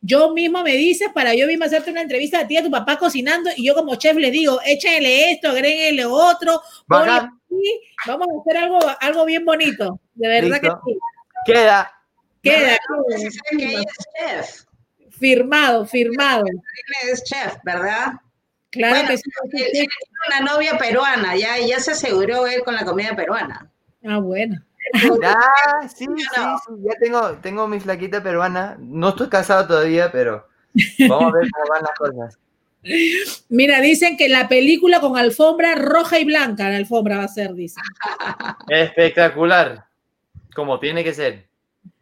yo 0.00 0.32
mismo 0.32 0.62
me 0.62 0.72
dices 0.72 1.08
para 1.14 1.34
yo 1.34 1.46
mismo 1.46 1.64
hacerte 1.64 1.90
una 1.90 2.02
entrevista 2.02 2.40
a 2.40 2.46
ti, 2.46 2.56
a 2.56 2.62
tu 2.62 2.70
papá 2.70 2.98
cocinando, 2.98 3.50
y 3.56 3.66
yo 3.66 3.74
como 3.74 3.94
chef 3.96 4.16
le 4.16 4.30
digo, 4.30 4.60
échale 4.64 5.32
esto, 5.32 5.48
agréguele 5.50 6.04
otro, 6.04 6.60
aquí, 6.88 7.80
vamos 8.06 8.28
a 8.28 8.40
hacer 8.40 8.56
algo, 8.62 8.78
algo 9.00 9.24
bien 9.24 9.44
bonito. 9.44 10.00
De 10.14 10.28
verdad 10.28 10.60
Listo. 10.62 10.80
que 10.84 10.92
sí. 10.92 10.98
Queda. 11.46 11.92
Queda. 12.42 12.78
Firmado, 15.18 15.86
firmado. 15.86 16.44
Es 17.10 17.24
chef, 17.24 17.56
¿verdad? 17.64 18.12
Claro 18.70 18.94
Bueno, 18.94 19.08
que 19.10 19.16
sí. 19.18 19.22
él, 19.52 19.62
él 19.62 19.70
tiene 19.72 19.88
una 20.28 20.52
novia 20.52 20.76
peruana, 20.76 21.36
ya, 21.36 21.58
ya 21.58 21.80
se 21.80 21.92
aseguró 21.92 22.46
él 22.46 22.62
con 22.64 22.74
la 22.74 22.84
comida 22.84 23.16
peruana. 23.16 23.70
Ah, 24.04 24.18
bueno. 24.18 24.62
Ah, 25.24 25.88
sí, 25.88 26.06
sí, 26.06 26.24
sí, 26.26 26.72
ya 26.82 26.94
tengo, 27.00 27.32
tengo 27.38 27.66
mi 27.66 27.80
flaquita 27.80 28.22
peruana. 28.22 28.76
No 28.78 29.10
estoy 29.10 29.28
casado 29.28 29.66
todavía, 29.66 30.12
pero 30.12 30.46
vamos 31.08 31.34
a 31.34 31.38
ver 31.38 31.50
cómo 31.50 31.68
van 31.70 31.82
las 31.82 31.98
cosas. 31.98 32.38
Mira, 33.48 33.80
dicen 33.80 34.16
que 34.16 34.28
la 34.28 34.48
película 34.48 35.00
con 35.00 35.16
alfombra 35.16 35.74
roja 35.74 36.20
y 36.20 36.24
blanca, 36.24 36.68
la 36.70 36.76
alfombra 36.76 37.18
va 37.18 37.24
a 37.24 37.28
ser, 37.28 37.52
dicen. 37.54 37.82
Espectacular, 38.68 39.86
como 40.54 40.78
tiene 40.78 41.02
que 41.02 41.12
ser. 41.12 41.46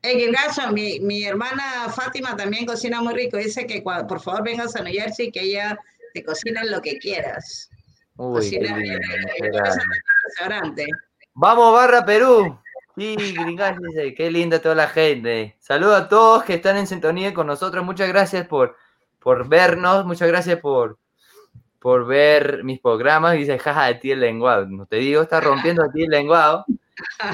En 0.02 0.20
el 0.20 0.34
caso, 0.34 0.70
mi, 0.72 1.00
mi 1.00 1.24
hermana 1.24 1.88
Fátima 1.88 2.36
también 2.36 2.66
cocina 2.66 3.00
muy 3.00 3.14
rico. 3.14 3.38
Dice 3.38 3.66
que 3.66 3.80
por 3.80 4.20
favor 4.20 4.44
vengas 4.44 4.76
a 4.76 4.82
New 4.82 4.92
Jersey, 4.92 5.32
que 5.32 5.40
ella 5.40 5.78
te 6.12 6.22
cocina 6.22 6.62
lo 6.64 6.82
que 6.82 6.98
quieras. 6.98 7.70
Uy, 8.16 8.36
Cocina 8.36 8.76
bien, 8.76 9.00
grande. 9.00 9.32
un 9.40 9.84
restaurante. 10.26 10.86
Vamos, 11.34 11.72
Barra 11.72 12.04
Perú. 12.04 12.58
Sí, 12.96 13.16
gringas, 13.16 13.76
dice, 13.80 14.14
qué 14.14 14.30
linda 14.30 14.60
toda 14.60 14.76
la 14.76 14.86
gente. 14.86 15.56
Saludos 15.58 16.02
a 16.02 16.08
todos 16.08 16.44
que 16.44 16.54
están 16.54 16.76
en 16.76 16.86
sintonía 16.86 17.34
con 17.34 17.46
nosotros. 17.46 17.84
Muchas 17.84 18.08
gracias 18.08 18.46
por, 18.46 18.76
por 19.18 19.48
vernos. 19.48 20.06
Muchas 20.06 20.28
gracias 20.28 20.60
por, 20.60 20.98
por 21.80 22.06
ver 22.06 22.62
mis 22.62 22.78
programas. 22.80 23.34
Dice, 23.34 23.58
jaja, 23.58 23.86
de 23.86 23.94
ti 23.96 24.10
el 24.12 24.20
lenguado. 24.20 24.66
No 24.66 24.86
te 24.86 24.96
digo, 24.96 25.22
está 25.22 25.40
rompiendo 25.40 25.82
a 25.82 25.90
ti 25.90 26.04
el 26.04 26.10
lenguado. 26.10 26.64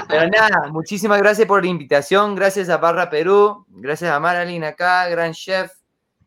Pero 0.07 0.27
nada, 0.29 0.69
muchísimas 0.71 1.19
gracias 1.19 1.47
por 1.47 1.63
la 1.63 1.69
invitación. 1.69 2.33
Gracias 2.33 2.69
a 2.69 2.77
Barra 2.77 3.11
Perú. 3.11 3.65
Gracias 3.69 4.11
a 4.11 4.19
Marilyn 4.19 4.63
acá, 4.63 5.07
gran 5.09 5.33
chef 5.33 5.71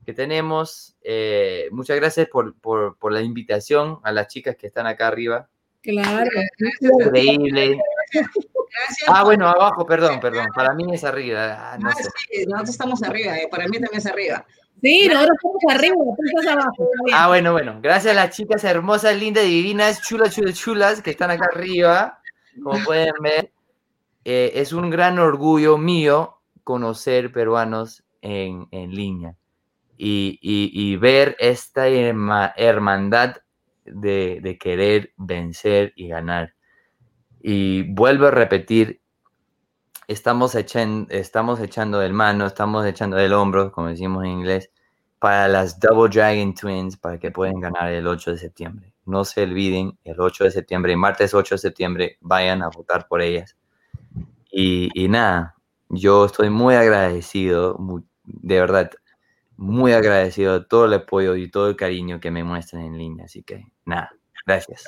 que 0.06 0.12
tenemos. 0.12 0.96
Eh, 1.02 1.68
muchas 1.72 1.96
gracias 1.96 2.28
por, 2.28 2.54
por, 2.60 2.96
por 2.98 3.12
la 3.12 3.22
invitación 3.22 3.98
a 4.04 4.12
las 4.12 4.28
chicas 4.28 4.54
que 4.54 4.68
están 4.68 4.86
acá 4.86 5.08
arriba. 5.08 5.48
Claro. 5.82 6.30
Increíble. 6.80 7.78
Gracias. 8.14 9.08
Ah, 9.08 9.22
bueno, 9.24 9.48
abajo, 9.48 9.86
perdón, 9.86 10.20
perdón. 10.20 10.46
Para 10.54 10.74
mí 10.74 10.84
es 10.92 11.04
arriba. 11.04 11.72
Ah, 11.72 11.78
no 11.78 11.88
Ah, 11.88 11.92
sé. 11.94 12.04
sí, 12.30 12.44
nosotros 12.46 12.70
estamos 12.70 13.02
arriba, 13.02 13.36
eh, 13.36 13.48
para 13.50 13.64
mí 13.66 13.72
también 13.78 13.96
es 13.98 14.06
arriba. 14.06 14.44
Sí, 14.82 15.08
nosotros 15.08 15.36
estamos 15.36 15.76
arriba, 15.76 15.94
tú 15.96 16.16
estás 16.26 16.52
abajo. 16.54 16.88
Ah, 17.14 17.28
bueno, 17.28 17.52
bueno. 17.52 17.78
Gracias 17.80 18.12
a 18.12 18.14
las 18.16 18.36
chicas 18.36 18.64
hermosas, 18.64 19.16
lindas, 19.16 19.44
divinas, 19.44 20.02
chulas, 20.02 20.34
chulas, 20.34 20.54
chulas 20.54 21.02
que 21.02 21.10
están 21.10 21.30
acá 21.30 21.46
arriba. 21.52 22.20
Como 22.62 22.82
pueden 22.84 23.14
ver, 23.22 23.52
eh, 24.24 24.52
es 24.54 24.72
un 24.72 24.90
gran 24.90 25.18
orgullo 25.18 25.78
mío 25.78 26.38
conocer 26.64 27.32
peruanos 27.32 28.02
en, 28.22 28.66
en 28.70 28.90
línea 28.94 29.36
y, 29.96 30.38
y- 30.42 30.70
y 30.72 30.96
ver 30.96 31.36
esta 31.38 31.88
herma- 31.88 32.52
hermandad 32.56 33.36
de, 33.84 34.38
de 34.42 34.58
querer 34.58 35.12
vencer 35.16 35.92
y 35.96 36.08
ganar. 36.08 36.53
Y 37.44 37.84
vuelvo 37.94 38.26
a 38.26 38.32
repetir, 38.32 39.00
estamos, 40.08 40.54
echen- 40.54 41.06
estamos 41.10 41.60
echando 41.60 41.98
del 42.00 42.12
mano, 42.12 42.46
estamos 42.46 42.84
echando 42.86 43.16
del 43.16 43.32
hombro, 43.32 43.72
como 43.72 43.88
decimos 43.88 44.24
en 44.24 44.30
inglés, 44.30 44.70
para 45.18 45.48
las 45.48 45.78
Double 45.80 46.10
Dragon 46.10 46.54
Twins, 46.54 46.96
para 46.98 47.18
que 47.18 47.30
puedan 47.30 47.60
ganar 47.60 47.90
el 47.92 48.06
8 48.06 48.32
de 48.32 48.38
septiembre. 48.38 48.92
No 49.06 49.24
se 49.24 49.42
olviden, 49.42 49.98
el 50.04 50.20
8 50.20 50.44
de 50.44 50.50
septiembre, 50.50 50.96
martes 50.96 51.34
8 51.34 51.54
de 51.54 51.58
septiembre, 51.60 52.18
vayan 52.20 52.62
a 52.62 52.68
votar 52.68 53.06
por 53.08 53.20
ellas. 53.22 53.56
Y, 54.50 54.90
y 54.94 55.08
nada, 55.08 55.56
yo 55.88 56.26
estoy 56.26 56.50
muy 56.50 56.74
agradecido, 56.74 57.78
de 58.24 58.60
verdad, 58.60 58.90
muy 59.56 59.92
agradecido 59.92 60.60
de 60.60 60.66
todo 60.66 60.86
el 60.86 60.94
apoyo 60.94 61.36
y 61.36 61.50
todo 61.50 61.68
el 61.68 61.76
cariño 61.76 62.20
que 62.20 62.30
me 62.32 62.44
muestran 62.44 62.84
en 62.84 62.98
línea. 62.98 63.26
Así 63.26 63.42
que 63.44 63.66
nada, 63.86 64.12
gracias. 64.46 64.84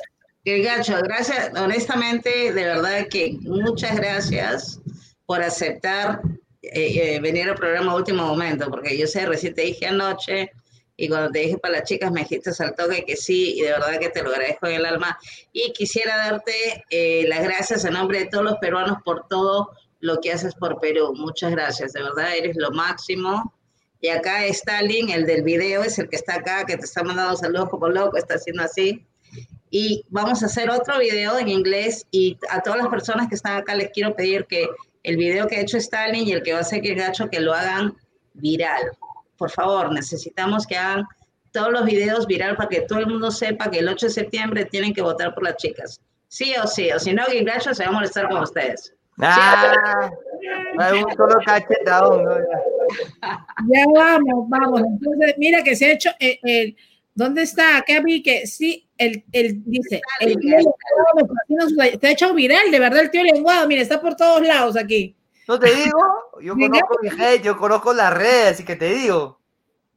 El 0.47 0.63
gacho, 0.63 0.97
gracias, 1.03 1.51
honestamente, 1.59 2.53
de 2.53 2.65
verdad 2.65 3.09
que 3.11 3.37
muchas 3.41 3.97
gracias 3.97 4.81
por 5.27 5.43
aceptar 5.43 6.21
eh, 6.63 7.17
eh, 7.17 7.21
venir 7.21 7.49
al 7.49 7.57
programa 7.57 7.97
último 7.97 8.25
momento, 8.25 8.71
porque 8.71 8.97
yo 8.97 9.09
sé, 9.09 9.27
recién 9.27 9.55
te 9.55 9.63
dije 9.63 9.87
anoche, 9.87 10.53
y 10.97 11.09
cuando 11.09 11.33
te 11.33 11.41
dije 11.41 11.59
para 11.59 11.79
las 11.79 11.83
chicas 11.83 12.13
me 12.13 12.21
dijiste 12.21 12.53
al 12.61 12.77
toque 12.77 13.05
que 13.05 13.17
sí, 13.17 13.59
y 13.59 13.63
de 13.63 13.73
verdad 13.73 13.99
que 13.99 14.09
te 14.09 14.23
lo 14.23 14.31
agradezco 14.31 14.69
en 14.69 14.75
el 14.77 14.87
alma. 14.87 15.19
Y 15.53 15.73
quisiera 15.73 16.17
darte 16.17 16.85
eh, 16.91 17.25
las 17.27 17.43
gracias 17.43 17.85
en 17.85 17.95
nombre 17.95 18.21
de 18.21 18.27
todos 18.27 18.45
los 18.45 18.57
peruanos 18.59 18.99
por 19.05 19.27
todo 19.27 19.73
lo 19.99 20.21
que 20.21 20.31
haces 20.31 20.55
por 20.55 20.79
Perú. 20.79 21.13
Muchas 21.17 21.51
gracias, 21.51 21.93
de 21.93 22.03
verdad, 22.05 22.37
eres 22.37 22.55
lo 22.57 22.71
máximo. 22.71 23.53
Y 24.01 24.11
acá 24.11 24.47
Stalin, 24.47 25.11
el 25.11 25.27
del 25.27 25.43
video, 25.43 25.83
es 25.83 25.99
el 25.99 26.09
que 26.09 26.15
está 26.15 26.35
acá, 26.37 26.65
que 26.65 26.77
te 26.77 26.85
está 26.85 27.03
mandando 27.03 27.37
saludos 27.37 27.69
como 27.69 27.89
loco, 27.89 28.17
está 28.17 28.35
haciendo 28.35 28.63
así 28.63 29.05
y 29.71 30.05
vamos 30.09 30.43
a 30.43 30.47
hacer 30.47 30.71
otro 30.71 30.99
video 30.99 31.39
en 31.39 31.49
inglés 31.49 32.07
y 32.11 32.39
a 32.51 32.61
todas 32.61 32.81
las 32.81 32.89
personas 32.89 33.29
que 33.29 33.35
están 33.35 33.57
acá 33.57 33.75
les 33.75 33.91
quiero 33.91 34.15
pedir 34.15 34.47
que 34.47 34.67
el 35.03 35.17
video 35.17 35.47
que 35.47 35.57
ha 35.57 35.61
hecho 35.61 35.77
Stalin 35.77 36.27
y 36.27 36.33
el 36.33 36.43
que 36.43 36.53
va 36.53 36.59
a 36.59 36.63
hacer 36.63 36.83
que 36.83 36.95
Gacho 36.95 37.29
que 37.29 37.41
lo 37.41 37.55
hagan 37.55 37.95
viral. 38.35 38.91
Por 39.37 39.51
favor, 39.51 39.93
necesitamos 39.93 40.67
que 40.67 40.77
hagan 40.77 41.05
todos 41.53 41.71
los 41.73 41.85
videos 41.85 42.27
viral 42.27 42.57
para 42.57 42.69
que 42.69 42.83
todo 42.83 42.99
el 42.99 43.07
mundo 43.07 43.31
sepa 43.31 43.71
que 43.71 43.79
el 43.79 43.89
8 43.89 44.07
de 44.07 44.13
septiembre 44.13 44.65
tienen 44.65 44.93
que 44.93 45.03
votar 45.03 45.35
por 45.35 45.45
las 45.45 45.57
chicas. 45.57 46.01
Sí 46.29 46.55
o 46.63 46.67
sí, 46.67 46.91
o 46.91 46.99
si 46.99 47.13
no, 47.13 47.23
Gacho 47.43 47.73
se 47.73 47.85
va 47.85 47.91
a 47.91 47.93
molestar 47.93 48.29
con 48.29 48.43
ustedes. 48.43 48.93
Ah, 49.19 50.11
hay 50.79 51.03
un 51.03 51.17
solo 51.17 51.37
cachetadón. 51.45 52.25
¿no? 52.25 52.31
Ya 53.69 53.85
vamos, 53.95 54.49
vamos. 54.49 54.81
Entonces, 54.81 55.35
mira 55.39 55.63
que 55.65 55.75
se 55.75 55.87
ha 55.87 55.93
hecho 55.93 56.11
eh, 56.21 56.39
el. 56.43 56.77
¿Dónde 57.15 57.43
está? 57.43 57.79
Acá 57.79 58.01
vi 58.05 58.23
que 58.23 58.47
sí, 58.47 58.86
el, 58.99 59.25
el 59.33 59.63
dice, 59.65 60.01
el 60.21 60.37
tío 60.39 60.57
lenguado 60.57 61.99
se 62.01 62.07
ha 62.07 62.11
hecho 62.11 62.35
viral, 62.35 62.71
de 62.71 62.79
verdad, 62.79 63.01
el 63.01 63.11
tío 63.11 63.23
lenguado, 63.23 63.67
mira, 63.67 63.83
está 63.83 64.01
por 64.01 64.17
todos 64.17 64.47
lados 64.47 64.77
aquí. 64.77 65.15
No 65.49 65.59
te 65.59 65.75
digo, 65.75 65.99
yo 66.43 66.55
conozco 66.59 66.99
mi 67.03 67.11
gente, 67.11 67.41
yo 67.43 67.57
conozco 67.57 67.93
las 67.93 68.13
redes, 68.13 68.53
así 68.53 68.65
que 68.65 68.77
te 68.77 68.95
digo. 68.95 69.41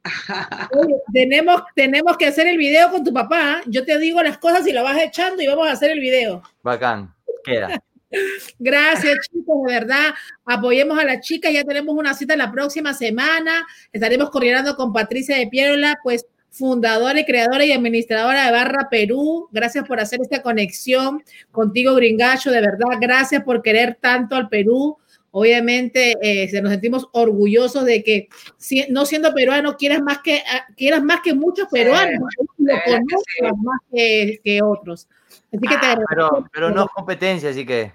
Oye, 0.78 0.94
tenemos, 1.12 1.62
tenemos 1.74 2.16
que 2.16 2.26
hacer 2.26 2.46
el 2.46 2.56
video 2.56 2.90
con 2.90 3.04
tu 3.04 3.12
papá. 3.12 3.60
¿eh? 3.60 3.64
Yo 3.66 3.84
te 3.84 3.98
digo 3.98 4.22
las 4.22 4.38
cosas 4.38 4.66
y 4.66 4.72
lo 4.72 4.82
vas 4.82 4.98
echando 4.98 5.42
y 5.42 5.46
vamos 5.46 5.68
a 5.68 5.72
hacer 5.72 5.90
el 5.90 6.00
video. 6.00 6.42
Bacán, 6.62 7.14
queda. 7.44 7.82
Gracias, 8.58 9.28
chicos, 9.30 9.62
de 9.66 9.72
verdad. 9.72 10.14
Apoyemos 10.44 10.98
a 10.98 11.04
las 11.04 11.20
chicas. 11.20 11.52
Ya 11.52 11.64
tenemos 11.64 11.94
una 11.94 12.14
cita 12.14 12.34
la 12.34 12.50
próxima 12.50 12.94
semana. 12.94 13.66
Estaremos 13.92 14.30
coordinando 14.30 14.74
con 14.74 14.92
Patricia 14.92 15.36
de 15.36 15.46
Pierola, 15.46 15.98
pues 16.02 16.26
fundadora 16.50 17.20
y 17.20 17.24
creadora 17.24 17.64
y 17.64 17.72
administradora 17.72 18.46
de 18.46 18.52
Barra 18.52 18.88
Perú. 18.90 19.48
Gracias 19.52 19.86
por 19.86 20.00
hacer 20.00 20.20
esta 20.20 20.42
conexión 20.42 21.22
contigo, 21.50 21.94
Gringacho. 21.94 22.50
De 22.50 22.60
verdad, 22.60 22.98
gracias 23.00 23.42
por 23.44 23.62
querer 23.62 23.96
tanto 24.00 24.34
al 24.36 24.48
Perú. 24.48 24.96
Obviamente, 25.32 26.16
eh, 26.20 26.50
nos 26.60 26.72
sentimos 26.72 27.08
orgullosos 27.12 27.84
de 27.84 28.02
que 28.02 28.28
si- 28.56 28.86
no 28.90 29.06
siendo 29.06 29.32
peruano 29.32 29.76
quieras 29.76 30.00
más 30.02 30.18
que 30.18 30.42
ah, 30.52 30.66
quieras 30.76 31.04
más 31.04 31.20
que 31.20 31.34
muchos 31.34 31.68
peruanos, 31.70 32.18
lo 32.58 32.74
que 32.74 32.80
conozcas 32.84 33.58
más 33.62 33.80
que, 33.92 34.40
que 34.42 34.60
otros. 34.62 35.06
Así 35.52 35.60
que 35.68 35.76
te 35.76 35.86
Ah, 35.86 35.98
pero, 36.08 36.48
pero 36.52 36.70
no 36.70 36.82
es 36.82 36.88
competencia, 36.92 37.50
así 37.50 37.64
que. 37.64 37.92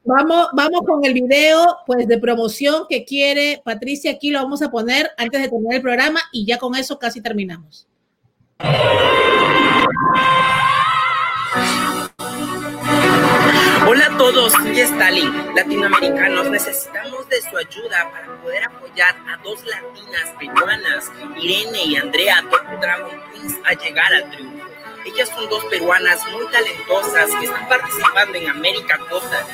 Vamos, 0.03 0.47
vamos 0.53 0.81
con 0.85 1.03
el 1.03 1.13
video 1.13 1.77
pues 1.85 2.07
de 2.07 2.17
promoción 2.17 2.85
que 2.89 3.03
quiere 3.03 3.61
Patricia. 3.63 4.11
Aquí 4.11 4.29
lo 4.29 4.41
vamos 4.41 4.61
a 4.61 4.71
poner 4.71 5.11
antes 5.17 5.41
de 5.41 5.49
terminar 5.49 5.75
el 5.75 5.81
programa 5.81 6.21
y 6.31 6.45
ya 6.45 6.57
con 6.57 6.75
eso 6.75 6.97
casi 6.97 7.21
terminamos. 7.21 7.87
Hola 13.89 14.07
a 14.07 14.17
todos, 14.17 14.51
soy 14.53 14.79
Stalin. 14.79 15.31
Latinoamericanos 15.55 16.49
necesitamos 16.49 17.27
de 17.29 17.41
su 17.41 17.57
ayuda 17.57 18.11
para 18.11 18.41
poder 18.41 18.63
apoyar 18.63 19.15
a 19.27 19.37
dos 19.43 19.59
latinas 19.65 20.33
peruanas, 20.39 21.11
Irene 21.41 21.85
y 21.85 21.95
Andrea 21.95 22.43
Top 22.49 22.81
Dragon 22.81 23.19
Twins, 23.31 23.55
a 23.65 23.73
llegar 23.73 24.13
al 24.13 24.29
triunfo. 24.31 24.66
Ellas 25.07 25.29
son 25.29 25.47
dos 25.47 25.63
peruanas 25.65 26.19
muy 26.31 26.45
talentosas 26.47 27.29
que 27.39 27.45
están 27.45 27.67
participando 27.69 28.37
en 28.37 28.49
América 28.49 28.99
Total. 29.09 29.45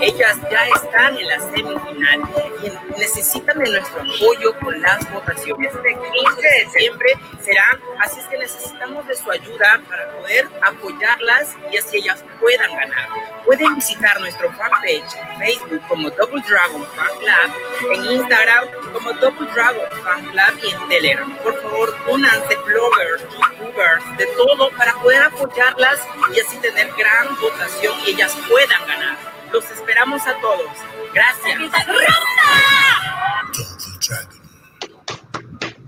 Ellas 0.00 0.36
ya 0.50 0.66
están 0.66 1.16
en 1.16 1.28
la 1.28 1.38
semifinal 1.38 2.22
y 2.62 2.98
necesitan 2.98 3.56
de 3.60 3.70
nuestro 3.70 4.02
apoyo 4.02 4.58
con 4.58 4.82
las 4.82 5.10
votaciones. 5.12 5.72
Este 5.72 5.94
15 5.94 6.42
de 6.42 6.64
diciembre 6.64 7.12
serán, 7.40 7.80
así 8.00 8.18
es 8.18 8.26
que 8.26 8.38
necesitamos 8.38 9.06
de 9.06 9.14
su 9.14 9.30
ayuda 9.30 9.80
para 9.88 10.10
poder 10.18 10.48
apoyarlas 10.62 11.56
y 11.70 11.76
así 11.76 11.98
ellas 11.98 12.24
puedan 12.40 12.74
ganar. 12.74 13.08
Pueden 13.44 13.76
visitar 13.76 14.18
nuestro 14.20 14.50
fanpage 14.52 15.14
en 15.14 15.38
Facebook 15.38 15.82
como 15.88 16.10
Double 16.10 16.42
Dragon 16.48 16.84
Fan 16.96 17.18
Club, 17.20 17.92
en 17.92 18.04
Instagram 18.06 18.64
como 18.92 19.12
Double 19.12 19.48
Dragon 19.54 19.88
Fan 20.02 20.24
Club 20.26 20.64
y 20.64 20.70
en 20.72 20.88
Telegram. 20.88 21.36
Por 21.38 21.62
favor, 21.62 21.96
únanse 22.08 22.56
bloggers, 22.56 23.22
youtubers, 23.22 24.16
de 24.18 24.26
todo 24.36 24.68
para 24.70 24.95
poder 25.02 25.22
apoyarlas 25.22 26.00
y 26.34 26.40
así 26.40 26.56
tener 26.58 26.88
gran 26.98 27.36
votación 27.40 27.94
y 28.06 28.10
ellas 28.10 28.36
puedan 28.48 28.86
ganar. 28.86 29.16
Los 29.52 29.70
esperamos 29.70 30.22
a 30.26 30.34
todos. 30.40 30.70
Gracias. 31.14 31.58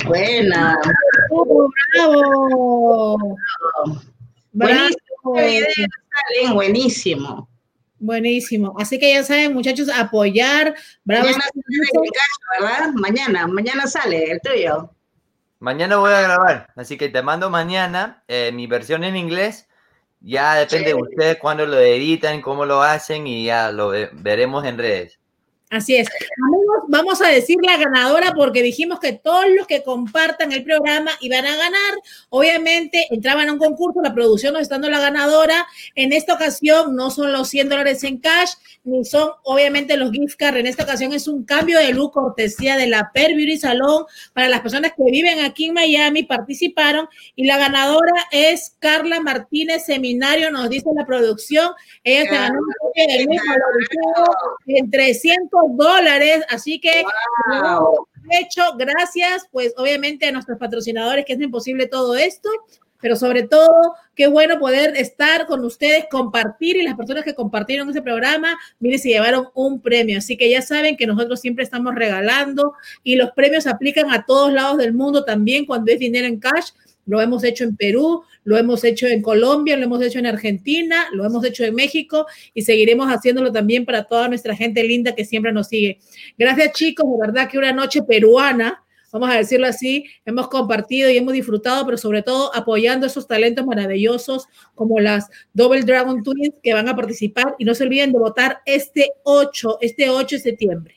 Buena. 0.06 0.78
Bravo. 1.94 3.18
Buenísimo. 4.52 5.36
Este 5.36 5.86
buenísimo. 6.52 6.54
Buenísimo. 6.54 7.48
Buenísimo. 8.00 8.74
Así 8.78 8.98
que 8.98 9.12
ya 9.12 9.24
saben, 9.24 9.54
muchachos, 9.54 9.88
apoyar. 9.88 10.74
Bravo. 11.04 11.28
Mañana, 11.28 12.92
mañana, 12.94 13.46
mañana 13.46 13.86
sale 13.86 14.30
el 14.30 14.40
tuyo. 14.40 14.90
Mañana 15.60 15.96
voy 15.96 16.12
a 16.12 16.20
grabar, 16.22 16.68
así 16.76 16.96
que 16.96 17.08
te 17.08 17.22
mando 17.22 17.50
mañana 17.50 18.22
eh, 18.28 18.52
mi 18.52 18.66
versión 18.68 19.02
en 19.04 19.16
inglés. 19.16 19.68
Ya 20.20 20.54
depende 20.56 20.90
de 20.90 20.94
ustedes 20.96 21.38
cuándo 21.38 21.66
lo 21.66 21.78
editan, 21.80 22.42
cómo 22.42 22.64
lo 22.66 22.82
hacen 22.82 23.26
y 23.26 23.44
ya 23.46 23.72
lo 23.72 23.88
ve- 23.90 24.10
veremos 24.12 24.64
en 24.64 24.78
redes. 24.78 25.17
Así 25.70 25.96
es. 25.96 26.08
Amigos, 26.46 26.84
vamos 26.88 27.20
a 27.20 27.28
decir 27.28 27.58
la 27.62 27.76
ganadora 27.76 28.32
porque 28.34 28.62
dijimos 28.62 29.00
que 29.00 29.12
todos 29.12 29.44
los 29.54 29.66
que 29.66 29.82
compartan 29.82 30.50
el 30.52 30.64
programa 30.64 31.10
iban 31.20 31.44
a 31.44 31.56
ganar. 31.56 31.94
Obviamente 32.30 33.06
entraban 33.10 33.50
a 33.50 33.52
un 33.52 33.58
concurso, 33.58 34.00
la 34.00 34.14
producción 34.14 34.54
nos 34.54 34.62
está 34.62 34.76
dando 34.76 34.88
la 34.88 35.00
ganadora. 35.00 35.66
En 35.94 36.14
esta 36.14 36.34
ocasión 36.34 36.96
no 36.96 37.10
son 37.10 37.32
los 37.32 37.50
100 37.50 37.68
dólares 37.68 38.02
en 38.04 38.16
cash, 38.16 38.52
ni 38.84 39.04
son 39.04 39.28
obviamente 39.44 39.98
los 39.98 40.10
gift 40.10 40.36
cards. 40.38 40.58
En 40.58 40.66
esta 40.66 40.84
ocasión 40.84 41.12
es 41.12 41.28
un 41.28 41.44
cambio 41.44 41.78
de 41.78 41.92
look 41.92 42.12
cortesía 42.12 42.78
de 42.78 42.86
la 42.86 43.10
Per 43.12 43.34
Beauty 43.34 43.58
Salón 43.58 44.06
para 44.32 44.48
las 44.48 44.62
personas 44.62 44.92
que 44.96 45.04
viven 45.10 45.40
aquí 45.40 45.66
en 45.66 45.74
Miami, 45.74 46.22
participaron 46.22 47.08
y 47.36 47.44
la 47.44 47.58
ganadora 47.58 48.14
es 48.32 48.74
Carla 48.78 49.20
Martínez 49.20 49.84
Seminario, 49.84 50.50
nos 50.50 50.70
dice 50.70 50.88
la 50.96 51.04
producción. 51.04 51.72
Ella 52.04 52.22
se 52.22 52.34
ganó 52.34 52.58
un 52.58 52.72
copia 52.80 53.06
del 53.06 53.24
look 53.26 53.42
valorizado 53.46 54.36
en 54.66 54.90
300 54.90 55.57
dólares, 55.70 56.44
así 56.48 56.80
que 56.80 57.02
de 58.30 58.38
hecho, 58.40 58.62
gracias, 58.76 59.46
pues 59.50 59.72
obviamente 59.76 60.26
a 60.26 60.32
nuestros 60.32 60.58
patrocinadores 60.58 61.24
que 61.24 61.32
hacen 61.32 61.50
posible 61.50 61.86
todo 61.86 62.14
esto, 62.14 62.50
pero 63.00 63.16
sobre 63.16 63.44
todo, 63.44 63.94
qué 64.14 64.26
bueno 64.26 64.58
poder 64.58 64.96
estar 64.96 65.46
con 65.46 65.64
ustedes, 65.64 66.06
compartir 66.10 66.76
y 66.76 66.82
las 66.82 66.96
personas 66.96 67.24
que 67.24 67.34
compartieron 67.34 67.88
ese 67.88 68.02
programa, 68.02 68.58
miren, 68.80 68.98
se 68.98 69.10
llevaron 69.10 69.48
un 69.54 69.80
premio. 69.80 70.18
Así 70.18 70.36
que 70.36 70.50
ya 70.50 70.62
saben 70.62 70.96
que 70.96 71.06
nosotros 71.06 71.40
siempre 71.40 71.64
estamos 71.64 71.94
regalando 71.94 72.74
y 73.04 73.14
los 73.14 73.30
premios 73.30 73.66
aplican 73.66 74.10
a 74.10 74.26
todos 74.26 74.52
lados 74.52 74.78
del 74.78 74.94
mundo 74.94 75.24
también 75.24 75.64
cuando 75.64 75.92
es 75.92 75.98
dinero 75.98 76.26
en 76.26 76.40
cash. 76.40 76.70
Lo 77.08 77.22
hemos 77.22 77.42
hecho 77.42 77.64
en 77.64 77.74
Perú, 77.74 78.22
lo 78.44 78.58
hemos 78.58 78.84
hecho 78.84 79.06
en 79.06 79.22
Colombia, 79.22 79.78
lo 79.78 79.84
hemos 79.84 80.02
hecho 80.02 80.18
en 80.18 80.26
Argentina, 80.26 81.06
lo 81.12 81.24
hemos 81.24 81.42
hecho 81.42 81.64
en 81.64 81.74
México 81.74 82.26
y 82.52 82.62
seguiremos 82.62 83.08
haciéndolo 83.08 83.50
también 83.50 83.86
para 83.86 84.04
toda 84.04 84.28
nuestra 84.28 84.54
gente 84.54 84.84
linda 84.84 85.14
que 85.14 85.24
siempre 85.24 85.50
nos 85.50 85.68
sigue. 85.68 85.98
Gracias 86.36 86.74
chicos, 86.74 87.06
de 87.10 87.26
verdad 87.26 87.48
que 87.48 87.56
una 87.56 87.72
noche 87.72 88.02
peruana, 88.02 88.84
vamos 89.10 89.30
a 89.30 89.38
decirlo 89.38 89.66
así, 89.66 90.04
hemos 90.26 90.48
compartido 90.48 91.08
y 91.08 91.16
hemos 91.16 91.32
disfrutado, 91.32 91.86
pero 91.86 91.96
sobre 91.96 92.22
todo 92.22 92.54
apoyando 92.54 93.06
esos 93.06 93.26
talentos 93.26 93.64
maravillosos 93.64 94.46
como 94.74 95.00
las 95.00 95.30
Double 95.54 95.82
Dragon 95.84 96.22
Twins 96.22 96.56
que 96.62 96.74
van 96.74 96.90
a 96.90 96.94
participar 96.94 97.54
y 97.58 97.64
no 97.64 97.74
se 97.74 97.84
olviden 97.84 98.12
de 98.12 98.18
votar 98.18 98.60
este 98.66 99.12
8, 99.22 99.78
este 99.80 100.10
8 100.10 100.36
de 100.36 100.42
septiembre. 100.42 100.94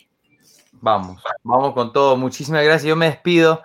Vamos, 0.82 1.24
vamos 1.44 1.74
con 1.74 1.94
todo. 1.94 2.18
Muchísimas 2.18 2.66
gracias. 2.66 2.90
Yo 2.90 2.98
me 2.98 3.06
despido. 3.06 3.62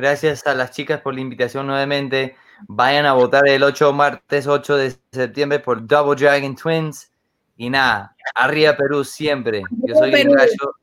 Gracias 0.00 0.46
a 0.46 0.54
las 0.54 0.70
chicas 0.70 1.02
por 1.02 1.12
la 1.12 1.20
invitación 1.20 1.66
nuevamente. 1.66 2.34
Vayan 2.66 3.04
a 3.04 3.12
votar 3.12 3.46
el 3.46 3.62
8 3.62 3.92
martes 3.92 4.46
8 4.46 4.76
de 4.78 4.96
septiembre 5.12 5.58
por 5.60 5.86
Double 5.86 6.18
Dragon 6.18 6.56
Twins. 6.56 7.10
Y 7.58 7.68
nada, 7.68 8.16
arriba 8.34 8.74
Perú 8.78 9.04
siempre. 9.04 9.62
Yo 9.86 9.94
soy 9.94 10.10
gallo 10.10 10.74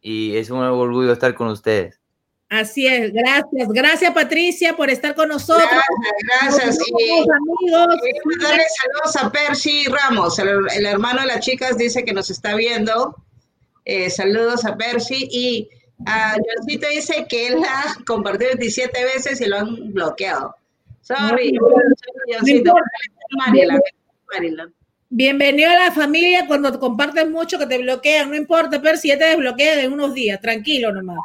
y 0.00 0.36
es 0.36 0.50
un 0.50 0.58
orgullo 0.58 1.12
estar 1.12 1.34
con 1.36 1.46
ustedes. 1.46 2.00
Así 2.48 2.88
es, 2.88 3.12
gracias, 3.12 3.68
gracias 3.68 4.12
Patricia 4.12 4.74
por 4.76 4.90
estar 4.90 5.14
con 5.14 5.28
nosotros. 5.28 5.68
Gracias, 5.70 6.58
gracias. 6.58 6.78
Nos 6.78 7.00
Y, 7.00 7.06
vemos, 7.06 7.26
amigos. 7.30 7.96
y 8.24 8.42
darle 8.42 8.64
saludos 8.82 9.16
a 9.16 9.30
Percy 9.30 9.84
Ramos, 9.84 10.38
el, 10.40 10.48
el 10.74 10.86
hermano 10.86 11.20
de 11.20 11.26
las 11.28 11.40
chicas, 11.40 11.78
dice 11.78 12.04
que 12.04 12.12
nos 12.12 12.28
está 12.28 12.56
viendo. 12.56 13.14
Eh, 13.84 14.10
saludos 14.10 14.64
a 14.64 14.76
Percy. 14.76 15.28
Y 15.30 15.68
a 16.06 16.34
Johncito 16.36 16.88
dice 16.88 17.26
que 17.28 17.48
él 17.48 17.62
ha 17.68 17.94
compartido 18.04 18.52
17 18.52 19.04
veces 19.04 19.40
y 19.40 19.46
lo 19.46 19.58
han 19.58 19.92
bloqueado. 19.92 20.54
Sorry, 21.02 21.52
No, 21.52 21.68
Johncito. 22.32 22.74
no 22.74 22.80
Mariela, 23.38 23.78
Mariela. 24.32 24.68
Bienvenido 25.10 25.70
a 25.70 25.86
la 25.86 25.92
familia 25.92 26.46
cuando 26.46 26.78
comparten 26.78 27.32
mucho 27.32 27.58
que 27.58 27.66
te 27.66 27.78
bloquean, 27.78 28.28
no 28.28 28.36
importa, 28.36 28.80
pero 28.82 28.96
si 28.98 29.08
ya 29.08 29.18
te 29.18 29.24
desbloquean 29.24 29.78
en 29.78 29.92
unos 29.92 30.12
días, 30.12 30.40
tranquilo 30.40 30.92
nomás. 30.92 31.18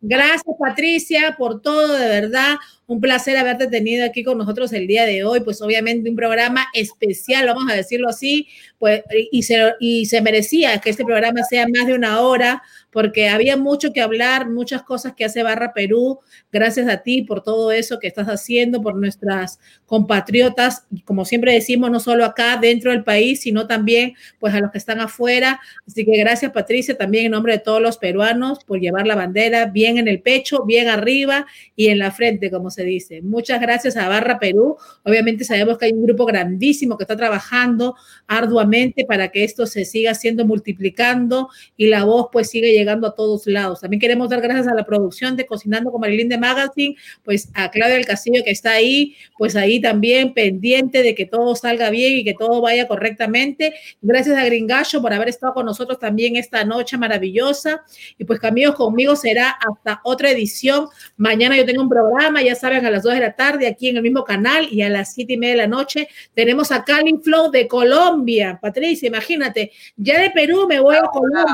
Gracias 0.00 0.42
Patricia 0.58 1.34
por 1.38 1.62
todo, 1.62 1.94
de 1.94 2.08
verdad, 2.08 2.56
un 2.86 3.00
placer 3.00 3.36
haberte 3.36 3.66
tenido 3.66 4.04
aquí 4.04 4.24
con 4.24 4.38
nosotros 4.38 4.72
el 4.72 4.86
día 4.86 5.06
de 5.06 5.24
hoy, 5.24 5.40
pues 5.40 5.62
obviamente 5.62 6.10
un 6.10 6.16
programa 6.16 6.66
especial, 6.74 7.46
vamos 7.46 7.64
a 7.70 7.74
decirlo 7.74 8.08
así, 8.08 8.48
pues 8.78 9.02
y 9.32 9.42
se, 9.44 9.72
y 9.80 10.06
se 10.06 10.20
merecía 10.20 10.78
que 10.78 10.90
este 10.90 11.04
programa 11.04 11.42
sea 11.44 11.66
más 11.68 11.86
de 11.86 11.94
una 11.94 12.20
hora, 12.20 12.62
porque 12.90 13.28
había 13.28 13.56
mucho 13.56 13.92
que 13.92 14.00
hablar, 14.00 14.48
muchas 14.48 14.82
cosas 14.82 15.14
que 15.14 15.24
hace 15.24 15.42
Barra 15.42 15.72
Perú, 15.72 16.20
gracias 16.52 16.88
a 16.88 16.98
ti 16.98 17.22
por 17.22 17.42
todo 17.42 17.72
eso 17.72 17.98
que 17.98 18.06
estás 18.06 18.28
haciendo, 18.28 18.82
por 18.82 18.94
nuestras 18.94 19.58
compatriotas, 19.86 20.86
como 21.04 21.24
siempre 21.24 21.52
decimos, 21.52 21.90
no 21.90 21.98
solo 21.98 22.24
acá 22.24 22.56
dentro 22.56 22.92
del 22.92 23.02
país, 23.02 23.40
sino 23.40 23.66
también 23.66 24.14
pues 24.38 24.54
a 24.54 24.60
los 24.60 24.70
que 24.70 24.78
están 24.78 25.00
afuera. 25.00 25.60
Así 25.86 26.04
que 26.04 26.16
gracias 26.18 26.52
Patricia, 26.52 26.96
también 26.96 27.26
en 27.26 27.32
nombre 27.32 27.54
de 27.54 27.58
todos 27.58 27.82
los 27.82 27.98
peruanos 27.98 28.62
por 28.64 28.78
llevar 28.78 29.06
la 29.06 29.16
bandera 29.16 29.66
bien 29.66 29.98
en 29.98 30.06
el 30.06 30.20
pecho, 30.20 30.64
bien 30.64 30.86
arriba 30.88 31.46
y 31.74 31.88
en 31.88 31.98
la 31.98 32.12
frente, 32.12 32.50
como 32.50 32.70
se 32.74 32.84
dice. 32.84 33.22
Muchas 33.22 33.60
gracias 33.60 33.96
a 33.96 34.08
Barra 34.08 34.38
Perú. 34.38 34.76
Obviamente 35.02 35.44
sabemos 35.44 35.78
que 35.78 35.86
hay 35.86 35.92
un 35.92 36.04
grupo 36.04 36.26
grandísimo 36.26 36.96
que 36.96 37.04
está 37.04 37.16
trabajando 37.16 37.94
arduamente 38.26 39.04
para 39.06 39.28
que 39.28 39.44
esto 39.44 39.66
se 39.66 39.84
siga 39.84 40.14
siendo 40.14 40.44
multiplicando 40.44 41.48
y 41.76 41.86
la 41.86 42.04
voz 42.04 42.28
pues 42.32 42.50
siga 42.50 42.68
llegando 42.68 43.06
a 43.06 43.14
todos 43.14 43.46
lados. 43.46 43.80
También 43.80 44.00
queremos 44.00 44.28
dar 44.28 44.40
gracias 44.40 44.68
a 44.68 44.74
la 44.74 44.84
producción 44.84 45.36
de 45.36 45.46
Cocinando 45.46 45.90
con 45.90 46.00
Marilyn 46.00 46.28
de 46.28 46.38
Magazine, 46.38 46.96
pues 47.22 47.48
a 47.54 47.70
Claudia 47.70 47.96
del 47.96 48.06
Castillo 48.06 48.42
que 48.44 48.50
está 48.50 48.72
ahí, 48.72 49.14
pues 49.38 49.56
ahí 49.56 49.80
también 49.80 50.34
pendiente 50.34 51.02
de 51.02 51.14
que 51.14 51.26
todo 51.26 51.54
salga 51.54 51.90
bien 51.90 52.18
y 52.18 52.24
que 52.24 52.34
todo 52.34 52.60
vaya 52.60 52.88
correctamente. 52.88 53.74
Gracias 54.02 54.36
a 54.36 54.44
Gringallo 54.44 55.00
por 55.00 55.12
haber 55.12 55.28
estado 55.28 55.54
con 55.54 55.66
nosotros 55.66 55.98
también 55.98 56.36
esta 56.36 56.64
noche 56.64 56.96
maravillosa. 56.96 57.82
Y 58.18 58.24
pues 58.24 58.42
amigos, 58.44 58.74
conmigo 58.74 59.16
será 59.16 59.50
hasta 59.50 60.00
otra 60.04 60.30
edición. 60.30 60.88
Mañana 61.16 61.56
yo 61.56 61.64
tengo 61.64 61.82
un 61.82 61.88
programa, 61.88 62.42
ya 62.42 62.54
saben, 62.54 62.63
a 62.72 62.90
las 62.90 63.02
2 63.02 63.14
de 63.14 63.20
la 63.20 63.32
tarde 63.36 63.66
aquí 63.66 63.88
en 63.88 63.96
el 63.96 64.02
mismo 64.02 64.24
canal 64.24 64.66
y 64.70 64.82
a 64.82 64.88
las 64.88 65.12
7 65.14 65.34
y 65.34 65.36
media 65.36 65.54
de 65.54 65.58
la 65.62 65.66
noche 65.66 66.08
tenemos 66.34 66.72
a 66.72 66.84
Cali 66.84 67.14
Flow 67.22 67.50
de 67.50 67.68
Colombia. 67.68 68.58
Patricia, 68.60 69.06
imagínate, 69.06 69.72
ya 69.96 70.20
de 70.20 70.30
Perú 70.30 70.66
me 70.68 70.80
voy 70.80 70.96
a 70.96 71.02
Colombia 71.02 71.46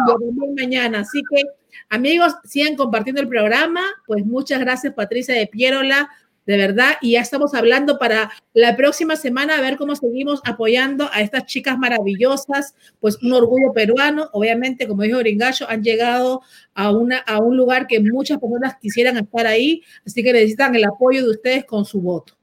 mañana. 0.57 1.01
Así 1.01 1.21
que 1.31 1.43
amigos, 1.89 2.35
sigan 2.45 2.77
compartiendo 2.77 3.21
el 3.21 3.29
programa. 3.29 3.83
Pues 4.07 4.25
muchas 4.25 4.61
gracias 4.61 4.95
Patricia 4.95 5.35
de 5.35 5.47
Pierola 5.47 6.09
de 6.51 6.57
verdad, 6.57 6.95
y 7.01 7.13
ya 7.13 7.21
estamos 7.21 7.55
hablando 7.55 7.97
para 7.97 8.33
la 8.55 8.75
próxima 8.75 9.15
semana 9.15 9.57
a 9.57 9.61
ver 9.61 9.77
cómo 9.77 9.95
seguimos 9.95 10.41
apoyando 10.45 11.09
a 11.13 11.21
estas 11.21 11.47
chicas 11.47 11.79
maravillosas, 11.79 12.75
pues 12.99 13.23
un 13.23 13.33
orgullo 13.33 13.73
peruano, 13.73 14.29
obviamente, 14.33 14.89
como 14.89 15.03
dijo 15.03 15.21
Gringallo, 15.21 15.71
han 15.71 15.85
llegado 15.85 16.43
a, 16.75 16.91
una, 16.91 17.19
a 17.19 17.39
un 17.39 17.57
lugar 17.57 17.87
que 17.87 18.01
muchas 18.01 18.39
personas 18.39 18.75
quisieran 18.81 19.17
estar 19.17 19.47
ahí, 19.47 19.85
así 20.05 20.25
que 20.25 20.33
necesitan 20.33 20.75
el 20.75 20.87
apoyo 20.87 21.23
de 21.23 21.31
ustedes 21.31 21.65
con 21.67 21.85
su 21.85 22.01
voto. 22.01 22.37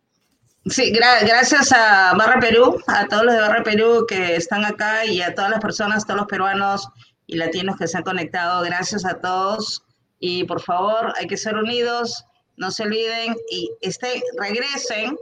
Sí, 0.67 0.91
gra 0.91 1.19
gracias 1.19 1.73
a 1.73 2.13
Barra 2.17 2.39
Perú, 2.39 2.81
a 2.87 3.07
todos 3.09 3.25
los 3.25 3.33
de 3.33 3.41
Barra 3.41 3.63
Perú 3.63 4.05
que 4.07 4.37
están 4.37 4.63
acá 4.63 5.05
y 5.05 5.21
a 5.21 5.35
todas 5.35 5.51
las 5.51 5.59
personas, 5.59 6.05
todos 6.05 6.21
los 6.21 6.27
peruanos 6.27 6.87
y 7.25 7.35
latinos 7.35 7.75
que 7.77 7.89
se 7.89 7.97
han 7.97 8.03
conectado. 8.03 8.63
Gracias 8.63 9.03
a 9.03 9.19
todos 9.19 9.83
y 10.17 10.45
por 10.45 10.61
favor 10.61 11.13
hay 11.17 11.27
que 11.27 11.35
ser 11.35 11.55
unidos, 11.55 12.23
no 12.57 12.71
se 12.71 12.83
olviden 12.83 13.35
y 13.49 13.71
este, 13.81 14.21
regresen 14.37 15.17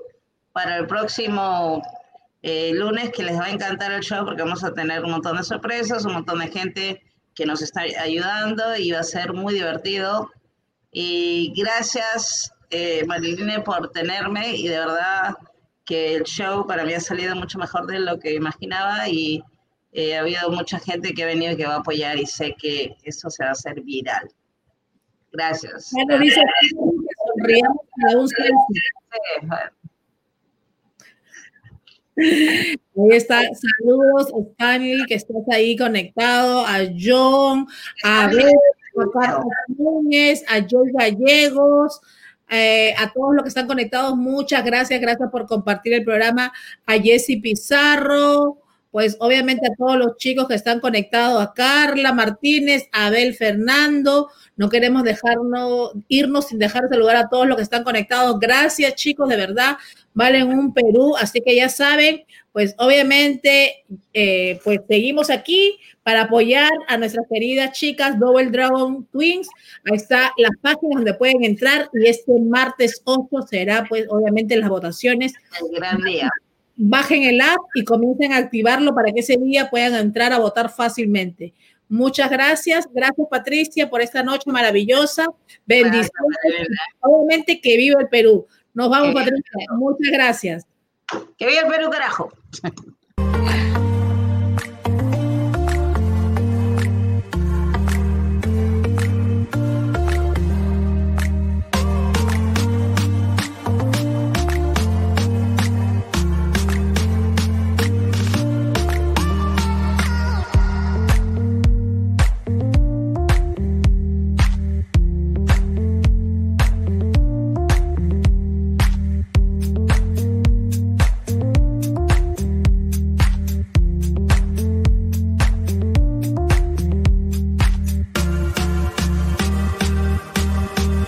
para 0.53 0.77
el 0.77 0.87
próximo 0.87 1.83
eh, 2.41 2.71
lunes 2.73 3.11
que 3.11 3.23
les 3.23 3.37
va 3.37 3.45
a 3.45 3.51
encantar 3.51 3.91
el 3.91 4.01
show 4.01 4.25
porque 4.25 4.41
vamos 4.41 4.63
a 4.63 4.73
tener 4.73 5.03
un 5.03 5.11
montón 5.11 5.37
de 5.37 5.43
sorpresas, 5.43 6.05
un 6.05 6.13
montón 6.13 6.39
de 6.39 6.47
gente 6.47 7.01
que 7.35 7.45
nos 7.45 7.61
está 7.61 7.81
ayudando 7.81 8.75
y 8.77 8.91
va 8.91 8.99
a 8.99 9.03
ser 9.03 9.33
muy 9.33 9.53
divertido. 9.53 10.31
Y 10.91 11.53
gracias 11.55 12.53
eh, 12.69 13.03
Mariline 13.05 13.61
por 13.63 13.91
tenerme 13.91 14.55
y 14.55 14.67
de 14.67 14.79
verdad 14.79 15.35
que 15.85 16.15
el 16.15 16.23
show 16.23 16.65
para 16.65 16.83
mí 16.83 16.93
ha 16.93 16.99
salido 16.99 17.35
mucho 17.35 17.59
mejor 17.59 17.85
de 17.85 17.99
lo 17.99 18.17
que 18.17 18.33
imaginaba 18.33 19.07
y 19.07 19.43
eh, 19.91 20.17
ha 20.17 20.21
habido 20.21 20.49
mucha 20.49 20.79
gente 20.79 21.13
que 21.13 21.23
ha 21.23 21.27
venido 21.27 21.53
y 21.53 21.57
que 21.57 21.65
va 21.65 21.75
a 21.75 21.79
apoyar 21.79 22.17
y 22.17 22.25
sé 22.25 22.55
que 22.57 22.95
eso 23.03 23.29
se 23.29 23.43
va 23.43 23.49
a 23.49 23.53
hacer 23.53 23.81
viral. 23.81 24.29
Gracias. 25.31 25.91
Bueno, 25.91 26.17
dice 26.17 26.41
sonriamos 27.27 27.77
a 28.09 28.17
un 28.17 28.27
selfie. 28.27 28.81
Ahí 32.17 33.11
está, 33.11 33.41
saludos 33.41 34.31
Stanley, 34.51 35.05
que 35.05 35.15
estás 35.15 35.43
ahí 35.51 35.75
conectado, 35.75 36.65
a 36.65 36.79
John, 36.97 37.67
a 38.03 38.27
Beth, 38.27 38.45
a 38.97 39.19
Carlos 39.19 39.45
Núñez, 39.77 40.43
a 40.47 40.65
Joy 40.65 40.91
Gallegos, 40.93 41.99
eh, 42.49 42.93
a 42.97 43.11
todos 43.11 43.33
los 43.33 43.43
que 43.43 43.49
están 43.49 43.67
conectados, 43.67 44.15
muchas 44.15 44.63
gracias, 44.63 45.01
gracias 45.01 45.29
por 45.29 45.45
compartir 45.45 45.93
el 45.93 46.05
programa. 46.05 46.53
A 46.85 46.93
Jessy 46.93 47.37
Pizarro, 47.37 48.59
pues 48.91 49.17
obviamente 49.19 49.67
a 49.67 49.75
todos 49.75 49.97
los 49.97 50.15
chicos 50.17 50.47
que 50.47 50.55
están 50.55 50.79
conectados, 50.79 51.41
a 51.41 51.53
Carla 51.53 52.13
Martínez, 52.13 52.87
a 52.93 53.07
Abel 53.07 53.33
Fernando. 53.33 54.29
No 54.57 54.69
queremos 54.69 55.03
dejarnos, 55.03 55.91
irnos 56.07 56.47
sin 56.47 56.59
dejar 56.59 56.83
de 56.83 56.89
saludar 56.95 57.17
a 57.17 57.27
todos 57.29 57.47
los 57.47 57.57
que 57.57 57.63
están 57.63 57.83
conectados. 57.83 58.39
Gracias, 58.39 58.95
chicos, 58.95 59.27
de 59.27 59.35
verdad, 59.35 59.77
valen 60.13 60.47
un 60.47 60.73
Perú. 60.73 61.15
Así 61.17 61.41
que 61.41 61.55
ya 61.55 61.67
saben, 61.67 62.23
pues 62.53 62.73
obviamente, 62.77 63.83
eh, 64.13 64.59
pues 64.63 64.79
seguimos 64.87 65.29
aquí 65.29 65.77
para 66.03 66.21
apoyar 66.21 66.71
a 66.87 66.97
nuestras 66.97 67.25
queridas 67.29 67.71
chicas 67.73 68.17
Double 68.17 68.49
Dragon 68.51 69.05
Twins. 69.11 69.49
Ahí 69.83 69.97
está 69.97 70.31
las 70.37 70.51
páginas 70.61 70.97
donde 70.97 71.15
pueden 71.15 71.43
entrar 71.43 71.89
y 71.93 72.07
este 72.07 72.31
martes 72.39 73.01
8 73.03 73.27
será 73.49 73.85
pues 73.89 74.05
obviamente 74.09 74.55
las 74.55 74.69
votaciones. 74.69 75.33
El 75.59 75.79
gran 75.79 75.97
día. 76.01 76.29
Bajen 76.77 77.23
el 77.23 77.41
app 77.41 77.57
y 77.73 77.83
comiencen 77.83 78.33
a 78.33 78.37
activarlo 78.37 78.93
para 78.93 79.11
que 79.11 79.21
ese 79.21 79.37
día 79.37 79.69
puedan 79.69 79.95
entrar 79.95 80.31
a 80.31 80.39
votar 80.39 80.69
fácilmente. 80.69 81.53
Muchas 81.87 82.29
gracias. 82.29 82.87
Gracias, 82.91 83.27
Patricia, 83.29 83.89
por 83.89 84.01
esta 84.01 84.23
noche 84.23 84.49
maravillosa. 84.51 85.27
Bendiciones. 85.65 86.11
Obviamente 86.99 87.61
que 87.61 87.77
viva 87.77 88.01
el 88.01 88.09
Perú. 88.09 88.47
Nos 88.73 88.89
vamos, 88.89 89.13
Patricia. 89.13 89.51
Muchas 89.71 90.11
gracias. 90.11 90.65
Que 91.37 91.47
viva 91.47 91.61
el 91.61 91.67
Perú, 91.67 91.89
carajo. 91.89 92.31